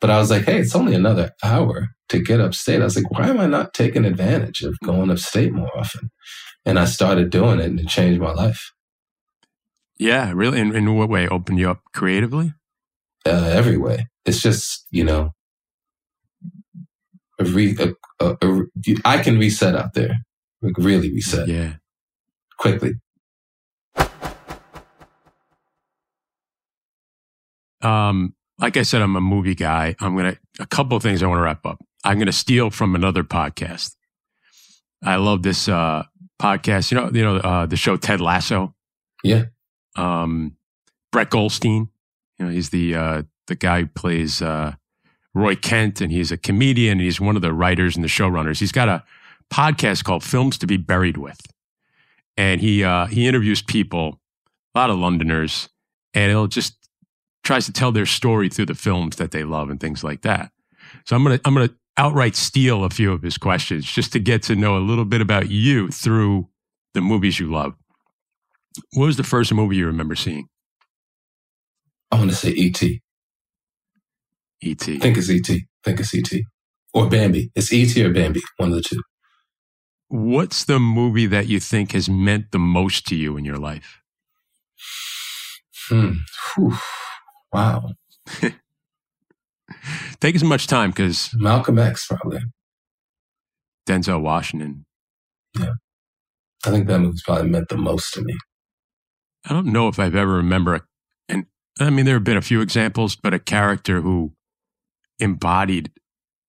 but 0.00 0.10
I 0.10 0.18
was 0.18 0.30
like, 0.30 0.44
hey, 0.44 0.58
it's 0.60 0.74
only 0.74 0.94
another 0.94 1.32
hour 1.44 1.88
to 2.08 2.22
get 2.22 2.40
upstate. 2.40 2.80
I 2.80 2.84
was 2.84 2.96
like, 2.96 3.10
why 3.10 3.28
am 3.28 3.38
I 3.38 3.46
not 3.46 3.74
taking 3.74 4.04
advantage 4.04 4.62
of 4.62 4.78
going 4.82 5.10
upstate 5.10 5.52
more 5.52 5.70
often? 5.78 6.10
And 6.64 6.78
I 6.78 6.84
started 6.86 7.30
doing 7.30 7.60
it, 7.60 7.66
and 7.66 7.78
it 7.80 7.88
changed 7.88 8.20
my 8.20 8.32
life. 8.32 8.72
Yeah. 10.00 10.32
Really? 10.34 10.58
In, 10.60 10.74
in 10.74 10.94
what 10.96 11.08
way? 11.08 11.28
Open 11.28 11.56
you 11.56 11.70
up 11.70 11.82
creatively? 11.94 12.54
uh, 13.26 13.50
every 13.52 13.76
way. 13.76 14.08
It's 14.24 14.40
just 14.40 14.86
you 14.90 15.04
know, 15.04 15.30
a 17.38 17.44
re, 17.44 17.76
a, 17.78 18.24
a, 18.24 18.36
a, 18.42 18.62
I 19.04 19.18
can 19.22 19.38
reset 19.38 19.74
out 19.76 19.92
there, 19.94 20.14
like 20.62 20.76
really 20.78 21.12
reset 21.12 21.46
Yeah. 21.48 21.74
quickly. 22.58 22.92
Um, 27.82 28.34
like 28.58 28.76
I 28.76 28.82
said, 28.82 29.00
I'm 29.02 29.16
a 29.16 29.20
movie 29.20 29.54
guy. 29.54 29.96
I'm 30.00 30.16
gonna 30.16 30.36
a 30.58 30.66
couple 30.66 30.96
of 30.96 31.02
things 31.02 31.22
I 31.22 31.26
want 31.26 31.38
to 31.38 31.42
wrap 31.44 31.64
up. 31.64 31.78
I'm 32.04 32.18
gonna 32.18 32.32
steal 32.32 32.70
from 32.70 32.94
another 32.94 33.24
podcast. 33.24 33.94
I 35.02 35.16
love 35.16 35.42
this 35.42 35.68
uh, 35.68 36.04
podcast. 36.40 36.90
You 36.90 36.98
know, 36.98 37.10
you 37.12 37.22
know 37.22 37.36
uh, 37.36 37.66
the 37.66 37.76
show 37.76 37.96
Ted 37.96 38.20
Lasso. 38.20 38.74
Yeah. 39.24 39.44
Um, 39.96 40.56
Brett 41.12 41.30
Goldstein. 41.30 41.88
You 42.38 42.46
know, 42.46 42.50
he's 42.50 42.70
the 42.70 42.94
uh, 42.94 43.22
the 43.46 43.54
guy 43.54 43.80
who 43.80 43.86
plays 43.86 44.40
uh, 44.40 44.74
Roy 45.34 45.56
Kent, 45.56 46.00
and 46.00 46.10
he's 46.10 46.32
a 46.32 46.36
comedian. 46.36 46.92
And 46.92 47.00
he's 47.00 47.20
one 47.20 47.36
of 47.36 47.42
the 47.42 47.52
writers 47.52 47.96
and 47.96 48.04
the 48.04 48.08
showrunners. 48.08 48.60
He's 48.60 48.72
got 48.72 48.88
a 48.88 49.04
podcast 49.52 50.04
called 50.04 50.24
Films 50.24 50.56
to 50.58 50.66
Be 50.66 50.76
Buried 50.76 51.16
With, 51.16 51.40
and 52.36 52.60
he 52.60 52.84
uh, 52.84 53.06
he 53.06 53.26
interviews 53.26 53.62
people, 53.62 54.20
a 54.74 54.78
lot 54.78 54.90
of 54.90 54.98
Londoners, 54.98 55.68
and 56.14 56.30
he'll 56.30 56.46
just 56.46 56.76
tries 57.42 57.66
to 57.66 57.72
tell 57.72 57.92
their 57.92 58.06
story 58.06 58.48
through 58.48 58.66
the 58.66 58.74
films 58.74 59.16
that 59.16 59.30
they 59.30 59.44
love 59.44 59.70
and 59.70 59.80
things 59.80 60.04
like 60.04 60.22
that. 60.22 60.52
So 61.04 61.16
I'm 61.16 61.22
gonna 61.22 61.40
I'm 61.44 61.54
gonna 61.54 61.70
outright 61.96 62.36
steal 62.36 62.84
a 62.84 62.90
few 62.90 63.12
of 63.12 63.22
his 63.22 63.36
questions 63.38 63.84
just 63.84 64.12
to 64.12 64.18
get 64.18 64.42
to 64.44 64.56
know 64.56 64.76
a 64.76 64.80
little 64.80 65.04
bit 65.04 65.20
about 65.20 65.50
you 65.50 65.88
through 65.88 66.48
the 66.94 67.00
movies 67.00 67.38
you 67.38 67.50
love. 67.50 67.74
What 68.92 69.06
was 69.06 69.16
the 69.16 69.24
first 69.24 69.52
movie 69.52 69.76
you 69.76 69.86
remember 69.86 70.14
seeing? 70.14 70.48
I 72.10 72.16
want 72.18 72.30
to 72.30 72.36
say 72.36 72.50
E.T. 72.50 73.00
E.T. 74.62 74.96
I 74.96 74.98
think 74.98 75.16
it's 75.16 75.30
E.T. 75.30 75.54
I 75.54 75.58
think 75.84 76.00
it's 76.00 76.14
E.T. 76.14 76.44
Or 76.92 77.08
Bambi. 77.08 77.50
It's 77.54 77.72
E.T. 77.72 78.04
or 78.04 78.12
Bambi, 78.12 78.40
one 78.56 78.70
of 78.70 78.76
the 78.76 78.82
two. 78.82 79.00
What's 80.08 80.64
the 80.64 80.80
movie 80.80 81.26
that 81.26 81.46
you 81.46 81.60
think 81.60 81.92
has 81.92 82.08
meant 82.08 82.50
the 82.50 82.58
most 82.58 83.06
to 83.08 83.16
you 83.16 83.36
in 83.36 83.44
your 83.44 83.58
life? 83.58 84.00
Hmm. 85.88 86.14
Whew. 86.56 86.76
Wow. 87.52 87.92
Take 90.20 90.34
as 90.34 90.44
much 90.44 90.66
time 90.66 90.90
because 90.90 91.30
Malcolm 91.34 91.78
X, 91.78 92.06
probably. 92.06 92.40
Denzel 93.88 94.20
Washington. 94.20 94.84
Yeah. 95.58 95.74
I 96.64 96.70
think 96.70 96.86
that 96.88 96.98
movie's 96.98 97.22
probably 97.22 97.48
meant 97.48 97.68
the 97.68 97.76
most 97.76 98.12
to 98.14 98.22
me. 98.22 98.36
I 99.48 99.52
don't 99.52 99.66
know 99.66 99.88
if 99.88 99.98
I've 99.98 100.14
ever 100.14 100.34
remember, 100.34 100.86
and 101.28 101.46
I 101.78 101.90
mean 101.90 102.04
there 102.04 102.14
have 102.14 102.24
been 102.24 102.36
a 102.36 102.42
few 102.42 102.60
examples, 102.60 103.16
but 103.16 103.34
a 103.34 103.38
character 103.38 104.00
who 104.00 104.32
embodied 105.18 105.90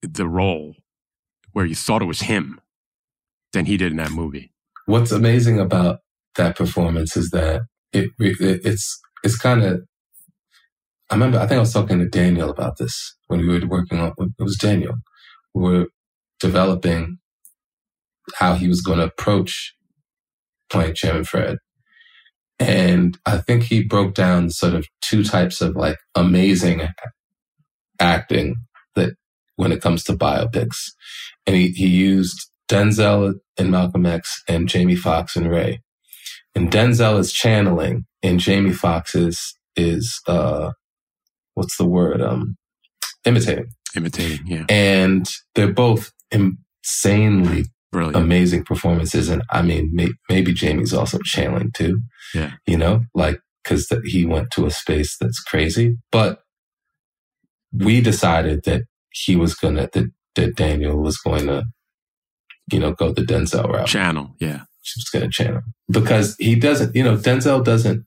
the 0.01 0.27
role 0.27 0.75
where 1.53 1.65
you 1.65 1.75
thought 1.75 2.01
it 2.01 2.05
was 2.05 2.21
him 2.21 2.59
than 3.53 3.65
he 3.65 3.77
did 3.77 3.91
in 3.91 3.97
that 3.97 4.11
movie. 4.11 4.51
What's 4.85 5.11
amazing 5.11 5.59
about 5.59 5.99
that 6.35 6.55
performance 6.55 7.15
is 7.15 7.29
that 7.31 7.63
it, 7.93 8.09
it 8.19 8.61
it's 8.65 8.99
it's 9.23 9.37
kind 9.37 9.63
of. 9.63 9.81
I 11.09 11.15
remember. 11.15 11.39
I 11.39 11.47
think 11.47 11.57
I 11.57 11.61
was 11.61 11.73
talking 11.73 11.99
to 11.99 12.07
Daniel 12.07 12.49
about 12.49 12.77
this 12.77 13.15
when 13.27 13.41
we 13.41 13.47
were 13.47 13.67
working 13.67 13.99
on. 13.99 14.13
It 14.17 14.43
was 14.43 14.57
Daniel. 14.57 14.95
We 15.53 15.63
were 15.63 15.87
developing 16.39 17.17
how 18.35 18.55
he 18.55 18.67
was 18.67 18.81
going 18.81 18.99
to 18.99 19.05
approach 19.05 19.75
playing 20.69 20.95
Chairman 20.95 21.25
Fred, 21.25 21.57
and 22.61 23.17
I 23.25 23.37
think 23.37 23.63
he 23.63 23.83
broke 23.83 24.13
down 24.13 24.51
sort 24.51 24.75
of 24.75 24.85
two 25.01 25.23
types 25.23 25.61
of 25.61 25.75
like 25.75 25.97
amazing 26.15 26.87
acting 27.99 28.55
that 28.95 29.13
when 29.55 29.71
it 29.71 29.81
comes 29.81 30.03
to 30.05 30.13
biopics, 30.13 30.77
and 31.47 31.55
he 31.55 31.69
he 31.69 31.87
used 31.87 32.49
Denzel 32.69 33.33
in 33.57 33.71
Malcolm 33.71 34.05
X 34.05 34.43
and 34.47 34.69
Jamie 34.69 34.95
Foxx 34.95 35.35
and 35.35 35.49
Ray. 35.49 35.81
And 36.53 36.69
Denzel 36.69 37.17
is 37.19 37.31
channeling 37.31 38.05
and 38.21 38.39
Jamie 38.39 38.73
Foxx 38.73 39.15
is 39.15 39.55
is 39.75 40.21
uh 40.27 40.71
what's 41.55 41.77
the 41.77 41.85
word? 41.85 42.21
Um 42.21 42.57
imitating. 43.25 43.67
Imitating, 43.95 44.45
yeah. 44.45 44.65
And 44.69 45.27
they're 45.55 45.73
both 45.73 46.11
insanely 46.31 47.65
Brilliant. 47.91 48.15
amazing 48.15 48.63
performances. 48.63 49.29
And 49.29 49.41
I 49.51 49.61
mean, 49.61 49.89
may, 49.93 50.09
maybe 50.29 50.53
Jamie's 50.53 50.93
also 50.93 51.19
channeling 51.23 51.71
too. 51.73 52.01
Yeah. 52.33 52.51
You 52.65 52.77
know, 52.77 53.01
like, 53.13 53.39
cause 53.63 53.87
that 53.87 54.01
he 54.05 54.25
went 54.25 54.49
to 54.51 54.65
a 54.65 54.71
space 54.71 55.17
that's 55.19 55.39
crazy. 55.41 55.97
But 56.11 56.39
we 57.73 58.01
decided 58.01 58.63
that 58.65 58.83
he 59.11 59.35
was 59.35 59.55
gonna, 59.55 59.89
that, 59.93 60.11
that 60.35 60.55
Daniel 60.55 60.97
was 61.01 61.17
going 61.17 61.47
to, 61.47 61.63
you 62.71 62.79
know, 62.79 62.93
go 62.93 63.11
the 63.11 63.21
Denzel 63.21 63.67
route. 63.71 63.87
Channel, 63.87 64.35
yeah. 64.39 64.61
She 64.83 64.97
was 64.99 65.09
going 65.11 65.29
to 65.29 65.31
channel 65.31 65.61
because 65.91 66.35
he 66.39 66.55
doesn't, 66.55 66.95
you 66.95 67.03
know, 67.03 67.15
Denzel 67.15 67.63
doesn't 67.63 68.03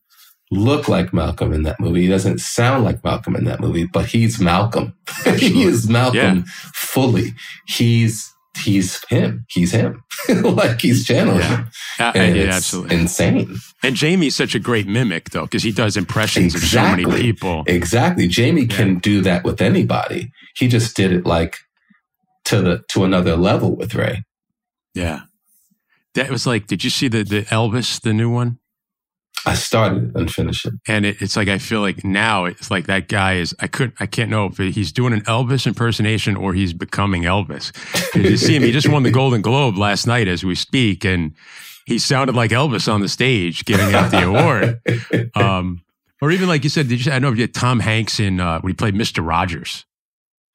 look 0.51 0.89
like 0.89 1.13
Malcolm 1.13 1.53
in 1.53 1.63
that 1.63 1.79
movie. 1.79 2.03
He 2.03 2.09
doesn't 2.09 2.41
sound 2.41 2.85
like 2.85 3.05
Malcolm 3.05 3.37
in 3.37 3.45
that 3.45 3.61
movie, 3.61 3.87
but 3.87 4.07
he's 4.07 4.41
Malcolm. 4.41 4.95
he 5.37 5.63
is 5.65 5.89
Malcolm 5.89 6.39
Yeah. 6.39 6.43
fully. 6.75 7.33
He's, 7.69 8.34
he's 8.59 9.03
him. 9.09 9.45
He's 9.49 9.73
him. 9.73 10.03
like 10.29 10.81
he's 10.81 11.05
channeling 11.07 11.41
Yeah. 11.41 11.57
him. 11.57 11.69
Uh, 11.99 12.13
And 12.15 12.37
yeah, 12.37 12.43
it's 12.45 12.57
absolutely. 12.57 12.97
insane. 12.97 13.57
And 13.83 13.97
Jamie's 13.97 14.37
such 14.37 14.55
a 14.55 14.59
great 14.59 14.87
mimic, 14.87 15.31
though, 15.31 15.43
because 15.45 15.63
he 15.63 15.73
does 15.73 15.97
impressions 15.97 16.55
of 16.55 16.63
so 16.63 16.81
many 16.83 17.03
Exactly. 17.03 17.23
people. 17.23 17.65
Exactly. 17.67 18.29
Jamie 18.29 18.67
can 18.67 18.99
do 18.99 19.21
that 19.23 19.45
with 19.45 19.61
anybody. 19.61 20.31
He 20.57 20.69
just 20.69 20.97
did 20.97 21.13
it 21.13 21.27
like 21.27 21.57
to 22.47 22.61
the, 22.63 22.83
to 22.91 23.05
another 23.05 23.37
level 23.37 23.75
with 23.77 23.95
Ray. 23.95 24.23
Yeah. 24.95 25.23
That 26.15 26.31
was 26.31 26.47
like, 26.47 26.67
did 26.69 26.85
you 26.85 26.91
see 26.91 27.09
the, 27.09 27.25
the 27.25 27.43
Elvis, 27.43 28.01
the 28.01 28.13
new 28.13 28.31
one? 28.31 28.59
I 29.47 29.55
started 29.55 30.15
and 30.17 30.31
finished 30.31 30.65
it. 30.67 30.75
And 30.89 31.05
it, 31.05 31.21
it's 31.21 31.37
like, 31.37 31.49
I 31.49 31.59
feel 31.59 31.81
like 31.81 32.03
now 32.05 32.47
it's 32.47 32.71
like 32.71 32.87
that 32.87 33.09
guy 33.09 33.35
is, 33.35 33.55
I 33.61 33.67
couldn't, 33.67 33.95
I 34.01 34.07
can't 34.07 34.31
know 34.31 34.47
if 34.47 34.57
he's 34.57 34.91
doing 34.93 35.13
an 35.13 35.21
Elvis 35.23 35.67
impersonation 35.67 36.35
or 36.37 36.55
he's 36.55 36.73
becoming 36.73 37.23
Elvis. 37.25 37.71
You 38.15 38.37
see 38.39 38.57
him, 38.57 38.63
he 38.63 38.73
just 38.73 38.89
won 38.89 39.03
the 39.03 39.11
Golden 39.11 39.43
Globe 39.43 39.77
last 39.77 40.07
night 40.07 40.29
as 40.29 40.45
we 40.45 40.55
speak. 40.55 41.05
And 41.05 41.35
he 41.87 41.99
sounded 41.99 42.35
like 42.35 42.53
Elvis 42.53 42.91
on 42.91 43.01
the 43.03 43.09
stage 43.09 43.65
giving 43.67 43.95
out 43.95 44.11
the 44.11 44.27
award. 44.27 44.81
Um, 45.37 45.83
or 46.23 46.31
even 46.31 46.49
like 46.49 46.65
you 46.65 46.71
said, 46.71 46.89
did 46.89 47.05
you, 47.05 47.13
I 47.13 47.17
don't 47.17 47.23
know 47.23 47.29
if 47.33 47.37
you 47.37 47.43
had 47.43 47.53
Tom 47.55 47.81
Hanks 47.81 48.19
in, 48.21 48.41
uh, 48.41 48.61
when 48.61 48.71
he 48.71 48.75
played 48.75 48.95
Mr. 48.95 49.27
Rogers. 49.27 49.85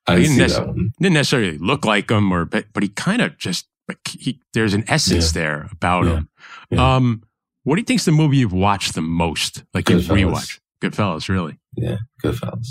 I 0.08 0.16
didn't 0.16 0.38
didn't 0.38 0.50
see 0.50 0.56
necess- 0.56 0.58
that 0.58 0.68
one. 0.68 0.92
didn't 1.00 1.14
necessarily 1.14 1.58
look 1.60 1.86
like 1.86 2.10
him 2.10 2.32
or 2.32 2.46
but, 2.46 2.66
but 2.74 2.82
he 2.82 2.90
kind 2.90 3.22
of 3.22 3.38
just 3.38 3.68
like 3.88 4.00
he 4.08 4.40
there's 4.54 4.74
an 4.74 4.84
essence 4.88 5.34
there 5.34 5.68
about 5.72 6.06
Yeah. 6.06 6.12
him 6.16 6.30
Yeah. 6.72 6.96
um 6.96 7.24
what 7.70 7.76
do 7.76 7.82
you 7.82 7.86
think's 7.86 8.06
the 8.06 8.12
movie 8.12 8.38
you've 8.38 8.54
watched 8.54 8.96
the 8.96 9.02
most 9.02 9.64
like 9.74 9.90
you've 9.90 10.04
Goodfellas. 10.04 10.26
rewatched 10.32 10.60
goodfellas 10.82 11.30
really 11.30 11.60
Yeah. 11.78 11.98
Goodfellas. 12.24 12.68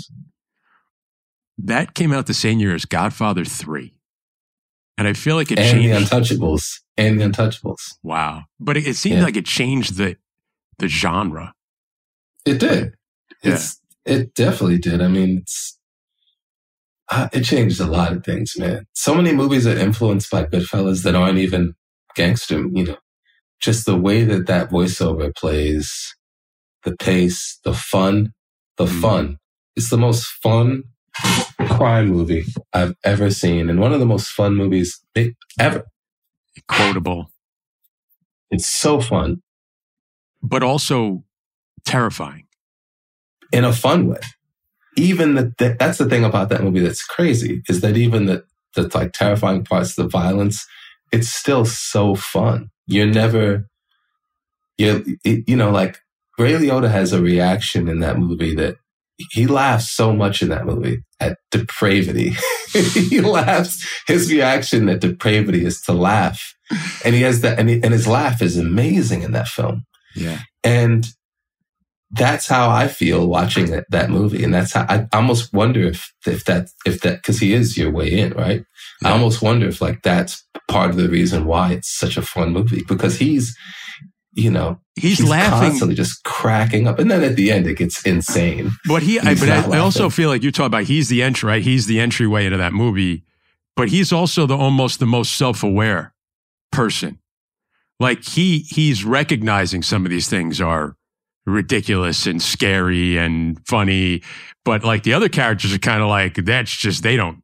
that 1.57 1.93
came 1.93 2.11
out 2.13 2.27
the 2.27 2.33
same 2.33 2.59
year 2.59 2.73
as 2.75 2.85
godfather 2.85 3.45
3 3.45 3.93
and 4.97 5.07
i 5.07 5.13
feel 5.13 5.35
like 5.35 5.51
it 5.51 5.57
changed. 5.57 5.89
and 5.95 6.05
the 6.05 6.09
Untouchables. 6.15 6.79
And 6.97 7.19
the 7.21 7.25
Untouchables. 7.25 7.95
wow 8.03 8.43
but 8.59 8.77
it, 8.77 8.87
it 8.87 8.95
seemed 8.95 9.17
Yeah. 9.19 9.23
like 9.23 9.37
it 9.37 9.45
changed 9.45 9.95
the 9.97 10.17
the 10.79 10.87
genre 10.87 11.53
It 12.45 12.59
did. 12.59 12.95
Yeah. 13.43 13.53
It's 13.53 13.79
it 14.05 14.33
definitely 14.33 14.79
did. 14.79 15.01
I 15.01 15.07
mean, 15.07 15.39
it's 15.41 15.77
uh, 17.11 17.27
it 17.33 17.43
changed 17.43 17.79
a 17.81 17.85
lot 17.85 18.11
of 18.13 18.23
things, 18.23 18.53
man. 18.57 18.85
So 18.93 19.13
many 19.13 19.33
movies 19.33 19.67
are 19.67 19.77
influenced 19.77 20.31
by 20.31 20.45
Goodfellas 20.45 21.03
that 21.03 21.15
aren't 21.15 21.37
even 21.37 21.73
gangster. 22.15 22.59
You 22.73 22.85
know, 22.85 22.97
just 23.61 23.85
the 23.85 23.97
way 23.97 24.23
that 24.25 24.47
that 24.47 24.69
voiceover 24.71 25.35
plays, 25.35 26.15
the 26.85 26.95
pace, 26.97 27.59
the 27.65 27.73
fun, 27.73 28.33
the 28.77 28.85
Mm. 28.85 29.01
fun. 29.01 29.37
It's 29.75 29.89
the 29.89 29.97
most 29.97 30.25
fun 30.43 30.83
crime 31.69 32.09
movie 32.09 32.45
I've 32.73 32.95
ever 33.03 33.31
seen, 33.31 33.69
and 33.69 33.79
one 33.79 33.93
of 33.93 33.99
the 33.99 34.05
most 34.05 34.29
fun 34.29 34.55
movies 34.55 35.01
ever. 35.59 35.85
quotable 36.67 37.31
It's 38.51 38.67
so 38.67 39.01
fun 39.01 39.41
but 40.43 40.63
also 40.63 41.23
terrifying 41.85 42.47
in 43.51 43.65
a 43.65 43.73
fun 43.73 44.07
way. 44.07 44.19
Even 44.97 45.35
the, 45.35 45.53
the 45.57 45.75
that's 45.79 45.97
the 45.99 46.09
thing 46.09 46.23
about 46.25 46.49
that 46.49 46.63
movie 46.63 46.79
that's 46.81 47.03
crazy 47.05 47.61
is 47.69 47.81
that 47.81 47.97
even 47.97 48.25
the 48.27 48.43
the 48.75 48.89
like 48.95 49.13
terrifying 49.13 49.63
parts, 49.63 49.95
the 49.95 50.07
violence, 50.07 50.65
it's 51.11 51.29
still 51.29 51.65
so 51.65 52.15
fun. 52.15 52.69
You're 52.87 53.07
never, 53.07 53.67
you 54.77 55.17
you 55.23 55.55
know, 55.55 55.71
like 55.71 55.99
Ray 56.37 56.53
Liotta 56.53 56.89
has 56.89 57.13
a 57.13 57.21
reaction 57.21 57.87
in 57.87 57.99
that 57.99 58.17
movie 58.17 58.55
that 58.55 58.75
he 59.31 59.47
laughs 59.47 59.91
so 59.91 60.13
much 60.13 60.41
in 60.41 60.49
that 60.49 60.65
movie 60.65 61.03
at 61.19 61.37
depravity. 61.51 62.33
he 62.73 63.19
laughs. 63.21 63.85
His 64.07 64.31
reaction 64.31 64.87
at 64.89 65.01
depravity 65.01 65.65
is 65.65 65.81
to 65.81 65.93
laugh, 65.93 66.53
and 67.03 67.13
he 67.13 67.21
has 67.21 67.41
that, 67.41 67.59
and, 67.59 67.69
he, 67.69 67.81
and 67.83 67.93
his 67.93 68.07
laugh 68.07 68.41
is 68.41 68.57
amazing 68.57 69.23
in 69.23 69.33
that 69.33 69.47
film. 69.47 69.85
yeah 70.15 70.39
And 70.63 71.05
that's 72.11 72.47
how 72.47 72.69
I 72.69 72.87
feel 72.87 73.27
watching 73.27 73.71
that, 73.71 73.85
that 73.89 74.09
movie. 74.09 74.43
And 74.43 74.53
that's 74.53 74.73
how 74.73 74.85
I 74.89 75.07
almost 75.13 75.53
wonder 75.53 75.81
if, 75.81 76.11
if 76.25 76.45
that, 76.45 76.69
if 76.85 77.01
that, 77.01 77.21
cause 77.23 77.39
he 77.39 77.53
is 77.53 77.77
your 77.77 77.91
way 77.91 78.11
in, 78.11 78.33
right? 78.33 78.65
I 79.03 79.11
almost 79.11 79.41
wonder 79.41 79.67
if 79.67 79.81
like 79.81 80.01
that's 80.01 80.43
part 80.67 80.89
of 80.89 80.95
the 80.95 81.07
reason 81.07 81.45
why 81.45 81.73
it's 81.73 81.89
such 81.89 82.17
a 82.17 82.21
fun 82.21 82.51
movie 82.51 82.83
because 82.87 83.17
he's, 83.17 83.55
you 84.33 84.49
know, 84.49 84.79
he's, 84.95 85.23
laughing 85.23 85.69
constantly 85.69 85.95
just 85.95 86.23
cracking 86.23 86.87
up. 86.87 86.99
And 86.99 87.11
then 87.11 87.23
at 87.23 87.35
the 87.35 87.51
end, 87.51 87.67
it 87.67 87.77
gets 87.77 88.05
insane. 88.05 88.71
But 88.87 89.03
he, 89.03 89.19
I, 89.19 89.35
but 89.35 89.49
I, 89.49 89.77
I 89.77 89.79
also 89.79 90.09
feel 90.09 90.29
like 90.29 90.43
you 90.43 90.51
talk 90.51 90.67
about 90.67 90.83
he's 90.83 91.09
the 91.09 91.21
entry, 91.21 91.47
right? 91.47 91.61
He's 91.61 91.87
the 91.87 91.99
entryway 91.99 92.45
into 92.45 92.57
that 92.57 92.73
movie, 92.73 93.23
but 93.75 93.89
he's 93.89 94.11
also 94.11 94.45
the 94.45 94.57
almost 94.57 94.99
the 94.99 95.05
most 95.05 95.35
self-aware 95.35 96.13
person. 96.71 97.19
Like 97.99 98.23
he 98.23 98.59
he's 98.59 99.03
recognizing 99.03 99.83
some 99.83 100.05
of 100.05 100.11
these 100.11 100.29
things 100.29 100.61
are 100.61 100.95
ridiculous 101.49 102.25
and 102.27 102.41
scary 102.41 103.17
and 103.17 103.59
funny, 103.67 104.21
but 104.65 104.83
like 104.83 105.03
the 105.03 105.13
other 105.13 105.29
characters 105.29 105.73
are 105.73 105.79
kind 105.79 106.01
of 106.01 106.07
like 106.09 106.35
that's 106.35 106.71
just 106.75 107.03
they 107.03 107.15
don't 107.15 107.41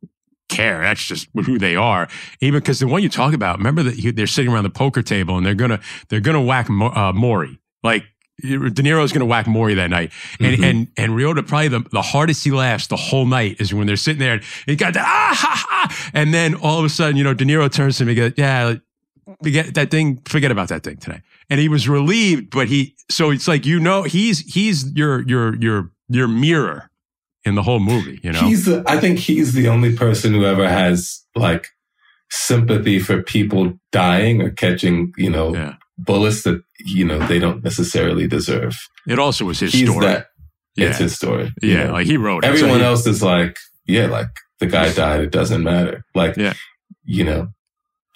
care. 0.49 0.81
That's 0.81 1.03
just 1.03 1.27
who 1.45 1.57
they 1.57 1.75
are. 1.75 2.07
Even 2.41 2.59
because 2.59 2.79
the 2.79 2.87
one 2.87 3.01
you 3.03 3.09
talk 3.09 3.33
about, 3.33 3.57
remember 3.57 3.83
that 3.83 4.13
they're 4.15 4.27
sitting 4.27 4.51
around 4.51 4.63
the 4.63 4.69
poker 4.69 5.01
table 5.01 5.37
and 5.37 5.45
they're 5.45 5.55
gonna 5.55 5.79
they're 6.09 6.19
gonna 6.21 6.41
whack 6.41 6.69
Mo- 6.69 6.87
uh, 6.87 7.11
Morrie. 7.13 7.57
Like 7.83 8.03
De 8.41 8.47
Niro's 8.83 9.13
gonna 9.13 9.25
whack 9.25 9.45
Morrie 9.45 9.75
that 9.77 9.89
night, 9.89 10.11
and 10.41 10.57
Mhm. 10.57 10.63
and 10.69 10.87
and 10.97 11.11
Liotta 11.13 11.47
probably 11.47 11.69
the, 11.69 11.79
the 11.91 12.01
hardest 12.01 12.43
he 12.43 12.51
laughs 12.51 12.87
the 12.87 12.97
whole 12.97 13.25
night 13.25 13.55
is 13.59 13.73
when 13.73 13.87
they're 13.87 13.95
sitting 13.95 14.19
there 14.19 14.33
and 14.33 14.43
he 14.65 14.75
got 14.75 14.93
that 14.93 15.05
ah 15.05 15.33
ha 15.35 15.65
ha, 15.67 16.11
and 16.13 16.33
then 16.33 16.53
all 16.55 16.77
of 16.77 16.85
a 16.85 16.89
sudden 16.89 17.15
you 17.15 17.23
know 17.23 17.33
De 17.33 17.45
Niro 17.45 17.71
turns 17.71 17.97
to 17.97 18.03
him 18.03 18.09
and 18.09 18.17
goes 18.17 18.33
yeah 18.37 18.75
forget 19.43 19.73
that 19.75 19.91
thing 19.91 20.21
forget 20.25 20.51
about 20.51 20.69
that 20.69 20.83
thing 20.83 20.97
today, 20.97 21.21
and 21.49 21.59
he 21.59 21.69
was 21.69 21.87
relieved, 21.89 22.49
but 22.51 22.67
he 22.67 22.95
so 23.09 23.29
it's 23.31 23.47
like 23.47 23.65
you 23.65 23.79
know 23.79 24.03
he's 24.03 24.39
he's 24.53 24.91
your 24.95 25.21
your 25.27 25.55
your 25.61 25.91
your 26.09 26.27
mirror 26.27 26.89
in 27.43 27.55
the 27.55 27.63
whole 27.63 27.79
movie. 27.79 28.19
You 28.23 28.31
know, 28.31 28.41
he's 28.41 28.65
the, 28.65 28.83
I 28.87 28.99
think 28.99 29.19
he's 29.19 29.53
the 29.53 29.67
only 29.67 29.95
person 29.95 30.33
who 30.33 30.45
ever 30.45 30.67
has 30.67 31.23
like 31.35 31.67
sympathy 32.29 32.99
for 32.99 33.21
people 33.21 33.73
dying 33.91 34.41
or 34.41 34.49
catching, 34.49 35.13
you 35.17 35.29
know, 35.29 35.53
yeah. 35.53 35.75
bullets 35.97 36.43
that 36.43 36.63
you 36.79 37.05
know 37.05 37.19
they 37.27 37.39
don't 37.39 37.63
necessarily 37.63 38.27
deserve. 38.27 38.75
It 39.07 39.19
also 39.19 39.45
was 39.45 39.59
his 39.59 39.73
He's 39.73 39.89
story. 39.89 40.05
that. 40.07 40.27
yeah, 40.75 40.89
It's 40.89 40.97
his 40.97 41.15
story. 41.15 41.53
you 41.61 41.71
yeah, 41.73 41.85
know? 41.85 41.93
like 41.93 42.07
he 42.07 42.17
wrote 42.17 42.43
it. 42.43 42.47
So 42.47 42.53
Everyone 42.53 42.79
he- 42.79 42.85
else 42.85 43.05
is 43.07 43.21
like, 43.21 43.57
yeah, 43.85 44.07
like 44.07 44.27
the 44.59 44.65
guy 44.65 44.91
died. 44.93 45.21
It 45.21 45.31
doesn't 45.31 45.63
matter. 45.63 46.03
Like, 46.15 46.35
Yeah. 46.37 46.53
you 47.03 47.23
know, 47.23 47.49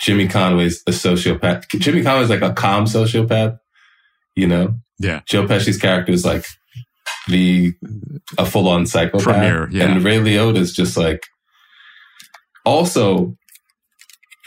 Jimmy 0.02 0.28
Conway's 0.28 0.82
a 0.88 0.92
sociopath. 0.92 1.68
Jimmy 1.80 2.02
Conway's 2.04 2.30
like 2.30 2.42
a 2.42 2.54
calm 2.54 2.86
sociopath. 2.86 3.60
You 4.36 4.48
know, 4.48 4.76
Yeah. 5.00 5.22
Joe 5.28 5.46
Pesci's 5.48 5.78
character 5.78 6.12
is 6.14 6.24
like 6.26 6.46
the 7.28 7.74
a 8.38 8.46
full 8.46 8.68
on 8.70 8.86
psychopath, 8.86 9.24
Premier, 9.24 9.70
yeah. 9.72 9.86
and 9.86 10.04
Ray 10.04 10.18
Liotta 10.18 10.58
is 10.58 10.74
just 10.74 10.96
like 10.98 11.24
also 12.66 13.36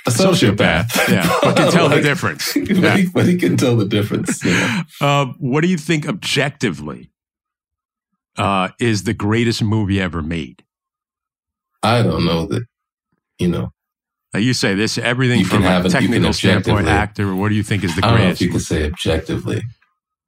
a 0.07 0.11
sociopath. 0.11 0.87
Sociopath, 0.89 1.09
yeah, 1.13 1.39
but 1.43 1.57
can 1.57 1.71
tell 1.73 1.89
the 1.89 1.97
Like, 1.97 2.05
difference. 2.05 2.53
but, 2.55 2.69
Yeah. 2.71 2.97
he, 2.97 3.09
but 3.09 3.27
he 3.27 3.37
can 3.37 3.57
tell 3.57 3.77
the 3.77 3.85
difference. 3.87 4.43
you 4.45 4.51
know? 4.53 4.83
Uh, 5.01 5.27
what 5.39 5.61
do 5.61 5.69
you 5.69 5.77
think 5.77 6.09
objectively 6.09 7.11
uh, 8.37 8.69
is 8.81 9.05
the 9.05 9.15
greatest 9.15 9.63
movie 9.63 10.01
ever 10.01 10.23
made? 10.23 10.65
I 11.83 12.03
don't 12.03 12.25
know 12.25 12.47
that. 12.47 12.65
You 13.39 13.49
know, 13.49 13.73
you 14.39 14.55
say 14.55 14.75
this 14.75 14.97
everything 14.99 15.45
from 15.45 15.65
a 15.65 15.89
technical 15.89 16.33
standpoint, 16.33 16.89
actor. 16.89 17.35
What 17.35 17.51
do 17.51 17.55
you 17.55 17.63
think 17.63 17.85
is 17.85 17.95
the 17.97 18.05
I 18.05 18.11
don't 18.11 18.19
know 18.19 18.25
if 18.31 18.39
greatest? 18.39 18.41
you 18.41 18.51
can 18.51 18.61
say 18.61 18.87
objectively. 18.87 19.63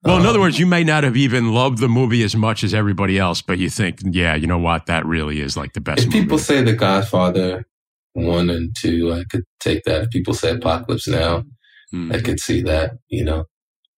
well, 0.04 0.16
in 0.16 0.22
Um, 0.22 0.28
other 0.28 0.40
words, 0.40 0.58
you 0.58 0.66
may 0.66 0.84
not 0.84 1.04
have 1.04 1.16
even 1.16 1.52
loved 1.54 1.78
the 1.78 1.88
movie 1.88 2.22
as 2.22 2.36
much 2.36 2.62
as 2.64 2.74
everybody 2.74 3.18
else, 3.18 3.40
but 3.42 3.58
you 3.58 3.70
think, 3.70 4.00
yeah, 4.04 4.34
you 4.34 4.46
know 4.46 4.58
what, 4.58 4.86
that 4.86 5.06
really 5.06 5.40
is 5.40 5.56
like 5.56 5.72
the 5.72 5.80
best 5.80 6.00
if 6.00 6.06
movie. 6.06 6.20
people 6.20 6.38
say 6.38 6.62
The 6.62 6.74
Godfather 6.74 7.64
one 8.12 8.50
and 8.50 8.76
two, 8.78 9.12
I 9.12 9.24
could 9.24 9.44
take 9.60 9.82
that. 9.84 10.02
If 10.02 10.10
people 10.10 10.34
say 10.34 10.50
Apocalypse 10.52 11.08
Now, 11.08 11.44
Hmm. 11.90 12.10
I 12.12 12.20
could 12.20 12.40
see 12.40 12.60
that. 12.62 12.92
You 13.08 13.24
know, 13.24 13.44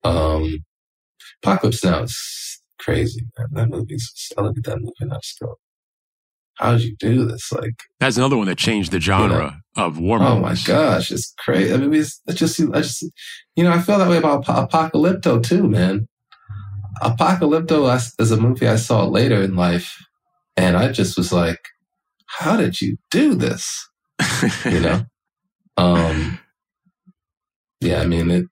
um, 0.05 0.65
Apocalypse 1.43 1.83
Now 1.85 2.03
is 2.03 2.61
crazy. 2.79 3.23
Man. 3.39 3.49
That 3.53 3.69
movie's. 3.71 4.13
I 4.37 4.43
look 4.43 4.59
at 4.59 4.65
that 4.65 4.79
movie 4.79 4.93
and 5.01 5.13
I 5.13 5.17
just 5.17 5.41
go, 6.59 6.65
"How'd 6.67 6.81
you 6.81 6.97
do 6.99 7.25
this?" 7.27 7.51
Like, 7.53 7.75
That's 8.01 8.17
another 8.17 8.37
one 8.37 8.47
that 8.47 8.59
changed 8.59 8.93
the 8.93 9.01
genre 9.01 9.61
of 9.77 9.99
war 9.99 10.19
oh 10.23 10.41
my 10.41 10.55
gosh, 10.67 11.11
it's 11.11 11.35
crazy. 11.39 11.73
I 11.75 11.77
mean, 11.77 11.93
it's, 11.95 12.21
just, 12.35 12.59
I 12.73 12.81
just, 12.81 13.05
you 13.57 13.65
know, 13.65 13.71
I 13.73 13.81
feel 13.81 13.99
that 13.99 14.09
way 14.09 14.17
about 14.17 14.45
Apocalypto 14.47 15.43
too, 15.43 15.69
man. 15.69 16.09
Apocalypto 17.03 17.95
is 18.21 18.31
a 18.31 18.37
movie 18.39 18.67
I 18.69 18.77
saw 18.77 19.05
later 19.05 19.43
in 19.43 19.55
life, 19.55 20.03
and 20.57 20.77
I 20.77 20.93
just 20.93 21.17
was 21.17 21.33
like, 21.33 21.61
"How 22.27 22.57
did 22.57 22.81
you 22.81 22.97
do 23.11 23.35
this?" 23.35 23.89
you 24.65 24.81
know 24.81 25.05
um 25.77 26.39
yeah 27.83 28.01
i 28.01 28.07
mean 28.07 28.31
it 28.31 28.47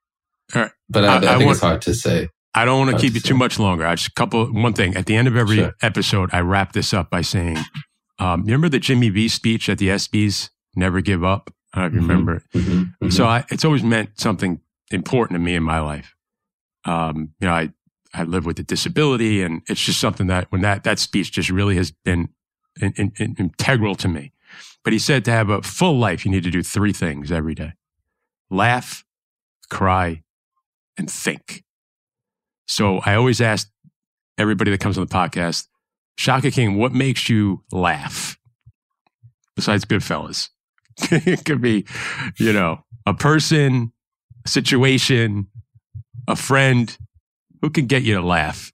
right. 0.53 0.69
but 0.87 1.03
i, 1.03 1.07
I- 1.07 1.13
I, 1.13 1.17
I 1.17 1.19
think 1.37 1.45
want- 1.47 1.51
it's 1.55 1.59
hard 1.61 1.81
to 1.81 1.93
say 1.95 2.29
I 2.53 2.65
don't 2.65 2.85
want 2.85 2.95
to 2.95 3.01
keep 3.01 3.11
to 3.13 3.15
you 3.15 3.21
too 3.21 3.35
much 3.35 3.59
longer. 3.59 3.85
I 3.85 3.95
just 3.95 4.15
couple 4.15 4.45
one 4.45 4.71
thing 4.71 4.95
at 4.95 5.07
the 5.07 5.15
end 5.17 5.27
of 5.27 5.35
every 5.35 5.57
Sure. 5.57 5.73
episode, 5.81 6.29
I 6.31 6.39
wrap 6.39 6.71
this 6.71 6.93
up 6.93 7.09
by 7.09 7.19
saying, 7.19 7.57
um, 8.19 8.41
you 8.41 8.47
remember 8.47 8.69
the 8.69 8.79
Jimmy 8.79 9.09
V 9.09 9.27
speech 9.27 9.67
at 9.69 9.77
the 9.77 9.89
ESPYS? 9.89 10.49
Never 10.75 11.01
give 11.01 11.23
up. 11.23 11.53
I 11.73 11.81
don't 11.81 11.93
know 11.93 11.97
if 11.97 12.01
you 12.03 12.07
Mhm. 12.07 12.09
remember 12.09 12.35
it. 12.35 12.43
Mhm, 12.53 12.95
mhm. 13.01 13.13
So 13.13 13.25
I, 13.25 13.43
it's 13.49 13.65
always 13.65 13.83
meant 13.83 14.19
something 14.19 14.61
important 14.91 15.35
to 15.35 15.39
me 15.39 15.55
in 15.55 15.63
my 15.63 15.79
life. 15.79 16.15
Um, 16.85 17.33
you 17.39 17.47
know, 17.47 17.53
I 17.53 17.71
I 18.13 18.23
live 18.23 18.45
with 18.45 18.57
a 18.59 18.63
disability, 18.63 19.41
and 19.41 19.61
it's 19.67 19.81
just 19.83 19.99
something 19.99 20.27
that 20.27 20.49
when 20.51 20.61
that 20.61 20.83
that 20.85 20.99
speech 20.99 21.31
just 21.33 21.49
really 21.49 21.75
has 21.75 21.91
been 21.91 22.29
in, 22.79 22.93
in, 22.97 23.11
in- 23.17 23.35
integral 23.37 23.95
to 23.95 24.07
me. 24.07 24.31
But 24.83 24.93
he 24.93 24.99
said 24.99 25.25
to 25.25 25.31
have 25.31 25.49
a 25.49 25.61
full 25.61 25.97
life, 25.97 26.23
you 26.25 26.31
need 26.31 26.43
to 26.43 26.51
do 26.51 26.63
three 26.63 26.93
things 26.93 27.31
every 27.31 27.55
day: 27.55 27.73
laugh, 28.49 29.03
cry, 29.69 30.23
and 30.97 31.09
think. 31.11 31.63
So 32.67 32.99
I 32.99 33.15
always 33.15 33.41
ask 33.41 33.69
everybody 34.37 34.71
that 34.71 34.79
comes 34.79 34.97
on 34.97 35.05
the 35.05 35.13
podcast, 35.13 35.67
Shaka 36.17 36.51
King, 36.51 36.77
what 36.77 36.93
makes 36.93 37.29
you 37.29 37.63
laugh? 37.71 38.37
Besides 39.55 39.85
Goodfellas, 39.85 40.49
it 41.11 41.45
could 41.45 41.61
be, 41.61 41.85
you 42.37 42.53
know, 42.53 42.83
a 43.05 43.13
person, 43.13 43.91
a 44.45 44.49
situation, 44.49 45.47
a 46.27 46.35
friend 46.35 46.97
who 47.61 47.69
can 47.69 47.85
get 47.87 48.03
you 48.03 48.15
to 48.15 48.21
laugh. 48.21 48.71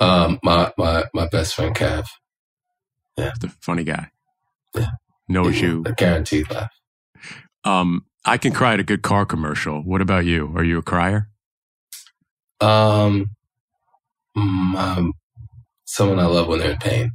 um 0.00 0.38
my 0.42 0.72
my 0.76 1.04
my 1.14 1.28
best 1.28 1.54
friend 1.54 1.74
Cav. 1.74 2.06
Yeah, 3.16 3.30
the 3.40 3.48
funny 3.60 3.84
guy. 3.84 4.10
Yeah. 4.74 4.90
Knows 5.28 5.60
Yeah, 5.60 5.66
you. 5.68 5.82
a 5.86 5.92
guaranteed 5.92 6.50
laugh 6.50 6.70
Um, 7.64 8.04
I 8.24 8.36
can 8.38 8.52
cry 8.52 8.74
at 8.74 8.80
a 8.80 8.84
good 8.84 9.02
car 9.02 9.24
commercial. 9.26 9.80
What 9.82 10.00
about 10.00 10.24
you? 10.24 10.52
Are 10.56 10.64
you 10.64 10.78
a 10.78 10.82
crier? 10.82 11.28
um, 12.60 13.30
mm, 14.36 14.74
um 14.76 15.12
someone 15.84 16.18
i 16.18 16.26
love 16.26 16.48
when 16.48 16.58
they're 16.58 16.72
in 16.72 16.78
pain 16.78 17.10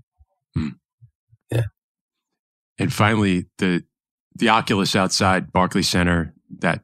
hmm. 0.55 0.69
Yeah. 1.51 1.63
And 2.77 2.93
finally, 2.93 3.45
the 3.57 3.83
the 4.35 4.49
Oculus 4.49 4.95
outside 4.95 5.51
Barclays 5.51 5.89
Center, 5.89 6.33
that 6.59 6.83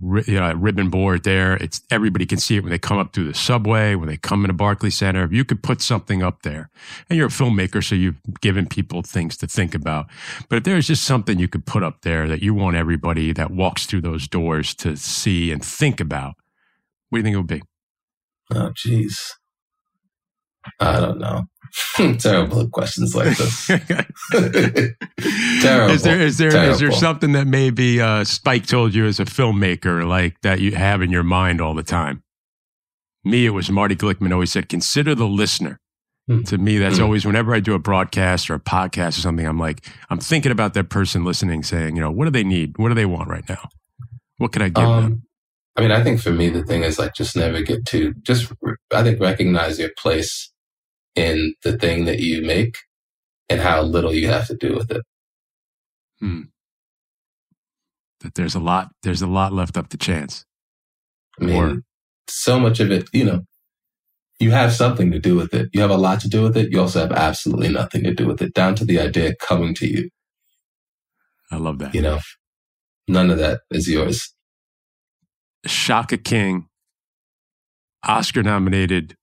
you 0.00 0.34
know, 0.34 0.52
ribbon 0.52 0.90
board 0.90 1.24
there. 1.24 1.56
It's 1.56 1.80
everybody 1.90 2.26
can 2.26 2.38
see 2.38 2.56
it 2.56 2.62
when 2.62 2.70
they 2.70 2.78
come 2.78 2.98
up 2.98 3.14
through 3.14 3.28
the 3.28 3.34
subway, 3.34 3.94
when 3.94 4.08
they 4.08 4.18
come 4.18 4.44
into 4.44 4.52
Barclays 4.52 4.96
Center. 4.96 5.24
If 5.24 5.32
you 5.32 5.44
could 5.44 5.62
put 5.62 5.80
something 5.80 6.22
up 6.22 6.42
there, 6.42 6.70
and 7.08 7.16
you're 7.16 7.28
a 7.28 7.30
filmmaker, 7.30 7.82
so 7.82 7.94
you've 7.94 8.20
given 8.40 8.66
people 8.66 9.02
things 9.02 9.36
to 9.38 9.46
think 9.46 9.74
about. 9.74 10.06
But 10.48 10.56
if 10.56 10.64
there's 10.64 10.86
just 10.86 11.04
something 11.04 11.38
you 11.38 11.48
could 11.48 11.64
put 11.64 11.82
up 11.82 12.02
there 12.02 12.28
that 12.28 12.42
you 12.42 12.52
want 12.52 12.76
everybody 12.76 13.32
that 13.32 13.50
walks 13.50 13.86
through 13.86 14.02
those 14.02 14.28
doors 14.28 14.74
to 14.76 14.96
see 14.96 15.50
and 15.50 15.64
think 15.64 15.98
about, 15.98 16.34
what 17.08 17.16
do 17.16 17.20
you 17.20 17.24
think 17.24 17.34
it 17.34 17.38
would 17.38 17.46
be? 17.46 17.62
oh 18.54 18.70
jeez 18.76 19.32
i 20.80 21.00
don't 21.00 21.18
know 21.18 21.42
terrible 22.18 22.68
questions 22.70 23.14
like 23.14 23.36
this 23.36 23.66
Terrible. 25.60 25.94
Is 25.94 26.02
there 26.02 26.20
is 26.20 26.38
there 26.38 26.48
is 26.48 26.78
there 26.78 26.88
Terrible. 26.88 26.96
something 26.96 27.32
that 27.32 27.46
maybe 27.46 28.00
uh, 28.00 28.24
Spike 28.24 28.66
told 28.66 28.94
you 28.94 29.06
as 29.06 29.20
a 29.20 29.24
filmmaker, 29.24 30.06
like 30.06 30.40
that 30.42 30.60
you 30.60 30.72
have 30.74 31.02
in 31.02 31.10
your 31.10 31.22
mind 31.22 31.60
all 31.60 31.74
the 31.74 31.82
time? 31.82 32.22
Me, 33.24 33.46
it 33.46 33.50
was 33.50 33.70
Marty 33.70 33.96
Glickman 33.96 34.32
always 34.32 34.52
said, 34.52 34.68
"Consider 34.68 35.14
the 35.14 35.26
listener." 35.26 35.80
Hmm. 36.28 36.42
To 36.44 36.58
me, 36.58 36.78
that's 36.78 36.98
Hmm. 36.98 37.04
always 37.04 37.24
whenever 37.26 37.54
I 37.54 37.60
do 37.60 37.74
a 37.74 37.78
broadcast 37.78 38.48
or 38.50 38.54
a 38.54 38.60
podcast 38.60 39.18
or 39.18 39.20
something, 39.22 39.46
I'm 39.46 39.58
like, 39.58 39.86
I'm 40.10 40.18
thinking 40.18 40.52
about 40.52 40.74
that 40.74 40.88
person 40.88 41.24
listening, 41.24 41.62
saying, 41.62 41.96
you 41.96 42.02
know, 42.02 42.10
what 42.10 42.24
do 42.24 42.30
they 42.30 42.44
need? 42.44 42.78
What 42.78 42.88
do 42.88 42.94
they 42.94 43.06
want 43.06 43.28
right 43.28 43.48
now? 43.48 43.68
What 44.38 44.52
can 44.52 44.62
I 44.62 44.68
give 44.68 44.84
them? 44.84 45.04
Um, 45.04 45.22
I 45.76 45.80
mean, 45.82 45.90
I 45.92 46.02
think 46.02 46.20
for 46.20 46.30
me, 46.32 46.48
the 46.48 46.64
thing 46.64 46.82
is 46.84 46.98
like 46.98 47.14
just 47.14 47.36
never 47.36 47.60
get 47.62 47.84
too, 47.86 48.14
just, 48.22 48.50
I 48.94 49.02
think 49.02 49.20
recognize 49.20 49.78
your 49.78 49.90
place 49.98 50.50
in 51.16 51.54
the 51.64 51.76
thing 51.78 52.04
that 52.04 52.20
you 52.20 52.42
make 52.42 52.76
and 53.48 53.60
how 53.60 53.82
little 53.82 54.12
you 54.14 54.28
have 54.28 54.46
to 54.48 54.56
do 54.56 54.74
with 54.74 54.90
it. 54.90 55.02
Hmm. 56.20 56.42
That 58.20 58.34
there's 58.34 58.54
a 58.54 58.60
lot, 58.60 58.90
there's 59.02 59.22
a 59.22 59.26
lot 59.26 59.52
left 59.52 59.76
up 59.76 59.88
to 59.88 59.96
chance. 59.96 60.44
I 61.40 61.44
mean, 61.44 61.56
Or- 61.56 61.82
so 62.28 62.58
much 62.58 62.80
of 62.80 62.90
it, 62.90 63.08
you 63.12 63.24
know, 63.24 63.42
you 64.40 64.50
have 64.50 64.72
something 64.72 65.10
to 65.12 65.18
do 65.18 65.36
with 65.36 65.54
it. 65.54 65.70
You 65.72 65.80
have 65.80 65.90
a 65.90 65.96
lot 65.96 66.20
to 66.20 66.28
do 66.28 66.42
with 66.42 66.56
it. 66.56 66.70
You 66.70 66.80
also 66.80 67.00
have 67.00 67.12
absolutely 67.12 67.68
nothing 67.68 68.02
to 68.04 68.12
do 68.12 68.26
with 68.26 68.42
it, 68.42 68.52
down 68.52 68.74
to 68.76 68.84
the 68.84 68.98
idea 69.00 69.34
coming 69.36 69.74
to 69.74 69.86
you. 69.86 70.10
I 71.50 71.56
love 71.56 71.78
that. 71.78 71.94
You 71.94 72.02
know, 72.02 72.18
none 73.08 73.30
of 73.30 73.38
that 73.38 73.60
is 73.70 73.88
yours. 73.88 74.34
Shaka 75.64 76.18
King, 76.18 76.68
Oscar 78.02 78.42
nominated 78.42 79.16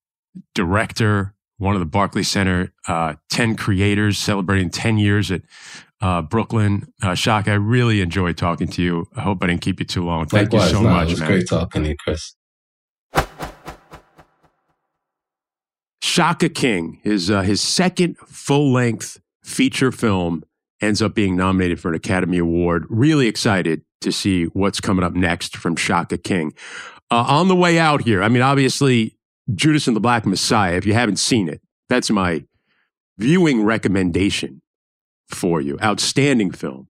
director, 0.55 1.32
one 1.63 1.75
of 1.75 1.79
the 1.79 1.85
Barclay 1.85 2.23
Center 2.23 2.73
uh, 2.87 3.15
10 3.29 3.55
creators 3.55 4.17
celebrating 4.19 4.69
10 4.69 4.97
years 4.97 5.31
at 5.31 5.41
uh, 6.01 6.21
Brooklyn. 6.21 6.91
Uh, 7.01 7.15
Shaka, 7.15 7.51
I 7.51 7.55
really 7.55 8.01
enjoyed 8.01 8.37
talking 8.37 8.67
to 8.67 8.83
you. 8.83 9.07
I 9.15 9.21
hope 9.21 9.41
I 9.41 9.47
didn't 9.47 9.61
keep 9.61 9.79
you 9.79 9.85
too 9.85 10.03
long. 10.03 10.27
Thank 10.27 10.51
Likewise, 10.51 10.71
you 10.71 10.77
so 10.77 10.83
no, 10.83 10.89
much, 10.89 11.07
It 11.07 11.11
was 11.11 11.19
man. 11.21 11.29
great 11.29 11.47
talking 11.47 11.83
to 11.83 11.89
you, 11.89 11.95
Chris. 11.97 12.35
Shaka 16.01 16.49
King, 16.49 16.99
his 17.01 17.31
uh, 17.31 17.41
his 17.41 17.61
second 17.61 18.17
full 18.19 18.71
length 18.71 19.19
feature 19.41 19.91
film, 19.91 20.43
ends 20.81 21.01
up 21.01 21.15
being 21.15 21.35
nominated 21.35 21.79
for 21.79 21.89
an 21.89 21.95
Academy 21.95 22.37
Award. 22.37 22.85
Really 22.89 23.27
excited 23.27 23.83
to 24.01 24.11
see 24.11 24.43
what's 24.45 24.81
coming 24.81 25.03
up 25.03 25.13
next 25.13 25.55
from 25.55 25.75
Shaka 25.77 26.17
King. 26.17 26.53
Uh, 27.09 27.23
on 27.27 27.47
the 27.47 27.55
way 27.55 27.79
out 27.79 28.03
here, 28.03 28.21
I 28.21 28.27
mean, 28.27 28.41
obviously, 28.41 29.17
Judas 29.53 29.87
and 29.87 29.95
the 29.95 30.01
Black 30.01 30.25
Messiah. 30.25 30.75
If 30.75 30.85
you 30.85 30.93
haven't 30.93 31.17
seen 31.17 31.49
it, 31.49 31.61
that's 31.89 32.09
my 32.09 32.45
viewing 33.17 33.63
recommendation 33.63 34.61
for 35.29 35.61
you. 35.61 35.77
Outstanding 35.81 36.51
film. 36.51 36.87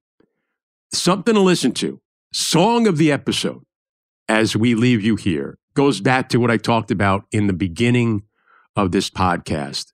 Something 0.91 1.35
to 1.35 1.41
listen 1.41 1.71
to. 1.73 1.99
Song 2.31 2.88
of 2.88 2.97
the 2.97 3.11
episode 3.11 3.63
as 4.27 4.55
we 4.55 4.75
leave 4.75 5.01
you 5.01 5.15
here 5.15 5.57
goes 5.75 6.01
back 6.01 6.30
to 6.30 6.38
what 6.38 6.51
I 6.51 6.57
talked 6.57 6.91
about 6.91 7.25
in 7.31 7.47
the 7.47 7.53
beginning 7.53 8.23
of 8.75 8.91
this 8.91 9.09
podcast 9.09 9.88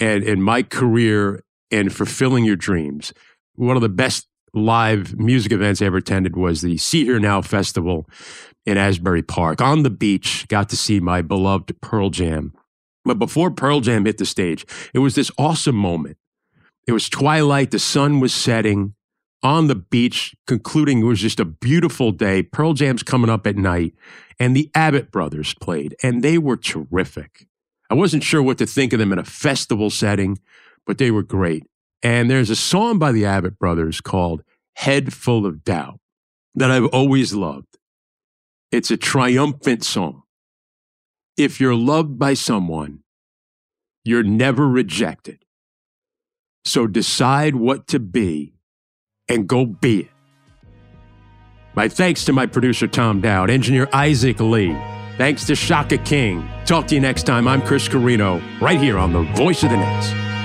and 0.00 0.22
in 0.22 0.42
my 0.42 0.62
career 0.62 1.42
and 1.70 1.92
fulfilling 1.92 2.44
your 2.44 2.56
dreams. 2.56 3.12
One 3.54 3.76
of 3.76 3.82
the 3.82 3.88
best 3.88 4.28
live 4.52 5.18
music 5.18 5.52
events 5.52 5.82
I 5.82 5.86
ever 5.86 5.98
attended 5.98 6.36
was 6.36 6.62
the 6.62 6.76
Sea.Hear.Now 6.76 7.42
Festival 7.42 8.08
in 8.66 8.76
Asbury 8.76 9.22
Park. 9.22 9.60
On 9.60 9.82
the 9.82 9.90
beach, 9.90 10.46
got 10.48 10.68
to 10.70 10.76
see 10.76 11.00
my 11.00 11.22
beloved 11.22 11.80
Pearl 11.80 12.10
Jam. 12.10 12.52
But 13.04 13.18
before 13.18 13.50
Pearl 13.50 13.80
Jam 13.80 14.04
hit 14.04 14.18
the 14.18 14.26
stage, 14.26 14.66
it 14.92 14.98
was 14.98 15.14
this 15.14 15.30
awesome 15.38 15.76
moment. 15.76 16.16
It 16.86 16.92
was 16.92 17.08
twilight, 17.08 17.70
the 17.70 17.78
sun 17.78 18.20
was 18.20 18.34
setting 18.34 18.94
on 19.42 19.68
the 19.68 19.74
beach, 19.74 20.34
concluding 20.46 21.00
it 21.00 21.04
was 21.04 21.20
just 21.20 21.38
a 21.38 21.44
beautiful 21.44 22.10
day. 22.10 22.42
Pearl 22.42 22.72
Jam's 22.72 23.02
coming 23.02 23.30
up 23.30 23.46
at 23.46 23.56
night, 23.56 23.94
and 24.40 24.56
the 24.56 24.70
Avett 24.74 25.10
brothers 25.10 25.54
played, 25.54 25.94
and 26.02 26.22
they 26.22 26.38
were 26.38 26.56
terrific. 26.56 27.46
I 27.88 27.94
wasn't 27.94 28.24
sure 28.24 28.42
what 28.42 28.58
to 28.58 28.66
think 28.66 28.92
of 28.92 28.98
them 28.98 29.12
in 29.12 29.18
a 29.18 29.24
festival 29.24 29.90
setting, 29.90 30.38
but 30.84 30.98
they 30.98 31.10
were 31.10 31.22
great. 31.22 31.64
And 32.02 32.28
there's 32.28 32.50
a 32.50 32.56
song 32.56 32.98
by 32.98 33.12
the 33.12 33.22
Avett 33.22 33.58
brothers 33.58 34.00
called 34.00 34.42
Head 34.74 35.12
Full 35.12 35.46
of 35.46 35.64
Doubt 35.64 36.00
that 36.54 36.70
I've 36.70 36.86
always 36.86 37.32
loved. 37.32 37.78
It's 38.72 38.90
a 38.90 38.96
triumphant 38.96 39.84
song. 39.84 40.22
If 41.36 41.60
you're 41.60 41.74
loved 41.74 42.18
by 42.18 42.34
someone, 42.34 43.00
you're 44.04 44.22
never 44.22 44.68
rejected. 44.68 45.44
So 46.64 46.86
decide 46.86 47.54
what 47.54 47.86
to 47.88 48.00
be 48.00 48.54
and 49.28 49.48
go 49.48 49.66
be 49.66 50.00
it. 50.00 50.10
My 51.74 51.88
thanks 51.88 52.24
to 52.24 52.32
my 52.32 52.46
producer, 52.46 52.86
Tom 52.88 53.20
Dowd, 53.20 53.50
engineer 53.50 53.88
Isaac 53.92 54.40
Lee. 54.40 54.76
Thanks 55.18 55.44
to 55.46 55.54
Shaka 55.54 55.98
King. 55.98 56.48
Talk 56.64 56.86
to 56.88 56.94
you 56.94 57.00
next 57.00 57.24
time. 57.24 57.46
I'm 57.46 57.62
Chris 57.62 57.88
Carrino, 57.88 58.42
right 58.60 58.80
here 58.80 58.98
on 58.98 59.12
The 59.12 59.22
Voice 59.34 59.62
of 59.62 59.70
the 59.70 59.76
Nets. 59.76 60.35